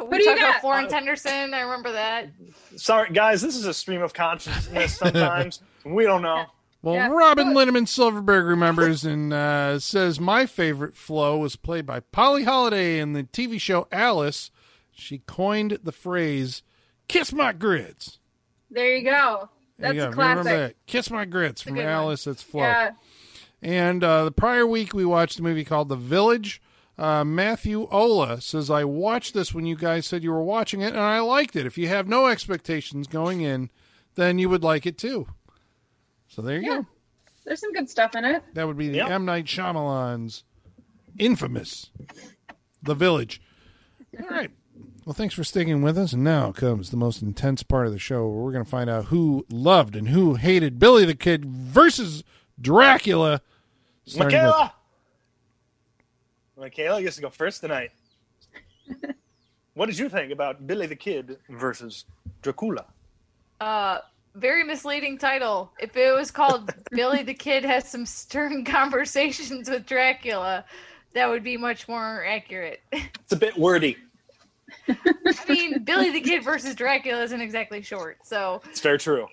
We 0.11 0.19
do 0.19 0.23
you 0.25 0.31
talked 0.31 0.39
about 0.41 0.53
got? 0.55 0.61
Florence 0.61 0.93
Henderson. 0.93 1.55
I 1.55 1.61
remember 1.61 1.93
that. 1.93 2.29
Sorry, 2.77 3.11
guys. 3.13 3.43
This 3.43 3.57
is 3.57 3.67
a 3.67 3.75
stream 3.75 4.03
of 4.03 4.13
consciousness. 4.15 4.97
Sometimes 4.99 5.63
we 5.85 6.05
don't 6.05 6.23
know. 6.23 6.47
Well, 6.83 6.95
Yeah. 6.95 7.09
Robin 7.09 7.55
Linneman 7.55 7.89
Silverberg 7.89 8.45
remembers 8.45 9.05
and 9.05 9.33
uh, 9.33 9.79
says 9.79 10.21
my 10.21 10.45
favorite 10.47 10.95
Flo 10.97 11.39
was 11.39 11.57
played 11.57 11.87
by 11.87 12.01
Polly 12.01 12.45
Holliday 12.45 12.99
in 12.99 13.13
the 13.15 13.23
TV 13.25 13.59
show 13.61 13.89
Alice. 13.91 14.51
She 14.93 15.19
coined 15.27 15.79
the 15.83 15.93
phrase 15.93 16.63
"kiss 17.09 17.33
my 17.33 17.53
grits." 17.53 18.19
there 18.71 18.97
you 18.97 19.05
go. 19.05 19.49
There 19.79 19.93
That's 19.93 19.97
you 19.97 20.03
a 20.03 20.05
go. 20.07 20.11
Remember 20.11 20.43
classic. 20.43 20.77
that? 20.77 20.87
Kiss 20.87 21.11
my 21.11 21.25
grits 21.25 21.63
from 21.63 21.75
good 21.75 21.85
one. 21.85 21.89
Alice. 21.93 22.25
That's 22.25 22.43
Flo. 22.43 22.61
Yeah. 22.63 22.91
And 23.63 24.05
uh, 24.05 24.25
the 24.25 24.31
prior 24.33 24.67
week, 24.67 24.93
we 24.93 25.05
watched 25.07 25.39
a 25.39 25.43
movie 25.43 25.65
called 25.65 25.89
The 25.89 25.97
Village. 25.97 26.61
Uh, 26.97 27.25
Matthew 27.25 27.89
Ola 27.91 28.41
says, 28.41 28.71
I 28.71 28.85
watched 28.85 29.35
this 29.35 29.53
when 29.53 29.67
you 29.67 29.75
guys 29.77 30.07
said 30.07 30.23
you 30.23 30.31
were 30.31 30.43
watching 30.45 30.81
it, 30.81 30.89
and 30.93 31.01
I 31.01 31.19
liked 31.21 31.57
it. 31.57 31.67
If 31.67 31.77
you 31.77 31.89
have 31.89 32.07
no 32.07 32.27
expectations 32.29 33.07
going 33.09 33.41
in, 33.41 33.71
then 34.15 34.39
you 34.39 34.49
would 34.49 34.63
like 34.63 34.87
it 34.87 34.97
too. 34.97 35.27
So 36.29 36.41
there 36.43 36.61
you 36.61 36.71
Yeah. 36.71 36.77
go. 36.83 36.87
There's 37.45 37.61
some 37.61 37.73
good 37.73 37.91
stuff 37.91 38.15
in 38.15 38.25
it. 38.25 38.43
That 38.55 38.67
would 38.67 38.79
be 38.79 38.89
the 38.89 38.99
Yep. 38.99 39.11
M. 39.11 39.25
Night 39.25 39.45
Shyamalan's 39.47 40.45
infamous 41.19 41.91
The 42.83 42.95
Village. 42.95 43.41
All 44.21 44.29
right. 44.29 44.51
Well, 45.05 45.15
thanks 45.15 45.35
for 45.35 45.45
sticking 45.45 45.83
with 45.83 45.99
us. 45.99 46.13
And 46.13 46.25
now 46.25 46.53
comes 46.53 46.91
the 46.91 46.97
most 46.97 47.21
intense 47.23 47.63
part 47.63 47.87
of 47.87 47.93
the 47.93 47.99
show 47.99 48.27
where 48.29 48.43
we're 48.45 48.53
going 48.53 48.65
to 48.65 48.71
find 48.71 48.89
out 48.89 49.07
who 49.07 49.45
loved 49.51 49.95
and 49.97 50.09
who 50.09 50.35
hated 50.37 50.79
Billy 50.79 51.05
the 51.05 51.15
Kid 51.15 51.45
versus 51.45 52.25
Dracula. 52.61 53.41
starting 54.07 54.39
with- 54.39 54.45
Michaela. 54.47 54.75
Michaela 56.65 57.03
gets 57.03 57.17
to 57.17 57.23
go 57.23 57.29
first 57.29 57.61
tonight. 57.61 57.91
what 59.75 59.85
did 59.85 59.99
you 59.99 60.09
think 60.09 60.33
about 60.33 60.67
Billy 60.67 60.87
the 60.87 60.97
Kid 60.97 61.37
versus 61.51 62.07
Dracula? 62.41 62.87
Uh, 63.61 63.99
very 64.35 64.65
misleading 64.65 65.19
title. 65.19 65.71
If 65.79 65.95
it 65.95 66.15
was 66.15 66.31
called 66.31 66.73
Billy 66.91 67.23
the 67.23 67.35
Kid 67.35 67.65
has 67.67 67.87
some 67.87 68.07
stern 68.07 68.65
conversations 68.65 69.69
with 69.69 69.85
Dracula, 69.85 70.65
that 71.13 71.29
would 71.29 71.45
be 71.45 71.59
much 71.59 71.87
more 71.87 72.25
accurate. 72.25 72.81
It's 72.93 73.33
a 73.33 73.37
bit 73.37 73.59
wordy. 73.59 73.99
I 74.89 74.97
mean, 75.47 75.85
Billy 75.85 76.13
the 76.13 76.23
Kid 76.23 76.43
versus 76.43 76.75
Dracula 76.75 77.23
isn't 77.25 77.43
exactly 77.43 77.83
short. 77.83 78.17
So, 78.25 78.63
It's 78.71 78.81
very 78.81 78.99
true. 78.99 79.27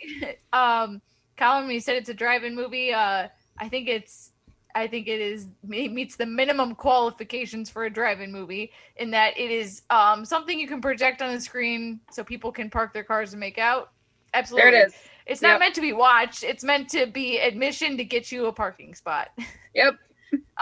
um, 0.51 1.01
Colin, 1.37 1.63
when 1.63 1.73
you 1.73 1.79
said 1.79 1.95
it's 1.95 2.09
a 2.09 2.13
drive-in 2.13 2.55
movie, 2.55 2.93
uh, 2.93 3.29
I 3.57 3.69
think 3.69 3.87
it's, 3.87 4.30
I 4.76 4.88
think 4.88 5.07
it 5.07 5.19
is 5.19 5.48
it 5.69 5.91
meets 5.91 6.15
the 6.15 6.26
minimum 6.26 6.76
qualifications 6.76 7.69
for 7.69 7.85
a 7.85 7.89
drive-in 7.89 8.31
movie 8.31 8.72
in 8.98 9.11
that 9.11 9.38
it 9.38 9.52
is 9.52 9.84
um 9.89 10.26
something 10.26 10.60
you 10.60 10.68
can 10.68 10.81
project 10.81 11.22
on 11.22 11.34
the 11.34 11.41
screen 11.41 12.02
so 12.11 12.23
people 12.23 12.52
can 12.52 12.69
park 12.69 12.93
their 12.93 13.03
cars 13.03 13.34
and 13.34 13.39
make 13.39 13.57
out. 13.57 13.89
Absolutely, 14.34 14.72
There 14.72 14.81
it 14.84 14.88
is. 14.88 14.95
It's 15.26 15.41
not 15.41 15.52
Yep. 15.52 15.60
meant 15.60 15.76
to 15.76 15.81
be 15.81 15.93
watched. 15.93 16.43
It's 16.43 16.64
meant 16.64 16.89
to 16.89 17.06
be 17.07 17.39
admission 17.39 17.98
to 17.98 18.03
get 18.03 18.31
you 18.31 18.45
a 18.48 18.53
parking 18.53 18.95
spot. 18.95 19.30
Yep. 19.73 19.95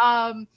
Um, 0.02 0.48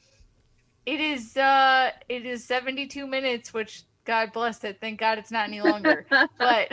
it 0.87 1.01
is 1.01 1.37
uh, 1.37 1.91
it 2.09 2.27
is 2.27 2.45
seventy 2.47 2.87
two 2.87 3.07
minutes, 3.07 3.53
which 3.55 3.85
God 4.05 4.33
bless 4.33 4.65
it. 4.65 4.79
Thank 4.81 5.01
God 5.01 5.19
it's 5.19 5.31
not 5.31 5.49
any 5.49 5.61
longer. 5.61 6.07
but 6.39 6.69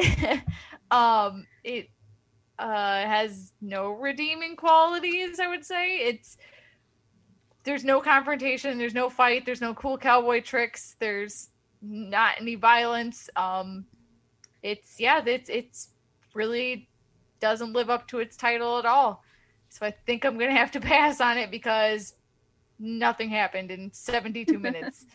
um, 0.92 1.48
it 1.64 1.88
uh, 2.58 3.02
has 3.06 3.54
no 3.62 3.92
redeeming 3.92 4.56
qualities. 4.56 5.40
I 5.40 5.48
would 5.48 5.66
say 5.66 5.98
it's 5.98 6.38
there's 7.64 7.84
no 7.84 8.02
confrontation, 8.02 8.78
there's 8.78 8.94
no 8.94 9.10
fight, 9.10 9.46
there's 9.46 9.62
no 9.62 9.74
cool 9.74 9.98
cowboy 9.98 10.42
tricks, 10.42 10.96
there's 11.00 11.50
not 11.82 12.36
any 12.40 12.56
violence. 12.56 13.30
Um, 13.36 13.86
it's 14.64 15.00
yeah, 15.00 15.24
it's 15.26 15.50
it's 15.50 15.90
really 16.34 16.90
doesn't 17.40 17.74
live 17.74 17.90
up 17.90 18.08
to 18.10 18.20
its 18.20 18.36
title 18.36 18.78
at 18.80 18.86
all. 18.86 19.24
So 19.70 19.86
I 19.86 19.92
think 19.92 20.26
I'm 20.26 20.38
gonna 20.38 20.52
have 20.52 20.72
to 20.72 20.80
pass 20.82 21.22
on 21.22 21.38
it 21.38 21.52
because 21.52 22.16
nothing 22.80 23.30
happened 23.30 23.72
in 23.72 23.92
72 23.92 24.58
minutes. 24.60 25.06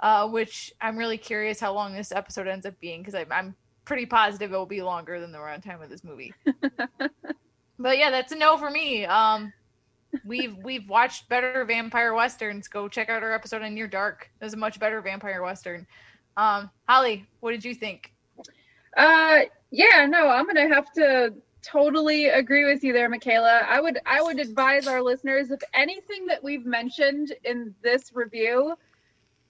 Uh, 0.00 0.26
which 0.26 0.72
I'm 0.80 0.96
really 0.96 1.16
curious 1.16 1.60
how 1.60 1.72
long 1.72 1.94
this 1.94 2.10
episode 2.10 2.48
ends 2.48 2.66
up 2.66 2.74
being 2.80 3.02
because 3.02 3.14
I'm, 3.14 3.30
I'm 3.30 3.54
pretty 3.84 4.04
positive 4.04 4.52
it 4.52 4.56
will 4.56 4.66
be 4.66 4.82
longer 4.82 5.20
than 5.20 5.30
the 5.30 5.38
runtime 5.38 5.80
of 5.80 5.90
this 5.90 6.02
movie. 6.02 6.34
but 7.78 7.98
yeah, 7.98 8.10
that's 8.10 8.32
a 8.32 8.36
no 8.36 8.56
for 8.58 8.68
me. 8.68 9.06
Um, 9.06 9.52
we've 10.24 10.56
we've 10.58 10.88
watched 10.88 11.28
better 11.28 11.64
vampire 11.64 12.14
westerns. 12.14 12.68
Go 12.68 12.88
check 12.88 13.08
out 13.08 13.22
our 13.22 13.32
episode 13.32 13.62
on 13.62 13.74
Near 13.74 13.86
Dark. 13.86 14.30
There's 14.38 14.54
a 14.54 14.58
much 14.58 14.78
better 14.78 15.00
vampire 15.00 15.42
western. 15.42 15.86
Um, 16.36 16.70
Holly, 16.88 17.26
what 17.40 17.52
did 17.52 17.64
you 17.64 17.74
think? 17.74 18.12
Uh, 18.96 19.40
yeah, 19.70 20.06
no, 20.06 20.28
I'm 20.28 20.46
gonna 20.46 20.68
have 20.68 20.92
to 20.92 21.34
totally 21.62 22.26
agree 22.26 22.64
with 22.64 22.82
you 22.84 22.92
there, 22.92 23.08
Michaela. 23.08 23.62
I 23.68 23.80
would 23.80 23.98
I 24.04 24.20
would 24.20 24.38
advise 24.38 24.86
our 24.86 25.02
listeners 25.02 25.50
if 25.50 25.60
anything 25.74 26.26
that 26.26 26.42
we've 26.42 26.66
mentioned 26.66 27.32
in 27.44 27.74
this 27.82 28.12
review 28.14 28.74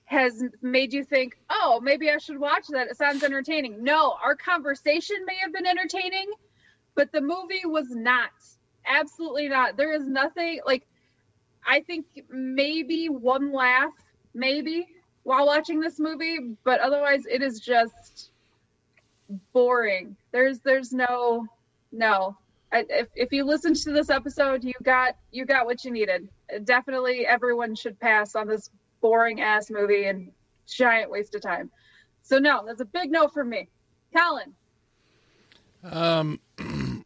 has 0.05 0.45
made 0.61 0.93
you 0.93 1.05
think, 1.05 1.39
oh, 1.49 1.81
maybe 1.83 2.11
I 2.11 2.19
should 2.19 2.39
watch 2.39 2.67
that. 2.69 2.89
It 2.89 2.97
sounds 2.99 3.23
entertaining. 3.23 3.83
No, 3.83 4.17
our 4.23 4.37
conversation 4.37 5.17
may 5.25 5.37
have 5.37 5.53
been 5.53 5.67
entertaining, 5.67 6.31
but 6.95 7.11
the 7.13 7.21
movie 7.21 7.65
was 7.65 7.91
not. 7.91 8.31
Absolutely 8.87 9.49
not. 9.49 9.77
There 9.77 9.93
is 9.93 10.07
nothing 10.07 10.61
like 10.67 10.87
I 11.67 11.81
think 11.81 12.07
maybe 12.31 13.09
one 13.09 13.53
laugh, 13.53 13.93
maybe 14.35 14.87
while 15.23 15.47
watching 15.47 15.81
this 15.81 16.01
movie, 16.01 16.57
but 16.65 16.81
otherwise 16.81 17.25
it 17.27 17.43
is 17.43 17.61
just 17.61 18.31
boring. 19.53 20.17
There's 20.33 20.61
there's 20.61 20.93
no 20.93 21.47
no. 21.93 22.37
If 22.73 23.09
if 23.15 23.33
you 23.33 23.45
listened 23.45 23.77
to 23.77 23.93
this 23.93 24.11
episode, 24.11 24.65
you 24.65 24.73
got 24.83 25.17
you 25.31 25.45
got 25.45 25.67
what 25.67 25.85
you 25.85 25.91
needed. 25.91 26.29
Definitely, 26.65 27.27
everyone 27.27 27.75
should 27.75 27.99
pass 28.01 28.35
on 28.35 28.49
this 28.49 28.71
boring 29.01 29.41
ass 29.41 29.71
movie 29.71 30.05
and 30.05 30.31
giant 30.67 31.11
waste 31.11 31.35
of 31.35 31.43
time. 31.43 31.71
So 32.23 32.39
no, 32.39 32.65
that's 32.67 32.81
a 32.81 32.87
big 32.87 33.11
no 33.11 33.29
for 33.29 33.45
me. 33.45 33.69
Colin. 34.17 34.55
Um, 35.85 36.41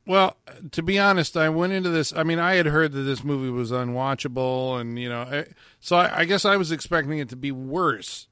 well, 0.07 0.37
to 0.71 0.83
be 0.83 0.99
honest, 0.99 1.37
I 1.37 1.49
went 1.49 1.73
into 1.73 1.91
this. 1.91 2.13
I 2.15 2.23
mean, 2.23 2.39
I 2.39 2.55
had 2.55 2.67
heard 2.67 2.93
that 2.93 3.03
this 3.03 3.25
movie 3.25 3.51
was 3.51 3.73
unwatchable, 3.73 4.81
and 4.81 4.99
you 4.99 5.09
know, 5.09 5.23
I, 5.23 5.47
so 5.81 5.97
I, 5.97 6.21
I 6.21 6.25
guess 6.25 6.45
I 6.45 6.57
was 6.57 6.71
expecting 6.71 7.19
it 7.19 7.29
to 7.31 7.37
be 7.37 7.51
worse 7.51 8.29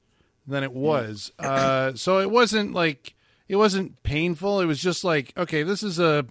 than 0.47 0.63
it 0.63 0.73
was. 0.73 1.31
Uh, 1.37 1.93
so 1.95 2.19
it 2.19 2.31
wasn't 2.31 2.73
like 2.73 3.15
it 3.47 3.57
wasn't 3.57 4.01
painful. 4.03 4.61
It 4.61 4.65
was 4.65 4.79
just 4.79 5.03
like, 5.03 5.33
okay, 5.37 5.63
this 5.63 5.83
is 5.83 5.99
a. 5.99 6.25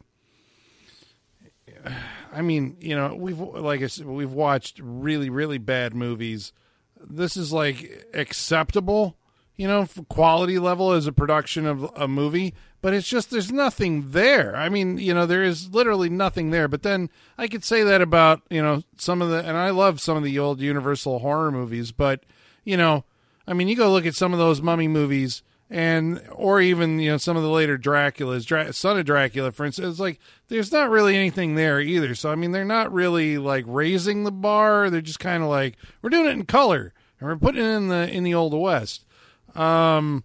I 2.32 2.40
mean, 2.40 2.78
you 2.80 2.96
know, 2.96 3.14
we've 3.14 3.38
like 3.38 3.82
I 3.82 3.86
said, 3.86 4.06
we've 4.06 4.32
watched 4.32 4.80
really, 4.82 5.28
really 5.28 5.58
bad 5.58 5.94
movies. 5.94 6.52
This 6.98 7.36
is 7.36 7.52
like 7.52 8.08
acceptable, 8.14 9.18
you 9.56 9.68
know, 9.68 9.86
quality 10.08 10.58
level 10.58 10.92
as 10.92 11.06
a 11.06 11.12
production 11.12 11.66
of 11.66 11.84
a 11.94 12.08
movie, 12.08 12.54
but 12.84 12.92
it's 12.92 13.08
just 13.08 13.30
there's 13.30 13.50
nothing 13.50 14.10
there. 14.10 14.54
I 14.54 14.68
mean, 14.68 14.98
you 14.98 15.14
know, 15.14 15.24
there 15.24 15.42
is 15.42 15.72
literally 15.72 16.10
nothing 16.10 16.50
there. 16.50 16.68
But 16.68 16.82
then 16.82 17.08
I 17.38 17.48
could 17.48 17.64
say 17.64 17.82
that 17.82 18.02
about 18.02 18.42
you 18.50 18.62
know 18.62 18.82
some 18.98 19.22
of 19.22 19.30
the, 19.30 19.38
and 19.38 19.56
I 19.56 19.70
love 19.70 20.02
some 20.02 20.18
of 20.18 20.22
the 20.22 20.38
old 20.38 20.60
Universal 20.60 21.20
horror 21.20 21.50
movies, 21.50 21.92
but 21.92 22.24
you 22.62 22.76
know, 22.76 23.04
I 23.48 23.54
mean, 23.54 23.68
you 23.68 23.74
go 23.74 23.90
look 23.90 24.04
at 24.04 24.14
some 24.14 24.34
of 24.34 24.38
those 24.38 24.60
mummy 24.60 24.86
movies 24.86 25.42
and 25.70 26.22
or 26.30 26.60
even 26.60 26.98
you 26.98 27.12
know 27.12 27.16
some 27.16 27.38
of 27.38 27.42
the 27.42 27.48
later 27.48 27.78
Dracula's 27.78 28.44
Dra- 28.44 28.74
Son 28.74 28.98
of 28.98 29.06
Dracula, 29.06 29.50
for 29.50 29.64
instance. 29.64 29.92
It's 29.92 29.98
like 29.98 30.20
there's 30.48 30.70
not 30.70 30.90
really 30.90 31.16
anything 31.16 31.54
there 31.54 31.80
either. 31.80 32.14
So 32.14 32.30
I 32.30 32.34
mean, 32.34 32.52
they're 32.52 32.66
not 32.66 32.92
really 32.92 33.38
like 33.38 33.64
raising 33.66 34.24
the 34.24 34.30
bar. 34.30 34.90
They're 34.90 35.00
just 35.00 35.20
kind 35.20 35.42
of 35.42 35.48
like 35.48 35.78
we're 36.02 36.10
doing 36.10 36.26
it 36.26 36.32
in 36.32 36.44
color 36.44 36.92
and 37.18 37.30
we're 37.30 37.36
putting 37.36 37.62
it 37.62 37.76
in 37.76 37.88
the 37.88 38.14
in 38.14 38.24
the 38.24 38.34
old 38.34 38.52
west. 38.52 39.06
Um, 39.54 40.22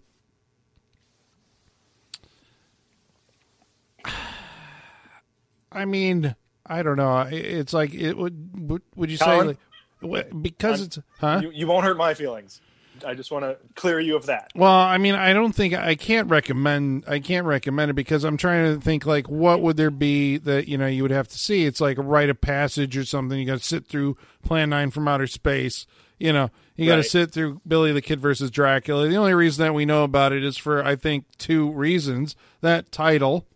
I 5.72 5.84
mean, 5.84 6.34
I 6.66 6.82
don't 6.82 6.96
know. 6.96 7.20
It's 7.30 7.72
like 7.72 7.94
it 7.94 8.16
would. 8.16 8.68
Would, 8.70 8.82
would 8.96 9.10
you 9.10 9.18
Colin? 9.18 9.54
say 9.54 10.06
like, 10.06 10.42
because 10.42 10.80
it's 10.80 10.98
huh? 11.18 11.40
You, 11.42 11.50
you 11.50 11.66
won't 11.66 11.84
hurt 11.84 11.96
my 11.96 12.14
feelings. 12.14 12.60
I 13.06 13.14
just 13.14 13.30
want 13.30 13.44
to 13.46 13.56
clear 13.76 13.98
you 13.98 14.14
of 14.16 14.26
that. 14.26 14.50
Well, 14.54 14.70
I 14.70 14.98
mean, 14.98 15.14
I 15.14 15.32
don't 15.32 15.52
think 15.54 15.72
I 15.74 15.94
can't 15.94 16.28
recommend. 16.28 17.04
I 17.08 17.18
can't 17.18 17.46
recommend 17.46 17.90
it 17.90 17.94
because 17.94 18.24
I'm 18.24 18.36
trying 18.36 18.74
to 18.74 18.80
think 18.80 19.06
like 19.06 19.28
what 19.28 19.62
would 19.62 19.76
there 19.78 19.90
be 19.90 20.36
that 20.38 20.68
you 20.68 20.76
know 20.76 20.86
you 20.86 21.02
would 21.02 21.10
have 21.10 21.28
to 21.28 21.38
see. 21.38 21.64
It's 21.64 21.80
like 21.80 21.96
a 21.98 22.02
rite 22.02 22.28
of 22.30 22.40
passage 22.40 22.96
or 22.96 23.04
something. 23.04 23.38
You 23.38 23.46
got 23.46 23.58
to 23.58 23.64
sit 23.64 23.86
through 23.86 24.16
Plan 24.42 24.70
Nine 24.70 24.90
from 24.90 25.08
Outer 25.08 25.26
Space. 25.28 25.86
You 26.18 26.34
know, 26.34 26.50
you 26.76 26.84
got 26.84 26.96
to 26.96 27.00
Right. 27.00 27.06
sit 27.10 27.32
through 27.32 27.62
Billy 27.66 27.92
the 27.92 28.02
Kid 28.02 28.20
versus 28.20 28.50
Dracula. 28.50 29.08
The 29.08 29.16
only 29.16 29.32
reason 29.32 29.64
that 29.64 29.72
we 29.72 29.86
know 29.86 30.04
about 30.04 30.32
it 30.32 30.44
is 30.44 30.58
for 30.58 30.84
I 30.84 30.94
think 30.96 31.24
two 31.38 31.72
reasons: 31.72 32.36
that 32.60 32.92
title 32.92 33.46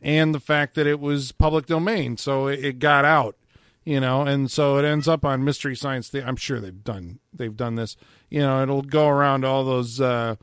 and 0.00 0.34
the 0.34 0.40
fact 0.40 0.74
that 0.74 0.86
it 0.86 1.00
was 1.00 1.32
public 1.32 1.66
domain, 1.66 2.16
so 2.16 2.46
it, 2.46 2.78
got 2.78 3.04
out. 3.04 3.36
You 3.84 4.00
know, 4.00 4.22
and 4.22 4.50
so 4.50 4.76
it 4.76 4.84
ends 4.84 5.08
up 5.08 5.24
on 5.24 5.44
Mystery 5.44 5.74
Science. 5.74 6.12
I'm 6.12 6.36
sure 6.36 6.60
they've 6.60 6.84
done 6.84 7.20
they've 7.32 7.56
done 7.56 7.76
this. 7.76 7.96
You 8.28 8.40
know, 8.40 8.62
it'll 8.62 8.82
go 8.82 9.08
around 9.08 9.46
all 9.46 9.64
those 9.64 9.98
uh, 9.98 10.36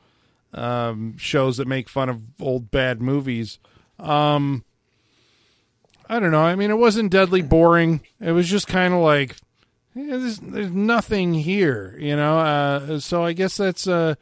um, 0.52 1.16
shows 1.16 1.58
that 1.58 1.68
make 1.68 1.88
fun 1.88 2.08
of 2.08 2.22
old 2.40 2.72
bad 2.72 3.00
movies. 3.00 3.60
Um, 4.00 4.64
I 6.08 6.18
don't 6.18 6.32
know. 6.32 6.42
I 6.42 6.56
mean, 6.56 6.70
it 6.70 6.78
wasn't 6.78 7.12
deadly 7.12 7.40
boring. 7.42 8.00
It 8.20 8.32
was 8.32 8.48
just 8.48 8.66
kind 8.66 8.92
of 8.92 9.00
like 9.00 9.36
yeah, 9.96 10.18
there's, 10.18 10.38
there's 10.38 10.72
nothing 10.72 11.32
here, 11.32 11.96
you 11.98 12.16
know. 12.16 12.38
Uh, 12.38 13.00
so 13.00 13.24
I 13.24 13.32
guess 13.32 13.56
that's 13.56 13.86
uh, 13.86 14.16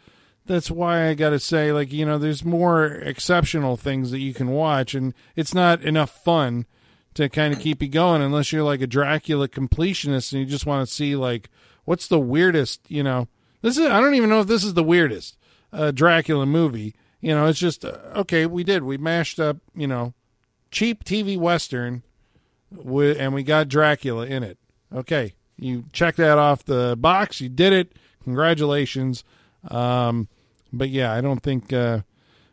that's 0.46 0.70
why 0.70 1.08
I 1.08 1.14
got 1.14 1.30
to 1.30 1.38
say, 1.38 1.72
like, 1.72 1.92
you 1.92 2.04
know, 2.04 2.18
there's 2.18 2.44
more 2.44 2.86
exceptional 2.86 3.76
things 3.76 4.10
that 4.10 4.20
you 4.20 4.34
can 4.34 4.50
watch, 4.50 4.94
and 4.94 5.14
it's 5.36 5.54
not 5.54 5.82
enough 5.82 6.22
fun 6.22 6.66
to 7.14 7.28
kind 7.28 7.54
of 7.54 7.60
keep 7.60 7.80
you 7.80 7.88
going 7.88 8.20
unless 8.22 8.52
you're 8.52 8.64
like 8.64 8.80
a 8.80 8.86
Dracula 8.86 9.48
completionist 9.48 10.32
and 10.32 10.40
you 10.40 10.46
just 10.46 10.66
want 10.66 10.86
to 10.86 10.92
see 10.92 11.14
like 11.16 11.48
what's 11.84 12.08
the 12.08 12.18
weirdest, 12.18 12.80
you 12.88 13.02
know. 13.02 13.28
This 13.62 13.78
is 13.78 13.86
I 13.86 14.00
don't 14.00 14.14
even 14.14 14.28
know 14.28 14.40
if 14.40 14.46
this 14.46 14.64
is 14.64 14.74
the 14.74 14.82
weirdest 14.82 15.36
uh, 15.72 15.90
Dracula 15.90 16.44
movie. 16.44 16.94
You 17.20 17.34
know, 17.34 17.46
it's 17.46 17.58
just 17.58 17.84
uh, 17.84 17.98
okay. 18.16 18.46
We 18.46 18.64
did 18.64 18.82
we 18.82 18.98
mashed 18.98 19.40
up, 19.40 19.58
you 19.74 19.86
know, 19.86 20.12
cheap 20.70 21.04
TV 21.04 21.38
western, 21.38 22.02
with, 22.70 23.18
and 23.18 23.32
we 23.32 23.42
got 23.42 23.68
Dracula 23.68 24.26
in 24.26 24.42
it. 24.42 24.58
Okay, 24.94 25.34
you 25.56 25.84
check 25.92 26.16
that 26.16 26.36
off 26.36 26.64
the 26.64 26.96
box. 26.98 27.40
You 27.40 27.48
did 27.48 27.72
it. 27.72 27.92
Congratulations. 28.24 29.24
Um, 29.68 30.28
but 30.78 30.88
yeah, 30.90 31.12
I 31.12 31.20
don't 31.20 31.40
think 31.42 31.72
uh, 31.72 32.00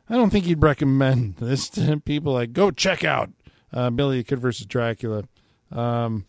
I 0.09 0.15
don't 0.15 0.29
think 0.29 0.45
you'd 0.47 0.61
recommend 0.63 1.35
this 1.39 1.69
to 1.71 1.99
people. 1.99 2.33
Like, 2.33 2.53
go 2.53 2.71
check 2.71 3.03
out 3.03 3.29
uh, 3.73 3.89
Billy 3.89 4.17
the 4.19 4.23
Kid 4.23 4.39
versus 4.39 4.65
Dracula. 4.65 5.23
Um, 5.71 6.25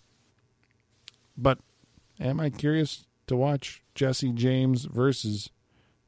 but 1.37 1.59
am 2.21 2.41
I 2.41 2.51
curious 2.51 3.07
to 3.27 3.37
watch 3.37 3.83
Jesse 3.95 4.33
James 4.33 4.85
versus 4.85 5.51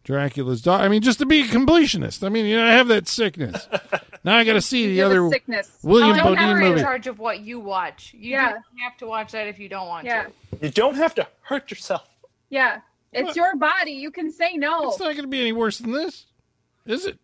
Dracula's 0.05 0.63
dog? 0.63 0.81
I 0.83 0.89
mean, 0.89 1.03
just 1.03 1.19
to 1.21 1.27
be 1.27 1.41
a 1.41 1.45
completionist. 1.47 2.25
I 2.25 2.29
mean, 2.29 2.47
you 2.47 2.57
know, 2.57 2.67
I 2.67 2.73
have 2.73 2.89
that 2.89 3.09
sickness. 3.09 3.67
now 4.25 4.37
I 4.37 4.45
got 4.45 4.53
to 4.53 4.61
see 4.61 4.87
the 4.87 4.93
You 4.95 5.03
have 5.05 5.13
a 5.13 5.17
other 5.21 5.31
sickness. 5.31 5.79
William 5.83 6.17
Oh, 6.19 6.35
Beaudine 6.35 6.61
you're 6.61 6.77
in 6.77 6.83
charge 6.83 7.07
of 7.07 7.19
what 7.19 7.41
you 7.41 7.59
watch. 7.59 8.13
You 8.17 8.33
Yeah. 8.33 8.51
don't 8.51 8.63
have 8.85 8.97
to 8.99 9.07
watch 9.07 9.33
that 9.33 9.49
if 9.49 9.59
you 9.59 9.69
don't 9.69 9.89
want 9.89 10.07
Yeah. 10.07 10.25
to. 10.25 10.31
You 10.67 10.71
don't 10.71 10.95
have 10.97 11.15
to 11.17 11.27
hurt 11.43 11.71
yourself. 11.71 12.09
Yeah. 12.51 12.81
It's 13.15 13.27
What? 13.29 13.37
your 13.37 13.57
body. 13.57 13.93
You 13.93 14.11
can 14.11 14.31
say 14.33 14.57
no. 14.57 14.91
It's 14.91 14.99
not 14.99 15.13
going 15.13 15.23
to 15.23 15.29
be 15.29 15.41
any 15.41 15.53
worse 15.53 15.79
than 15.79 15.93
this, 15.93 16.27
is 16.87 17.07
it? 17.07 17.19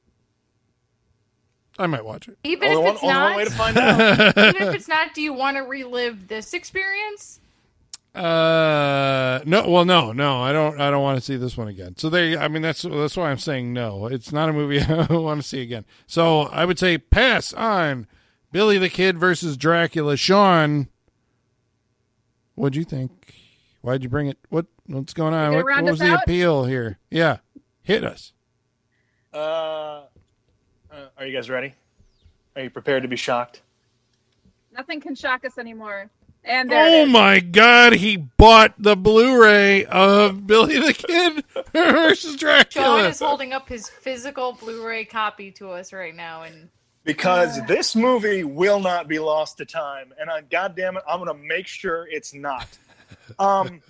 I 1.79 1.87
might 1.87 2.05
watch 2.05 2.29
it. 2.29 2.37
Even 2.45 2.69
Only 2.73 2.79
if 2.79 2.85
one, 2.85 2.95
it's 2.95 3.03
only 3.03 3.15
one 3.15 3.31
not, 3.31 3.37
way 3.37 3.45
to 3.45 3.51
find 3.51 3.79
out. 4.39 4.39
even 4.57 4.69
if 4.69 4.75
it's 4.75 4.89
not, 4.89 5.15
do 5.15 5.23
you 5.23 5.33
want 5.33 5.57
to 5.57 5.63
relive 5.63 6.29
this 6.29 6.53
experience? 6.53 7.41
Uh, 8.15 9.41
no. 9.47 9.69
Well, 9.69 9.85
no, 9.85 10.13
no. 10.13 10.43
I 10.43 10.53
don't. 10.53 10.81
I 10.81 10.91
don't 10.91 11.03
want 11.03 11.19
to 11.19 11.25
see 11.25 11.37
this 11.37 11.57
one 11.57 11.69
again. 11.69 11.97
So 11.97 12.11
they. 12.11 12.37
I 12.37 12.49
mean, 12.49 12.61
that's 12.61 12.83
that's 12.83 13.17
why 13.17 13.31
I'm 13.31 13.39
saying 13.39 13.73
no. 13.73 14.07
It's 14.07 14.33
not 14.33 14.49
a 14.49 14.53
movie 14.53 14.81
I 14.81 15.07
want 15.13 15.41
to 15.41 15.47
see 15.47 15.63
again. 15.63 15.85
So 16.09 16.43
I 16.43 16.65
would 16.65 16.79
say 16.79 16.99
pass 16.99 17.53
on 17.53 18.09
Billy 18.51 18.79
the 18.79 18.89
Kid 18.89 19.17
versus 19.17 19.57
Dracula. 19.57 20.17
Sean, 20.17 20.89
what'd 22.57 22.75
you 22.77 22.85
think? 22.85 23.35
Why'd 23.83 24.03
you 24.03 24.09
bring 24.09 24.27
it? 24.29 24.39
What 24.49 24.67
What's 24.87 25.15
going 25.15 25.35
on? 25.35 25.55
What, 25.55 25.65
what 25.65 25.85
was 25.85 25.99
the 25.99 26.13
out? 26.13 26.23
appeal 26.25 26.65
here? 26.65 26.99
Yeah, 27.11 27.39
hit 27.83 28.05
us. 28.05 28.33
Uh, 29.33 29.37
uh, 29.39 30.03
are 31.17 31.27
you 31.27 31.33
guys 31.33 31.49
ready? 31.49 31.75
Are 32.57 32.63
you 32.63 32.71
prepared 32.71 33.03
to 33.03 33.09
be 33.09 33.17
shocked? 33.17 33.63
Nothing 34.73 35.01
can 35.01 35.15
shock 35.15 35.45
us 35.45 35.59
anymore. 35.59 36.11
And 36.45 36.71
there 36.71 37.03
Oh 37.03 37.07
my 37.07 37.41
God! 37.41 37.93
He 37.93 38.17
bought 38.17 38.75
the 38.79 38.97
Blu-ray 38.97 39.85
of 39.85 40.47
Billy 40.47 40.79
the 40.79 40.95
Kid 40.95 41.45
versus 41.73 42.31
Sean 42.33 42.39
Dracula. 42.39 43.09
is 43.09 43.19
holding 43.19 43.53
up 43.53 43.69
his 43.69 43.89
physical 43.89 44.53
Blu-ray 44.55 45.05
copy 45.05 45.51
to 45.53 45.71
us 45.71 45.93
right 45.93 46.17
now, 46.17 46.43
and 46.43 46.71
Because 47.05 47.65
this 47.67 47.95
movie 47.95 48.43
will 48.45 48.81
not 48.81 49.07
be 49.07 49.19
lost 49.19 49.59
to 49.59 49.67
time, 49.67 50.15
and 50.19 50.31
I, 50.31 50.41
goddamn 50.41 50.97
it, 50.97 51.03
I'm 51.07 51.19
gonna 51.19 51.35
make 51.35 51.67
sure 51.67 52.09
it's 52.11 52.33
not. 52.33 52.67
Um, 53.39 53.83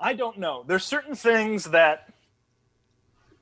I 0.00 0.14
don't 0.14 0.38
know. 0.38 0.64
There's 0.66 0.84
certain 0.84 1.14
things 1.14 1.64
that 1.66 2.12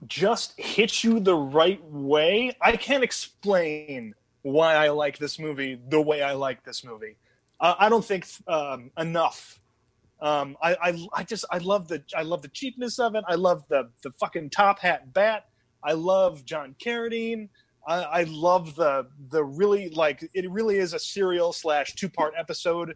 just 0.07 0.59
hit 0.59 1.05
you 1.05 1.21
the 1.21 1.35
right 1.35 1.83
way. 1.85 2.57
I 2.61 2.77
can't 2.77 3.05
explain 3.05 4.15
why 4.43 4.75
I 4.75 4.91
like 4.91 5.19
this 5.19 5.39
movie 5.39 5.81
the 5.89 6.01
way 6.01 6.23
I 6.23 6.33
like 6.33 6.65
this 6.65 6.85
movie. 6.85 7.17
Uh, 7.61 7.75
I 7.79 7.89
don't 7.89 8.05
think 8.05 8.27
um, 8.49 8.91
enough. 8.99 9.61
Um, 10.21 10.57
I, 10.63 10.77
I 10.81 11.07
I 11.15 11.25
just 11.25 11.45
I 11.51 11.59
love 11.59 11.89
the 11.89 12.03
I 12.17 12.23
love 12.23 12.43
the 12.43 12.49
cheapness 12.49 12.99
of 12.99 13.15
it. 13.15 13.25
I 13.27 13.35
love 13.35 13.65
the 13.69 13.91
the 14.03 14.11
fucking 14.13 14.51
top 14.51 14.79
hat 14.79 15.13
bat. 15.13 15.47
I 15.83 15.93
love 15.93 16.45
John 16.45 16.77
Carradine. 16.85 17.49
I, 17.87 18.03
I 18.03 18.23
love 18.25 18.77
the 18.77 19.09
the 19.31 19.43
really 19.43 19.89
like 19.91 20.29
it 20.35 20.51
really 20.51 20.79
is 20.79 20.93
a 20.95 20.99
serial 20.99 21.53
slash 21.53 21.95
two 21.95 22.09
part 22.09 22.35
episode 22.39 22.95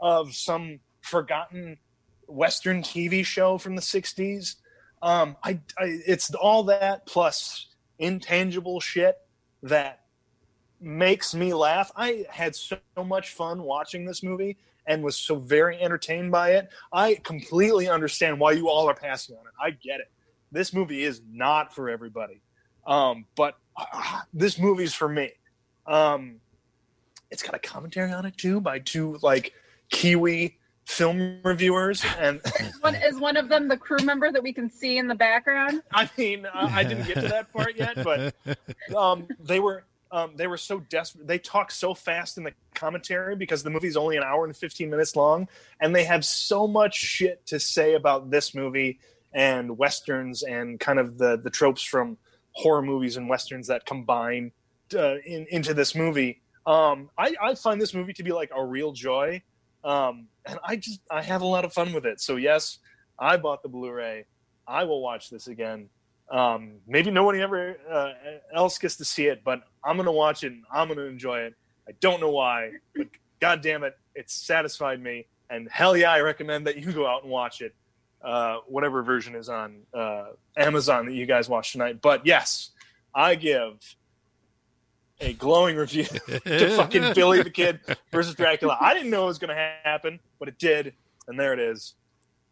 of 0.00 0.34
some 0.34 0.78
forgotten 1.08 1.78
Western 2.26 2.82
TV 2.82 3.24
show 3.24 3.58
from 3.58 3.74
the 3.74 3.82
'60s. 3.82 4.56
Um, 5.02 5.36
I, 5.42 5.60
I 5.78 6.00
it's 6.06 6.34
all 6.34 6.64
that 6.64 7.06
plus 7.06 7.66
intangible 7.98 8.80
shit 8.80 9.16
that 9.62 10.02
makes 10.80 11.34
me 11.34 11.52
laugh. 11.54 11.90
I 11.96 12.26
had 12.30 12.54
so 12.54 12.78
much 13.04 13.32
fun 13.32 13.62
watching 13.62 14.04
this 14.04 14.22
movie 14.22 14.56
and 14.86 15.02
was 15.02 15.16
so 15.16 15.36
very 15.36 15.80
entertained 15.80 16.30
by 16.30 16.52
it. 16.52 16.70
I 16.92 17.16
completely 17.16 17.88
understand 17.88 18.40
why 18.40 18.52
you 18.52 18.68
all 18.68 18.88
are 18.88 18.94
passing 18.94 19.36
on 19.36 19.46
it. 19.46 19.52
I 19.60 19.70
get 19.70 20.00
it. 20.00 20.10
This 20.50 20.72
movie 20.72 21.04
is 21.04 21.20
not 21.30 21.74
for 21.74 21.90
everybody, 21.90 22.40
um, 22.86 23.26
but 23.36 23.58
uh, 23.76 24.20
this 24.32 24.58
movie's 24.58 24.94
for 24.94 25.08
me. 25.08 25.32
Um, 25.86 26.40
it's 27.30 27.42
got 27.42 27.54
a 27.54 27.58
commentary 27.58 28.12
on 28.12 28.24
it 28.24 28.36
too 28.36 28.60
by 28.60 28.78
two 28.78 29.18
like 29.22 29.52
Kiwi 29.90 30.57
film 30.88 31.38
reviewers, 31.44 32.04
and 32.18 32.40
One, 32.80 32.94
is 32.94 33.20
one 33.20 33.36
of 33.36 33.48
them 33.48 33.68
the 33.68 33.76
crew 33.76 34.04
member 34.04 34.32
that 34.32 34.42
we 34.42 34.52
can 34.52 34.70
see 34.70 34.96
in 34.96 35.06
the 35.06 35.14
background? 35.14 35.82
I 35.92 36.08
mean, 36.16 36.46
uh, 36.46 36.70
I 36.72 36.82
didn't 36.82 37.06
get 37.06 37.16
to 37.16 37.28
that 37.28 37.52
part 37.52 37.76
yet, 37.76 38.02
but 38.02 38.34
um, 38.96 39.28
they 39.38 39.60
were 39.60 39.84
um, 40.10 40.32
they 40.36 40.46
were 40.46 40.56
so 40.56 40.80
desperate. 40.80 41.26
They 41.26 41.38
talk 41.38 41.70
so 41.70 41.92
fast 41.92 42.38
in 42.38 42.44
the 42.44 42.54
commentary 42.74 43.36
because 43.36 43.62
the 43.62 43.70
movie's 43.70 43.96
only 43.96 44.16
an 44.16 44.22
hour 44.24 44.46
and 44.46 44.56
fifteen 44.56 44.88
minutes 44.88 45.14
long, 45.14 45.48
and 45.80 45.94
they 45.94 46.04
have 46.04 46.24
so 46.24 46.66
much 46.66 46.96
shit 46.96 47.44
to 47.46 47.60
say 47.60 47.94
about 47.94 48.30
this 48.30 48.54
movie 48.54 48.98
and 49.34 49.76
westerns 49.76 50.42
and 50.42 50.80
kind 50.80 50.98
of 50.98 51.18
the 51.18 51.36
the 51.36 51.50
tropes 51.50 51.82
from 51.82 52.16
horror 52.52 52.82
movies 52.82 53.18
and 53.18 53.28
westerns 53.28 53.66
that 53.66 53.84
combine 53.84 54.50
uh, 54.94 55.16
in, 55.18 55.46
into 55.50 55.74
this 55.74 55.94
movie. 55.94 56.40
Um, 56.66 57.08
I, 57.16 57.34
I 57.40 57.54
find 57.54 57.80
this 57.80 57.94
movie 57.94 58.14
to 58.14 58.22
be 58.22 58.32
like 58.32 58.50
a 58.54 58.64
real 58.64 58.92
joy, 58.92 59.42
um, 59.84 60.26
and 60.46 60.58
I 60.64 60.76
just 60.76 61.00
I 61.10 61.22
have 61.22 61.42
a 61.42 61.46
lot 61.46 61.64
of 61.64 61.72
fun 61.72 61.92
with 61.92 62.06
it. 62.06 62.20
So 62.20 62.36
yes, 62.36 62.78
I 63.18 63.36
bought 63.36 63.62
the 63.62 63.68
Blu-ray. 63.68 64.26
I 64.66 64.84
will 64.84 65.02
watch 65.02 65.30
this 65.30 65.48
again. 65.48 65.88
Um, 66.30 66.74
maybe 66.86 67.10
nobody 67.10 67.40
ever 67.40 67.76
uh, 67.90 68.12
else 68.54 68.78
gets 68.78 68.96
to 68.96 69.04
see 69.04 69.26
it, 69.26 69.42
but 69.44 69.62
I'm 69.84 69.96
gonna 69.96 70.12
watch 70.12 70.44
it. 70.44 70.52
and 70.52 70.64
I'm 70.70 70.88
gonna 70.88 71.02
enjoy 71.02 71.40
it. 71.40 71.54
I 71.88 71.92
don't 72.00 72.20
know 72.20 72.30
why, 72.30 72.72
but 72.94 73.08
god 73.40 73.62
damn 73.62 73.82
it, 73.84 73.96
it's 74.14 74.34
satisfied 74.34 75.02
me. 75.02 75.26
And 75.50 75.68
hell 75.70 75.96
yeah, 75.96 76.12
I 76.12 76.20
recommend 76.20 76.66
that 76.66 76.76
you 76.76 76.92
go 76.92 77.06
out 77.06 77.22
and 77.22 77.32
watch 77.32 77.62
it, 77.62 77.74
uh, 78.22 78.58
whatever 78.66 79.02
version 79.02 79.34
is 79.34 79.48
on 79.48 79.80
uh, 79.94 80.26
Amazon 80.56 81.06
that 81.06 81.14
you 81.14 81.24
guys 81.24 81.48
watch 81.48 81.72
tonight. 81.72 82.02
But 82.02 82.26
yes, 82.26 82.70
I 83.14 83.34
give 83.34 83.78
a 85.20 85.32
glowing 85.34 85.76
review 85.76 86.04
to 86.44 86.76
fucking 86.76 87.12
Billy 87.14 87.42
the 87.42 87.50
Kid 87.50 87.80
versus 88.12 88.34
Dracula. 88.34 88.76
I 88.80 88.94
didn't 88.94 89.10
know 89.10 89.24
it 89.24 89.28
was 89.28 89.38
gonna 89.38 89.72
happen, 89.84 90.20
but 90.38 90.48
it 90.48 90.58
did, 90.58 90.94
and 91.26 91.38
there 91.38 91.52
it 91.52 91.58
is. 91.60 91.94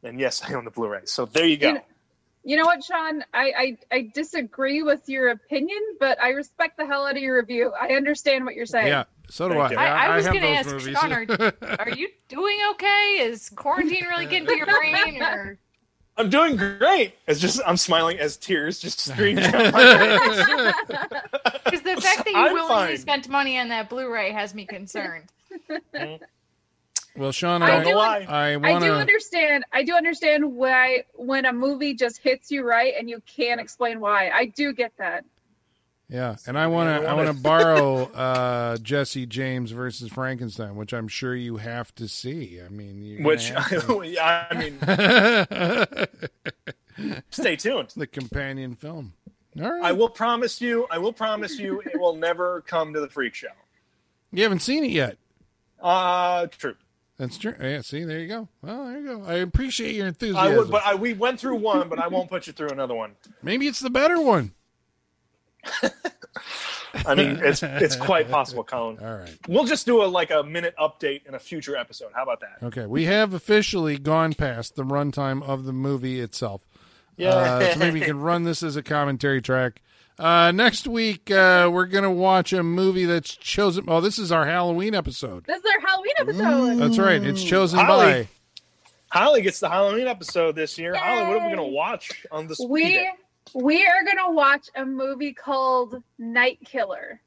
And 0.03 0.21
yes, 0.21 0.43
I 0.47 0.55
own 0.55 0.65
the 0.65 0.71
Blu-ray. 0.71 1.03
So 1.05 1.27
there 1.27 1.47
you 1.47 1.57
go. 1.57 1.69
You 1.69 1.75
know- 1.75 1.81
You 2.45 2.57
know 2.57 2.65
what, 2.67 2.85
Sean? 2.85 3.25
I, 3.35 3.77
I, 3.91 3.97
I 3.97 4.11
disagree 4.15 4.83
with 4.85 5.09
your 5.09 5.31
opinion, 5.31 5.81
but 5.99 6.23
I 6.23 6.29
respect 6.29 6.77
the 6.77 6.87
hell 6.87 7.05
out 7.05 7.17
of 7.17 7.23
your 7.23 7.35
review. 7.37 7.73
I 7.81 7.95
understand 7.95 8.45
what 8.45 8.55
you're 8.55 8.67
saying. 8.67 8.87
Yeah, 8.87 9.05
so 9.29 9.49
do 9.49 9.55
Thank 9.55 9.77
I. 9.77 9.87
I, 9.87 10.07
I 10.13 10.17
was 10.17 10.27
going 10.29 10.43
to 10.43 10.49
ask 10.51 10.71
movies. 10.71 10.97
Sean, 10.97 11.13
are, 11.13 11.27
are 11.81 11.91
you 11.91 12.09
doing 12.29 12.57
okay? 12.73 13.17
Is 13.23 13.51
quarantine 13.51 14.05
really 14.05 14.27
getting 14.27 14.47
to 14.47 14.57
your 14.57 14.67
brain? 14.67 15.21
Or 15.21 15.59
I'm 16.19 16.31
doing 16.31 16.57
great. 16.57 17.15
It's 17.27 17.41
just 17.41 17.61
I'm 17.67 17.77
smiling 17.77 18.19
as 18.19 18.37
tears 18.37 18.79
just 18.79 19.01
stream 19.13 19.37
down 19.37 19.73
my 19.73 20.17
face. 20.19 20.47
because 21.65 21.83
the 21.83 22.01
fact 22.01 22.25
that 22.25 22.31
you 22.33 22.37
I'm 22.37 22.55
willingly 22.55 22.87
fine. 22.89 22.99
spent 22.99 23.29
money 23.29 23.59
on 23.59 23.69
that 23.69 23.89
Blu-ray 23.91 24.33
has 24.33 24.55
me 24.55 24.65
concerned. 24.67 25.25
Mm-hmm. 25.71 26.25
well, 27.21 27.33
Sean, 27.33 27.63
I 27.63 27.67
I, 27.67 27.71
Don't 27.71 27.85
know 27.85 27.91
do- 27.91 27.97
why. 27.97 28.27
I 28.29 28.55
I 28.55 28.79
do 28.79 28.93
understand. 28.93 29.65
I 29.73 29.83
do 29.83 29.95
understand 29.95 30.55
why 30.55 31.05
when 31.15 31.45
a 31.47 31.53
movie 31.53 31.95
just 31.95 32.19
hits 32.19 32.51
you 32.51 32.67
right 32.67 32.95
and 32.99 33.09
you 33.11 33.23
can't 33.27 33.61
explain 33.61 34.01
why. 34.01 34.31
I 34.31 34.47
do 34.47 34.73
get 34.73 34.93
that. 34.99 35.25
Yeah, 36.09 36.37
and 36.47 36.57
I 36.57 36.69
want 36.69 37.03
to. 37.03 37.09
I 37.09 37.11
I 37.11 37.15
wanna- 37.15 37.35
borrow 37.35 38.05
uh, 38.05 38.77
Jesse 38.77 39.27
James 39.27 39.73
versus 39.73 40.09
Frankenstein, 40.11 40.77
which 40.77 40.95
I'm 40.95 41.09
sure 41.09 41.35
you 41.35 41.57
have 41.57 41.93
to 41.97 42.07
see. 42.07 42.61
I 42.65 42.69
mean, 42.69 43.25
Which 43.25 43.49
to. 43.69 44.17
I 44.23 44.55
mean, 44.57 44.79
stay 47.31 47.57
tuned. 47.57 47.93
the 47.97 48.07
companion 48.07 48.75
film. 48.77 49.15
All 49.61 49.71
right. 49.71 49.83
I 49.83 49.93
will 49.93 50.09
promise 50.09 50.61
you. 50.61 50.87
I 50.91 50.99
will 50.99 51.13
promise 51.13 51.59
you, 51.59 51.81
it 51.81 51.99
will 51.99 52.15
never 52.15 52.61
come 52.63 52.93
to 52.95 53.01
the 53.01 53.09
freak 53.09 53.35
show. 53.35 53.49
You 54.31 54.43
haven't 54.43 54.61
seen 54.61 54.85
it 54.85 54.91
yet. 54.91 55.17
Uh, 55.83 56.47
true. 56.47 56.75
That's 57.17 57.39
true. 57.39 57.55
Yeah. 57.61 57.81
See, 57.81 58.05
there 58.05 58.21
you 58.21 58.29
go. 58.29 58.49
Well, 58.63 58.85
there 58.87 58.99
you 59.01 59.07
go. 59.07 59.25
I 59.25 59.35
appreciate 59.37 59.95
your 59.95 60.07
enthusiasm. 60.07 60.53
I 60.53 60.57
would, 60.57 60.71
but 60.71 60.83
I, 60.85 60.95
we 60.95 61.15
went 61.15 61.41
through 61.41 61.57
one, 61.57 61.89
but 61.89 61.99
I 61.99 62.09
won't 62.09 62.29
put 62.29 62.47
you 62.47 62.53
through 62.53 62.69
another 62.69 62.95
one. 62.95 63.17
Maybe 63.43 63.67
it's 63.67 63.81
the 63.81 63.89
better 63.91 64.21
one. 64.21 64.53
I 67.07 67.15
mean, 67.15 67.41
it's 67.43 67.63
it's 67.63 67.97
quite 67.97 68.31
possible, 68.31 68.65
Colin. 68.65 68.99
All 69.03 69.19
right. 69.19 69.39
We'll 69.49 69.65
just 69.65 69.87
do 69.87 70.03
a 70.03 70.07
like 70.07 70.31
a 70.31 70.43
minute 70.43 70.75
update 70.79 71.27
in 71.27 71.35
a 71.35 71.39
future 71.39 71.77
episode. 71.77 72.11
How 72.15 72.23
about 72.23 72.41
that? 72.41 72.67
Okay. 72.67 72.87
We 72.87 73.05
have 73.05 73.35
officially 73.35 73.99
gone 73.99 74.33
past 74.35 74.77
the 74.77 74.85
runtime 74.85 75.43
of 75.43 75.65
the 75.65 75.73
movie 75.73 76.21
itself. 76.21 76.63
Yeah. 77.17 77.31
Uh, 77.31 77.73
so 77.73 77.79
maybe 77.79 78.01
we 78.01 78.07
can 78.07 78.21
run 78.21 78.45
this 78.45 78.63
as 78.63 78.77
a 78.77 78.83
commentary 78.83 79.43
track. 79.43 79.83
Uh, 80.19 80.51
next 80.51 80.87
week, 80.87 81.31
uh, 81.31 81.69
we're 81.71 81.87
going 81.87 82.05
to 82.05 82.11
watch 82.11 82.53
a 82.55 82.63
movie 82.63 83.05
that's 83.05 83.35
chosen. 83.35 83.85
Oh, 83.87 84.01
this 84.01 84.19
is 84.19 84.33
our 84.33 84.47
Halloween 84.47 84.95
episode. 84.95 85.45
This 85.45 85.59
is 85.59 85.65
our 85.71 85.87
Halloween 85.87 86.15
episode. 86.19 86.79
That's 86.79 86.99
right. 86.99 87.23
It's 87.23 87.45
chosen 87.45 87.81
Holly. 87.81 88.07
by. 88.07 88.29
Holly 89.11 89.43
gets 89.43 89.61
the 89.61 89.69
Halloween 89.69 90.07
episode 90.07 90.57
this 90.57 90.79
year. 90.79 90.95
Holly, 90.95 91.23
what 91.27 91.43
are 91.43 91.49
we 91.49 91.55
going 91.55 91.71
to 91.71 91.75
watch 91.75 92.25
on 92.31 92.47
this? 92.47 92.59
we 92.59 93.11
we 93.55 93.87
are 93.87 94.05
gonna 94.05 94.31
watch 94.33 94.69
a 94.75 94.85
movie 94.85 95.33
called 95.33 96.03
Night 96.19 96.59
Killer. 96.65 97.21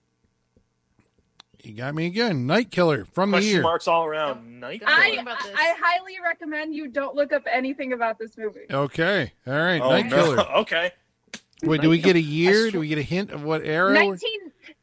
You 1.62 1.74
got 1.74 1.94
me 1.94 2.06
again. 2.06 2.48
Night 2.48 2.72
Killer 2.72 3.06
from 3.14 3.32
the 3.32 3.42
year. 3.42 3.62
marks 3.62 3.88
all 3.88 4.06
around. 4.06 4.62
Night. 4.62 4.82
I, 4.86 5.10
Think 5.10 5.22
about 5.24 5.44
this. 5.44 5.54
I 5.54 5.74
highly 5.78 6.14
recommend 6.24 6.74
you 6.74 6.88
don't 6.88 7.16
look 7.16 7.34
up 7.34 7.44
anything 7.52 7.92
about 7.92 8.18
this 8.18 8.38
movie. 8.38 8.62
Okay. 8.72 9.34
All 9.46 9.54
right. 9.54 9.82
Oh, 9.82 9.90
Night 9.90 10.06
no. 10.06 10.16
Killer. 10.16 10.40
okay. 10.60 10.92
Wait, 11.64 11.82
do 11.82 11.90
we 11.90 11.98
get 11.98 12.16
a 12.16 12.22
year? 12.22 12.70
sw- 12.70 12.72
Do 12.72 12.80
we 12.80 12.88
get 12.88 12.98
a 12.98 13.02
hint 13.04 13.32
of 13.32 13.44
what 13.44 13.66
era? 13.66 13.94
19, 13.94 14.08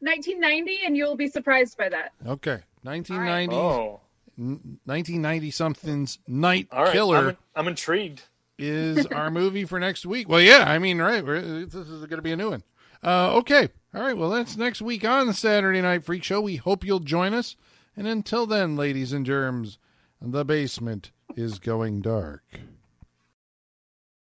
1990, 0.01 0.79
and 0.85 0.95
you'll 0.95 1.15
be 1.15 1.27
surprised 1.27 1.75
by 1.79 1.89
that. 1.89 2.11
Okay. 2.27 2.59
1990, 2.83 3.55
Oh, 3.55 3.99
1990 4.37 5.49
something's 5.49 6.19
Night 6.27 6.67
all 6.71 6.83
right. 6.83 6.93
Killer 6.93 7.29
I'm, 7.29 7.37
I'm 7.55 7.67
intrigued. 7.67 8.21
Is 8.57 9.05
our 9.07 9.29
movie 9.29 9.65
for 9.65 9.79
next 9.79 10.05
week. 10.05 10.27
Well, 10.27 10.41
yeah, 10.41 10.65
I 10.67 10.79
mean, 10.79 10.99
right. 10.99 11.25
This 11.25 11.73
is 11.75 11.99
going 12.05 12.17
to 12.17 12.21
be 12.21 12.31
a 12.31 12.37
new 12.37 12.51
one. 12.51 12.63
Uh, 13.03 13.35
okay. 13.37 13.69
All 13.93 14.01
right. 14.01 14.17
Well, 14.17 14.29
that's 14.29 14.57
next 14.57 14.81
week 14.81 15.05
on 15.05 15.27
the 15.27 15.33
Saturday 15.33 15.81
Night 15.81 16.05
Freak 16.05 16.23
Show. 16.23 16.41
We 16.41 16.55
hope 16.55 16.83
you'll 16.83 16.99
join 16.99 17.33
us. 17.33 17.55
And 17.95 18.07
until 18.07 18.45
then, 18.45 18.75
ladies 18.75 19.13
and 19.13 19.25
germs, 19.25 19.77
the 20.21 20.45
basement 20.45 21.11
is 21.35 21.59
going 21.59 22.01
dark. 22.01 22.43